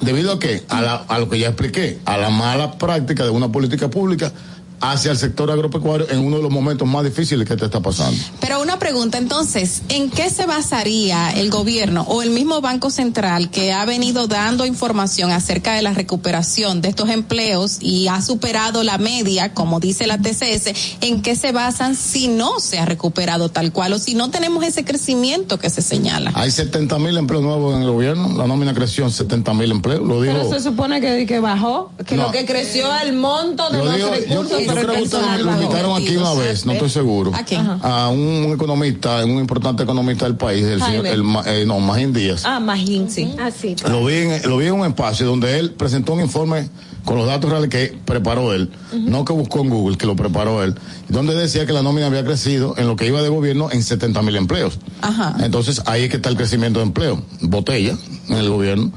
¿Debido 0.02 0.34
a 0.34 0.40
qué? 0.40 0.64
A, 0.70 0.82
la- 0.82 0.96
a 1.08 1.20
lo 1.20 1.28
que 1.30 1.40
ya 1.40 1.48
expliqué, 1.48 2.00
a 2.06 2.18
la 2.18 2.30
mala 2.30 2.78
práctica 2.78 3.24
de 3.24 3.30
una 3.32 3.52
política 3.52 3.90
pública 3.90 4.32
hacia 4.80 5.12
el 5.12 5.18
sector 5.18 5.50
agropecuario 5.52 6.08
en 6.10 6.20
uno 6.20 6.38
de 6.38 6.44
los 6.44 6.52
momentos 6.52 6.88
más 6.88 7.04
difíciles 7.04 7.48
que 7.48 7.56
te 7.56 7.66
está 7.66 7.80
pasando. 7.80 8.18
Pero 8.40 8.62
una 8.62 8.78
pregunta, 8.80 9.18
entonces, 9.18 9.82
¿en 9.90 10.10
qué 10.10 10.30
se 10.30 10.46
basaría 10.46 11.32
el 11.32 11.50
gobierno 11.50 12.04
o 12.08 12.22
el 12.22 12.30
mismo 12.30 12.62
Banco 12.62 12.90
Central 12.90 13.50
que 13.50 13.74
ha 13.74 13.86
venido 13.86 14.28
dando 14.28 14.66
información 14.66 15.32
acerca 15.32 15.74
de 15.74 15.82
la 15.82 15.94
recuperación 15.94 16.82
de 16.82 16.90
estos 16.90 17.10
empleos 17.10 17.78
y 17.82 18.08
ha 18.08 18.22
superado 18.22 18.84
la 18.84 18.98
media, 18.98 19.54
como 19.54 19.80
dice 19.80 20.08
la 20.08 20.18
TCS, 20.20 20.98
en 21.02 21.22
qué 21.22 21.36
se 21.36 21.52
basan 21.52 21.96
si 21.96 22.28
no 22.28 22.60
se 22.60 22.80
ha 22.80 22.86
recuperado 22.86 23.50
tal 23.50 23.72
cual 23.72 23.94
o 23.94 24.00
si 24.00 24.14
no 24.14 24.30
tenemos 24.30 24.64
ese 24.64 24.84
crecimiento 24.86 25.58
que 25.60 25.70
se 25.70 25.82
señala? 25.82 26.32
Hay 26.36 26.52
70 26.52 27.00
mil 27.00 27.18
empleos 27.18 27.44
nuevos 27.44 27.76
en 27.76 27.82
el 27.84 27.92
gobierno, 27.92 28.38
la 28.38 28.48
nómina 28.48 28.74
creció 28.74 29.06
en 29.06 29.12
70 29.12 29.54
mil 29.54 29.72
empleos, 29.72 30.02
lo 30.02 30.22
digo. 30.22 30.34
Pero 30.36 30.50
se 30.52 30.60
supone 30.60 31.02
que, 31.02 31.26
que 31.26 31.40
bajó, 31.40 31.92
que 32.06 32.16
No. 32.16 32.24
lo 32.28 32.32
que 32.32 32.46
creció 32.46 32.88
el 33.04 33.14
monto 33.14 33.70
de 33.70 33.78
Lo 33.80 33.86
los 33.86 34.10
recursos, 34.10 34.62
yo 34.62 34.67
pero 34.68 34.82
creo 34.82 34.92
el 34.92 34.98
que 34.98 35.04
ustedes 35.04 35.24
personal 35.24 35.46
lo 35.46 35.52
invitaron 35.54 36.02
aquí 36.02 36.18
una 36.18 36.34
vez, 36.34 36.66
no 36.66 36.74
estoy 36.74 36.90
seguro. 36.90 37.32
¿A 37.34 37.44
quién? 37.44 37.68
A 37.82 38.10
un 38.10 38.52
economista, 38.54 39.24
un 39.26 39.40
importante 39.40 39.84
economista 39.84 40.26
del 40.26 40.36
país, 40.36 40.64
el 40.66 40.82
señor, 40.82 41.08
el, 41.08 41.24
eh, 41.46 41.66
no, 41.66 41.80
Magín 41.80 42.14
Díaz. 42.14 42.44
Ah, 42.46 42.60
Magín, 42.60 43.10
sí. 43.10 43.34
Ah, 43.40 43.52
sí. 43.52 43.76
Lo 43.90 44.06
vi, 44.06 44.16
en, 44.16 44.50
lo 44.50 44.58
vi 44.58 44.68
en 44.68 44.74
un 44.74 44.86
espacio 44.86 45.26
donde 45.26 45.60
él 45.60 45.72
presentó 45.72 46.14
un 46.14 46.22
informe 46.22 46.70
con 47.08 47.18
los 47.18 47.26
datos 47.26 47.50
reales 47.50 47.70
que 47.70 47.98
preparó 48.04 48.54
él, 48.54 48.70
no 48.92 49.24
que 49.24 49.32
buscó 49.32 49.62
en 49.62 49.70
Google, 49.70 49.98
que 49.98 50.06
lo 50.06 50.18
preparó 50.18 50.62
él, 50.62 50.76
donde 51.08 51.36
decía 51.36 51.66
que 51.66 51.72
la 51.72 51.82
nómina 51.82 52.08
había 52.08 52.26
crecido 52.26 52.76
en 52.78 52.86
lo 52.86 52.98
que 52.98 53.08
iba 53.08 53.22
de 53.22 53.30
gobierno 53.30 53.70
en 53.72 53.82
70 53.82 54.22
mil 54.24 54.36
empleos. 54.36 54.78
Ajá. 55.02 55.38
Entonces 55.40 55.82
ahí 55.86 56.04
es 56.04 56.10
que 56.10 56.18
está 56.18 56.28
el 56.28 56.36
crecimiento 56.36 56.80
de 56.80 56.88
empleo, 56.88 57.22
botella 57.42 57.98
en 58.28 58.36
el 58.36 58.50
gobierno. 58.50 58.92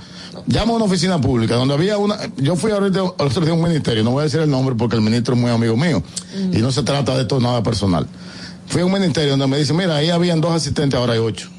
Llamo 0.47 0.75
a 0.75 0.77
una 0.77 0.85
oficina 0.86 1.20
pública 1.20 1.55
donde 1.55 1.75
había 1.75 1.99
una, 1.99 2.17
yo 2.36 2.57
fui 2.57 2.70
ahorita 2.70 3.01
al 3.19 3.27
otro 3.27 3.43
día 3.43 3.52
a 3.52 3.55
un 3.55 3.62
ministerio, 3.62 4.02
no 4.05 4.12
voy 4.12 4.23
a 4.23 4.25
decir 4.25 4.41
el 4.41 4.51
nombre 4.51 4.75
porque 4.75 4.97
el 4.97 5.02
ministro 5.02 5.35
es 5.35 5.41
muy 5.41 5.51
amigo 5.51 5.77
mío 5.77 6.02
y 6.52 6.59
no 6.59 6.73
se 6.73 6.83
trata 6.83 7.15
de 7.15 7.23
esto 7.23 7.41
nada 7.41 7.62
personal. 7.62 8.07
Fui 8.67 8.83
a 8.83 8.86
un 8.86 8.93
ministerio 8.93 9.31
donde 9.31 9.47
me 9.47 9.59
dice, 9.59 9.73
mira, 9.73 9.97
ahí 9.97 10.10
habían 10.10 10.41
dos 10.41 10.52
asistentes, 10.52 10.99
ahora 10.99 11.15
hay 11.15 11.19
ocho. 11.19 11.51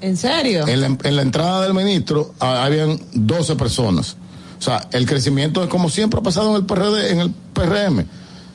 ¿En 0.00 0.16
serio? 0.16 0.66
En 0.66 0.80
la, 0.80 0.86
en 0.86 1.16
la 1.16 1.22
entrada 1.22 1.62
del 1.62 1.74
ministro 1.74 2.34
ah, 2.40 2.64
habían 2.64 3.00
12 3.14 3.54
personas. 3.54 4.16
O 4.58 4.62
sea, 4.62 4.88
el 4.92 5.06
crecimiento 5.06 5.62
es 5.62 5.68
como 5.68 5.88
siempre 5.88 6.20
ha 6.20 6.22
pasado 6.22 6.50
en 6.50 6.56
el 6.56 6.66
PRD, 6.66 7.12
en 7.12 7.20
el 7.20 7.30
PRM. 7.52 8.04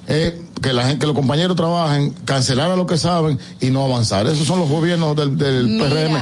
eh, 0.08 0.42
que 0.62 0.74
la 0.74 0.84
gente, 0.84 1.00
que 1.00 1.06
los 1.06 1.16
compañeros 1.16 1.56
trabajen, 1.56 2.14
cancelar 2.26 2.72
a 2.72 2.76
lo 2.76 2.88
que 2.88 2.98
saben 2.98 3.40
y 3.62 3.70
no 3.70 3.84
avanzar. 3.84 4.26
Esos 4.28 4.48
son 4.48 4.60
los 4.60 4.70
gobiernos 4.70 5.16
del. 5.16 5.38
PRM, 5.38 6.18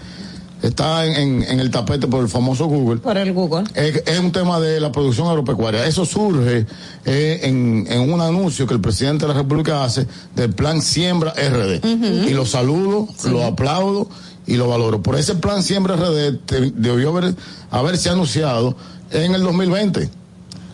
está 0.62 1.06
en, 1.06 1.42
el 1.60 1.70
tapete 1.70 2.06
por 2.08 2.22
el 2.22 2.28
famoso 2.28 2.66
Google. 2.66 2.98
Por 3.00 3.16
el 3.16 3.32
Google. 3.32 3.64
Es, 3.74 4.02
es 4.06 4.18
un 4.18 4.32
tema 4.32 4.58
de 4.60 4.80
la 4.80 4.90
producción 4.90 5.28
agropecuaria. 5.28 5.86
Eso 5.86 6.04
surge 6.04 6.66
eh, 7.04 7.40
en, 7.44 7.86
en 7.88 8.12
un 8.12 8.20
anuncio 8.20 8.66
que 8.66 8.74
el 8.74 8.80
presidente 8.80 9.26
de 9.26 9.32
la 9.34 9.38
República 9.40 9.84
hace 9.84 10.06
del 10.34 10.52
plan 10.54 10.82
Siembra 10.82 11.32
RD. 11.34 11.84
Y 12.28 12.34
lo 12.34 12.46
saludo, 12.46 13.08
lo 13.30 13.44
aplaudo 13.44 14.08
y 14.46 14.56
lo 14.56 14.68
valoro. 14.68 15.02
Por 15.02 15.16
ese 15.16 15.34
plan 15.36 15.62
Siembra 15.62 15.96
RD 15.96 16.38
te- 16.46 16.70
debió 16.74 17.10
haber, 17.10 17.34
haberse 17.70 18.08
anunciado 18.10 18.76
en 19.10 19.34
el 19.34 19.42
2020 19.42 20.08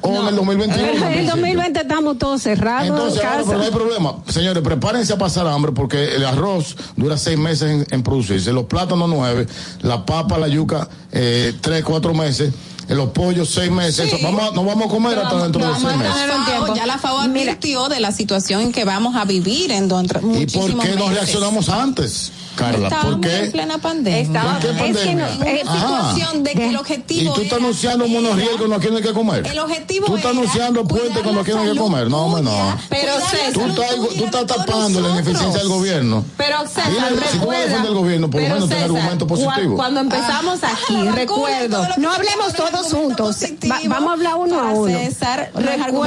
o 0.02 0.20
en 0.22 0.28
el 0.28 0.36
2021. 0.36 0.82
En 0.82 0.96
el 0.96 1.02
al 1.02 1.08
principio. 1.12 1.30
2020 1.36 1.80
estamos 1.80 2.18
todos 2.18 2.42
cerrados 2.42 2.88
Entonces, 2.88 3.20
en 3.22 3.26
ahora, 3.28 3.42
pero 3.46 3.58
no 3.58 3.64
hay 3.64 3.70
problema. 3.70 4.14
Señores, 4.28 4.62
prepárense 4.62 5.12
a 5.12 5.18
pasar 5.18 5.46
hambre 5.46 5.72
porque 5.72 6.14
el 6.16 6.24
arroz 6.24 6.76
dura 6.96 7.16
seis 7.18 7.38
meses 7.38 7.70
en, 7.70 7.86
en 7.90 8.02
producirse, 8.02 8.52
los 8.52 8.64
plátanos 8.64 9.08
nueve, 9.08 9.46
la 9.82 10.04
papa, 10.06 10.38
la 10.38 10.48
yuca, 10.48 10.88
eh, 11.12 11.54
tres, 11.60 11.84
cuatro 11.84 12.14
meses, 12.14 12.52
eh, 12.88 12.94
los 12.94 13.10
pollos 13.10 13.48
seis 13.50 13.70
meses. 13.70 14.08
Sí. 14.10 14.16
Eso, 14.16 14.24
vamos, 14.24 14.50
a- 14.50 14.54
no 14.54 14.64
vamos 14.64 14.86
a 14.86 14.88
comer 14.88 15.10
Pero 15.14 15.22
hasta 15.22 15.34
vamos- 15.38 15.52
dentro 15.52 15.68
de 15.72 15.80
seis 15.80 15.96
meses. 15.98 16.76
Ya 16.76 16.86
la 16.86 16.98
FAO 16.98 17.18
advirtió 17.20 17.88
de 17.88 18.00
la 18.00 18.12
situación 18.12 18.62
en 18.62 18.72
que 18.72 18.84
vamos 18.84 19.16
a 19.16 19.24
vivir 19.24 19.70
en 19.70 19.88
donde 19.88 20.18
¿Y 20.40 20.46
por 20.46 20.76
qué 20.78 20.94
no 20.96 21.08
reaccionamos 21.10 21.68
antes, 21.68 22.32
Carla? 22.60 22.88
Estábamos 22.88 23.20
¿Por 23.20 23.30
en 23.30 23.52
plena 23.52 23.78
pandemia. 23.78 24.20
Estaba- 24.20 24.58
¿Por 24.58 24.60
qué 24.60 24.90
es 24.90 24.96
que 24.98 25.14
no, 25.14 25.26
pandemia? 25.26 25.52
es 25.60 25.68
Ajá. 25.68 25.78
situación 26.14 26.42
de 26.44 26.52
que 26.52 26.66
el 26.66 26.72
Y 26.72 26.76
objetivo 26.76 27.34
tú 27.34 27.40
estás 27.40 27.58
era- 27.58 27.64
anunciando 27.66 28.08
monorriel 28.08 28.50
cuando 28.58 28.76
hay 28.96 29.02
que 29.02 29.12
comer. 29.12 29.46
El 29.46 29.58
objetivo 29.58 30.06
Tú 30.06 30.16
estás 30.16 30.30
era 30.32 30.40
anunciando 30.40 30.84
puente 30.84 31.20
cuando 31.20 31.40
hay 31.40 31.46
que 31.46 31.78
comer. 31.78 32.08
No, 32.10 32.18
hombre, 32.26 32.42
no. 32.42 32.76
Pero 32.88 33.12
Tú 33.14 33.20
César, 33.30 33.68
estás, 33.68 33.94
tú 34.18 34.24
estás 34.24 34.46
tapando 34.46 35.00
la 35.00 35.08
ineficiencia 35.10 35.60
del 35.60 35.68
gobierno. 35.68 36.24
Pero 36.36 36.60
César, 36.66 36.90
Dile, 36.90 37.00
si 37.00 37.08
tú 37.10 37.16
vas 37.16 37.26
a 37.26 37.32
recuerda, 37.38 37.60
defender 37.64 37.90
el 37.92 37.96
gobierno, 37.98 38.30
por 38.30 38.42
lo 38.42 38.48
menos 38.48 38.68
ten 38.68 38.82
argumento 38.82 39.26
positivo. 39.26 39.76
Cuando 39.76 40.00
empezamos 40.00 40.60
aquí, 40.62 41.08
recuerdo. 41.10 41.86
No 41.98 42.10
hablemos 42.12 42.52
todos 42.54 42.92
juntos. 42.92 43.36
Va- 43.70 43.80
vamos 43.86 44.10
a 44.10 44.12
hablar 44.12 44.34
uno 44.36 44.60
a 44.60 44.72
uno. 44.72 44.98
César, 44.98 45.50
de 45.54 45.60
mi 45.62 45.82
amigo 45.82 46.04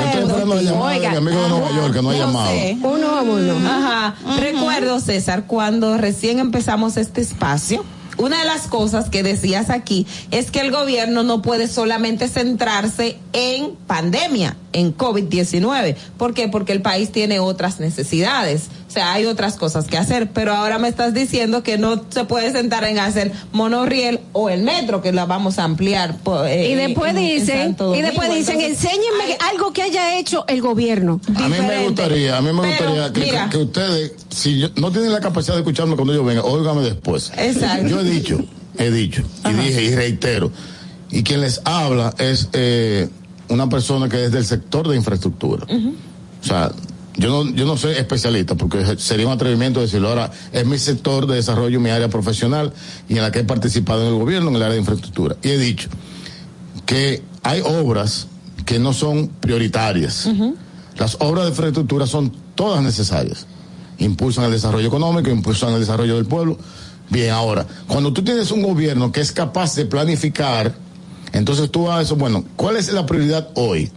de 1.41 1.49
Nueva 1.49 1.71
York 1.71 1.93
que 1.93 2.01
no 2.01 2.09
ha 2.09 2.13
llamado. 2.13 2.51
Uno 2.83 3.09
a 3.17 3.21
uno. 3.21 3.67
Ajá. 3.69 4.15
Recuerdo, 4.39 4.99
César, 4.99 5.45
cuando 5.47 5.97
recién 5.97 6.39
empezamos 6.43 6.97
este 6.97 7.21
espacio. 7.21 7.83
Una 8.17 8.39
de 8.39 8.45
las 8.45 8.67
cosas 8.67 9.09
que 9.09 9.23
decías 9.23 9.71
aquí 9.71 10.05
es 10.29 10.51
que 10.51 10.59
el 10.59 10.71
gobierno 10.71 11.23
no 11.23 11.41
puede 11.41 11.67
solamente 11.67 12.27
centrarse 12.27 13.17
en 13.33 13.75
pandemia, 13.87 14.55
en 14.73 14.95
COVID-19. 14.95 15.95
¿Por 16.17 16.33
qué? 16.33 16.47
Porque 16.49 16.71
el 16.73 16.81
país 16.81 17.11
tiene 17.11 17.39
otras 17.39 17.79
necesidades. 17.79 18.63
O 18.87 18.91
sea, 18.93 19.13
hay 19.13 19.25
otras 19.25 19.55
cosas 19.55 19.85
que 19.85 19.97
hacer. 19.97 20.31
Pero 20.31 20.53
ahora 20.53 20.77
me 20.77 20.87
estás 20.87 21.13
diciendo 21.13 21.63
que 21.63 21.77
no 21.77 22.03
se 22.09 22.25
puede 22.25 22.51
sentar 22.51 22.83
en 22.83 22.99
hacer 22.99 23.31
monorriel 23.51 24.19
o 24.33 24.49
el 24.49 24.61
metro, 24.63 25.01
que 25.01 25.11
la 25.11 25.25
vamos 25.25 25.57
a 25.59 25.63
ampliar. 25.63 26.15
eh, 26.47 26.69
Y 26.71 26.75
después 26.75 27.11
en- 27.11 27.17
en 27.17 27.23
dicen, 27.39 27.77
y 27.95 28.01
después 28.01 28.33
dicen, 28.33 28.59
Entonces, 28.61 28.83
enséñenme 28.83 29.37
algo 29.51 29.73
que 29.73 29.81
haya 29.83 30.17
hecho 30.19 30.45
el 30.47 30.61
gobierno. 30.61 31.19
A 31.35 31.47
mí 31.47 31.55
me 31.67 31.85
gustaría, 31.85 32.37
a 32.37 32.41
mí 32.41 32.51
me 32.53 32.61
Pero, 32.61 32.91
gustaría 32.91 33.13
que, 33.13 33.19
mira. 33.21 33.49
que 33.49 33.57
ustedes, 33.57 34.11
si 34.29 34.59
yo- 34.59 34.69
no 34.75 34.91
tienen 34.91 35.11
la 35.11 35.19
capacidad 35.21 35.53
de 35.55 35.61
escucharme 35.61 35.95
cuando 35.95 36.13
yo 36.13 36.23
venga, 36.23 36.43
óigame 36.43 36.81
después. 36.81 37.31
Exacto. 37.37 37.87
Yo 37.87 37.99
he 38.01 38.03
dicho, 38.03 38.43
he 38.77 38.91
dicho, 38.91 39.23
y 39.49 39.53
dije 39.53 39.83
y 39.83 39.95
reitero, 39.95 40.51
y 41.11 41.23
quien 41.23 41.41
les 41.41 41.61
habla 41.65 42.13
es 42.17 42.49
eh, 42.53 43.07
una 43.53 43.69
persona 43.69 44.09
que 44.09 44.25
es 44.25 44.31
del 44.31 44.45
sector 44.45 44.87
de 44.87 44.95
infraestructura. 44.95 45.65
O 45.65 46.45
sea, 46.45 46.71
yo 47.15 47.29
no, 47.29 47.51
yo 47.51 47.65
no 47.65 47.77
soy 47.77 47.93
especialista 47.93 48.55
porque 48.55 48.97
sería 48.97 49.27
un 49.27 49.33
atrevimiento 49.33 49.79
decirlo. 49.79 50.09
Ahora, 50.09 50.31
es 50.51 50.65
mi 50.65 50.77
sector 50.77 51.27
de 51.27 51.35
desarrollo, 51.35 51.79
mi 51.79 51.89
área 51.89 52.09
profesional 52.09 52.73
y 53.07 53.17
en 53.17 53.21
la 53.21 53.31
que 53.31 53.39
he 53.39 53.43
participado 53.43 54.01
en 54.01 54.07
el 54.07 54.19
gobierno, 54.19 54.49
en 54.49 54.55
el 54.55 54.63
área 54.63 54.73
de 54.73 54.79
infraestructura. 54.79 55.35
Y 55.43 55.49
he 55.49 55.57
dicho 55.57 55.89
que 56.85 57.23
hay 57.43 57.61
obras 57.61 58.27
que 58.65 58.79
no 58.79 58.93
son 58.93 59.27
prioritarias. 59.27 60.29
Las 60.97 61.17
obras 61.19 61.45
de 61.45 61.51
infraestructura 61.51 62.07
son 62.07 62.31
todas 62.55 62.81
necesarias. 62.83 63.45
Impulsan 63.99 64.45
el 64.45 64.51
desarrollo 64.51 64.87
económico, 64.87 65.29
impulsan 65.29 65.73
el 65.73 65.79
desarrollo 65.79 66.15
del 66.15 66.25
pueblo. 66.25 66.57
Bien, 67.09 67.31
ahora, 67.31 67.65
cuando 67.87 68.11
tú 68.11 68.23
tienes 68.23 68.49
un 68.51 68.63
gobierno 68.63 69.11
que 69.11 69.21
es 69.21 69.31
capaz 69.31 69.75
de 69.75 69.85
planificar, 69.85 70.73
entonces 71.33 71.69
tú 71.71 71.91
a 71.91 72.01
eso, 72.01 72.15
bueno, 72.15 72.45
¿cuál 72.55 72.77
es 72.77 72.91
la 72.93 73.05
prioridad 73.05 73.49
hoy? 73.55 73.91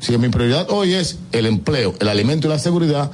Si 0.00 0.16
mi 0.18 0.28
prioridad 0.28 0.66
hoy 0.70 0.94
es 0.94 1.18
el 1.32 1.46
empleo, 1.46 1.94
el 2.00 2.08
alimento 2.08 2.48
y 2.48 2.50
la 2.50 2.58
seguridad, 2.58 3.10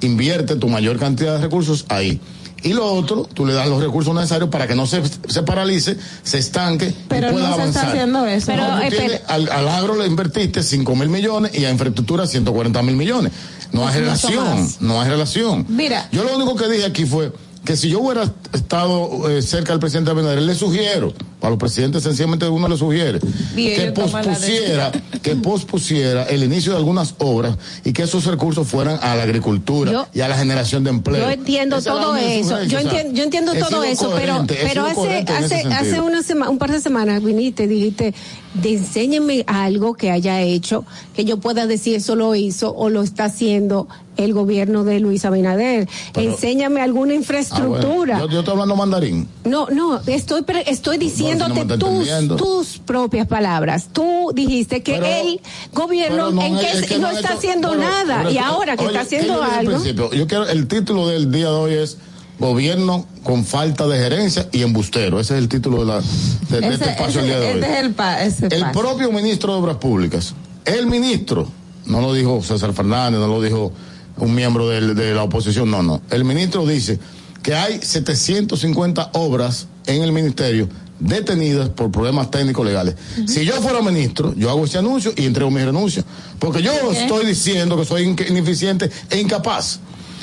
invierte 0.00 0.56
tu 0.56 0.68
mayor 0.68 0.98
cantidad 0.98 1.36
de 1.36 1.42
recursos 1.42 1.86
ahí. 1.88 2.20
Y 2.62 2.72
lo 2.72 2.86
otro, 2.94 3.28
tú 3.32 3.44
le 3.44 3.52
das 3.52 3.68
los 3.68 3.82
recursos 3.82 4.14
necesarios 4.14 4.48
para 4.48 4.66
que 4.66 4.74
no 4.74 4.86
se, 4.86 5.02
se 5.28 5.42
paralice, 5.42 5.98
se 6.22 6.38
estanque 6.38 6.94
Pero 7.08 7.28
y 7.28 7.32
pueda 7.32 7.50
no 7.50 7.56
se 7.56 7.62
está 7.64 7.80
avanzar. 7.80 7.88
haciendo 7.90 8.26
eso. 8.26 8.46
Pero, 8.46 8.64
tú 8.66 8.82
eh, 8.82 8.90
tienes- 8.90 9.20
al, 9.28 9.50
al 9.50 9.68
agro 9.68 9.96
le 9.96 10.06
invertiste 10.06 10.62
5 10.62 10.96
mil 10.96 11.10
millones 11.10 11.52
y 11.54 11.66
a 11.66 11.70
infraestructura 11.70 12.26
140 12.26 12.82
mil 12.82 12.96
millones. 12.96 13.32
No 13.72 13.86
hay 13.86 14.00
relación, 14.00 14.66
no 14.80 15.00
hay 15.00 15.10
relación. 15.10 15.66
Mira. 15.68 16.08
Yo 16.10 16.24
lo 16.24 16.34
único 16.36 16.56
que 16.56 16.68
dije 16.68 16.86
aquí 16.86 17.04
fue 17.04 17.32
que 17.66 17.76
si 17.76 17.90
yo 17.90 18.00
hubiera 18.00 18.32
estado 18.54 19.28
eh, 19.28 19.42
cerca 19.42 19.72
del 19.72 19.80
presidente 19.80 20.10
Abinader, 20.10 20.40
le 20.40 20.54
sugiero, 20.54 21.12
para 21.44 21.50
los 21.56 21.58
presidentes 21.60 22.02
sencillamente 22.02 22.48
uno 22.48 22.66
le 22.68 22.78
sugiere, 22.78 23.20
Bien, 23.54 23.76
que 23.78 23.92
pospusiera, 23.92 24.90
que 25.20 25.36
pospusiera 25.36 26.22
el 26.24 26.42
inicio 26.42 26.72
de 26.72 26.78
algunas 26.78 27.16
obras 27.18 27.58
y 27.84 27.92
que 27.92 28.04
esos 28.04 28.24
recursos 28.24 28.66
fueran 28.66 28.98
a 29.02 29.14
la 29.14 29.24
agricultura 29.24 29.92
Yo- 29.92 30.06
y 30.14 30.22
a 30.22 30.28
la 30.28 30.38
generación 30.38 30.84
de 30.84 30.90
empleo. 30.90 31.22
Yo 31.22 31.30
entiendo 31.30 31.76
Esa 31.76 31.90
todo 31.90 32.16
eso. 32.16 32.64
Yo 32.64 32.78
entiendo, 32.78 33.12
yo 33.12 33.24
entiendo 33.24 33.52
he 33.52 33.58
todo 33.58 33.84
eso, 33.84 34.10
pero, 34.16 34.46
pero 34.48 34.86
hace, 34.86 35.18
hace, 35.28 35.54
hace 35.70 36.00
una 36.00 36.22
sema- 36.22 36.48
un 36.48 36.56
par 36.56 36.72
de 36.72 36.80
semanas 36.80 37.22
viniste 37.22 37.64
y 37.64 37.66
dijiste, 37.66 38.14
de 38.54 38.72
enséñeme 38.76 39.44
algo 39.46 39.92
que 39.94 40.10
haya 40.12 40.40
hecho, 40.40 40.86
que 41.14 41.26
yo 41.26 41.40
pueda 41.40 41.66
decir 41.66 41.96
eso 41.96 42.16
lo 42.16 42.34
hizo 42.34 42.74
o 42.74 42.88
lo 42.88 43.02
está 43.02 43.24
haciendo 43.26 43.86
el 44.16 44.32
gobierno 44.32 44.84
de 44.84 45.00
Luis 45.00 45.24
Abinader. 45.24 45.88
Pero- 46.14 46.30
Enséñame 46.30 46.80
alguna 46.80 47.12
Ah, 47.12 47.16
infraestructura. 47.16 48.14
bueno. 48.14 48.26
yo, 48.26 48.30
yo 48.30 48.38
estoy 48.38 48.52
hablando 48.52 48.76
mandarín. 48.76 49.28
No, 49.44 49.66
no, 49.70 50.00
estoy 50.06 50.44
estoy 50.66 50.98
diciéndote 50.98 51.33
me 51.38 51.60
está 51.62 51.78
tus, 51.78 51.88
entendiendo. 51.90 52.36
tus 52.36 52.78
propias 52.78 53.26
palabras. 53.26 53.88
Tú 53.92 54.30
dijiste 54.34 54.82
que 54.82 54.92
Pero- 54.94 55.06
el 55.06 55.40
gobierno 55.72 56.16
Pero 56.16 56.30
no, 56.32 56.42
en 56.42 56.58
que 56.58 56.70
es 56.72 56.82
que 56.86 56.98
no, 56.98 57.08
está 57.10 57.28
hecho- 57.30 57.38
haciendo 57.38 57.68
bueno, 57.68 57.84
nada 57.84 58.18
pero 58.18 58.30
y 58.30 58.38
ahora 58.38 58.76
que 58.76 58.84
oye, 58.86 58.96
está 58.98 59.08
¿qué 59.08 59.16
haciendo 59.16 59.42
algo. 59.42 59.72
principio? 59.72 60.12
Yo 60.12 60.26
quiero, 60.26 60.48
el 60.48 60.66
título 60.68 61.08
del 61.08 61.30
día 61.30 61.46
de 61.46 61.54
hoy 61.54 61.74
es 61.74 61.98
gobierno 62.38 63.06
con 63.22 63.44
falta 63.44 63.86
de 63.86 63.98
gerencia 63.98 64.48
y 64.52 64.62
embustero. 64.62 65.20
Ese 65.20 65.34
es 65.34 65.38
el 65.38 65.48
título 65.48 65.80
de, 65.80 65.86
la, 65.86 66.00
de, 66.00 66.60
de 66.60 66.68
este 66.74 66.84
Ese- 66.84 66.90
espacio 66.92 67.20
el 67.20 67.26
ese- 67.26 67.38
día 67.38 67.40
de 67.40 67.46
hoy. 67.54 67.60
este 67.60 67.72
es 67.72 67.78
el, 67.84 67.94
pa- 67.94 68.22
ese 68.24 68.46
El 68.50 68.60
paso. 68.62 68.80
propio 68.80 69.12
ministro 69.12 69.52
de 69.54 69.58
Obras 69.60 69.76
Públicas, 69.76 70.34
el 70.64 70.86
ministro, 70.86 71.48
no 71.86 72.00
lo 72.00 72.12
dijo 72.12 72.42
César 72.42 72.72
Fernández, 72.72 73.20
no 73.20 73.28
lo 73.28 73.40
dijo 73.42 73.72
un 74.16 74.34
miembro 74.34 74.68
del- 74.68 74.94
de 74.94 75.14
la 75.14 75.22
oposición, 75.22 75.70
no, 75.70 75.82
no. 75.82 76.00
El 76.10 76.24
ministro 76.24 76.66
dice 76.66 76.98
que 77.42 77.54
hay 77.54 77.80
750 77.82 79.10
obras 79.14 79.66
en 79.86 80.02
el 80.02 80.12
ministerio 80.12 80.68
detenidas 81.00 81.68
por 81.70 81.90
problemas 81.90 82.30
técnicos 82.30 82.64
legales. 82.64 82.94
Si 83.26 83.44
yo 83.44 83.54
fuera 83.54 83.80
ministro, 83.82 84.34
yo 84.36 84.50
hago 84.50 84.64
ese 84.64 84.78
anuncio 84.78 85.12
y 85.16 85.26
entrego 85.26 85.50
mi 85.50 85.62
renuncia. 85.64 86.04
Porque 86.38 86.62
yo 86.62 86.72
estoy 86.92 87.26
diciendo 87.26 87.76
que 87.76 87.84
soy 87.84 88.04
ineficiente 88.04 88.90
e 89.10 89.20
incapaz. 89.20 89.80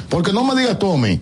Porque 0.09 0.33
no 0.33 0.43
me 0.43 0.59
digas 0.59 0.77
tú 0.79 0.91
a 0.91 0.97
mí, 0.97 1.19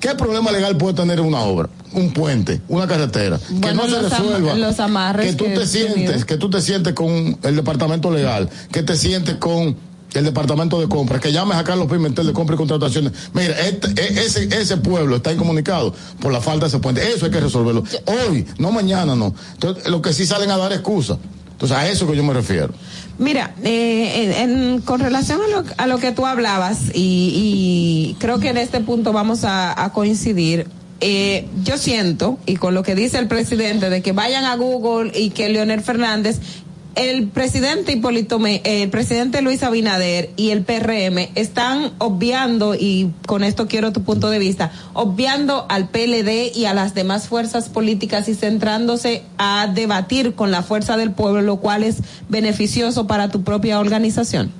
¿qué 0.00 0.14
problema 0.14 0.50
legal 0.50 0.76
puede 0.76 0.94
tener 0.94 1.20
una 1.20 1.40
obra? 1.40 1.68
Un 1.92 2.12
puente, 2.12 2.60
una 2.68 2.86
carretera, 2.86 3.38
que 3.60 3.74
no 3.74 3.88
se 3.88 3.96
am- 3.96 4.02
resuelva. 4.04 4.54
los 4.54 4.78
amarres 4.78 5.26
que 5.26 5.32
tú 5.36 5.44
que 5.46 5.50
te 5.50 5.66
sientes, 5.66 6.24
que 6.24 6.36
tú 6.36 6.48
te 6.48 6.60
sientes 6.60 6.94
con 6.94 7.36
el 7.42 7.56
departamento 7.56 8.12
legal, 8.12 8.48
que 8.70 8.82
te 8.84 8.96
sientes 8.96 9.34
con 9.36 9.76
el 10.14 10.24
departamento 10.24 10.80
de 10.80 10.88
compras, 10.88 11.20
que 11.20 11.32
llames 11.32 11.56
a 11.56 11.64
Carlos 11.64 11.86
Pimentel 11.90 12.26
de 12.26 12.32
compra 12.32 12.54
y 12.54 12.58
contrataciones. 12.58 13.12
Mira, 13.32 13.58
este- 13.60 13.88
e- 14.00 14.24
ese, 14.26 14.44
ese 14.60 14.76
pueblo 14.78 15.16
está 15.16 15.32
incomunicado 15.32 15.94
por 16.20 16.32
la 16.32 16.40
falta 16.40 16.66
de 16.66 16.68
ese 16.68 16.78
puente. 16.78 17.00
Eso 17.12 17.26
hay 17.26 17.30
que 17.30 17.40
resolverlo. 17.40 17.84
Hoy, 18.06 18.46
no 18.58 18.72
mañana, 18.72 19.14
no. 19.14 19.34
Entonces, 19.54 19.86
lo 19.88 20.02
que 20.02 20.12
sí 20.12 20.26
salen 20.26 20.50
a 20.50 20.56
dar 20.56 20.72
excusas. 20.72 21.18
Entonces, 21.52 21.76
a 21.76 21.88
eso 21.88 22.06
que 22.10 22.16
yo 22.16 22.24
me 22.24 22.32
refiero. 22.32 22.72
Mira, 23.18 23.54
eh, 23.62 24.34
en- 24.38 24.80
con 24.80 24.98
relación 25.00 25.40
a 25.42 25.48
lo, 25.48 25.64
a 25.76 25.86
lo 25.86 25.98
que 25.98 26.10
tú 26.12 26.24
hablabas, 26.26 26.78
y, 26.94 28.14
y 28.14 28.16
creo 28.18 28.40
que 28.40 28.48
en 28.48 28.56
este 28.56 28.80
punto 28.80 29.12
vamos 29.12 29.44
a, 29.44 29.84
a 29.84 29.92
coincidir, 29.92 30.66
eh, 31.02 31.46
yo 31.62 31.76
siento, 31.76 32.38
y 32.46 32.56
con 32.56 32.72
lo 32.74 32.82
que 32.82 32.94
dice 32.94 33.18
el 33.18 33.28
presidente, 33.28 33.90
de 33.90 34.00
que 34.02 34.12
vayan 34.12 34.44
a 34.44 34.56
Google 34.56 35.12
y 35.14 35.30
que 35.30 35.50
Leonel 35.50 35.82
Fernández, 35.82 36.38
el 36.94 37.28
presidente 37.28 37.92
Hipólito, 37.92 38.44
eh, 38.46 38.60
el 38.64 38.90
presidente 38.90 39.42
Luis 39.42 39.62
Abinader 39.62 40.30
y 40.36 40.50
el 40.50 40.62
PRM 40.62 41.30
están 41.34 41.92
obviando, 41.98 42.74
y 42.74 43.10
con 43.26 43.44
esto 43.44 43.66
quiero 43.68 43.92
tu 43.92 44.02
punto 44.02 44.30
de 44.30 44.38
vista, 44.38 44.72
obviando 44.92 45.66
al 45.68 45.88
PLD 45.88 46.52
y 46.54 46.64
a 46.66 46.74
las 46.74 46.94
demás 46.94 47.28
fuerzas 47.28 47.68
políticas 47.68 48.28
y 48.28 48.34
centrándose 48.34 49.22
a 49.38 49.70
debatir 49.72 50.34
con 50.34 50.50
la 50.50 50.62
fuerza 50.62 50.96
del 50.96 51.12
pueblo, 51.12 51.42
lo 51.42 51.56
cual 51.56 51.84
es 51.84 51.98
beneficioso 52.28 53.06
para 53.06 53.28
tu 53.30 53.42
propia 53.42 53.78
organización. 53.78 54.52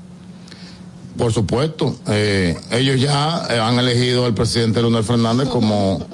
Por 1.16 1.32
supuesto, 1.32 1.96
eh, 2.08 2.56
ellos 2.70 3.00
ya 3.00 3.46
eh, 3.50 3.58
han 3.58 3.78
elegido 3.78 4.24
al 4.24 4.34
presidente 4.34 4.80
Leonel 4.80 5.04
Fernández 5.04 5.48
como, 5.48 6.06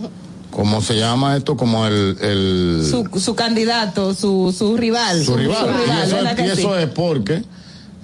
como 0.57 0.81
se 0.81 0.95
llama 0.97 1.37
esto, 1.37 1.55
como 1.55 1.87
el, 1.87 2.17
el 2.23 2.89
Su, 2.91 3.07
su 3.21 3.35
candidato, 3.35 4.15
su, 4.15 4.55
su 4.57 4.75
rival. 4.79 5.23
su 5.23 5.37
rival. 5.37 5.67
y 5.87 6.07
eso, 6.07 6.17
¿verdad 6.17 6.33
es, 6.33 6.37
que 6.41 6.47
y 6.47 6.51
eso 6.51 6.75
sí? 6.75 6.83
es 6.83 6.89
porque 6.89 7.43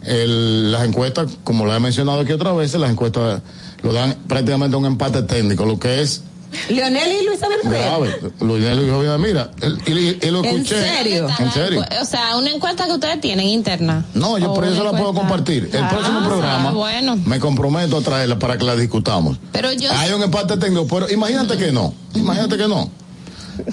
el- 0.04 0.70
las 0.70 0.84
encuestas, 0.84 1.28
como 1.44 1.64
lo 1.64 1.74
he 1.74 1.80
mencionado 1.80 2.20
aquí 2.20 2.32
otra 2.32 2.52
vez, 2.52 2.74
las 2.74 2.90
encuestas 2.90 3.40
lo 3.82 3.92
dan 3.94 4.14
prácticamente 4.28 4.76
un 4.76 4.84
empate 4.84 5.22
técnico, 5.22 5.64
lo 5.64 5.78
que 5.78 6.02
es 6.02 6.20
Leonel 6.68 7.12
y 7.22 7.24
Luis 7.26 7.42
Abinader. 7.42 7.82
grave. 7.88 8.16
Lo 8.40 8.58
lo 8.58 8.82
dijo, 8.82 8.98
"Mira, 9.00 9.18
mira, 9.18 9.50
el- 9.60 9.78
y, 9.86 10.18
y 10.26 10.30
lo 10.30 10.40
¿En 10.44 10.56
escuché. 10.56 10.82
serio? 10.82 11.28
En 11.38 11.50
serio. 11.52 11.84
O 12.00 12.04
sea, 12.04 12.36
una 12.36 12.50
encuesta 12.50 12.86
que 12.86 12.92
ustedes 12.92 13.20
tienen 13.20 13.46
interna. 13.46 14.04
No, 14.14 14.38
yo 14.38 14.52
por 14.54 14.64
eso 14.64 14.84
la 14.84 14.92
puedo 14.92 15.14
compartir. 15.14 15.70
El 15.72 15.82
Ah, 15.82 15.88
próximo 15.90 16.24
programa 16.24 16.70
bueno. 16.72 17.16
me 17.24 17.38
comprometo 17.40 17.96
a 17.98 18.00
traerla 18.02 18.38
para 18.38 18.58
que 18.58 18.64
la 18.64 18.76
discutamos. 18.76 19.38
Pero 19.52 19.72
yo 19.72 19.90
Hay 19.92 20.12
un 20.12 20.22
empate 20.22 20.56
técnico, 20.56 20.86
pero 20.86 21.10
imagínate 21.10 21.56
que 21.56 21.72
no. 21.72 21.94
Imagínate 22.14 22.56
que 22.56 22.68
no. 22.68 22.90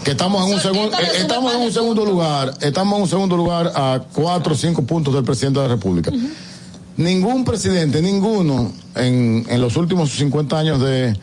Que 0.03 0.11
estamos 0.11 0.45
en 0.47 0.53
un 0.55 0.59
segundo, 0.59 0.97
un 0.97 1.15
estamos 1.21 1.53
en 1.53 1.61
un 1.61 1.71
segundo 1.71 2.05
lugar, 2.05 2.53
estamos 2.61 2.97
en 2.97 3.03
un 3.03 3.09
segundo 3.09 3.37
lugar 3.37 3.71
a 3.75 4.01
cuatro 4.13 4.53
o 4.53 4.57
cinco 4.57 4.83
puntos 4.83 5.13
del 5.13 5.23
presidente 5.23 5.59
de 5.61 5.67
la 5.67 5.73
República. 5.73 6.11
Ningún 6.97 7.45
presidente, 7.45 8.01
ninguno 8.01 8.73
en, 8.95 9.45
en 9.49 9.61
los 9.61 9.77
últimos 9.77 10.09
50 10.11 10.59
años 10.59 10.81
de, 10.81 11.17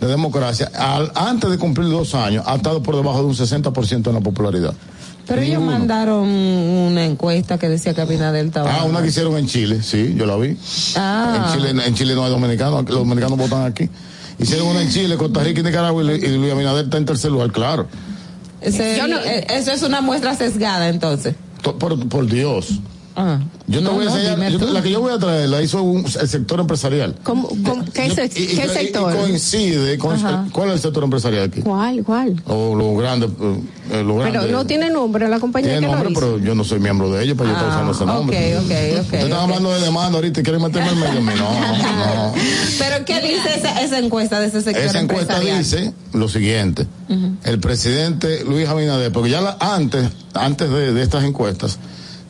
de 0.00 0.06
democracia, 0.06 0.70
al- 0.74 1.10
antes 1.14 1.50
de 1.50 1.58
cumplir 1.58 1.88
dos 1.88 2.14
años, 2.14 2.44
ha 2.46 2.56
estado 2.56 2.82
por 2.82 2.94
debajo 2.96 3.18
de 3.18 3.24
un 3.26 3.34
60% 3.34 4.08
en 4.08 4.14
la 4.14 4.20
popularidad. 4.20 4.74
Pero 5.26 5.42
ellos 5.42 5.60
mandaron 5.62 6.26
una 6.26 7.04
encuesta 7.04 7.58
que 7.58 7.68
decía 7.68 7.92
que 7.92 8.00
Abinader 8.00 8.46
estaba. 8.46 8.74
Ah, 8.74 8.84
una 8.84 9.02
que 9.02 9.08
hicieron 9.08 9.36
en 9.36 9.46
Chile, 9.46 9.82
sí, 9.82 10.14
yo 10.16 10.24
la 10.24 10.36
vi. 10.36 10.56
Ah. 10.96 11.50
En 11.52 11.54
Chile, 11.60 11.84
en 11.86 11.94
Chile 11.94 12.14
no 12.14 12.24
hay 12.24 12.30
dominicanos, 12.30 12.84
los 12.88 12.98
dominicanos 13.00 13.36
votan 13.36 13.66
aquí. 13.66 13.90
Hicieron 14.38 14.68
una 14.68 14.80
en 14.80 14.88
Chile, 14.90 15.16
Costa 15.16 15.42
Rica 15.42 15.60
y 15.60 15.64
Nicaragua 15.64 16.02
y, 16.02 16.06
y 16.24 16.28
Luis 16.38 16.52
Abinader 16.52 16.84
está 16.86 16.96
en 16.96 17.04
tercer 17.04 17.30
lugar, 17.30 17.50
claro. 17.52 17.86
Ese- 18.62 18.96
Yo 18.96 19.06
no- 19.06 19.18
eh, 19.18 19.46
eso 19.50 19.70
es 19.72 19.82
una 19.82 20.00
muestra 20.00 20.34
sesgada, 20.34 20.88
entonces. 20.88 21.34
To- 21.62 21.76
Por, 21.78 22.08
por 22.08 22.26
Dios. 22.26 22.78
Ah. 23.20 23.40
Yo 23.66 23.80
te 23.80 23.84
No, 23.84 23.92
voy 23.94 24.06
a 24.06 24.10
enseñar, 24.10 24.52
yo 24.52 24.72
la 24.72 24.80
que 24.80 24.90
yo 24.92 25.00
voy 25.00 25.12
a 25.12 25.18
traer 25.18 25.48
la 25.48 25.60
hizo 25.60 25.82
un- 25.82 26.04
el 26.04 26.28
sector 26.28 26.60
empresarial. 26.60 27.16
¿Cómo, 27.24 27.48
cómo- 27.48 27.84
qué, 27.92 28.08
Yo- 28.08 28.14
se- 28.14 28.26
y- 28.26 28.44
y- 28.44 28.46
qué 28.56 28.66
y- 28.66 28.68
sector? 28.68 29.12
Y 29.12 29.18
coincide 29.18 29.98
con 29.98 30.16
cuál 30.52 30.68
es 30.68 30.74
el 30.76 30.80
sector 30.82 31.02
empresarial 31.02 31.42
aquí. 31.48 31.62
¿Cuál, 31.62 32.04
cuál? 32.04 32.40
O 32.46 32.76
lo 32.76 32.94
grande, 32.94 33.26
eh, 33.26 33.60
eh, 33.90 34.04
lo 34.04 34.18
Pero 34.18 34.46
no 34.46 34.64
tiene 34.66 34.88
nombre 34.88 35.28
la 35.28 35.40
compañía 35.40 35.70
Tiene 35.72 35.88
que 35.88 35.92
nombre, 35.92 36.10
lo 36.10 36.12
hizo. 36.12 36.20
pero 36.20 36.38
yo 36.38 36.54
no 36.54 36.62
soy 36.62 36.78
miembro 36.78 37.10
de 37.10 37.24
ellos, 37.24 37.36
para 37.36 37.50
yo 37.50 37.56
estar 37.56 37.70
usando 37.70 37.92
ese 37.92 38.06
nombre. 38.06 38.56
ok, 38.56 38.62
ok, 38.62 38.70
ok, 38.70 39.00
Ustedes 39.02 39.24
están 39.24 39.32
ok. 39.32 39.38
hablando 39.42 39.70
de 39.74 39.80
demanda 39.80 40.16
ahorita 40.18 40.38
y 40.40 40.42
quieren 40.44 40.62
meterme 40.62 40.90
en 40.90 41.24
medio. 41.24 41.42
No, 41.42 41.50
no. 41.50 42.34
Pero 42.78 43.04
¿qué 43.04 43.20
dice 43.20 43.54
esa, 43.58 43.80
esa 43.82 43.98
encuesta 43.98 44.38
de 44.38 44.46
ese 44.46 44.62
sector 44.62 44.84
Esa 44.84 45.00
encuesta 45.00 45.40
dice 45.40 45.92
lo 46.12 46.28
siguiente. 46.28 46.86
El 47.42 47.58
presidente 47.58 48.44
Luis 48.44 48.68
Abinader, 48.68 49.10
porque 49.10 49.30
ya 49.30 49.40
la- 49.40 49.56
antes, 49.60 50.08
antes 50.34 50.70
de, 50.70 50.92
de 50.92 51.02
estas 51.02 51.24
encuestas, 51.24 51.78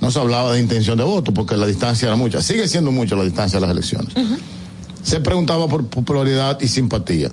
no 0.01 0.10
se 0.10 0.18
hablaba 0.20 0.52
de 0.52 0.60
intención 0.60 0.97
de 0.97 1.05
voto, 1.05 1.33
porque 1.33 1.57
la 1.57 1.67
distancia 1.67 2.07
era 2.07 2.17
mucha. 2.17 2.41
Sigue 2.41 2.68
siendo 2.68 2.93
mucha 2.93 3.17
la 3.17 3.25
distancia 3.25 3.59
de 3.59 3.67
las 3.67 3.70
elecciones. 3.70 4.15
Se 5.02 5.20
preguntaba 5.20 5.68
por 5.68 5.86
popularidad 5.86 6.59
y 6.60 6.68
simpatía. 6.68 7.31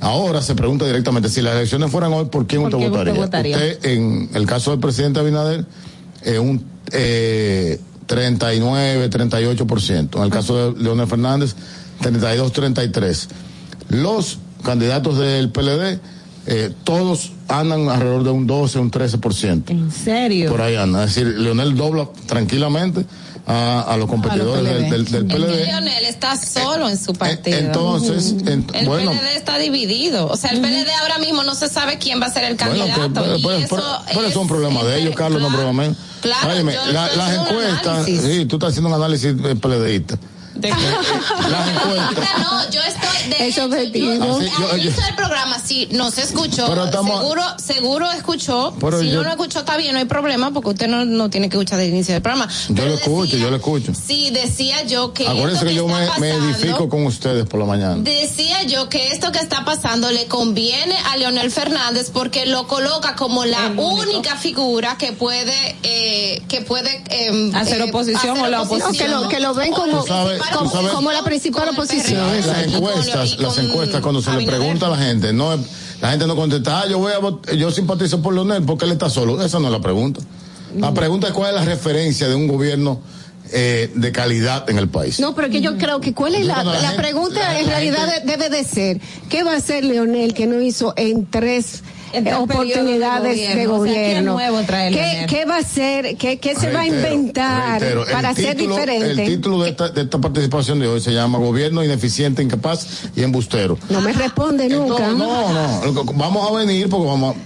Ahora 0.00 0.42
se 0.42 0.54
pregunta 0.54 0.86
directamente, 0.86 1.28
si 1.28 1.40
las 1.40 1.54
elecciones 1.54 1.90
fueran 1.90 2.12
hoy, 2.12 2.26
¿por 2.26 2.46
quién 2.46 2.62
¿Por 2.62 2.74
usted 2.74 2.90
usted 2.90 3.14
votaría? 3.14 3.56
Usted, 3.56 3.84
en 3.84 4.28
el 4.34 4.44
caso 4.44 4.72
del 4.72 4.80
presidente 4.80 5.20
Abinader, 5.20 5.64
eh, 6.22 6.38
un 6.38 6.62
eh, 6.92 7.80
39, 8.06 9.10
38%. 9.10 10.16
En 10.16 10.22
el 10.22 10.30
caso 10.30 10.72
de 10.72 10.82
Leonel 10.82 11.06
Fernández, 11.06 11.54
32, 12.00 12.52
33. 12.52 13.28
Los 13.88 14.38
candidatos 14.62 15.18
del 15.18 15.50
PLD, 15.50 16.00
eh, 16.46 16.72
todos 16.84 17.32
andan 17.48 17.88
alrededor 17.88 18.24
de 18.24 18.30
un 18.30 18.46
12, 18.46 18.78
un 18.78 18.90
13%. 18.90 19.70
¿En 19.70 19.90
serio? 19.90 20.50
Por 20.50 20.60
ahí 20.62 20.76
andan. 20.76 21.02
Es 21.08 21.14
decir, 21.14 21.26
Leonel 21.38 21.76
dobla 21.76 22.08
tranquilamente 22.26 23.06
a, 23.46 23.80
a 23.82 23.96
los 23.96 24.08
competidores 24.08 24.62
del, 24.64 24.90
del, 24.90 25.04
del 25.06 25.26
Es 25.26 25.32
que 25.32 25.36
PLD. 25.36 25.66
Leonel 25.66 26.04
está 26.06 26.36
solo 26.36 26.88
en 26.88 26.98
su 26.98 27.12
partido. 27.14 27.58
Entonces, 27.58 28.34
en- 28.46 28.66
el 28.72 28.86
bueno. 28.86 29.10
PLD 29.12 29.36
está 29.36 29.58
dividido. 29.58 30.28
O 30.28 30.36
sea, 30.36 30.50
el 30.50 30.60
PLD 30.60 30.88
ahora 31.00 31.18
mismo 31.18 31.42
no 31.44 31.54
se 31.54 31.68
sabe 31.68 31.98
quién 31.98 32.20
va 32.20 32.26
a 32.26 32.32
ser 32.32 32.44
el 32.44 32.56
Bueno, 32.56 32.86
candidato. 32.86 33.02
que, 33.02 33.20
pero, 33.20 33.36
y 33.38 33.42
pero- 33.42 33.56
eso 33.58 33.76
pero- 33.76 33.86
pero 34.14 34.26
es 34.26 34.30
es 34.32 34.36
un 34.36 34.48
problema 34.48 34.82
de 34.84 35.00
ellos, 35.00 35.14
Carlos, 35.14 35.40
no 35.42 35.48
problema. 35.48 35.94
Claro, 36.22 36.50
Óyeme, 36.52 36.72
yo 36.74 36.92
la- 36.92 37.06
estoy 37.06 37.18
las 37.18 37.34
encuestas, 37.38 38.06
sí, 38.06 38.46
tú 38.46 38.56
estás 38.56 38.70
haciendo 38.70 38.88
un 38.88 38.94
análisis 38.94 39.26
eh, 39.44 39.54
PLDista. 39.56 40.18
De 40.54 40.68
que- 40.68 40.74
sea, 40.74 42.38
no, 42.42 42.70
yo 42.70 42.80
estoy 42.82 43.28
de 43.30 43.36
Es 43.48 43.52
hecho, 43.56 43.64
objetivo. 43.66 44.14
yo- 44.14 44.36
Así, 44.36 44.50
yo- 44.58 44.70
al 44.70 44.80
inicio 44.80 45.00
yo- 45.00 45.06
del 45.06 45.14
programa 45.16 45.58
sí 45.58 45.88
no 45.92 46.10
se 46.10 46.22
escuchó. 46.22 46.66
Pero 46.68 46.84
estamos- 46.86 47.20
seguro, 47.20 47.42
seguro 47.58 48.10
escuchó. 48.12 48.74
Pero 48.80 49.00
si 49.00 49.08
yo- 49.10 49.16
no 49.16 49.22
lo 49.24 49.30
escuchó 49.30 49.60
está 49.60 49.76
bien, 49.76 49.92
no 49.92 49.98
hay 49.98 50.04
problema 50.04 50.50
porque 50.52 50.70
usted 50.70 50.88
no, 50.88 51.04
no 51.04 51.30
tiene 51.30 51.48
que 51.48 51.56
escuchar 51.56 51.78
del 51.78 51.90
inicio 51.90 52.14
del 52.14 52.22
programa. 52.22 52.48
Yo 52.68 52.84
lo 52.86 52.94
escucho, 52.94 53.36
yo 53.36 53.50
lo 53.50 53.56
escucho. 53.56 53.92
Sí, 53.94 54.30
decía 54.30 54.82
yo 54.84 55.12
que 55.12 55.26
Acuérdense 55.26 55.54
esto 55.54 55.66
que 55.66 55.74
yo 55.74 55.86
está 55.88 56.18
me, 56.20 56.20
me 56.20 56.32
pasando- 56.34 56.56
edifico 56.58 56.88
con 56.88 57.06
ustedes 57.06 57.46
por 57.46 57.60
la 57.60 57.66
mañana. 57.66 57.96
Decía 57.98 58.62
yo 58.64 58.88
que 58.88 59.08
esto 59.08 59.32
que 59.32 59.38
está 59.38 59.64
pasando 59.64 60.10
le 60.10 60.26
conviene 60.26 60.96
a 61.10 61.16
Leonel 61.16 61.50
Fernández 61.50 62.10
porque 62.12 62.46
lo 62.46 62.66
coloca 62.66 63.16
como 63.16 63.44
la 63.44 63.72
única 63.76 64.36
figura 64.36 64.96
que 64.98 65.12
puede 65.12 65.76
eh, 65.82 66.42
que 66.48 66.60
puede 66.62 67.02
eh, 67.10 67.50
Hacer 67.54 67.80
eh, 67.80 67.84
oposición 67.90 68.36
hacer 68.36 68.44
o 68.44 68.48
la 68.48 68.58
No, 68.58 68.92
que 68.92 69.08
lo, 69.08 69.28
que 69.28 69.40
lo 69.40 69.54
ven 69.54 69.72
como, 69.72 70.04
sabes- 70.06 70.38
como, 70.52 70.70
sabes- 70.70 70.90
como 70.92 71.12
la 71.12 71.22
principal 71.22 71.68
oposición. 71.70 72.20
Las 72.46 72.66
encuestas, 72.66 73.38
las 73.38 73.58
encuestas 73.58 74.00
cuando 74.00 74.20
se 74.22 74.32
le 74.32 74.46
pregunta 74.46 74.86
a 74.86 74.90
la 74.90 74.98
gente, 74.98 75.32
no 75.32 75.52
es- 75.54 75.60
la 76.00 76.10
gente 76.10 76.26
no 76.26 76.36
contesta, 76.36 76.80
ah, 76.82 76.86
yo 76.88 76.98
voy 76.98 77.12
a 77.12 77.52
yo 77.54 77.70
simpatizo 77.70 78.20
por 78.20 78.34
Leonel 78.34 78.62
porque 78.64 78.84
él 78.84 78.92
está 78.92 79.08
solo. 79.08 79.42
Esa 79.42 79.58
no 79.58 79.66
es 79.66 79.72
la 79.72 79.80
pregunta. 79.80 80.20
La 80.78 80.92
pregunta 80.92 81.28
es 81.28 81.32
cuál 81.32 81.50
es 81.54 81.60
la 81.60 81.64
referencia 81.64 82.26
de 82.28 82.34
un 82.34 82.48
gobierno 82.48 83.00
eh, 83.52 83.90
de 83.94 84.10
calidad 84.10 84.68
en 84.70 84.78
el 84.78 84.88
país. 84.88 85.20
No, 85.20 85.34
pero 85.34 85.50
que 85.50 85.60
yo 85.60 85.76
creo 85.76 86.00
que 86.00 86.14
cuál 86.14 86.34
es 86.34 86.46
la, 86.46 86.54
cuando 86.54 86.72
la 86.72 86.80
la 86.80 86.88
gente- 86.88 87.02
pregunta 87.02 87.40
la- 87.40 87.60
en 87.60 87.66
la 87.66 87.72
realidad 87.72 88.08
gente- 88.10 88.26
debe 88.36 88.48
de 88.50 88.64
ser, 88.64 89.00
¿qué 89.28 89.44
va 89.44 89.52
a 89.52 89.56
hacer 89.56 89.84
Leonel 89.84 90.32
que 90.34 90.46
no 90.46 90.60
hizo 90.62 90.94
en 90.96 91.26
tres 91.30 91.82
eh, 92.14 92.34
oportunidades 92.34 93.36
de 93.36 93.66
gobierno. 93.66 93.74
O 93.74 93.84
sea, 93.84 93.92
¿quién 93.94 94.04
gobierno. 94.04 94.32
nuevo 94.34 94.60
trae 94.66 94.88
el 94.88 95.26
¿Qué, 95.26 95.44
va 95.44 95.56
a 95.56 95.58
hacer? 95.58 96.16
¿Qué, 96.16 96.38
qué 96.38 96.54
se 96.54 96.70
va 96.72 96.80
a 96.80 96.86
inventar 96.86 97.80
reitero, 97.80 98.06
el 98.06 98.12
para 98.12 98.34
ser 98.34 98.56
título- 98.56 98.74
diferente? 98.76 99.10
El 99.24 99.28
título 99.28 99.62
de 99.62 99.70
esta, 99.70 99.88
de 99.88 100.02
esta 100.02 100.18
participación 100.18 100.78
de 100.80 100.88
hoy 100.88 101.00
se 101.00 101.12
llama 101.12 101.38
Gobierno 101.38 101.82
ineficiente, 101.84 102.42
incapaz 102.42 102.86
y 103.16 103.22
embustero. 103.22 103.78
No 103.90 104.00
me 104.00 104.12
responde 104.12 104.68
nunca. 104.68 105.08
No, 105.08 105.82
no, 105.82 105.94
que- 106.04 106.12
vamos 106.14 106.50
a 106.50 106.54
venir 106.54 106.88
porque 106.88 107.06
vamos 107.06 107.36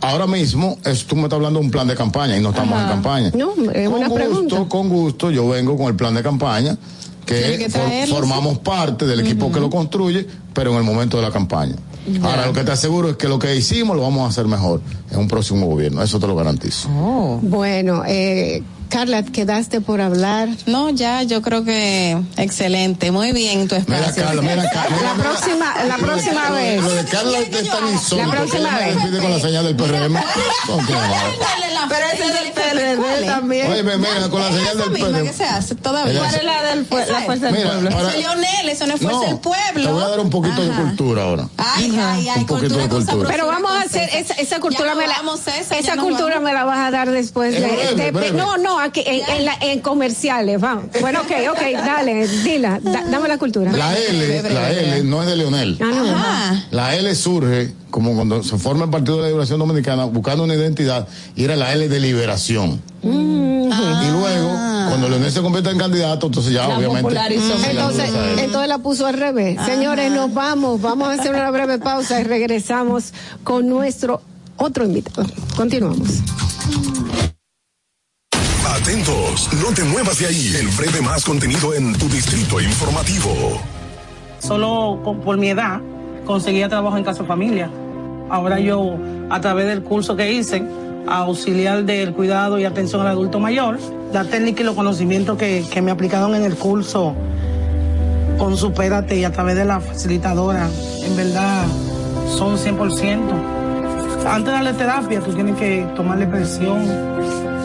a- 0.00 0.06
ahora 0.08 0.26
mismo 0.26 0.78
es, 0.84 1.04
tú 1.04 1.16
me 1.16 1.22
estás 1.24 1.36
hablando 1.36 1.60
de 1.60 1.66
un 1.66 1.70
plan 1.70 1.86
de 1.86 1.94
campaña 1.94 2.36
y 2.36 2.40
no 2.40 2.50
estamos 2.50 2.80
en 2.80 2.88
campaña. 2.88 3.30
No, 3.34 3.52
es 3.72 3.88
con 3.88 3.98
una 3.98 4.08
gusto, 4.08 4.14
pregunta. 4.14 4.64
con 4.68 4.88
gusto, 4.88 5.30
yo 5.30 5.48
vengo 5.48 5.76
con 5.76 5.86
el 5.88 5.96
plan 5.96 6.14
de 6.14 6.22
campaña 6.22 6.76
que, 7.26 7.58
que 7.58 7.68
for- 7.70 8.06
formamos 8.08 8.58
parte 8.58 9.04
del 9.06 9.20
equipo 9.20 9.50
que 9.52 9.60
lo 9.60 9.68
construye, 9.68 10.26
pero 10.54 10.70
en 10.72 10.78
el 10.78 10.84
momento 10.84 11.16
de 11.16 11.24
la 11.24 11.30
campaña. 11.32 11.74
Ahora 12.22 12.46
lo 12.46 12.52
que 12.52 12.62
te 12.64 12.72
aseguro 12.72 13.10
es 13.10 13.16
que 13.16 13.28
lo 13.28 13.38
que 13.38 13.54
hicimos 13.56 13.96
lo 13.96 14.02
vamos 14.02 14.24
a 14.24 14.28
hacer 14.28 14.46
mejor 14.46 14.80
en 15.10 15.18
un 15.18 15.28
próximo 15.28 15.66
gobierno, 15.66 16.02
eso 16.02 16.18
te 16.20 16.26
lo 16.26 16.36
garantizo. 16.36 16.88
Bueno, 17.42 18.02
eh, 18.06 18.62
Carla, 18.88 19.22
quedaste 19.24 19.80
por 19.80 20.00
hablar. 20.00 20.48
No, 20.66 20.90
ya, 20.90 21.22
yo 21.22 21.42
creo 21.42 21.64
que 21.64 22.16
excelente. 22.36 23.10
Muy 23.10 23.32
bien 23.32 23.68
tu 23.68 23.74
Mira, 23.86 23.98
espacio. 23.98 24.24
Carla, 24.24 24.42
mira, 24.42 24.70
Carla. 24.70 24.96
La 25.02 25.14
próxima, 25.22 25.84
la 25.86 25.96
próxima 25.98 26.50
vez. 26.50 26.82
Lo 26.82 26.94
de 26.94 27.04
Carla 27.04 27.38
es 27.38 27.50
tan 27.68 27.88
insólito. 27.88 28.26
La 28.28 28.32
próxima 28.36 28.70
me 28.70 28.78
vez. 28.78 28.94
despide 28.94 29.18
con 29.20 29.30
la 29.32 29.40
señal 29.40 29.64
del 29.64 29.76
PRM. 29.76 30.14
¿Con 30.66 30.86
qué? 30.86 30.94
Pero 31.88 32.04
ese 32.12 32.24
es 32.24 32.34
del 32.34 32.52
PRD 32.52 33.26
también. 33.26 33.70
Oye, 33.70 33.82
mira, 33.82 34.28
con 34.28 34.40
la 34.40 34.48
señal 34.50 34.78
del 34.78 34.90
misma 34.90 35.06
que 35.08 35.24
PRM. 35.24 35.32
se 35.34 35.44
hace 35.44 35.74
todavía. 35.76 36.18
¿Cuál 36.20 36.34
es 36.34 36.44
la 36.44 36.62
del 36.62 36.78
la 36.90 37.20
fuerza 37.22 37.46
del 37.46 37.54
Mira, 37.54 37.70
pueblo? 37.70 37.90
para- 37.90 38.10
Leonel, 38.16 38.68
eso 38.68 38.86
no 38.86 38.94
es 38.94 39.00
fuerza 39.00 39.20
No, 39.20 39.26
del 39.26 39.38
pueblo. 39.38 39.82
Te 39.86 39.92
voy 39.92 40.02
a 40.02 40.08
dar 40.08 40.20
un 40.20 40.30
poquito 40.30 40.62
de 40.62 40.70
cultura 40.74 41.22
ahora. 41.24 41.48
Ay, 41.58 41.96
ay, 42.00 42.28
ay, 42.28 42.40
Un 42.40 42.46
poquito 42.46 42.74
cultura 42.74 42.82
de 42.82 42.88
cultura. 42.88 43.28
Pero 43.30 43.46
vamos 43.46 43.70
a 43.70 43.82
hacer 43.82 44.08
esa, 44.14 44.34
esa 44.34 44.58
cultura 44.58 44.88
Ya 44.88 44.94
no 44.94 45.00
me 45.00 45.06
la 45.06 45.16
vamos 45.18 45.46
a 45.46 45.56
esa, 45.58 45.94
no 45.96 46.02
cultura 46.04 46.40
me 46.40 46.52
la 46.52 46.64
vas 46.64 46.78
a 46.78 46.90
dar 46.90 47.10
después 47.10 47.52
de, 47.52 47.60
de- 47.94 48.10
breve. 48.10 48.32
no 48.32 48.56
no 48.76 48.82
aquí 48.82 49.02
en, 49.06 49.22
en, 49.36 49.44
la- 49.44 49.56
en 49.60 49.80
comerciales 49.80 50.60
vamos 50.60 50.84
bueno 51.00 51.20
ok 51.20 51.30
ok 51.50 51.60
dale 51.84 52.26
dila 52.28 52.78
da- 52.82 53.04
dame 53.10 53.28
la 53.28 53.38
cultura 53.38 53.72
La 53.72 53.96
L, 53.96 54.42
la 54.52 54.70
L 54.70 55.04
no 55.04 55.22
es 55.22 55.28
de 55.28 55.36
Leonel. 55.36 55.78
Ah, 55.80 55.84
no. 55.84 56.10
Ajá. 56.10 56.64
La 56.70 56.94
L 56.96 57.14
surge 57.14 57.72
como 57.90 58.14
cuando 58.14 58.42
se 58.42 58.58
forma 58.58 58.84
el 58.84 58.90
Partido 58.90 59.16
de 59.16 59.22
la 59.22 59.28
Liberación 59.28 59.58
Dominicana 59.58 60.04
buscando 60.04 60.44
una 60.44 60.54
identidad 60.54 61.06
y 61.34 61.44
era 61.44 61.56
la 61.56 61.72
L 61.72 61.88
de 61.88 62.00
liberación. 62.00 62.80
Mm. 63.02 63.70
Y 63.70 64.10
luego, 64.10 64.48
cuando 64.88 65.08
Leonel 65.08 65.30
se 65.32 65.40
convierte 65.42 65.70
en 65.70 65.78
candidato, 65.78 66.26
entonces 66.26 66.52
ya 66.52 66.68
La 66.68 66.76
obviamente. 66.78 67.12
la 67.14 67.26
entonces 67.26 68.10
usa 68.10 68.22
a 68.22 68.30
él. 68.32 68.38
entonces 68.38 68.68
la 68.68 68.78
puso 68.78 69.06
al 69.06 69.14
revés 69.14 69.58
señores 69.66 70.10
nos 70.12 70.32
vamos 70.32 70.80
vamos 70.80 71.08
a 71.08 71.12
hacer 71.12 71.34
una 71.34 71.50
breve 71.50 71.78
pausa 71.78 72.20
y 72.20 72.24
regresamos 72.24 73.12
con 73.44 73.68
nuestro 73.68 74.20
otro 74.56 74.84
invitado 74.84 75.26
continuamos 75.56 76.08
Atentos, 78.86 79.48
no 79.60 79.74
te 79.74 79.82
muevas 79.82 80.16
de 80.20 80.26
ahí. 80.26 80.54
El 80.60 80.68
breve 80.68 81.02
más 81.02 81.24
contenido 81.24 81.74
en 81.74 81.92
tu 81.94 82.08
distrito 82.08 82.60
informativo. 82.60 83.60
Solo 84.38 85.00
por 85.24 85.36
mi 85.38 85.48
edad 85.48 85.80
conseguía 86.24 86.68
trabajo 86.68 86.96
en 86.96 87.02
casa 87.02 87.24
familia. 87.24 87.68
Ahora 88.30 88.60
yo, 88.60 88.96
a 89.28 89.40
través 89.40 89.66
del 89.66 89.82
curso 89.82 90.14
que 90.14 90.32
hice, 90.32 90.62
auxiliar 91.08 91.84
del 91.84 92.12
cuidado 92.12 92.60
y 92.60 92.64
atención 92.64 93.00
al 93.00 93.08
adulto 93.08 93.40
mayor, 93.40 93.80
la 94.12 94.22
técnica 94.22 94.62
y 94.62 94.64
los 94.64 94.76
conocimientos 94.76 95.36
que, 95.36 95.64
que 95.68 95.82
me 95.82 95.90
aplicaron 95.90 96.36
en 96.36 96.44
el 96.44 96.54
curso 96.54 97.12
con 98.38 98.56
Supérate 98.56 99.16
y 99.16 99.24
a 99.24 99.32
través 99.32 99.56
de 99.56 99.64
la 99.64 99.80
facilitadora, 99.80 100.68
en 101.02 101.16
verdad 101.16 101.64
son 102.28 102.56
100%. 102.56 103.18
Antes 104.28 104.44
de 104.44 104.52
darle 104.52 104.74
terapia, 104.74 105.20
tú 105.20 105.32
tienes 105.32 105.56
que 105.56 105.84
tomarle 105.96 106.28
presión 106.28 107.45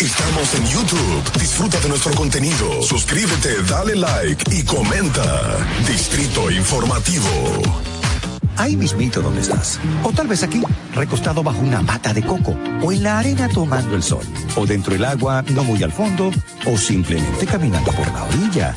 Estamos 0.00 0.54
en 0.54 0.66
YouTube. 0.66 1.40
Disfruta 1.40 1.80
de 1.80 1.88
nuestro 1.88 2.12
contenido. 2.14 2.82
Suscríbete, 2.82 3.62
dale 3.62 3.96
like 3.96 4.44
y 4.54 4.62
comenta. 4.62 5.56
Distrito 5.88 6.50
Informativo. 6.50 7.26
Ahí 8.58 8.76
mismito 8.76 9.22
donde 9.22 9.40
estás. 9.40 9.80
O 10.02 10.12
tal 10.12 10.28
vez 10.28 10.42
aquí, 10.42 10.62
recostado 10.94 11.42
bajo 11.42 11.60
una 11.60 11.80
mata 11.80 12.12
de 12.12 12.22
coco. 12.22 12.54
O 12.82 12.92
en 12.92 13.04
la 13.04 13.20
arena 13.20 13.48
tomando 13.48 13.96
el 13.96 14.02
sol. 14.02 14.24
O 14.56 14.66
dentro 14.66 14.92
del 14.92 15.04
agua, 15.04 15.42
no 15.48 15.64
muy 15.64 15.82
al 15.82 15.92
fondo. 15.92 16.30
O 16.66 16.76
simplemente 16.76 17.46
caminando 17.46 17.90
por 17.92 18.06
la 18.12 18.24
orilla. 18.24 18.76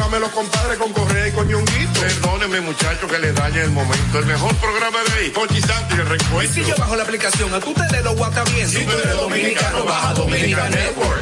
de 0.09 0.19
los 0.19 0.29
compadres 0.31 0.77
con 0.77 0.91
Correa 0.93 1.27
y 1.27 1.31
con 1.31 1.47
Ñonguito. 1.47 1.99
Perdóneme, 1.99 2.61
muchacho, 2.61 3.07
que 3.07 3.19
le 3.19 3.31
dañe 3.33 3.61
el 3.61 3.71
momento. 3.71 4.19
El 4.19 4.25
mejor 4.25 4.53
programa 4.55 4.99
de 5.03 5.19
ahí, 5.19 5.29
Pochi 5.29 5.61
Santo 5.61 5.95
y 5.95 5.99
el 5.99 6.05
Y 6.05 6.09
recuento. 6.09 6.53
si 6.53 6.63
yo 6.65 6.75
bajo 6.77 6.95
la 6.95 7.03
aplicación, 7.03 7.53
a 7.53 7.59
tu 7.59 7.73
tele 7.73 8.01
lo 8.03 8.15
guata 8.15 8.43
bien. 8.45 8.67
Si 8.67 8.83
tú 8.83 8.91
eres 8.91 9.15
dominicano, 9.15 9.83
baja 9.85 10.13
Dominican 10.13 10.71
Network. 10.71 11.21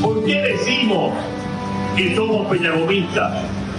¿Por 0.00 0.24
qué 0.24 0.34
decimos 0.34 1.12
que 1.96 2.14
somos 2.16 2.46
peñagomistas? 2.50 3.32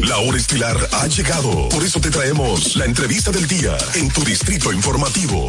La 0.00 0.18
hora 0.18 0.36
estilar 0.36 0.76
ha 0.92 1.06
llegado. 1.06 1.68
Por 1.68 1.82
eso 1.84 2.00
te 2.00 2.10
traemos 2.10 2.76
la 2.76 2.84
entrevista 2.84 3.30
del 3.30 3.46
día 3.46 3.76
en 3.94 4.08
tu 4.10 4.22
Distrito 4.24 4.72
Informativo. 4.72 5.48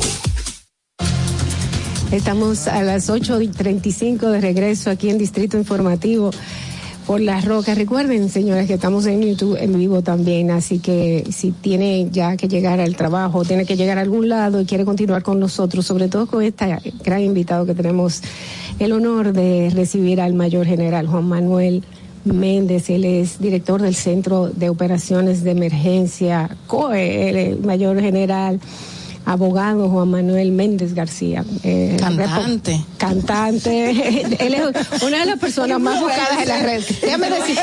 Estamos 2.11 2.67
a 2.67 2.83
las 2.83 3.09
8.35 3.09 4.29
de 4.29 4.41
regreso 4.41 4.91
aquí 4.91 5.09
en 5.09 5.17
Distrito 5.17 5.57
Informativo 5.57 6.29
por 7.07 7.21
las 7.21 7.43
rocas. 7.43 7.75
Recuerden, 7.75 8.29
señores, 8.29 8.67
que 8.67 8.75
estamos 8.75 9.07
en 9.07 9.23
YouTube 9.23 9.57
en 9.59 9.77
vivo 9.77 10.03
también, 10.03 10.51
así 10.51 10.77
que 10.77 11.27
si 11.31 11.51
tiene 11.51 12.09
ya 12.11 12.37
que 12.37 12.47
llegar 12.47 12.79
al 12.79 12.95
trabajo, 12.95 13.43
tiene 13.43 13.65
que 13.65 13.75
llegar 13.75 13.97
a 13.97 14.01
algún 14.01 14.29
lado 14.29 14.61
y 14.61 14.65
quiere 14.65 14.85
continuar 14.85 15.23
con 15.23 15.39
nosotros, 15.39 15.87
sobre 15.87 16.07
todo 16.07 16.27
con 16.27 16.43
este 16.43 16.77
gran 17.03 17.21
invitado 17.21 17.65
que 17.65 17.73
tenemos 17.73 18.21
el 18.77 18.91
honor 18.91 19.33
de 19.33 19.71
recibir 19.73 20.21
al 20.21 20.35
mayor 20.35 20.67
general 20.67 21.07
Juan 21.07 21.25
Manuel 21.25 21.83
Méndez, 22.25 22.89
él 22.89 23.05
es 23.05 23.39
director 23.39 23.81
del 23.81 23.95
Centro 23.95 24.49
de 24.49 24.69
Operaciones 24.69 25.43
de 25.43 25.51
Emergencia, 25.51 26.49
COE, 26.67 27.29
el 27.29 27.59
mayor 27.59 28.01
general 28.01 28.59
abogado 29.25 29.89
Juan 29.89 30.09
Manuel 30.09 30.51
Méndez 30.51 30.93
García. 30.93 31.43
Eh, 31.63 31.97
cantante. 31.99 32.79
Cantante. 32.97 33.89
Él 34.39 34.53
es 34.53 35.01
una 35.01 35.19
de 35.19 35.25
las 35.25 35.39
personas 35.39 35.79
más 35.79 35.99
buscadas 35.99 36.41
en 36.41 36.47
la 36.47 36.61
red. 36.61 36.83
Déjame 37.01 37.29
decir, 37.31 37.57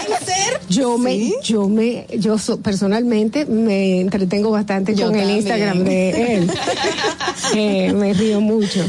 yo 0.69 0.99
me, 0.99 1.33
yo 1.43 1.69
me, 1.69 2.07
yo 2.19 2.37
personalmente 2.63 3.47
me 3.47 4.01
entretengo 4.01 4.51
bastante 4.51 4.95
con 4.95 5.15
el 5.15 5.31
Instagram 5.31 5.85
de 5.85 6.35
él. 6.37 6.51
Eh, 7.55 7.93
me 7.93 8.15
río 8.15 8.41
mucho 8.41 8.85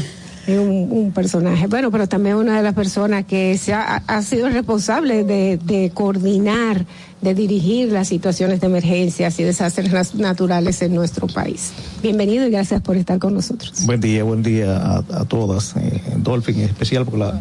es 0.46 0.58
un, 0.58 0.88
un, 0.90 1.12
personaje. 1.12 1.66
Bueno, 1.66 1.90
pero 1.90 2.06
también 2.08 2.36
una 2.36 2.56
de 2.56 2.62
las 2.62 2.74
personas 2.74 3.24
que 3.24 3.56
se 3.58 3.72
ha, 3.72 4.02
ha 4.06 4.22
sido 4.22 4.48
responsable 4.48 5.24
de, 5.24 5.58
de, 5.58 5.90
coordinar, 5.92 6.84
de 7.20 7.34
dirigir 7.34 7.92
las 7.92 8.08
situaciones 8.08 8.60
de 8.60 8.66
emergencias 8.66 9.38
y 9.40 9.44
desastres 9.44 10.14
naturales 10.14 10.82
en 10.82 10.94
nuestro 10.94 11.26
país. 11.26 11.72
Bienvenido 12.02 12.46
y 12.46 12.50
gracias 12.50 12.82
por 12.82 12.96
estar 12.96 13.18
con 13.18 13.34
nosotros. 13.34 13.86
Buen 13.86 14.00
día, 14.00 14.24
buen 14.24 14.42
día 14.42 14.76
a, 14.76 14.98
a 14.98 15.24
todas. 15.24 15.74
Eh, 15.76 16.02
Dolphin 16.16 16.60
en 16.60 16.64
especial 16.64 17.04
por 17.04 17.18
la 17.18 17.40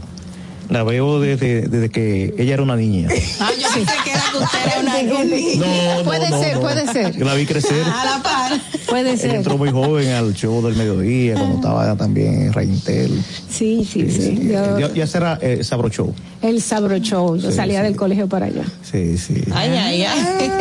la 0.70 0.84
veo 0.84 1.20
desde, 1.20 1.68
desde 1.68 1.90
que 1.90 2.34
ella 2.38 2.54
era 2.54 2.64
una 2.64 2.76
niña. 2.76 3.10
Ah, 3.40 3.52
yo 3.60 3.68
pensé 3.74 3.94
que 4.04 4.12
era 4.12 4.24
que 4.32 4.38
usted 4.38 4.60
era 4.66 4.80
una 4.80 5.02
niña. 5.26 5.98
No, 5.98 6.04
puede 6.04 6.30
no, 6.30 6.40
ser, 6.42 6.56
no. 6.56 6.62
puede 6.62 6.88
ser. 6.92 7.16
Yo 7.16 7.26
la 7.26 7.36
vi 7.36 7.46
crecer. 7.46 7.84
A 7.84 8.06
la 8.06 8.24
par. 8.24 8.43
Puede 8.90 9.18
ser. 9.18 9.36
entró 9.36 9.58
muy 9.58 9.70
joven 9.72 10.10
al 10.12 10.34
show 10.34 10.62
del 10.66 10.76
mediodía, 10.76 11.36
cuando 11.36 11.56
estaba 11.56 11.96
también 11.96 12.44
en 12.44 12.54
Reintel. 12.54 13.24
Sí, 13.50 13.88
sí, 13.90 14.10
sí. 14.12 14.50
Yo- 14.52 14.80
Ya, 14.80 14.94
ya 14.94 15.08
será 15.08 15.38
eh, 15.42 15.64
Sabro 15.64 15.90
Show. 15.90 16.14
el 16.42 16.62
Sabro 16.62 16.98
Show. 17.00 17.38
Yo 17.38 17.50
Sí, 17.52 17.56
salía 17.58 17.80
sí. 17.80 17.86
del 17.86 17.96
colegio 17.96 18.28
para 18.28 18.48
allá. 18.48 18.64
Sí, 18.90 19.18
sí. 19.18 19.44
Ay, 19.54 19.70
ay, 19.72 20.04
ay. 20.04 20.52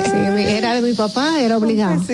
Era 0.48 0.74
de 0.74 0.82
mi 0.82 0.94
papá, 0.94 1.40
era 1.40 1.56
obligado. 1.58 2.00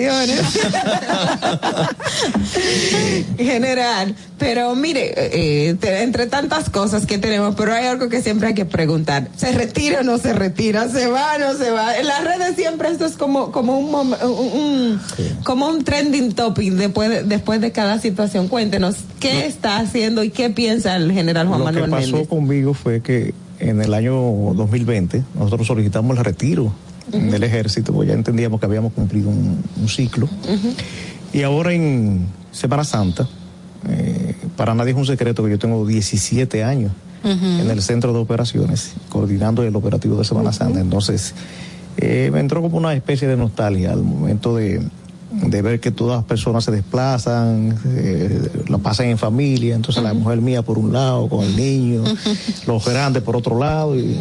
General, 3.37 4.15
pero 4.37 4.75
mire, 4.75 5.13
eh, 5.15 5.75
entre 6.01 6.27
tantas 6.27 6.69
cosas 6.69 7.05
que 7.05 7.17
tenemos, 7.17 7.55
pero 7.55 7.73
hay 7.73 7.85
algo 7.85 8.09
que 8.09 8.21
siempre 8.21 8.49
hay 8.49 8.53
que 8.53 8.65
preguntar. 8.65 9.27
¿Se 9.37 9.51
retira 9.51 9.99
o 10.01 10.03
no 10.03 10.17
se 10.17 10.33
retira? 10.33 10.87
¿Se 10.89 11.07
va 11.07 11.35
o 11.35 11.39
no 11.39 11.53
se 11.57 11.71
va? 11.71 11.97
En 11.97 12.07
las 12.07 12.23
redes 12.23 12.55
siempre 12.55 12.89
esto 12.89 13.05
es 13.05 13.13
como, 13.13 13.51
como 13.51 13.77
un, 13.79 13.91
mom- 13.91 14.17
un- 14.23 14.61
un- 14.61 15.01
como 15.43 15.68
un 15.69 15.83
trending 15.83 16.33
topic 16.33 16.73
después 16.73 17.09
de, 17.09 17.23
después 17.23 17.61
de 17.61 17.71
cada 17.71 17.99
situación. 17.99 18.47
Cuéntenos, 18.47 18.97
¿qué 19.19 19.45
está 19.45 19.77
haciendo 19.77 20.23
y 20.23 20.29
qué 20.29 20.49
piensa 20.49 20.95
el 20.95 21.11
general 21.11 21.47
Juan 21.47 21.59
Lo 21.59 21.65
Manuel 21.65 21.85
que 21.85 21.91
pasó 21.91 22.11
Méndez? 22.11 22.27
conmigo 22.27 22.73
fue 22.73 23.01
que 23.01 23.33
en 23.59 23.81
el 23.81 23.93
año 23.93 24.13
2020 24.13 25.23
nosotros 25.35 25.67
solicitamos 25.67 26.17
el 26.17 26.23
retiro 26.23 26.73
del 27.11 27.43
ejército, 27.43 27.91
porque 27.93 28.09
ya 28.09 28.13
entendíamos 28.13 28.59
que 28.59 28.65
habíamos 28.65 28.93
cumplido 28.93 29.29
un, 29.29 29.63
un 29.79 29.89
ciclo. 29.89 30.29
Y 31.33 31.43
ahora 31.43 31.73
en 31.73 32.27
Semana 32.51 32.83
Santa, 32.83 33.27
eh, 33.87 34.35
para 34.55 34.73
nadie 34.75 34.91
es 34.91 34.97
un 34.97 35.05
secreto 35.05 35.43
que 35.43 35.51
yo 35.51 35.59
tengo 35.59 35.85
17 35.85 36.63
años 36.63 36.91
en 37.23 37.69
el 37.69 37.81
centro 37.81 38.13
de 38.13 38.19
operaciones, 38.19 38.93
coordinando 39.09 39.63
el 39.63 39.75
operativo 39.75 40.17
de 40.17 40.23
Semana 40.23 40.53
Santa. 40.53 40.79
Entonces, 40.79 41.33
eh, 41.97 42.29
me 42.31 42.39
entró 42.39 42.61
como 42.61 42.77
una 42.77 42.93
especie 42.93 43.27
de 43.27 43.35
nostalgia 43.35 43.91
al 43.91 44.03
momento 44.03 44.55
de, 44.55 44.81
de 45.31 45.61
ver 45.61 45.79
que 45.79 45.91
todas 45.91 46.17
las 46.17 46.25
personas 46.25 46.63
se 46.63 46.71
desplazan, 46.71 47.77
eh, 47.85 48.49
la 48.67 48.77
pasan 48.79 49.07
en 49.07 49.17
familia, 49.17 49.75
entonces 49.75 50.01
la 50.03 50.13
mujer 50.13 50.41
mía 50.41 50.61
por 50.63 50.77
un 50.79 50.91
lado, 50.91 51.29
con 51.29 51.43
el 51.45 51.55
niño, 51.55 52.03
los 52.67 52.83
grandes 52.85 53.21
por 53.23 53.35
otro 53.35 53.59
lado, 53.59 53.95
y 53.95 54.15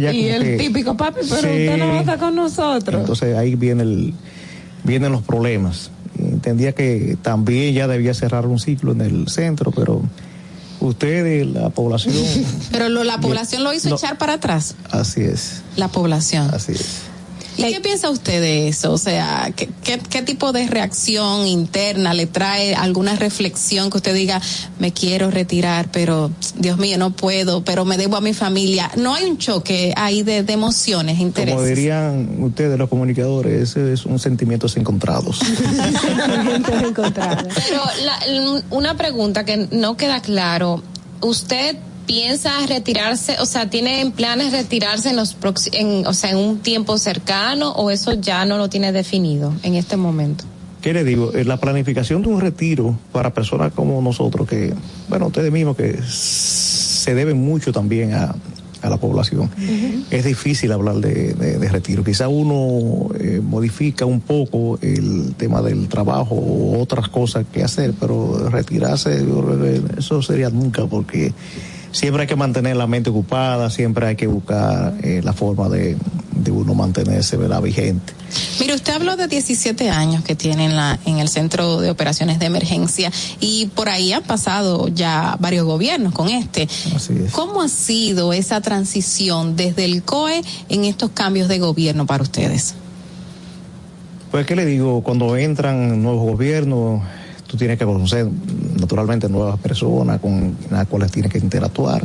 ya 0.00 0.12
y 0.12 0.26
el 0.28 0.42
que- 0.42 0.56
típico 0.58 0.96
papi, 0.96 1.20
pero 1.22 1.40
Sí. 1.40 1.46
usted 1.48 1.76
no 1.78 1.88
va 1.88 1.94
a 1.96 2.00
estar 2.00 2.18
con 2.18 2.34
nosotros. 2.34 3.00
entonces 3.00 3.36
ahí 3.36 3.54
viene 3.54 3.82
el, 3.84 4.14
vienen 4.84 5.12
los 5.12 5.22
problemas. 5.22 5.90
Entendía 6.18 6.72
que 6.72 7.16
también 7.22 7.74
ya 7.74 7.88
debía 7.88 8.12
cerrar 8.14 8.46
un 8.46 8.58
ciclo 8.60 8.92
en 8.92 9.00
el 9.00 9.28
centro, 9.28 9.70
pero 9.72 10.02
ustedes, 10.80 11.46
la 11.46 11.70
población, 11.70 12.14
Pero 12.70 12.88
lo- 12.88 13.04
la 13.04 13.18
población 13.18 13.64
lo 13.64 13.72
hizo 13.72 13.88
No. 13.88 13.96
echar 13.96 14.18
para 14.18 14.34
atrás. 14.34 14.74
así 14.90 15.22
es, 15.22 15.62
La 15.76 15.88
población. 15.88 16.50
así 16.52 16.72
es. 16.72 16.98
¿Y 17.56 17.72
qué 17.72 17.80
piensa 17.80 18.10
usted 18.10 18.40
de 18.40 18.68
eso? 18.68 18.92
O 18.92 18.98
sea, 18.98 19.52
¿qué, 19.54 19.68
qué, 19.82 19.98
qué 19.98 20.22
tipo 20.22 20.52
de 20.52 20.66
reacción 20.66 21.46
interna 21.46 22.12
le 22.14 22.26
trae 22.26 22.74
alguna 22.74 23.16
reflexión 23.16 23.90
que 23.90 23.98
usted 23.98 24.14
diga, 24.14 24.40
me 24.78 24.92
quiero 24.92 25.30
retirar, 25.30 25.88
pero 25.92 26.30
Dios 26.56 26.78
mío, 26.78 26.98
no 26.98 27.10
puedo, 27.14 27.64
pero 27.64 27.84
me 27.84 27.96
debo 27.96 28.16
a 28.16 28.20
mi 28.20 28.34
familia? 28.34 28.90
No 28.96 29.14
hay 29.14 29.24
un 29.24 29.38
choque 29.38 29.92
ahí 29.96 30.22
de, 30.22 30.42
de 30.42 30.52
emociones, 30.52 31.20
intereses. 31.20 31.54
Como 31.54 31.66
dirían 31.66 32.42
ustedes, 32.42 32.78
los 32.78 32.88
comunicadores, 32.88 33.70
ese 33.70 33.92
es 33.92 34.04
un 34.04 34.18
sentimientos 34.18 34.76
encontrados. 34.76 35.38
Pero 37.54 37.82
la- 38.04 38.62
una 38.70 38.96
pregunta 38.96 39.44
que 39.44 39.68
no 39.70 39.96
queda 39.96 40.20
claro, 40.20 40.82
¿usted 41.20 41.76
piensa 42.06 42.50
retirarse, 42.66 43.36
o 43.40 43.46
sea, 43.46 43.68
tiene 43.70 44.00
en 44.00 44.12
planes 44.12 44.52
retirarse 44.52 45.10
en 45.10 45.16
los 45.16 45.36
en, 45.72 46.06
o 46.06 46.12
sea, 46.14 46.30
en 46.30 46.36
un 46.36 46.58
tiempo 46.58 46.98
cercano 46.98 47.70
o 47.72 47.90
eso 47.90 48.12
ya 48.14 48.44
no 48.44 48.58
lo 48.58 48.68
tiene 48.68 48.92
definido 48.92 49.52
en 49.62 49.74
este 49.74 49.96
momento? 49.96 50.44
¿Qué 50.80 50.92
le 50.92 51.02
digo? 51.04 51.32
Eh, 51.34 51.44
La 51.44 51.56
planificación 51.56 52.22
de 52.22 52.28
un 52.28 52.40
retiro 52.40 52.98
para 53.12 53.32
personas 53.32 53.72
como 53.72 54.00
nosotros, 54.02 54.46
que, 54.46 54.74
bueno, 55.08 55.28
ustedes 55.28 55.50
mismos 55.50 55.76
que 55.76 55.98
se 56.06 57.14
deben 57.14 57.38
mucho 57.42 57.72
también 57.72 58.12
a, 58.12 58.34
a 58.82 58.90
la 58.90 58.98
población, 58.98 59.50
es 60.10 60.24
difícil 60.26 60.70
hablar 60.72 60.96
de, 60.96 61.32
de- 61.32 61.58
de 61.58 61.68
retiro. 61.70 62.04
Quizá 62.04 62.28
uno 62.28 63.08
eh, 63.18 63.40
modifica 63.42 64.04
un 64.04 64.20
poco 64.20 64.78
el 64.82 65.34
tema 65.38 65.62
del 65.62 65.88
trabajo 65.88 66.34
o 66.34 66.78
otras 66.82 67.08
cosas 67.08 67.46
que 67.50 67.62
hacer, 67.62 67.94
pero 67.98 68.50
retirarse, 68.50 69.24
eso 69.96 70.20
sería 70.20 70.50
nunca, 70.50 70.84
porque 70.86 71.32
siempre 71.94 72.22
hay 72.22 72.26
que 72.26 72.36
mantener 72.36 72.76
la 72.76 72.86
mente 72.86 73.10
ocupada, 73.10 73.70
siempre 73.70 74.06
hay 74.06 74.16
que 74.16 74.26
buscar 74.26 74.94
eh, 75.02 75.20
la 75.24 75.32
forma 75.32 75.68
de, 75.68 75.96
de 76.32 76.50
uno 76.50 76.74
mantenerse 76.74 77.36
¿verdad? 77.36 77.62
vigente. 77.62 78.12
Mire, 78.58 78.74
usted 78.74 78.94
habló 78.94 79.16
de 79.16 79.28
17 79.28 79.90
años 79.90 80.24
que 80.24 80.34
tiene 80.34 80.64
en, 80.64 80.76
la, 80.76 80.98
en 81.06 81.18
el 81.18 81.28
Centro 81.28 81.80
de 81.80 81.90
Operaciones 81.90 82.40
de 82.40 82.46
Emergencia 82.46 83.12
y 83.40 83.66
por 83.74 83.88
ahí 83.88 84.12
han 84.12 84.24
pasado 84.24 84.88
ya 84.88 85.36
varios 85.38 85.64
gobiernos 85.64 86.12
con 86.12 86.28
este. 86.28 86.68
¿Cómo 87.30 87.62
ha 87.62 87.68
sido 87.68 88.32
esa 88.32 88.60
transición 88.60 89.54
desde 89.54 89.84
el 89.84 90.02
COE 90.02 90.42
en 90.68 90.84
estos 90.84 91.10
cambios 91.10 91.48
de 91.48 91.60
gobierno 91.60 92.06
para 92.06 92.24
ustedes? 92.24 92.74
Pues, 94.32 94.46
¿qué 94.46 94.56
le 94.56 94.66
digo? 94.66 95.02
Cuando 95.04 95.36
entran 95.36 96.02
nuevos 96.02 96.32
gobiernos, 96.32 97.02
tú 97.54 97.58
tienes 97.58 97.78
que 97.78 97.84
conocer 97.84 98.26
naturalmente 98.80 99.28
nuevas 99.28 99.60
personas 99.60 100.20
con 100.20 100.56
las 100.72 100.88
cuales 100.88 101.12
tienes 101.12 101.30
que 101.30 101.38
interactuar. 101.38 102.04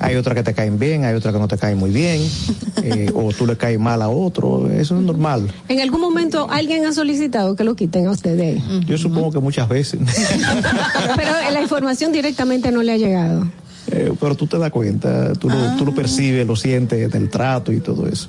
Hay 0.00 0.16
otras 0.16 0.34
que 0.34 0.42
te 0.42 0.54
caen 0.54 0.76
bien, 0.76 1.04
hay 1.04 1.14
otras 1.14 1.32
que 1.32 1.38
no 1.38 1.46
te 1.46 1.56
caen 1.56 1.78
muy 1.78 1.90
bien, 1.90 2.20
eh, 2.82 3.12
o 3.14 3.30
tú 3.32 3.46
le 3.46 3.56
caes 3.56 3.78
mal 3.78 4.02
a 4.02 4.08
otro, 4.08 4.68
eso 4.68 4.96
es 4.96 5.02
normal. 5.02 5.48
En 5.68 5.80
algún 5.80 6.00
momento 6.00 6.48
alguien 6.50 6.84
ha 6.84 6.92
solicitado 6.92 7.54
que 7.54 7.62
lo 7.62 7.76
quiten 7.76 8.08
a 8.08 8.10
usted 8.10 8.36
de 8.36 8.44
ahí. 8.44 8.84
Yo 8.84 8.98
supongo 8.98 9.30
que 9.30 9.38
muchas 9.38 9.68
veces, 9.68 10.00
Pero 11.16 11.30
la 11.52 11.62
información 11.62 12.10
directamente 12.10 12.72
no 12.72 12.82
le 12.82 12.92
ha 12.92 12.96
llegado. 12.96 13.46
Eh, 13.86 14.12
pero 14.18 14.34
tú 14.34 14.48
te 14.48 14.58
das 14.58 14.72
cuenta, 14.72 15.32
tú, 15.34 15.48
lo, 15.48 15.76
tú 15.76 15.84
lo 15.84 15.94
percibes, 15.94 16.44
lo 16.44 16.56
sientes 16.56 17.08
del 17.12 17.30
trato 17.30 17.72
y 17.72 17.78
todo 17.78 18.08
eso. 18.08 18.28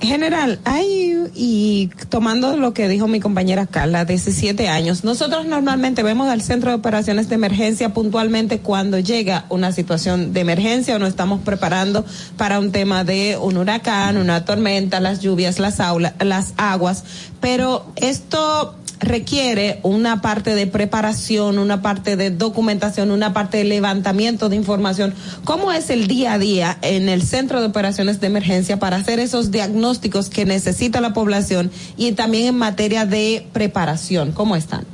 General, 0.00 0.60
hay, 0.64 1.30
y 1.34 1.90
tomando 2.08 2.56
lo 2.56 2.74
que 2.74 2.88
dijo 2.88 3.08
mi 3.08 3.20
compañera 3.20 3.66
Carla, 3.66 4.04
17 4.04 4.68
años, 4.68 5.02
nosotros 5.02 5.46
normalmente 5.46 6.02
vemos 6.02 6.28
al 6.28 6.42
centro 6.42 6.70
de 6.70 6.76
operaciones 6.76 7.28
de 7.28 7.36
emergencia 7.36 7.94
puntualmente 7.94 8.58
cuando 8.58 8.98
llega 8.98 9.46
una 9.48 9.72
situación 9.72 10.32
de 10.32 10.40
emergencia 10.40 10.96
o 10.96 10.98
nos 10.98 11.08
estamos 11.08 11.40
preparando 11.40 12.04
para 12.36 12.58
un 12.58 12.70
tema 12.70 13.04
de 13.04 13.38
un 13.40 13.56
huracán, 13.56 14.18
una 14.18 14.44
tormenta, 14.44 15.00
las 15.00 15.20
lluvias, 15.20 15.58
las, 15.58 15.80
aula, 15.80 16.14
las 16.20 16.52
aguas, 16.58 17.04
pero 17.40 17.86
esto 17.96 18.76
requiere 19.00 19.80
una 19.82 20.20
parte 20.20 20.54
de 20.54 20.66
preparación, 20.66 21.58
una 21.58 21.82
parte 21.82 22.16
de 22.16 22.30
documentación, 22.30 23.10
una 23.10 23.32
parte 23.32 23.58
de 23.58 23.64
levantamiento 23.64 24.48
de 24.48 24.56
información. 24.56 25.14
¿Cómo 25.44 25.72
es 25.72 25.90
el 25.90 26.06
día 26.06 26.34
a 26.34 26.38
día 26.38 26.78
en 26.82 27.08
el 27.08 27.22
centro 27.22 27.60
de 27.60 27.66
operaciones 27.66 28.20
de 28.20 28.26
emergencia 28.26 28.78
para 28.78 28.96
hacer 28.96 29.18
esos 29.18 29.50
diagnósticos 29.50 30.30
que 30.30 30.44
necesita 30.44 31.00
la 31.00 31.12
población 31.12 31.70
y 31.96 32.12
también 32.12 32.48
en 32.48 32.58
materia 32.58 33.06
de 33.06 33.46
preparación? 33.52 34.32
¿Cómo 34.32 34.56
están? 34.56 34.93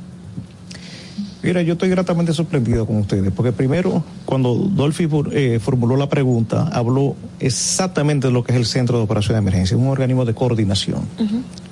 Mira, 1.43 1.63
yo 1.63 1.73
estoy 1.73 1.89
gratamente 1.89 2.33
sorprendido 2.33 2.85
con 2.85 2.97
ustedes, 2.97 3.31
porque 3.31 3.51
primero, 3.51 4.03
cuando 4.25 4.53
Dolphy 4.53 5.09
eh, 5.31 5.59
formuló 5.59 5.97
la 5.97 6.07
pregunta, 6.07 6.69
habló 6.71 7.15
exactamente 7.39 8.27
de 8.27 8.33
lo 8.33 8.43
que 8.43 8.51
es 8.51 8.57
el 8.59 8.67
Centro 8.67 8.97
de 8.97 9.03
Operación 9.03 9.33
de 9.33 9.39
Emergencia, 9.39 9.75
un 9.75 9.87
organismo 9.87 10.23
de 10.23 10.35
coordinación. 10.35 11.01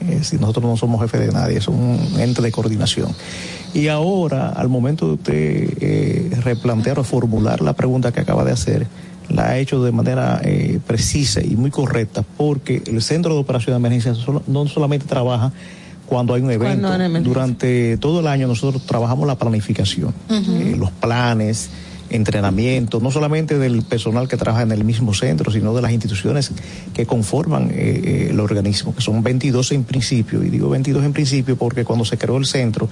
Eh, 0.02 0.22
si 0.24 0.38
nosotros 0.38 0.66
no 0.66 0.76
somos 0.76 1.00
jefe 1.02 1.20
de 1.20 1.32
nadie, 1.32 1.58
es 1.58 1.68
un 1.68 2.00
ente 2.18 2.42
de 2.42 2.52
coordinación. 2.52 3.14
Y 3.74 3.90
ahora, 3.90 4.50
al 4.50 4.70
momento 4.70 5.06
de 5.06 5.14
usted 5.14 5.78
eh, 5.80 6.32
replantear 6.42 6.98
o 6.98 7.04
formular 7.04 7.62
la 7.62 7.74
pregunta 7.74 8.12
que 8.12 8.22
acaba 8.22 8.44
de 8.44 8.52
hacer, 8.52 8.88
la 9.30 9.50
ha 9.50 9.58
hecho 9.60 9.84
de 9.84 9.92
manera 9.92 10.42
eh, 10.44 10.80
precisa 10.88 11.42
y 11.42 11.56
muy 11.56 11.70
correcta, 11.70 12.24
porque 12.38 12.82
el 12.88 13.04
Centro 13.04 13.36
de 13.36 13.40
Operación 13.40 13.74
de 13.74 13.88
Emergencia 13.88 14.14
no 14.48 14.68
solamente 14.68 15.06
trabaja 15.06 15.54
cuando 16.10 16.34
hay 16.34 16.42
un 16.42 16.52
evento. 16.52 16.90
Durante 17.22 17.98
todo 17.98 18.20
el 18.20 18.28
año 18.28 18.48
nosotros 18.48 18.86
trabajamos 18.86 19.28
la 19.28 19.36
planificación, 19.36 20.14
eh, 20.30 20.76
los 20.78 20.92
planes, 20.92 21.70
entrenamiento, 22.10 23.00
no 23.00 23.12
solamente 23.12 23.58
del 23.58 23.82
personal 23.84 24.28
que 24.28 24.38
trabaja 24.38 24.64
en 24.64 24.72
el 24.72 24.84
mismo 24.84 25.14
centro, 25.14 25.52
sino 25.52 25.74
de 25.74 25.82
las 25.82 25.92
instituciones 25.92 26.52
que 26.94 27.06
conforman 27.06 27.70
eh, 27.72 28.02
eh, 28.04 28.28
el 28.32 28.40
organismo, 28.40 28.94
que 28.96 29.02
son 29.02 29.24
22 29.24 29.72
en 29.72 29.84
principio, 29.84 30.44
y 30.44 30.50
digo 30.50 30.70
22 30.70 31.04
en 31.06 31.14
principio 31.14 31.56
porque 31.56 31.86
cuando 31.86 32.06
se 32.06 32.18
creó 32.18 32.38
el 32.38 32.46
centro 32.46 32.90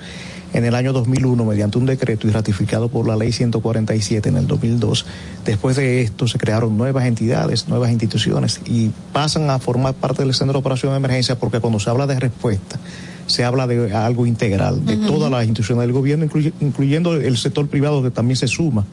en 0.53 0.65
el 0.65 0.75
año 0.75 0.93
2001 0.93 1.43
mediante 1.45 1.77
un 1.77 1.85
decreto 1.85 2.27
y 2.27 2.31
ratificado 2.31 2.89
por 2.89 3.07
la 3.07 3.15
ley 3.15 3.31
147 3.31 4.29
en 4.29 4.37
el 4.37 4.47
2002, 4.47 5.05
después 5.45 5.75
de 5.75 6.01
esto 6.01 6.27
se 6.27 6.37
crearon 6.37 6.77
nuevas 6.77 7.05
entidades, 7.05 7.67
nuevas 7.67 7.91
instituciones 7.91 8.61
y 8.65 8.91
pasan 9.13 9.49
a 9.49 9.59
formar 9.59 9.93
parte 9.93 10.23
del 10.23 10.33
centro 10.33 10.53
de 10.53 10.59
operación 10.59 10.93
de 10.93 10.97
emergencia 10.97 11.37
porque 11.37 11.59
cuando 11.59 11.79
se 11.79 11.89
habla 11.89 12.07
de 12.07 12.19
respuesta, 12.19 12.79
se 13.27 13.43
habla 13.45 13.67
de 13.67 13.93
algo 13.93 14.25
integral, 14.25 14.83
de 14.85 14.97
todas 14.97 15.29
las 15.29 15.43
instituciones 15.45 15.83
del 15.83 15.93
gobierno, 15.93 16.25
incluye- 16.25 16.53
incluyendo 16.59 17.13
el 17.15 17.37
sector 17.37 17.67
privado 17.67 18.01
que 18.01 18.09
también 18.11 18.35
se 18.37 18.47
suma 18.47 18.85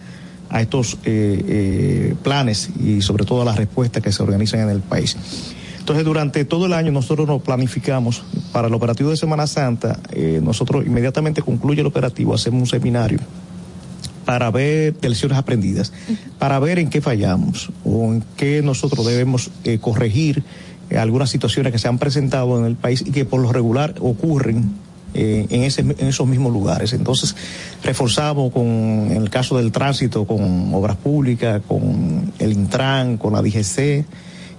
a 0.51 0.61
estos 0.61 0.99
eh, 1.05 1.43
eh, 1.49 2.15
planes 2.23 2.71
y 2.79 3.01
sobre 3.03 3.25
todo 3.25 3.43
a 3.43 3.45
las 3.45 3.57
respuestas 3.57 4.03
que 4.03 4.13
se 4.13 4.23
organizan 4.23 4.61
en 4.61 4.69
el 4.71 4.81
país. 4.81 5.17
Entonces, 5.79 6.05
durante 6.05 6.45
todo 6.45 6.67
el 6.67 6.73
año 6.73 6.93
nosotros 6.93 7.27
nos 7.27 7.43
planificamos 7.43 8.23
para 8.53 8.69
el 8.69 8.75
operativo 8.75 9.11
de 9.11 9.17
Semana 9.17 9.47
Santa. 9.47 9.99
eh, 10.13 10.41
nosotros 10.43 10.87
inmediatamente 10.87 11.43
concluye 11.43 11.81
el 11.81 11.87
operativo, 11.87 12.35
hacemos 12.35 12.61
un 12.61 12.67
seminario 12.67 13.19
para 14.25 14.51
ver 14.51 14.95
de 14.99 15.09
lecciones 15.11 15.37
aprendidas, 15.37 15.93
para 16.39 16.59
ver 16.59 16.79
en 16.79 16.89
qué 16.89 17.03
fallamos 17.03 17.71
o 17.85 18.13
en 18.15 18.25
qué 18.39 18.63
nosotros 18.63 19.05
debemos 19.05 19.51
corregir 19.83 20.43
algunas 20.99 21.31
situaciones 21.31 21.73
que 21.73 21.79
se 21.79 21.89
han 21.89 21.99
presentado 21.99 22.59
en 22.59 22.67
el 22.67 22.77
país 22.77 23.03
y 23.07 23.11
que 23.11 23.25
por 23.25 23.41
lo 23.41 23.53
regular 23.53 23.95
ocurren 24.01 24.73
eh, 25.15 25.47
en, 25.51 25.63
esos 25.63 26.27
mismos 26.27 26.53
lugares. 26.53 26.93
Entonces, 26.93 27.37
reforzamos 27.83 28.53
con, 28.53 28.67
en 28.67 29.17
el 29.17 29.31
caso 29.31 29.57
del 29.57 29.71
tránsito, 29.71 30.27
con 30.27 30.75
obras 30.75 30.97
públicas, 30.97 31.63
con 31.67 32.33
el 32.39 32.53
Intran, 32.53 33.17
con 33.17 33.33
la 33.33 33.43
DGC 33.43 34.05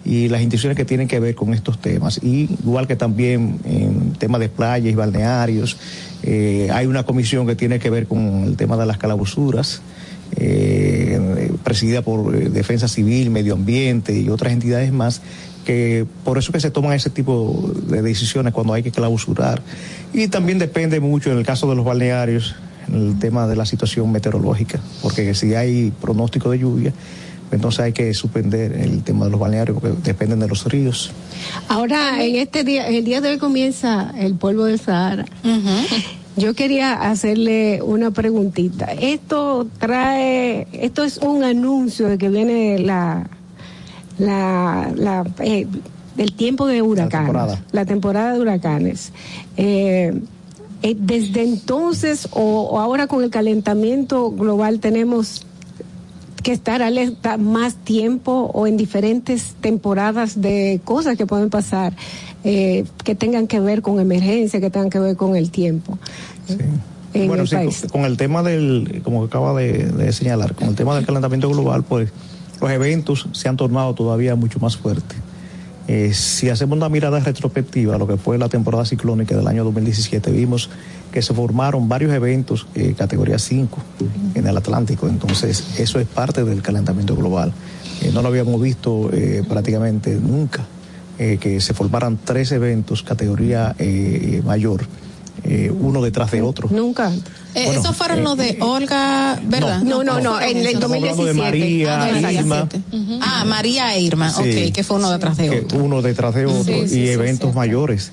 y 0.06 0.30
las 0.30 0.42
instituciones 0.42 0.78
que 0.78 0.86
tienen 0.86 1.08
que 1.08 1.20
ver 1.20 1.36
con 1.36 1.54
estos 1.54 1.80
temas. 1.80 2.20
Y 2.24 2.50
igual 2.64 2.88
que 2.88 2.96
también 2.96 3.60
en 3.66 4.14
temas 4.14 4.40
de 4.40 4.50
playas 4.50 4.94
y 4.94 4.96
balnearios, 4.96 5.78
eh, 6.24 6.70
hay 6.72 6.86
una 6.86 7.04
comisión 7.04 7.48
que 7.48 7.56
tiene 7.56 7.80
que 7.80 7.90
ver 7.90 8.08
con 8.08 8.44
el 8.44 8.56
tema 8.56 8.78
de 8.78 8.86
las 8.86 8.98
calabuzuras, 8.98 9.82
eh, 10.38 11.52
presidida 11.64 12.02
por 12.02 12.36
eh, 12.36 12.50
Defensa 12.50 12.88
Civil, 12.88 13.30
Medio 13.30 13.54
Ambiente 13.54 14.18
y 14.18 14.30
otras 14.30 14.54
entidades 14.54 14.92
más, 14.92 15.22
que 15.66 16.06
por 16.24 16.38
eso 16.38 16.54
que 16.54 16.60
se 16.60 16.72
toman 16.72 16.94
ese 16.94 17.10
tipo 17.10 17.72
de 17.88 18.02
decisiones 18.02 18.54
cuando 18.54 18.74
hay 18.74 18.84
que 18.84 18.92
clausurar. 18.92 19.62
Y 20.14 20.30
también 20.30 20.60
depende 20.60 21.00
mucho 21.02 21.32
en 21.32 21.38
el 21.38 21.46
caso 21.46 21.68
de 21.68 21.76
los 21.76 21.84
balnearios, 21.84 22.56
el 22.94 23.18
tema 23.20 23.48
de 23.48 23.56
la 23.56 23.66
situación 23.66 24.12
meteorológica, 24.12 24.80
porque 25.02 25.34
si 25.34 25.56
hay 25.56 25.92
pronóstico 26.00 26.52
de 26.52 26.60
lluvia, 26.60 26.94
entonces 27.52 27.80
hay 27.82 27.94
que 27.94 28.14
suspender 28.14 28.74
el 28.74 29.04
tema 29.04 29.26
de 29.26 29.32
los 29.32 29.40
balnearios 29.40 29.80
porque 29.80 29.96
dependen 30.04 30.40
de 30.40 30.48
los 30.48 30.66
ríos. 30.66 31.12
Ahora, 31.68 32.24
en 32.24 32.36
este 32.36 32.64
día, 32.64 32.88
el 32.88 33.04
día 33.04 33.22
de 33.22 33.30
hoy 33.30 33.38
comienza 33.38 34.14
el 34.18 34.36
polvo 34.36 34.66
del 34.66 34.80
Sahara. 34.80 35.26
Yo 36.38 36.54
quería 36.54 36.94
hacerle 36.94 37.82
una 37.82 38.12
preguntita. 38.12 38.88
Esto 38.92 39.68
trae, 39.80 40.68
esto 40.74 41.06
es 41.06 41.18
un 41.20 41.46
anuncio 41.46 42.10
de 42.10 42.18
que 42.18 42.30
viene 42.30 42.78
la, 42.80 43.30
la, 44.18 44.92
la 44.96 45.26
eh, 45.40 45.68
del 46.16 46.34
tiempo 46.34 46.68
de 46.68 46.82
huracanes, 46.82 47.28
temporada. 47.28 47.64
la 47.72 47.86
temporada 47.86 48.34
de 48.34 48.40
huracanes. 48.40 49.12
Eh, 49.58 50.14
eh, 50.82 50.96
desde 51.00 51.44
entonces 51.44 52.28
o, 52.32 52.62
o 52.72 52.80
ahora 52.80 53.08
con 53.08 53.24
el 53.24 53.30
calentamiento 53.30 54.32
global 54.32 54.80
tenemos 54.80 55.46
que 56.44 56.52
estar 56.52 56.82
alerta 56.84 57.38
más 57.38 57.76
tiempo 57.76 58.52
o 58.54 58.68
en 58.68 58.78
diferentes 58.78 59.56
temporadas 59.62 60.42
de 60.42 60.80
cosas 60.84 61.18
que 61.18 61.26
pueden 61.26 61.50
pasar 61.50 61.94
eh, 62.44 62.86
que 63.04 63.16
tengan 63.16 63.48
que 63.48 63.60
ver 63.60 63.82
con 63.82 64.00
emergencia, 64.00 64.62
que 64.62 64.70
tengan 64.70 64.92
que 64.92 65.00
ver 65.00 65.16
con 65.16 65.36
el 65.36 65.50
tiempo. 65.50 65.98
En 67.16 67.28
bueno, 67.28 67.44
el 67.44 67.50
sí, 67.50 67.56
país. 67.56 67.82
con, 67.82 67.90
con 67.90 68.06
el 68.06 68.18
tema 68.18 68.44
del, 68.44 69.02
como 69.04 69.24
acaba 69.24 69.56
de, 69.60 69.86
de 69.86 70.14
señalar, 70.14 70.54
con 70.54 70.68
el 70.68 70.76
tema 70.76 70.96
del 70.96 71.06
calentamiento 71.08 71.50
global, 71.50 71.84
pues 71.84 72.12
los 72.62 72.72
eventos 72.72 73.28
se 73.32 73.50
han 73.50 73.58
tornado 73.58 73.94
todavía 73.94 74.36
mucho 74.36 74.60
más 74.60 74.78
fuertes. 74.78 75.18
Eh, 75.88 76.14
si 76.14 76.50
hacemos 76.50 76.78
una 76.78 76.90
mirada 76.90 77.20
retrospectiva 77.20 77.96
a 77.96 77.98
lo 78.00 78.08
que 78.08 78.18
fue 78.18 78.38
la 78.38 78.50
temporada 78.50 78.86
ciclónica 78.86 79.36
del 79.36 79.48
año 79.48 79.64
2017, 79.64 80.32
vimos 80.32 80.70
que 81.16 81.22
se 81.22 81.34
formaron 81.34 81.88
varios 81.88 82.14
eventos 82.14 82.68
eh, 82.76 82.94
categoría 82.98 83.40
5 83.40 83.78
en 84.36 84.48
el 84.48 84.58
Atlántico, 84.58 85.08
entonces 85.08 85.80
eso 85.80 85.98
es 85.98 86.08
parte 86.08 86.44
del 86.44 86.62
calentamiento 86.62 87.16
global. 87.16 87.54
Eh, 88.02 88.12
no 88.14 88.22
lo 88.22 88.28
habíamos 88.28 88.62
visto 88.62 89.10
eh, 89.14 89.42
prácticamente 89.48 90.14
nunca, 90.16 90.66
que 91.18 91.62
se 91.62 91.74
formaran 91.74 92.20
tres 92.22 92.52
eventos 92.52 93.02
categoría 93.02 93.74
mayor, 94.44 94.82
eh, 95.44 95.72
uno 95.72 96.02
detrás 96.02 96.32
de 96.32 96.42
otro. 96.42 96.70
Nunca. 96.72 97.12
Eh, 97.54 97.66
Bueno, 97.66 97.80
esos 97.82 97.96
fueron 97.96 98.20
eh, 98.20 98.24
los 98.24 98.38
de 98.38 98.58
Olga, 98.62 99.40
¿verdad? 99.44 99.82
No, 99.84 100.04
no, 100.04 100.20
no, 100.20 100.40
en 100.42 100.58
el 100.58 100.66
Estamos 100.68 100.98
hablando 100.98 101.26
de 101.26 101.34
2017. 101.34 101.42
María, 101.60 102.02
Ah, 102.04 102.08
2017. 102.12 102.82
Irma, 102.92 103.20
Ah, 103.22 103.46
María 103.46 103.96
e 103.96 104.02
Irma, 104.02 104.30
Sí. 104.32 104.66
ok, 104.68 104.74
que 104.74 104.84
fue 104.84 104.98
uno 104.98 105.12
detrás 105.12 105.38
de 105.38 105.50
otro. 105.62 105.78
uno 105.84 106.02
detrás 106.02 106.34
de 106.36 106.46
otro 106.46 106.64
Sí, 106.64 106.88
sí, 106.88 107.02
y 107.02 107.06
sí, 107.06 107.10
eventos 107.10 107.54
mayores. 107.54 108.12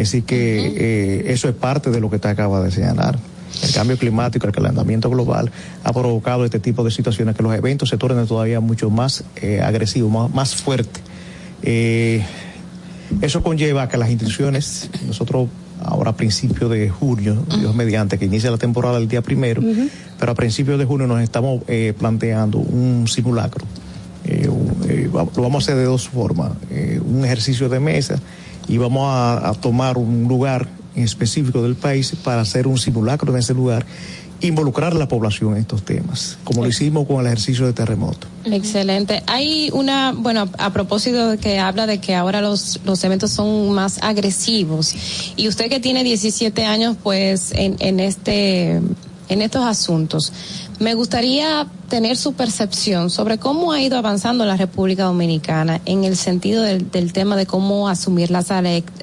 Así 0.00 0.22
que 0.22 0.72
eh, 0.76 1.32
eso 1.32 1.48
es 1.48 1.54
parte 1.54 1.90
de 1.90 2.00
lo 2.00 2.10
que 2.10 2.18
te 2.18 2.28
acaba 2.28 2.62
de 2.62 2.70
señalar. 2.70 3.18
El 3.62 3.72
cambio 3.74 3.98
climático, 3.98 4.46
el 4.46 4.52
calentamiento 4.52 5.10
global 5.10 5.50
ha 5.84 5.92
provocado 5.92 6.44
este 6.46 6.58
tipo 6.58 6.82
de 6.82 6.90
situaciones 6.90 7.36
que 7.36 7.42
los 7.42 7.54
eventos 7.54 7.90
se 7.90 7.98
tornen 7.98 8.26
todavía 8.26 8.60
mucho 8.60 8.88
más 8.88 9.24
eh, 9.36 9.60
agresivos, 9.62 10.10
más, 10.10 10.30
más 10.34 10.56
fuertes. 10.56 11.02
Eh, 11.62 12.24
eso 13.20 13.42
conlleva 13.42 13.82
a 13.82 13.88
que 13.90 13.98
las 13.98 14.10
instituciones, 14.10 14.88
nosotros 15.06 15.48
ahora 15.84 16.10
a 16.10 16.16
principios 16.16 16.70
de 16.70 16.88
junio, 16.88 17.44
Dios 17.58 17.74
mediante, 17.74 18.18
que 18.18 18.26
inicia 18.26 18.50
la 18.50 18.58
temporada 18.58 18.98
el 18.98 19.08
día 19.08 19.22
primero, 19.22 19.62
pero 20.18 20.32
a 20.32 20.34
principios 20.34 20.78
de 20.78 20.84
junio 20.84 21.06
nos 21.06 21.20
estamos 21.20 21.62
eh, 21.68 21.94
planteando 21.98 22.58
un 22.58 23.06
simulacro. 23.08 23.64
Eh, 24.24 24.48
eh, 24.88 25.10
lo 25.12 25.42
vamos 25.42 25.54
a 25.54 25.64
hacer 25.64 25.76
de 25.76 25.84
dos 25.84 26.08
formas. 26.08 26.52
Un 27.04 27.24
ejercicio 27.24 27.68
de 27.68 27.80
mesa 27.80 28.20
y 28.68 28.78
vamos 28.78 29.08
a, 29.08 29.48
a 29.48 29.54
tomar 29.54 29.98
un 29.98 30.28
lugar 30.28 30.68
en 30.94 31.04
específico 31.04 31.62
del 31.62 31.74
país 31.74 32.14
para 32.22 32.42
hacer 32.42 32.66
un 32.66 32.78
simulacro 32.78 33.32
en 33.32 33.38
ese 33.38 33.54
lugar, 33.54 33.84
involucrar 34.42 34.92
a 34.92 34.96
la 34.96 35.08
población 35.08 35.52
en 35.52 35.62
estos 35.62 35.82
temas, 35.84 36.38
como 36.44 36.62
lo 36.62 36.68
hicimos 36.68 37.06
con 37.06 37.20
el 37.20 37.26
ejercicio 37.26 37.66
de 37.66 37.72
terremoto. 37.72 38.26
Excelente. 38.44 39.22
Hay 39.26 39.70
una, 39.72 40.12
bueno, 40.12 40.48
a 40.58 40.72
propósito 40.72 41.30
de 41.30 41.38
que 41.38 41.58
habla 41.58 41.86
de 41.86 41.98
que 41.98 42.14
ahora 42.14 42.40
los, 42.40 42.80
los 42.84 43.02
eventos 43.04 43.30
son 43.30 43.72
más 43.72 44.02
agresivos. 44.02 44.94
Y 45.36 45.48
usted 45.48 45.68
que 45.68 45.80
tiene 45.80 46.04
17 46.04 46.64
años, 46.64 46.96
pues, 47.02 47.52
en, 47.52 47.76
en 47.78 48.00
este, 48.00 48.80
en 49.28 49.42
estos 49.42 49.64
asuntos, 49.64 50.32
me 50.82 50.94
gustaría 50.94 51.66
tener 51.88 52.16
su 52.16 52.32
percepción 52.32 53.08
sobre 53.08 53.38
cómo 53.38 53.72
ha 53.72 53.80
ido 53.80 53.96
avanzando 53.96 54.44
la 54.44 54.56
República 54.56 55.04
Dominicana 55.04 55.80
en 55.84 56.02
el 56.02 56.16
sentido 56.16 56.64
del, 56.64 56.90
del 56.90 57.12
tema 57.12 57.36
de 57.36 57.46
cómo 57.46 57.88
asumir 57.88 58.32
las, 58.32 58.48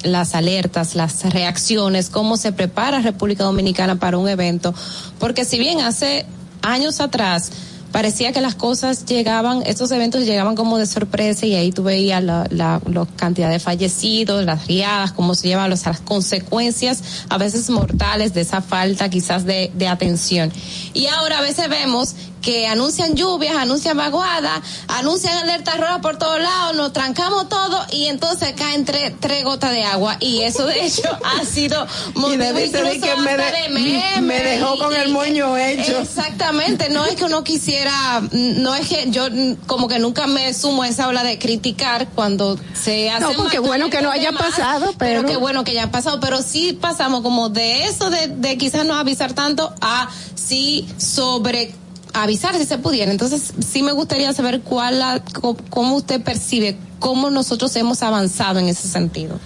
las 0.03 0.35
alertas, 0.35 0.95
las 0.95 1.23
reacciones, 1.31 2.09
cómo 2.09 2.35
se 2.35 2.51
prepara 2.51 2.99
República 2.99 3.45
Dominicana 3.45 3.95
para 3.95 4.17
un 4.17 4.27
evento. 4.27 4.73
Porque 5.19 5.45
si 5.45 5.57
bien 5.57 5.79
hace 5.79 6.25
años 6.61 6.99
atrás, 6.99 7.49
parecía 7.91 8.31
que 8.31 8.41
las 8.41 8.55
cosas 8.55 9.05
llegaban, 9.05 9.63
estos 9.65 9.91
eventos 9.91 10.25
llegaban 10.25 10.55
como 10.55 10.77
de 10.77 10.85
sorpresa 10.85 11.45
y 11.45 11.55
ahí 11.55 11.71
tú 11.71 11.83
veías 11.83 12.23
la, 12.23 12.45
la, 12.49 12.81
la 12.85 13.05
cantidad 13.15 13.49
de 13.49 13.59
fallecidos, 13.59 14.45
las 14.45 14.67
riadas, 14.67 15.11
cómo 15.11 15.35
se 15.35 15.47
llevan 15.47 15.69
los- 15.69 15.85
las 15.85 15.99
consecuencias 15.99 17.01
a 17.29 17.37
veces 17.37 17.69
mortales 17.69 18.33
de 18.33 18.41
esa 18.41 18.61
falta 18.61 19.09
quizás 19.09 19.45
de, 19.45 19.71
de 19.75 19.87
atención. 19.87 20.51
Y 20.93 21.07
ahora 21.07 21.39
a 21.39 21.41
veces 21.41 21.69
vemos 21.69 22.15
que 22.41 22.67
anuncian 22.67 23.15
lluvias, 23.15 23.55
anuncian 23.57 23.97
vaguadas, 23.97 24.61
anuncian 24.87 25.37
alerta 25.39 25.75
roja 25.75 26.01
por 26.01 26.17
todos 26.17 26.39
lados, 26.41 26.75
nos 26.75 26.93
trancamos 26.93 27.49
todo 27.49 27.85
y 27.91 28.05
entonces 28.05 28.53
caen 28.57 28.85
tres, 28.85 29.13
tres 29.19 29.43
gotas 29.43 29.71
de 29.71 29.83
agua. 29.83 30.17
Y 30.19 30.41
eso 30.43 30.65
de 30.65 30.85
hecho 30.85 31.01
ha 31.23 31.43
sido 31.45 31.85
incluso 32.15 32.83
que 33.01 33.15
me, 33.21 33.37
de- 33.37 33.69
memes 33.69 34.21
me 34.21 34.39
dejó 34.39 34.77
con 34.77 34.93
y- 34.93 34.95
el 34.97 35.09
moño 35.11 35.57
hecho. 35.57 35.99
Exactamente, 35.99 36.89
no 36.89 37.05
es 37.05 37.15
que 37.15 37.25
uno 37.25 37.43
quisiera, 37.43 38.21
no 38.31 38.75
es 38.75 38.87
que 38.87 39.09
yo 39.11 39.23
como 39.67 39.87
que 39.87 39.99
nunca 39.99 40.27
me 40.27 40.53
sumo 40.53 40.83
a 40.83 40.87
esa 40.87 41.07
ola 41.07 41.23
de 41.23 41.37
criticar 41.39 42.07
cuando 42.15 42.57
se 42.73 43.09
hace 43.09 43.21
No, 43.23 43.33
porque 43.33 43.59
bueno 43.59 43.89
que 43.89 44.01
no 44.01 44.11
haya 44.11 44.31
pasado, 44.31 44.93
pero- 44.97 45.25
qué 45.25 45.35
bueno 45.37 45.63
que 45.63 45.71
haya 45.71 45.91
pasado, 45.91 46.19
pero 46.19 46.41
sí 46.41 46.73
pasamos 46.73 47.21
como 47.21 47.49
de 47.49 47.85
eso 47.85 48.09
de, 48.09 48.27
de 48.27 48.57
quizás 48.57 48.85
no 48.85 48.95
avisar 48.95 49.33
tanto 49.33 49.73
a 49.81 50.09
sí 50.35 50.87
sobre 50.97 51.73
avisar 52.23 52.55
si 52.55 52.65
se 52.65 52.77
pudiera. 52.77 53.11
Entonces, 53.11 53.53
sí 53.59 53.83
me 53.83 53.91
gustaría 53.91 54.31
saber 54.33 54.61
cuál 54.61 54.99
la, 54.99 55.23
cómo 55.69 55.95
usted 55.95 56.21
percibe 56.21 56.77
cómo 56.99 57.29
nosotros 57.29 57.75
hemos 57.75 58.03
avanzado 58.03 58.59
en 58.59 58.67
ese 58.67 58.87
sentido. 58.87 59.39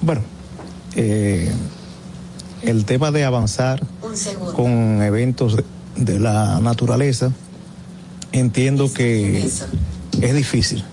Bueno, 0.00 0.22
eh, 0.94 1.50
el 2.62 2.84
tema 2.84 3.10
de 3.10 3.24
avanzar 3.24 3.80
con 4.54 5.02
eventos 5.02 5.56
de, 5.56 5.64
de 5.96 6.18
la 6.18 6.60
naturaleza, 6.60 7.32
entiendo 8.32 8.92
que 8.92 9.44
es 10.20 10.34
difícil. 10.34 10.84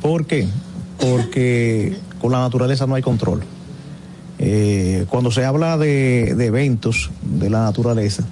¿Por 0.00 0.26
qué? 0.26 0.48
Porque 0.98 1.98
con 2.20 2.32
la 2.32 2.40
naturaleza 2.40 2.86
no 2.86 2.94
hay 2.94 3.02
control. 3.02 3.42
Eh, 4.38 5.06
cuando 5.08 5.30
se 5.30 5.44
habla 5.44 5.78
de, 5.78 6.34
de 6.36 6.46
eventos 6.46 7.10
de 7.22 7.50
la 7.50 7.62
naturaleza, 7.62 8.24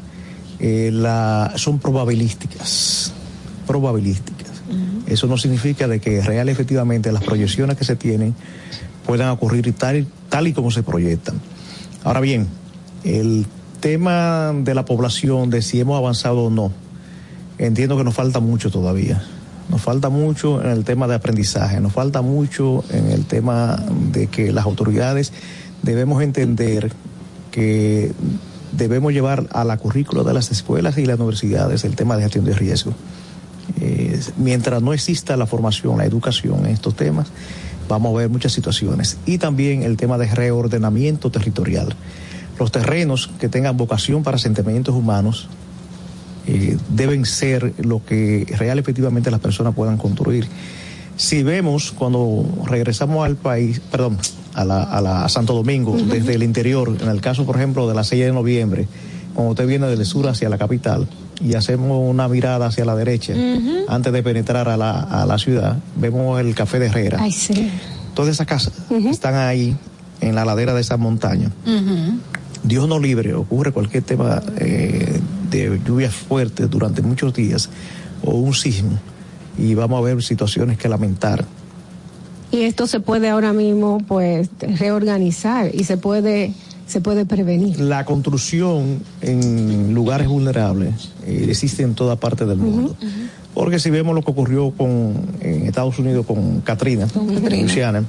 eh, 0.65 0.91
la, 0.93 1.55
son 1.57 1.81
probabilísticas, 1.81 3.13
probabilísticas. 3.67 4.49
Eso 5.09 5.27
no 5.27 5.37
significa 5.37 5.89
de 5.89 6.01
que 6.01 6.23
real 6.23 6.49
efectivamente 6.49 7.11
las 7.11 7.25
proyecciones 7.25 7.77
que 7.77 7.85
se 7.85 7.97
tienen 7.97 8.37
puedan 9.05 9.31
ocurrir 9.31 9.73
tal, 9.73 10.07
tal 10.29 10.47
y 10.47 10.53
como 10.53 10.71
se 10.71 10.85
proyectan. 10.85 11.41
Ahora 12.05 12.21
bien, 12.21 12.47
el 13.03 13.45
tema 13.81 14.53
de 14.55 14.75
la 14.75 14.85
población, 14.85 15.51
de 15.51 15.63
si 15.63 15.81
hemos 15.81 15.99
avanzado 15.99 16.45
o 16.45 16.51
no, 16.51 16.71
entiendo 17.59 17.99
que 17.99 18.05
nos 18.05 18.15
falta 18.15 18.39
mucho 18.39 18.71
todavía. 18.71 19.21
Nos 19.69 19.83
falta 19.83 20.11
mucho 20.11 20.63
en 20.63 20.71
el 20.71 20.85
tema 20.85 21.09
de 21.09 21.17
aprendizaje, 21.17 21.81
nos 21.81 21.93
falta 21.93 22.23
mucho 22.23 22.85
en 22.91 23.11
el 23.11 23.25
tema 23.25 23.83
de 24.13 24.29
que 24.29 24.53
las 24.53 24.65
autoridades 24.65 25.33
debemos 25.83 26.23
entender 26.23 26.93
que 27.51 28.13
debemos 28.73 29.13
llevar 29.13 29.47
a 29.53 29.65
la 29.65 29.77
currícula 29.77 30.23
de 30.23 30.35
las 30.35 30.51
escuelas 30.51 30.99
y 30.99 31.07
las 31.07 31.19
universidades 31.19 31.85
el 31.85 31.97
tema 31.97 32.17
de 32.17 32.23
gestión 32.23 32.45
de 32.45 32.55
riesgo. 32.55 32.93
Eh, 33.81 34.21
mientras 34.37 34.83
no 34.83 34.93
exista 34.93 35.37
la 35.37 35.47
formación, 35.47 35.99
la 35.99 36.05
educación 36.05 36.67
en 36.67 36.73
estos 36.73 36.95
temas, 36.95 37.29
vamos 37.89 38.15
a 38.15 38.19
ver 38.19 38.29
muchas 38.29 38.53
situaciones. 38.53 39.19
Y 39.27 39.39
también 39.39 39.83
el 39.83 39.97
tema 39.97 40.19
de 40.19 40.27
reordenamiento 40.27 41.31
territorial. 41.31 41.95
Los 42.59 42.73
terrenos 42.73 43.31
que 43.41 43.49
tengan 43.49 43.77
vocación 43.77 44.23
para 44.23 44.37
asentamientos 44.37 44.95
humanos 44.95 45.49
eh, 46.47 46.77
deben 46.89 47.25
ser 47.25 47.73
lo 47.79 48.05
que 48.05 48.47
real 48.59 48.79
efectivamente 48.79 49.31
las 49.31 49.41
personas 49.41 49.75
puedan 49.75 49.97
construir. 49.97 50.47
Si 51.17 51.43
vemos 51.43 51.93
cuando 51.93 52.47
regresamos 52.67 53.25
al 53.25 53.37
país, 53.37 53.81
perdón, 53.81 54.19
a, 54.55 54.65
la, 54.65 54.83
a, 54.83 55.01
la, 55.01 55.25
a 55.25 55.29
Santo 55.29 55.55
Domingo, 55.55 55.97
desde 55.97 56.35
el 56.35 56.43
interior, 56.43 56.97
en 57.01 57.09
el 57.09 57.21
caso, 57.21 57.45
por 57.45 57.57
ejemplo, 57.57 57.89
de 57.89 57.95
la 57.95 58.05
6 58.05 58.25
de 58.25 58.33
noviembre, 58.33 58.87
cuando 59.35 59.53
usted 59.53 59.67
viene 59.67 59.87
del 59.87 60.05
sur 60.05 60.29
hacia 60.29 60.49
la 60.49 60.59
capital 60.59 61.09
y 61.41 61.55
hacemos 61.55 61.99
una 62.09 62.29
mirada 62.29 62.67
hacia 62.67 62.85
la 62.85 62.95
derecha, 62.95 63.35
antes 63.89 64.13
de 64.13 64.23
penetrar 64.23 64.69
a 64.69 64.77
la, 64.77 65.01
a 65.01 65.27
la 65.27 65.39
ciudad, 65.39 65.79
vemos 65.97 66.39
el 66.41 66.55
Café 66.55 66.79
de 66.79 66.87
Herrera. 66.87 67.19
Ay, 67.21 67.33
sí. 67.33 67.71
Todas 68.15 68.31
esas 68.31 68.47
casas 68.47 68.75
están 68.91 69.35
ahí, 69.35 69.77
en 70.21 70.35
la 70.35 70.45
ladera 70.45 70.73
de 70.75 70.81
esa 70.81 70.97
montaña. 70.97 71.51
Dios 72.63 72.89
no 72.89 72.99
libre, 72.99 73.35
ocurre 73.35 73.73
cualquier 73.73 74.05
tema 74.05 74.41
eh, 74.59 75.21
de 75.51 75.81
lluvias 75.85 76.15
fuertes 76.15 76.71
durante 76.71 77.03
muchos 77.03 77.35
días 77.35 77.69
o 78.25 78.37
un 78.37 78.55
sismo 78.55 78.99
y 79.59 79.75
vamos 79.75 79.99
a 79.99 80.03
ver 80.03 80.23
situaciones 80.23 80.79
que 80.79 80.89
lamentar. 80.89 81.45
Y 82.53 82.61
esto 82.63 82.87
se 82.87 83.01
puede 83.01 83.29
ahora 83.31 83.53
mismo 83.53 83.99
pues 84.07 84.49
reorganizar 84.61 85.75
y 85.75 85.85
se 85.85 85.97
puede 85.97 86.53
se 86.87 87.01
puede 87.01 87.25
prevenir. 87.25 87.81
La 87.81 88.05
construcción 88.05 88.99
en 89.23 89.95
lugares 89.95 90.29
vulnerables 90.29 91.11
eh, 91.27 91.47
existe 91.49 91.83
en 91.83 91.95
toda 91.95 92.17
parte 92.17 92.45
del 92.45 92.59
mundo. 92.59 92.95
Porque 93.55 93.79
si 93.79 93.89
vemos 93.91 94.15
lo 94.15 94.23
que 94.23 94.31
ocurrió 94.31 94.71
con, 94.73 95.15
en 95.41 95.67
Estados 95.67 95.99
Unidos 95.99 96.27
con 96.27 96.61
Katrina, 96.61 97.07
Katrina. 97.07 97.63
Luciana, 97.63 98.05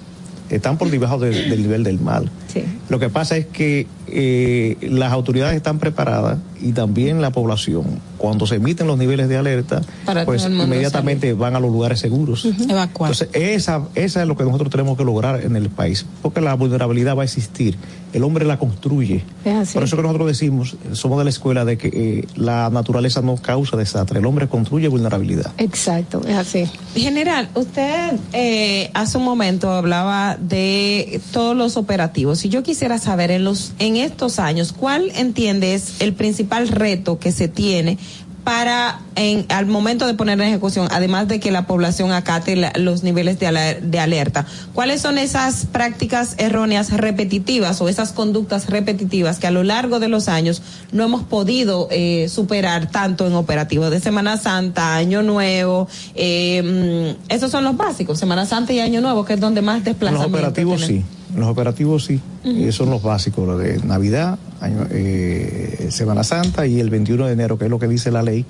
están 0.49 0.77
por 0.77 0.89
debajo 0.89 1.17
de- 1.19 1.49
del 1.49 1.61
nivel 1.61 1.83
del 1.83 1.99
mar. 1.99 2.23
Sí. 2.51 2.63
Lo 2.89 2.99
que 2.99 3.09
pasa 3.09 3.37
es 3.37 3.45
que 3.45 3.87
eh, 4.07 4.75
las 4.81 5.13
autoridades 5.13 5.55
están 5.55 5.79
preparadas 5.79 6.39
y 6.63 6.71
también 6.71 7.21
la 7.21 7.31
población, 7.31 7.99
cuando 8.17 8.47
se 8.47 8.55
emiten 8.55 8.87
los 8.87 8.97
niveles 8.97 9.27
de 9.27 9.37
alerta, 9.37 9.81
Para 10.05 10.25
pues 10.25 10.45
inmediatamente 10.45 11.33
van 11.33 11.55
a 11.55 11.59
los 11.59 11.71
lugares 11.71 11.99
seguros. 11.99 12.45
Evacuar. 12.45 13.11
Entonces, 13.11 13.29
esa, 13.33 13.83
esa 13.95 14.21
es 14.21 14.27
lo 14.27 14.37
que 14.37 14.43
nosotros 14.45 14.69
tenemos 14.69 14.97
que 14.97 15.03
lograr 15.03 15.41
en 15.41 15.55
el 15.55 15.69
país, 15.69 16.05
porque 16.21 16.41
la 16.41 16.53
vulnerabilidad 16.53 17.17
va 17.17 17.23
a 17.23 17.25
existir. 17.25 17.77
El 18.13 18.23
hombre 18.23 18.45
la 18.45 18.59
construye. 18.59 19.23
Es 19.43 19.53
así. 19.55 19.73
Por 19.73 19.83
eso 19.83 19.95
que 19.95 20.03
nosotros 20.03 20.27
decimos, 20.27 20.75
somos 20.91 21.17
de 21.17 21.23
la 21.23 21.31
escuela 21.31 21.65
de 21.65 21.79
que 21.79 21.87
eh, 21.87 22.27
la 22.35 22.69
naturaleza 22.69 23.23
no 23.23 23.37
causa 23.37 23.75
desastre, 23.75 24.19
el 24.19 24.25
hombre 24.27 24.47
construye 24.47 24.87
vulnerabilidad. 24.87 25.51
Exacto, 25.57 26.21
es 26.27 26.35
así. 26.35 26.69
General, 26.93 27.49
usted 27.55 28.13
eh, 28.31 28.91
hace 28.93 29.17
un 29.17 29.25
momento 29.25 29.71
hablaba 29.71 30.37
de 30.37 31.21
todos 31.31 31.57
los 31.57 31.75
operativos. 31.75 32.45
Y 32.45 32.49
yo 32.49 32.61
quisiera 32.61 32.99
saber 32.99 33.31
en 33.31 33.43
los 33.43 33.73
en 33.79 33.97
estos 33.97 34.37
años, 34.37 34.73
¿cuál 34.73 35.11
entiende 35.15 35.73
es 35.73 35.99
el 35.99 36.13
principal 36.13 36.52
reto 36.67 37.19
que 37.19 37.31
se 37.31 37.47
tiene 37.47 37.97
para 38.43 38.99
en, 39.15 39.45
al 39.47 39.67
momento 39.67 40.05
de 40.05 40.15
poner 40.15 40.41
en 40.41 40.49
ejecución, 40.49 40.89
además 40.91 41.29
de 41.29 41.39
que 41.39 41.49
la 41.49 41.65
población 41.65 42.11
acate 42.11 42.57
la- 42.57 42.73
los 42.75 43.01
niveles 43.01 43.39
de, 43.39 43.47
aler- 43.47 43.79
de 43.83 43.99
alerta? 44.01 44.45
¿Cuáles 44.73 44.99
son 45.01 45.17
esas 45.17 45.65
prácticas 45.67 46.35
erróneas 46.37 46.91
repetitivas 46.91 47.79
o 47.79 47.87
esas 47.87 48.11
conductas 48.11 48.69
repetitivas 48.69 49.39
que 49.39 49.47
a 49.47 49.51
lo 49.51 49.63
largo 49.63 50.01
de 50.01 50.09
los 50.09 50.27
años 50.27 50.61
no 50.91 51.05
hemos 51.05 51.23
podido 51.23 51.87
eh, 51.89 52.27
superar 52.27 52.91
tanto 52.91 53.25
en 53.27 53.33
operativos 53.33 53.89
de 53.91 54.01
Semana 54.01 54.35
Santa, 54.35 54.95
Año 54.97 55.23
Nuevo? 55.23 55.87
eh, 56.13 57.15
mm, 57.17 57.31
esos 57.31 57.49
son 57.49 57.63
los 57.63 57.77
básicos, 57.77 58.19
Semana 58.19 58.45
Santa 58.45 58.73
y 58.73 58.81
Año 58.81 58.99
Nuevo, 58.99 59.23
que 59.23 59.35
es 59.35 59.39
donde 59.39 59.61
más 59.61 59.75
En 59.77 59.79
los 59.83 59.85
desplazamiento 59.85 60.37
operativos 60.37 60.81
sí, 60.81 60.87
tenemos. 60.87 61.09
Los 61.35 61.47
operativos 61.47 62.05
sí, 62.05 62.19
esos 62.43 62.75
son 62.75 62.89
los 62.89 63.01
básicos, 63.01 63.47
lo 63.47 63.57
de 63.57 63.79
Navidad, 63.83 64.37
año- 64.61 64.87
eh, 64.91 65.87
Semana 65.89 66.23
Santa 66.23 66.65
y 66.67 66.79
el 66.79 66.89
21 66.89 67.25
de 67.27 67.33
enero, 67.33 67.57
que 67.57 67.65
es 67.65 67.71
lo 67.71 67.79
que 67.79 67.87
dice 67.87 68.11
la 68.11 68.21
ley, 68.23 68.45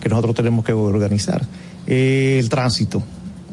que 0.00 0.08
nosotros 0.08 0.34
tenemos 0.34 0.64
que 0.64 0.72
organizar. 0.72 1.42
Eh, 1.86 2.38
el 2.40 2.48
tránsito. 2.48 3.02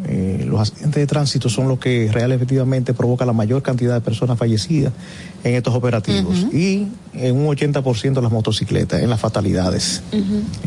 Eh, 0.08 0.46
los 0.50 0.60
accidentes 0.60 0.96
de 1.00 1.06
tránsito 1.06 1.48
son 1.48 1.68
los 1.68 1.78
que 1.78 2.10
real 2.12 2.32
efectivamente 2.32 2.92
provoca 2.96 3.24
la 3.24 3.34
mayor 3.34 3.62
cantidad 3.62 3.94
de 3.94 4.02
personas 4.02 4.36
fallecidas 4.36 4.92
en 5.44 5.54
estos 5.54 5.76
operativos. 5.76 6.48
Y 6.52 6.88
en 7.14 7.36
un 7.38 7.46
80% 7.56 8.20
las 8.20 8.32
motocicletas, 8.32 9.00
en 9.04 9.12
las 9.12 9.20
fatalidades 9.20 10.02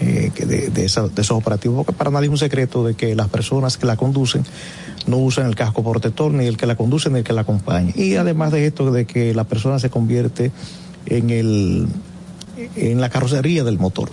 eh, 0.01 0.31
que 0.33 0.47
de, 0.47 0.69
de 0.71 0.85
esa- 0.85 1.09
de 1.09 1.21
esos 1.23 1.37
operativos, 1.37 1.79
porque 1.85 1.93
para 1.99 2.13
nadie 2.13 2.27
es 2.27 2.31
un 2.31 2.39
secreto 2.39 2.85
de 2.85 2.95
que 2.95 3.17
las 3.17 3.29
personas 3.29 3.77
que 3.77 3.87
la 3.87 3.97
conducen 3.97 4.45
no 5.07 5.19
usan 5.19 5.47
el 5.47 5.55
casco 5.55 5.83
protector, 5.83 6.33
ni 6.33 6.47
el 6.47 6.57
que 6.57 6.67
la 6.67 6.77
conduce, 6.77 7.11
ni 7.11 7.19
el 7.19 7.25
que 7.25 7.33
la 7.33 7.43
acompaña. 7.43 7.93
Y 7.95 8.17
además 8.17 8.53
de 8.53 8.67
esto, 8.67 8.91
de 8.91 9.05
que 9.05 9.35
la 9.35 9.45
persona 9.45 9.79
se 9.79 9.91
convierte 9.91 10.53
en 11.07 11.31
el 11.31 11.89
en 12.77 13.01
la 13.01 13.09
carrocería 13.09 13.65
del 13.65 13.79
motor. 13.79 14.11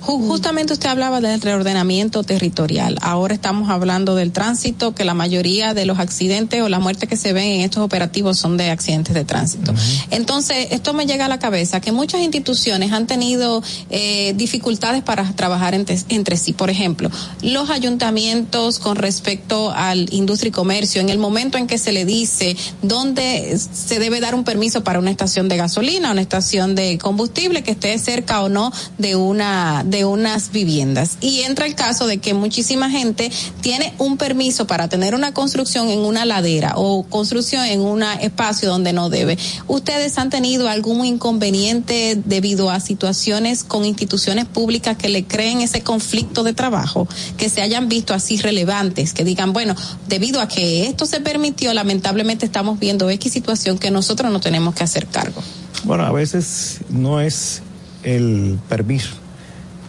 Ju- 0.00 0.26
Justamente 0.28 0.72
usted 0.72 0.88
hablaba 0.88 1.20
del 1.20 1.40
reordenamiento 1.40 2.22
territorial. 2.22 2.98
Ahora 3.02 3.34
estamos 3.34 3.70
hablando 3.70 4.14
del 4.14 4.32
tránsito, 4.32 4.94
que 4.94 5.04
la 5.04 5.14
mayoría 5.14 5.74
de 5.74 5.84
los 5.84 5.98
accidentes 5.98 6.62
o 6.62 6.68
las 6.68 6.80
muertes 6.80 7.08
que 7.08 7.16
se 7.16 7.32
ven 7.32 7.44
en 7.52 7.60
estos 7.62 7.82
operativos 7.82 8.38
son 8.38 8.56
de 8.56 8.70
accidentes 8.70 9.14
de 9.14 9.24
tránsito. 9.24 9.74
Entonces, 10.10 10.68
esto 10.70 10.92
me 10.94 11.06
llega 11.06 11.26
a 11.26 11.28
la 11.28 11.38
cabeza 11.38 11.80
que 11.80 11.92
muchas 11.92 12.20
instituciones 12.20 12.92
han 12.92 13.06
tenido 13.06 13.62
eh, 13.90 14.32
dificultades 14.36 15.02
para 15.02 15.24
trabajar 15.34 15.74
entre, 15.74 15.98
entre 16.08 16.36
sí. 16.36 16.52
Por 16.52 16.70
ejemplo, 16.70 17.10
los 17.42 17.70
ayuntamientos 17.70 18.78
con 18.78 18.96
respecto 18.96 19.70
al 19.70 20.12
industria 20.12 20.48
y 20.48 20.52
comercio, 20.52 21.00
en 21.00 21.08
el 21.08 21.18
momento 21.18 21.58
en 21.58 21.66
que 21.66 21.78
se 21.78 21.92
le 21.92 22.04
dice 22.04 22.56
dónde 22.82 23.58
se 23.72 23.98
debe 23.98 24.20
dar 24.20 24.34
un 24.34 24.44
permiso 24.44 24.82
para 24.84 24.98
una 24.98 25.10
estación 25.10 25.48
de 25.48 25.56
gasolina, 25.56 26.10
una 26.12 26.20
estación 26.22 26.74
de 26.74 26.98
combustible 26.98 27.62
que 27.62 27.72
esté 27.72 27.98
cerca 27.98 28.42
o 28.42 28.48
no 28.48 28.72
de 28.98 29.16
una 29.16 29.57
de 29.84 30.04
unas 30.04 30.50
viviendas 30.52 31.18
y 31.20 31.40
entra 31.40 31.66
el 31.66 31.74
caso 31.74 32.06
de 32.06 32.18
que 32.18 32.34
muchísima 32.34 32.90
gente 32.90 33.30
tiene 33.60 33.94
un 33.98 34.16
permiso 34.16 34.66
para 34.66 34.88
tener 34.88 35.14
una 35.14 35.32
construcción 35.32 35.88
en 35.88 36.00
una 36.00 36.24
ladera 36.24 36.74
o 36.76 37.04
construcción 37.04 37.64
en 37.64 37.80
un 37.80 38.02
espacio 38.02 38.68
donde 38.68 38.92
no 38.92 39.08
debe. 39.10 39.38
¿Ustedes 39.66 40.18
han 40.18 40.30
tenido 40.30 40.68
algún 40.68 41.04
inconveniente 41.04 42.20
debido 42.24 42.70
a 42.70 42.80
situaciones 42.80 43.64
con 43.64 43.84
instituciones 43.84 44.46
públicas 44.46 44.96
que 44.96 45.08
le 45.08 45.24
creen 45.24 45.60
ese 45.60 45.82
conflicto 45.82 46.42
de 46.42 46.52
trabajo, 46.52 47.08
que 47.36 47.48
se 47.48 47.62
hayan 47.62 47.88
visto 47.88 48.14
así 48.14 48.38
relevantes, 48.38 49.12
que 49.12 49.24
digan, 49.24 49.52
bueno, 49.52 49.74
debido 50.06 50.40
a 50.40 50.48
que 50.48 50.86
esto 50.86 51.06
se 51.06 51.20
permitió, 51.20 51.72
lamentablemente 51.74 52.46
estamos 52.46 52.78
viendo 52.78 53.08
X 53.10 53.32
situación 53.32 53.78
que 53.78 53.90
nosotros 53.90 54.32
no 54.32 54.40
tenemos 54.40 54.74
que 54.74 54.84
hacer 54.84 55.06
cargo? 55.06 55.42
Bueno, 55.84 56.04
a 56.04 56.12
veces 56.12 56.78
no 56.88 57.20
es 57.20 57.62
el 58.02 58.58
permiso, 58.68 59.10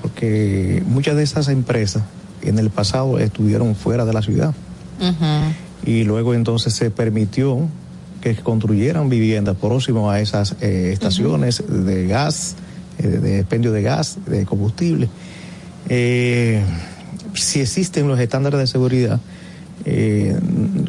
porque 0.02 0.84
muchas 0.86 1.16
de 1.16 1.24
esas 1.24 1.48
empresas 1.48 2.04
en 2.42 2.60
el 2.60 2.70
pasado 2.70 3.20
estuvieron 3.20 3.76
fuera 3.76 4.06
de 4.06 4.14
la 4.14 4.22
ciudad. 4.22 4.54
Y 5.86 6.04
luego 6.04 6.34
entonces 6.34 6.74
se 6.74 6.92
permitió 6.92 7.68
que 8.22 8.36
construyeran 8.36 9.10
viviendas 9.10 9.56
próximas 9.56 10.14
a 10.14 10.20
esas 10.20 10.56
eh, 10.62 10.92
estaciones 10.94 11.64
de 11.68 12.08
gas, 12.08 12.56
eh, 12.98 13.08
de 13.08 13.40
expendio 13.40 13.72
de 13.72 13.82
gas, 13.82 14.18
de 14.26 14.46
combustible. 14.46 15.10
Eh, 15.88 16.62
si 17.34 17.62
existen 17.62 18.08
los 18.08 18.20
estándares 18.20 18.60
de 18.60 18.68
seguridad, 18.68 19.20
eh, 19.86 20.38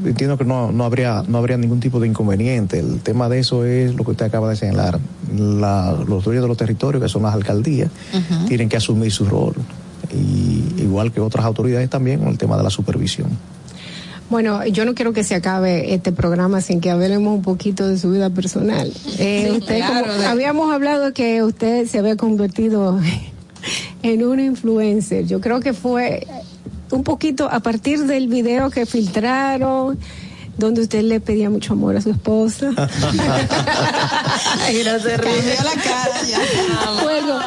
entiendo 0.05 0.36
que 0.36 0.44
no, 0.44 0.73
no 0.73 0.85
habría 0.85 1.23
no 1.27 1.39
habría 1.39 1.57
ningún 1.57 1.81
tipo 1.81 2.01
de 2.01 2.09
inconveniente. 2.09 2.78
El 2.81 3.01
tema 3.01 3.28
de 3.28 3.39
eso 3.39 3.65
es 3.65 3.94
lo 3.94 4.05
que 4.05 4.10
usted 4.12 4.27
acaba 4.27 4.49
de 4.51 4.57
señalar. 4.57 4.99
La, 5.36 5.97
los 6.07 6.25
dueños 6.25 6.43
de 6.43 6.49
los 6.49 6.57
territorios, 6.57 7.02
que 7.02 7.09
son 7.09 7.23
las 7.23 7.35
alcaldías, 7.35 7.91
tienen 8.49 8.69
que 8.69 8.77
asumir 8.77 9.12
su 9.12 9.25
rol. 9.27 9.55
Y 10.12 10.83
igual 10.83 11.12
que 11.12 11.20
otras 11.20 11.44
autoridades 11.44 11.89
también 11.89 12.19
con 12.20 12.28
el 12.28 12.39
tema 12.39 12.57
de 12.57 12.62
la 12.65 12.70
supervisión. 12.70 13.28
Bueno, 14.28 14.65
yo 14.67 14.85
no 14.85 14.94
quiero 14.94 15.12
que 15.12 15.25
se 15.25 15.35
acabe 15.35 15.93
este 15.93 16.12
programa 16.12 16.60
sin 16.60 16.81
que 16.81 16.91
hablemos 16.91 17.35
un 17.35 17.43
poquito 17.43 17.86
de 17.89 17.99
su 17.99 18.10
vida 18.12 18.31
personal. 18.31 18.93
Eh, 19.19 19.49
Sí, 19.51 19.59
usted, 19.59 19.77
claro, 19.78 20.07
como- 20.07 20.19
de- 20.20 20.27
habíamos 20.27 20.73
hablado 20.73 21.12
que 21.12 21.43
usted 21.43 21.86
se 21.86 21.99
había 21.99 22.17
convertido 22.17 22.99
en 24.02 24.25
un 24.25 24.39
influencer. 24.41 25.27
Yo 25.27 25.41
creo 25.41 25.60
que 25.60 25.73
fue 25.73 26.27
un 26.91 27.05
poquito 27.05 27.49
a 27.51 27.60
partir 27.60 28.07
del 28.07 28.28
video 28.28 28.70
que 28.70 28.86
filtraron 28.86 29.99
donde 30.60 30.83
usted 30.83 31.02
le 31.02 31.20
pedía 31.20 31.51
mucho 31.51 31.73
amor 31.73 31.97
a 31.97 32.01
su 32.01 32.10
esposa. 32.10 32.70
Ay, 34.67 34.83
no 34.85 34.99
se 35.01 35.17
ríe. 35.17 35.57
la 35.65 35.83
cara 35.83 36.20
fue 37.01 37.19
algo, 37.19 37.39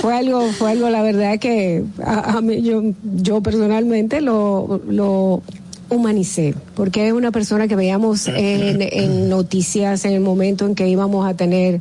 fue 0.00 0.16
algo, 0.16 0.52
fue 0.52 0.70
algo, 0.72 0.90
la 0.90 1.02
verdad 1.02 1.38
que 1.38 1.84
a, 2.04 2.38
a 2.38 2.40
mí, 2.40 2.60
yo, 2.62 2.82
yo 3.02 3.40
personalmente 3.40 4.20
lo, 4.20 4.82
lo 4.88 5.42
humanicé, 5.88 6.54
porque 6.74 7.06
es 7.06 7.12
una 7.12 7.30
persona 7.30 7.68
que 7.68 7.76
veíamos 7.76 8.28
en, 8.28 8.82
en 8.82 9.28
noticias 9.28 10.04
en 10.04 10.12
el 10.12 10.20
momento 10.20 10.66
en 10.66 10.74
que 10.74 10.88
íbamos 10.88 11.26
a 11.26 11.34
tener 11.34 11.80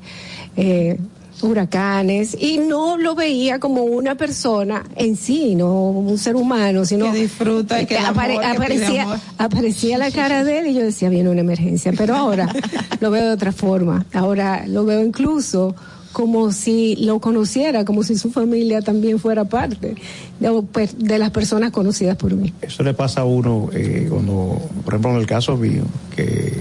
eh, 0.55 0.97
huracanes 1.41 2.35
y 2.39 2.57
no 2.57 2.97
lo 2.97 3.15
veía 3.15 3.59
como 3.59 3.83
una 3.83 4.15
persona 4.15 4.83
en 4.95 5.15
sí, 5.15 5.55
no 5.55 5.67
como 5.67 5.99
un 5.99 6.17
ser 6.17 6.35
humano, 6.35 6.85
sino 6.85 7.11
Que 7.11 7.19
disfruta 7.19 7.81
y 7.81 7.85
que 7.85 7.95
da 7.95 8.09
amor, 8.09 8.39
que 8.39 8.45
aparecía, 8.45 9.21
aparecía 9.37 9.97
la 9.97 10.11
cara 10.17 10.43
de 10.43 10.59
él 10.59 10.67
y 10.67 10.73
yo 10.73 10.81
decía, 10.81 11.09
viene 11.09 11.29
una 11.29 11.41
emergencia, 11.41 11.93
pero 11.95 12.15
ahora 12.15 12.49
lo 12.99 13.11
veo 13.11 13.25
de 13.25 13.31
otra 13.31 13.51
forma, 13.51 14.05
ahora 14.13 14.65
lo 14.67 14.85
veo 14.85 15.03
incluso 15.03 15.75
como 16.11 16.51
si 16.51 16.95
lo 16.95 17.19
conociera, 17.19 17.85
como 17.85 18.01
si 18.01 18.17
su 18.17 18.31
familia 18.31 18.81
también 18.81 19.19
fuera 19.19 19.45
parte 19.45 19.93
de, 20.39 20.89
de 20.97 21.19
las 21.19 21.29
personas 21.29 21.69
conocidas 21.69 22.17
por 22.17 22.33
mí. 22.33 22.51
Eso 22.59 22.81
le 22.81 22.95
pasa 22.95 23.21
a 23.21 23.25
uno 23.25 23.69
eh, 23.71 24.07
cuando, 24.09 24.59
por 24.83 24.95
ejemplo, 24.95 25.11
en 25.11 25.17
el 25.17 25.27
caso 25.27 25.57
mío, 25.57 25.83
que 26.15 26.53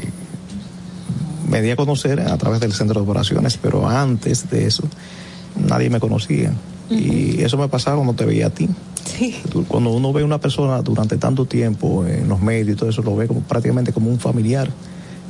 me 1.49 1.63
di 1.63 1.71
a 1.71 1.77
conocer 1.77 2.21
a 2.21 2.37
través 2.37 2.61
del 2.61 2.73
centro 2.73 3.01
de 3.01 3.09
operaciones, 3.09 3.59
pero 3.61 3.89
antes 3.89 4.51
de 4.51 4.67
eso 4.67 4.85
nadie 5.69 5.91
me 5.91 6.01
conocía. 6.01 6.53
Y 6.89 7.43
eso 7.43 7.57
me 7.57 7.69
pasaba 7.69 7.97
cuando 7.97 8.15
te 8.15 8.25
veía 8.25 8.47
a 8.47 8.51
ti. 8.51 8.69
Cuando 9.69 9.91
uno 9.91 10.13
ve 10.13 10.23
a 10.23 10.25
una 10.25 10.41
persona 10.41 10.83
durante 10.83 11.17
tanto 11.17 11.47
tiempo 11.47 12.07
en 12.07 12.29
los 12.29 12.41
medios 12.41 12.77
y 12.77 12.79
todo 12.79 12.91
eso, 12.91 13.03
lo 13.03 13.17
ve 13.17 13.27
como 13.27 13.41
prácticamente 13.41 13.93
como 13.93 14.11
un 14.11 14.21
familiar, 14.21 14.71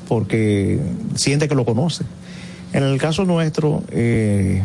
porque 0.08 0.80
siente 1.14 1.48
que 1.48 1.54
lo 1.54 1.64
conoce. 1.64 2.04
En 2.72 2.82
el 2.82 2.98
caso 2.98 3.24
nuestro, 3.24 3.82
eh, 3.90 4.62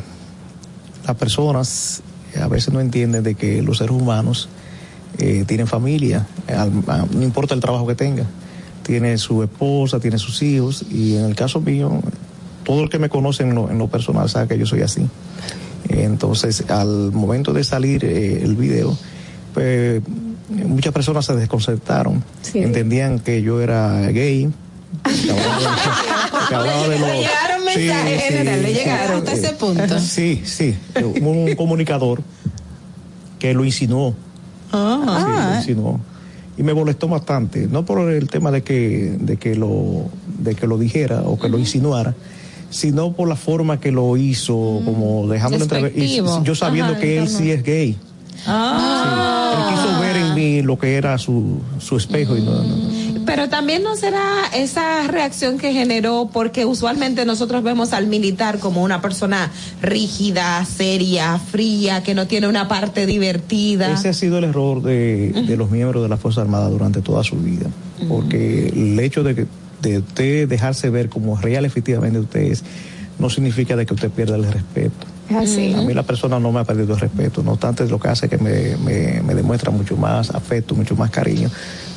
las 1.05 1.15
personas 1.15 2.01
a 2.41 2.47
veces 2.47 2.73
no 2.73 2.79
entienden 2.79 3.23
de 3.23 3.35
que 3.35 3.61
los 3.61 3.77
seres 3.77 3.95
humanos 3.95 4.49
eh, 5.17 5.43
tienen 5.45 5.67
familia, 5.67 6.25
no 7.13 7.21
importa 7.21 7.53
el 7.53 7.59
trabajo 7.59 7.85
que 7.85 7.95
tenga, 7.95 8.25
tiene 8.83 9.17
su 9.17 9.43
esposa, 9.43 9.99
tiene 9.99 10.17
sus 10.17 10.41
hijos, 10.41 10.83
y 10.91 11.15
en 11.17 11.25
el 11.25 11.35
caso 11.35 11.61
mío, 11.61 11.99
todo 12.63 12.83
el 12.83 12.89
que 12.89 12.99
me 12.99 13.09
conoce 13.09 13.43
en 13.43 13.55
lo, 13.55 13.69
en 13.69 13.77
lo 13.77 13.87
personal 13.87 14.29
sabe 14.29 14.47
que 14.47 14.57
yo 14.57 14.65
soy 14.65 14.81
así. 14.81 15.07
Entonces, 15.89 16.63
al 16.69 17.11
momento 17.11 17.53
de 17.53 17.63
salir 17.63 18.05
eh, 18.05 18.41
el 18.43 18.55
video, 18.55 18.95
pues, 19.53 20.01
muchas 20.49 20.93
personas 20.93 21.25
se 21.25 21.35
desconcertaron, 21.35 22.23
entendían 22.53 23.19
que 23.19 23.41
yo 23.41 23.61
era 23.61 24.01
gay. 24.11 24.49
que 26.49 26.55
hablaba 26.55 26.87
de- 26.87 26.97
que 26.97 27.27
Sí, 27.73 27.87
sí, 27.87 28.19
general, 28.19 28.61
le 28.63 28.73
llegaron 28.73 29.17
hasta 29.19 29.31
ese 29.33 29.53
punto. 29.53 29.99
Sí, 29.99 30.41
sí. 30.43 30.75
Un 31.21 31.55
comunicador 31.55 32.21
que 33.39 33.53
lo 33.53 33.63
insinuó. 33.63 34.13
Ah. 34.73 35.23
Sí, 35.25 35.31
lo 35.31 35.55
insinuó. 35.57 35.99
Y 36.61 36.63
me 36.63 36.75
molestó 36.75 37.07
bastante, 37.07 37.67
no 37.67 37.85
por 37.85 38.11
el 38.11 38.29
tema 38.29 38.51
de 38.51 38.61
que, 38.61 39.17
de 39.19 39.37
que 39.37 39.55
lo, 39.55 40.05
de 40.27 40.53
que 40.53 40.67
lo 40.67 40.77
dijera 40.77 41.23
o 41.23 41.39
que 41.39 41.49
lo 41.49 41.57
insinuara, 41.57 42.13
sino 42.69 43.13
por 43.13 43.27
la 43.27 43.35
forma 43.35 43.79
que 43.79 43.91
lo 43.91 44.15
hizo, 44.15 44.79
como 44.85 45.27
dejándolo 45.27 45.63
entrever. 45.63 45.91
Y 45.97 46.21
yo 46.43 46.53
sabiendo 46.53 46.91
Ajá, 46.91 47.01
que 47.01 47.17
él 47.17 47.29
sí 47.29 47.49
es 47.49 47.63
gay. 47.63 47.97
Ah. 48.45 49.55
Él 49.57 49.75
quiso 49.75 49.99
ver 50.01 50.17
en 50.17 50.35
mí 50.35 50.61
lo 50.61 50.77
que 50.77 50.93
era 50.93 51.17
su, 51.17 51.61
su 51.79 51.97
espejo 51.97 52.37
y 52.37 52.41
no, 52.41 52.51
no. 52.51 53.10
Pero 53.25 53.49
también 53.49 53.83
no 53.83 53.95
será 53.95 54.45
esa 54.53 55.07
reacción 55.07 55.57
que 55.57 55.73
generó, 55.73 56.29
porque 56.31 56.65
usualmente 56.65 57.25
nosotros 57.25 57.63
vemos 57.63 57.93
al 57.93 58.07
militar 58.07 58.59
como 58.59 58.83
una 58.83 59.01
persona 59.01 59.51
rígida, 59.81 60.63
seria, 60.65 61.37
fría, 61.37 62.03
que 62.03 62.13
no 62.13 62.27
tiene 62.27 62.47
una 62.47 62.67
parte 62.67 63.05
divertida. 63.05 63.91
Ese 63.93 64.09
ha 64.09 64.13
sido 64.13 64.37
el 64.37 64.45
error 64.45 64.81
de, 64.81 65.31
de 65.31 65.57
los 65.57 65.69
miembros 65.71 66.03
de 66.03 66.09
la 66.09 66.17
Fuerza 66.17 66.41
Armada 66.41 66.69
durante 66.69 67.01
toda 67.01 67.23
su 67.23 67.37
vida, 67.37 67.67
porque 68.07 68.69
el 68.69 68.99
hecho 68.99 69.23
de, 69.23 69.35
que, 69.35 69.47
de 69.81 69.99
usted 69.99 70.47
dejarse 70.47 70.89
ver 70.89 71.09
como 71.09 71.35
real 71.37 71.65
efectivamente 71.65 72.19
usted 72.19 72.41
es, 72.41 72.63
no 73.19 73.29
significa 73.29 73.75
de 73.75 73.85
que 73.85 73.93
usted 73.93 74.09
pierda 74.09 74.35
el 74.35 74.51
respeto. 74.51 75.07
Es 75.29 75.35
así. 75.35 75.73
A 75.73 75.81
mí 75.81 75.93
la 75.93 76.03
persona 76.03 76.39
no 76.39 76.51
me 76.51 76.59
ha 76.59 76.63
perdido 76.65 76.93
el 76.95 76.99
respeto, 76.99 77.41
no 77.41 77.53
obstante 77.53 77.87
lo 77.87 77.99
que 77.99 78.09
hace 78.09 78.27
que 78.27 78.37
me, 78.37 78.75
me, 78.77 79.21
me 79.21 79.33
demuestra 79.33 79.71
mucho 79.71 79.95
más 79.95 80.29
afecto, 80.31 80.75
mucho 80.75 80.95
más 80.95 81.09
cariño, 81.09 81.49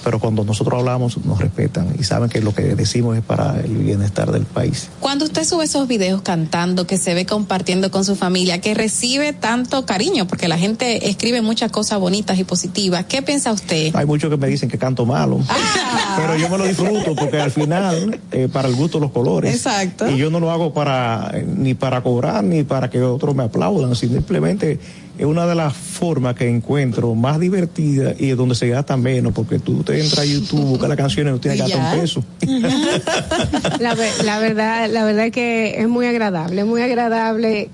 pero 0.05 0.19
cuando 0.19 0.45
nosotros 0.45 0.79
hablamos 0.79 1.17
nos 1.25 1.41
respetan 1.41 1.97
y 1.99 2.05
saben 2.05 2.29
que 2.29 2.43
lo 2.43 2.55
que 2.55 2.75
decimos 2.75 3.17
es 3.17 3.25
para 3.25 3.59
el 3.61 3.79
bienestar 3.79 4.31
del 4.31 4.45
país. 4.45 4.91
Cuando 5.01 5.25
usted 5.25 5.45
sube 5.45 5.65
esos 5.65 5.89
videos 5.89 6.21
cantando, 6.21 6.87
que 6.87 6.99
se 6.99 7.15
ve 7.15 7.25
compartiendo 7.25 7.91
con 7.91 8.05
su 8.05 8.15
familia, 8.15 8.61
que 8.61 8.75
recibe 8.75 9.33
tanto 9.33 9.87
cariño, 9.87 10.27
porque 10.27 10.47
la 10.47 10.59
gente 10.59 11.09
escribe 11.09 11.41
muchas 11.41 11.73
cosas 11.73 11.99
bonitas 11.99 12.39
y 12.39 12.45
positivas, 12.45 13.07
¿qué 13.07 13.23
piensa 13.23 13.51
usted? 13.51 13.97
Hay 13.97 14.05
muchos 14.05 14.29
que 14.31 14.37
me 14.37 14.47
dicen 14.47 14.69
que 14.69 14.77
canto 14.77 15.07
malo, 15.07 15.41
pero 16.17 16.37
yo 16.37 16.51
me 16.51 16.59
lo 16.59 16.65
disfruto 16.67 17.15
porque 17.17 17.41
al 17.41 17.51
final, 17.51 18.21
eh, 18.31 18.49
para 18.53 18.69
el 18.69 18.75
gusto 18.75 19.01
los 19.01 19.11
colores. 19.11 19.55
Exacto. 19.55 20.11
Y 20.11 20.19
yo 20.19 20.29
no 20.29 20.39
lo 20.39 20.51
hago 20.51 20.75
para 20.75 21.31
eh, 21.33 21.47
ni 21.47 21.73
para 21.73 22.03
cobrar 22.03 22.45
ni 22.45 22.63
para 22.63 22.91
que 22.91 23.01
otros 23.01 23.35
me 23.35 23.45
aplaudan, 23.45 23.97
simplemente 23.97 24.79
es 25.19 25.25
una 25.25 25.47
de 25.47 25.55
las 25.55 25.73
formas 25.75 26.35
que 26.35 26.49
encuentro 26.49 27.15
más 27.15 27.39
divertida 27.39 28.15
y 28.19 28.31
es 28.31 28.37
donde 28.37 28.55
se 28.55 28.69
gasta 28.69 28.97
menos, 28.97 29.33
porque 29.33 29.59
tú 29.59 29.85
te 29.85 30.01
entras 30.01 30.21
a 30.21 30.25
YouTube, 30.25 30.65
buscas 30.65 30.89
las 30.89 30.99
canciones, 30.99 31.33
no 31.33 31.41
tienes 31.41 31.63
que 31.63 31.69
gastar 31.69 31.95
un 31.95 32.01
peso. 32.01 32.25
La, 33.81 33.97
la 34.25 34.39
verdad, 34.39 34.89
la 34.91 35.05
verdad 35.05 35.31
que 35.31 35.81
es 35.81 35.89
muy 35.89 36.07
agradable, 36.07 36.65
muy 36.65 36.83
agradable. 36.83 37.71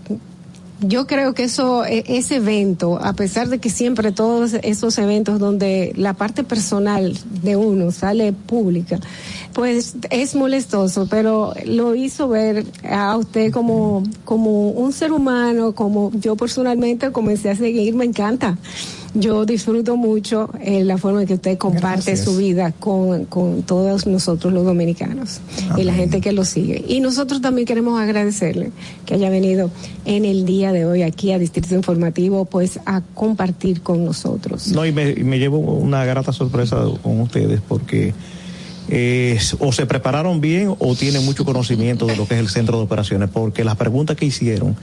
Yo 0.82 1.06
creo 1.06 1.34
que 1.34 1.44
eso, 1.44 1.84
e- 1.84 2.04
ese 2.08 2.36
evento, 2.36 2.98
a 3.02 3.12
pesar 3.12 3.48
de 3.48 3.58
que 3.58 3.68
siempre 3.68 4.12
todos 4.12 4.54
esos 4.62 4.96
eventos 4.98 5.38
donde 5.38 5.92
la 5.96 6.14
parte 6.14 6.42
personal 6.42 7.18
de 7.42 7.56
uno 7.56 7.90
sale 7.90 8.32
pública, 8.32 8.98
pues 9.52 9.94
es 10.10 10.34
molestoso, 10.34 11.06
pero 11.10 11.52
lo 11.66 11.94
hizo 11.94 12.28
ver 12.28 12.64
a 12.88 13.16
usted 13.16 13.52
como, 13.52 14.04
como 14.24 14.70
un 14.70 14.92
ser 14.92 15.12
humano, 15.12 15.72
como 15.74 16.12
yo 16.14 16.36
personalmente 16.36 17.12
comencé 17.12 17.50
a 17.50 17.56
seguir, 17.56 17.94
me 17.94 18.06
encanta. 18.06 18.56
Yo 19.14 19.44
disfruto 19.44 19.96
mucho 19.96 20.50
eh, 20.60 20.84
la 20.84 20.96
forma 20.96 21.22
en 21.22 21.26
que 21.26 21.34
usted 21.34 21.58
comparte 21.58 22.12
Gracias. 22.12 22.20
su 22.20 22.36
vida 22.36 22.72
con, 22.78 23.24
con 23.24 23.62
todos 23.62 24.06
nosotros 24.06 24.52
los 24.52 24.64
dominicanos 24.64 25.40
y 25.76 25.82
la 25.82 25.94
gente 25.94 26.20
que 26.20 26.32
lo 26.32 26.44
sigue. 26.44 26.84
Y 26.86 27.00
nosotros 27.00 27.40
también 27.40 27.66
queremos 27.66 28.00
agradecerle 28.00 28.70
que 29.06 29.14
haya 29.14 29.28
venido 29.28 29.70
en 30.04 30.24
el 30.24 30.44
día 30.44 30.72
de 30.72 30.84
hoy 30.84 31.02
aquí 31.02 31.32
a 31.32 31.38
Distrito 31.38 31.74
Informativo, 31.74 32.44
pues 32.44 32.78
a 32.86 33.00
compartir 33.14 33.82
con 33.82 34.04
nosotros. 34.04 34.68
No, 34.68 34.86
y 34.86 34.92
me, 34.92 35.10
y 35.10 35.24
me 35.24 35.38
llevo 35.38 35.58
una 35.58 36.04
grata 36.04 36.32
sorpresa 36.32 36.76
con 37.02 37.20
ustedes 37.20 37.60
porque 37.66 38.14
eh, 38.92 39.38
o 39.60 39.72
se 39.72 39.86
prepararon 39.86 40.40
bien 40.40 40.74
o 40.78 40.94
tienen 40.96 41.24
mucho 41.24 41.44
conocimiento 41.44 42.06
de 42.06 42.16
lo 42.16 42.26
que 42.26 42.34
es 42.34 42.40
el 42.40 42.48
centro 42.48 42.78
de 42.78 42.84
operaciones, 42.84 43.30
porque 43.32 43.62
las 43.62 43.76
preguntas 43.76 44.16
que 44.16 44.26
hicieron 44.26 44.76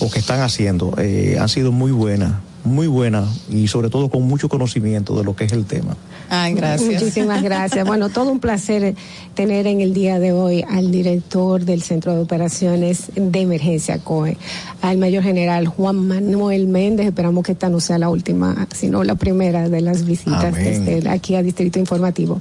o 0.00 0.10
que 0.10 0.18
están 0.18 0.40
haciendo 0.40 0.94
eh, 0.96 1.36
han 1.38 1.48
sido 1.50 1.70
muy 1.70 1.92
buenas, 1.92 2.32
muy 2.64 2.86
buenas 2.86 3.28
y 3.48 3.68
sobre 3.68 3.88
todo 3.90 4.08
con 4.10 4.22
mucho 4.22 4.48
conocimiento 4.48 5.16
de 5.16 5.24
lo 5.24 5.34
que 5.34 5.44
es 5.44 5.52
el 5.52 5.64
tema. 5.64 5.96
Ay, 6.28 6.54
gracias. 6.54 6.92
Muchísimas 6.92 7.42
gracias. 7.42 7.86
Bueno, 7.86 8.08
todo 8.08 8.30
un 8.30 8.38
placer 8.38 8.94
tener 9.34 9.66
en 9.66 9.80
el 9.80 9.94
día 9.94 10.18
de 10.18 10.32
hoy 10.32 10.64
al 10.68 10.90
director 10.92 11.64
del 11.64 11.82
Centro 11.82 12.14
de 12.14 12.20
Operaciones 12.20 13.10
de 13.16 13.40
Emergencia 13.40 13.98
COE, 13.98 14.36
al 14.82 14.98
mayor 14.98 15.22
general 15.24 15.66
Juan 15.66 16.06
Manuel 16.06 16.68
Méndez. 16.68 17.06
Esperamos 17.06 17.44
que 17.44 17.52
esta 17.52 17.68
no 17.68 17.80
sea 17.80 17.98
la 17.98 18.10
última, 18.10 18.66
sino 18.74 19.02
la 19.04 19.14
primera 19.16 19.68
de 19.68 19.80
las 19.80 20.04
visitas 20.04 20.54
desde 20.54 21.08
aquí 21.08 21.34
a 21.34 21.42
Distrito 21.42 21.78
Informativo. 21.78 22.40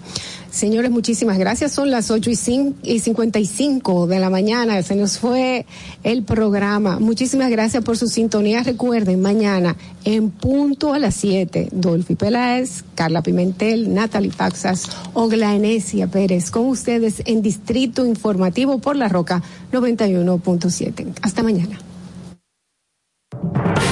Señores, 0.51 0.89
muchísimas 0.91 1.37
gracias. 1.37 1.71
Son 1.71 1.91
las 1.91 2.09
8 2.09 2.29
y, 2.31 2.33
cin- 2.33 2.73
y 2.83 2.99
55 2.99 4.07
de 4.07 4.19
la 4.19 4.29
mañana. 4.31 4.81
Se 4.81 4.95
nos 4.95 5.19
fue 5.19 5.65
el 6.03 6.23
programa. 6.23 6.99
Muchísimas 6.99 7.49
gracias 7.51 7.83
por 7.83 7.97
su 7.97 8.07
sintonía. 8.07 8.63
Recuerden, 8.63 9.21
mañana 9.21 9.75
en 10.15 10.31
punto 10.31 10.93
a 10.93 10.99
las 10.99 11.13
7, 11.15 11.69
Dolphy 11.71 12.15
Peláez, 12.15 12.83
Carla 12.95 13.21
Pimentel, 13.21 13.93
Natalie 13.93 14.31
Faxas, 14.31 14.89
Ogla 15.13 15.53
Enesia 15.53 16.07
Pérez, 16.07 16.49
con 16.49 16.67
ustedes 16.67 17.21
en 17.25 17.43
Distrito 17.43 18.05
Informativo 18.05 18.79
por 18.79 18.95
La 18.95 19.07
Roca 19.07 19.43
91.7. 19.71 21.13
Hasta 21.21 21.43
mañana. 21.43 21.88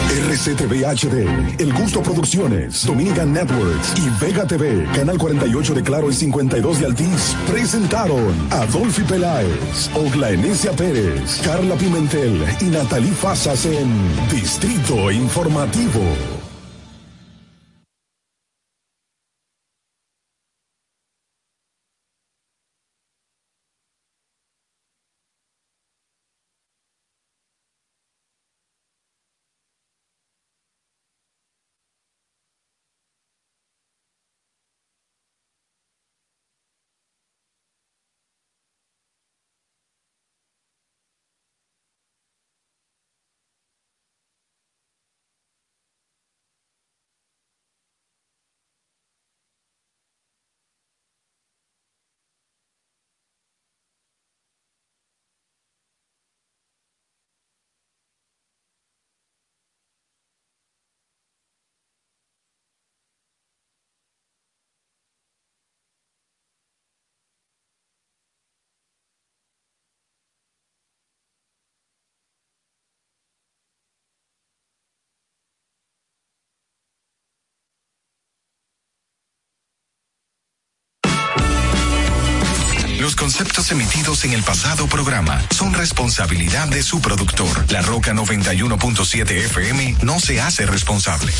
RCTV 0.10 0.86
HD, 0.86 1.28
El 1.60 1.74
Gusto 1.74 2.02
Producciones, 2.02 2.86
Dominican 2.86 3.34
Networks 3.34 3.94
y 3.98 4.10
Vega 4.24 4.48
TV, 4.48 4.88
Canal 4.96 5.18
48 5.18 5.74
de 5.74 5.84
Claro 5.84 6.10
y 6.10 6.14
52 6.14 6.80
de 6.80 6.86
Altiz, 6.86 7.36
presentaron 7.46 8.34
a 8.52 8.66
Dolphy 8.68 9.04
Peláez, 9.04 9.90
Ogla 9.96 10.32
Enesia 10.32 10.72
Pérez, 10.72 11.42
Carla 11.44 11.76
Pimentel 11.76 12.42
y 12.62 12.66
Natalie 12.66 13.12
Fasas 13.12 13.66
en 13.66 13.90
Distrito 14.32 15.12
Informativo. 15.12 16.02
Los 83.08 83.16
conceptos 83.28 83.70
emitidos 83.72 84.24
en 84.24 84.32
el 84.32 84.42
pasado 84.42 84.88
programa 84.88 85.46
son 85.54 85.74
responsabilidad 85.74 86.70
de 86.70 86.82
su 86.82 87.02
productor. 87.02 87.70
La 87.74 87.82
Roca 87.82 88.14
91.7 88.14 89.30
FM 89.30 89.98
no 90.02 90.18
se 90.22 90.40
hace 90.40 90.66
responsable. 90.66 91.34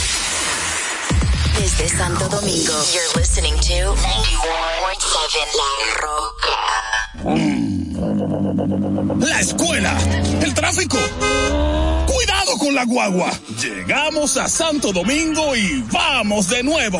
Desde 1.58 1.88
Santo 1.88 2.28
Domingo, 2.28 2.74
you're 2.92 3.18
listening 3.18 3.54
to 3.54 3.96
91.7 3.96 4.04
La 5.56 5.72
Roca. 6.04 6.58
La 9.26 9.40
escuela, 9.40 9.98
el 10.42 10.54
tráfico. 10.54 10.98
Cuidado 12.06 12.58
con 12.58 12.76
la 12.76 12.84
guagua. 12.84 13.32
Llegamos 13.62 14.36
a 14.36 14.50
Santo 14.50 14.92
Domingo 14.92 15.56
y 15.56 15.86
vamos 15.90 16.50
de 16.50 16.64
nuevo. 16.64 17.00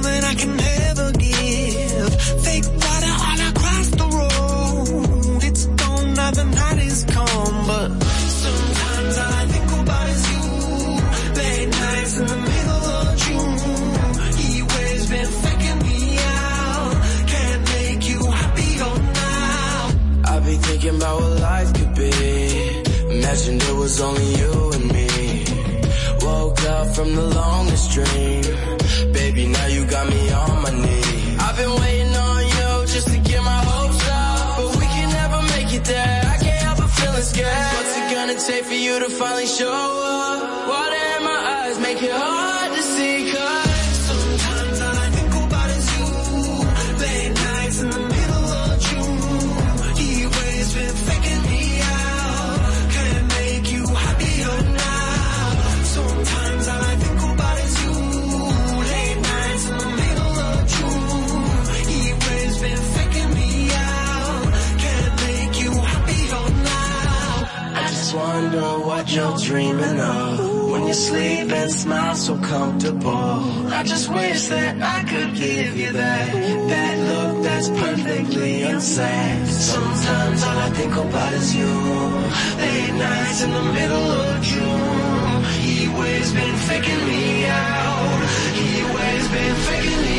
about 21.01 21.19
what 21.19 21.39
life 21.41 21.73
could 21.73 21.95
be. 21.95 22.11
Imagined 23.17 23.63
it 23.63 23.75
was 23.75 23.99
only 24.01 24.29
you 24.39 24.53
and 24.75 24.85
me. 24.95 25.07
Woke 26.21 26.61
up 26.75 26.87
from 26.95 27.15
the 27.15 27.27
longest 27.41 27.91
dream. 27.91 28.43
Baby, 29.11 29.47
now 29.47 29.65
you 29.65 29.85
got 29.85 30.07
me 30.07 30.31
on 30.31 30.61
my 30.61 30.71
knee. 30.83 31.37
I've 31.39 31.57
been 31.57 31.73
waiting 31.81 32.15
on 32.15 32.43
you 32.55 32.69
just 32.93 33.07
to 33.07 33.17
get 33.17 33.41
my 33.41 33.61
hopes 33.71 34.03
up. 34.09 34.57
But 34.57 34.75
we 34.79 34.85
can 34.95 35.09
never 35.09 35.41
make 35.53 35.73
it 35.73 35.85
there. 35.85 36.21
I 36.33 36.37
can't 36.37 36.61
help 36.65 36.77
but 36.77 36.91
feeling 36.91 37.25
scared. 37.31 37.73
What's 37.75 37.97
it 37.97 38.07
gonna 38.13 38.37
take 38.47 38.65
for 38.65 38.79
you 38.85 38.99
to 38.99 39.09
finally 39.09 39.47
show 39.47 39.73
up? 39.73 40.30
you're 69.13 69.37
dreaming 69.37 69.99
of. 69.99 70.71
When 70.71 70.87
you 70.87 70.93
sleep 70.93 71.51
and 71.51 71.71
smile 71.71 72.15
so 72.15 72.37
comfortable. 72.37 73.67
I 73.77 73.83
just 73.83 74.09
wish 74.09 74.47
that 74.47 74.81
I 74.81 75.03
could 75.03 75.35
give 75.35 75.77
you 75.77 75.91
that. 75.91 76.33
That 76.71 76.95
look 77.09 77.43
that's 77.43 77.69
perfectly 77.69 78.61
unsad 78.61 79.47
Sometimes 79.47 80.43
all 80.43 80.57
I 80.57 80.69
think 80.69 80.95
about 80.95 81.33
is 81.33 81.55
you. 81.55 81.73
Late 82.63 82.93
nights 83.05 83.43
in 83.43 83.51
the 83.51 83.65
middle 83.77 84.11
of 84.25 84.41
June. 84.41 85.43
He 85.65 85.87
always 85.87 86.31
been 86.31 86.55
faking 86.69 87.03
me 87.11 87.45
out. 87.47 88.21
He 88.59 88.67
always 88.83 89.27
been 89.35 89.55
faking 89.67 90.01
me 90.05 90.10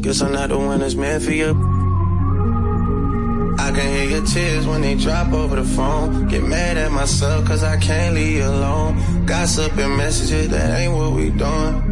Guess 0.00 0.22
I'm 0.22 0.32
not 0.32 0.48
the 0.48 0.56
one 0.56 0.80
that's 0.80 0.94
meant 0.94 1.22
for 1.22 1.32
you. 1.32 1.50
I 3.58 3.70
can 3.70 3.86
hear 3.94 4.08
your 4.08 4.24
tears 4.24 4.66
when 4.66 4.80
they 4.80 4.94
drop 4.94 5.32
over 5.34 5.56
the 5.56 5.64
phone. 5.64 6.26
Get 6.26 6.42
mad 6.42 6.78
at 6.78 6.90
myself 6.90 7.44
cause 7.46 7.62
I 7.62 7.76
can't 7.76 8.14
leave 8.14 8.38
you 8.38 8.46
alone. 8.46 9.26
Gossip 9.26 9.76
and 9.76 9.96
messages, 9.98 10.48
that 10.48 10.80
ain't 10.80 10.94
what 10.94 11.12
we 11.12 11.28
doing. 11.28 11.89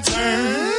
Turn. 0.00 0.75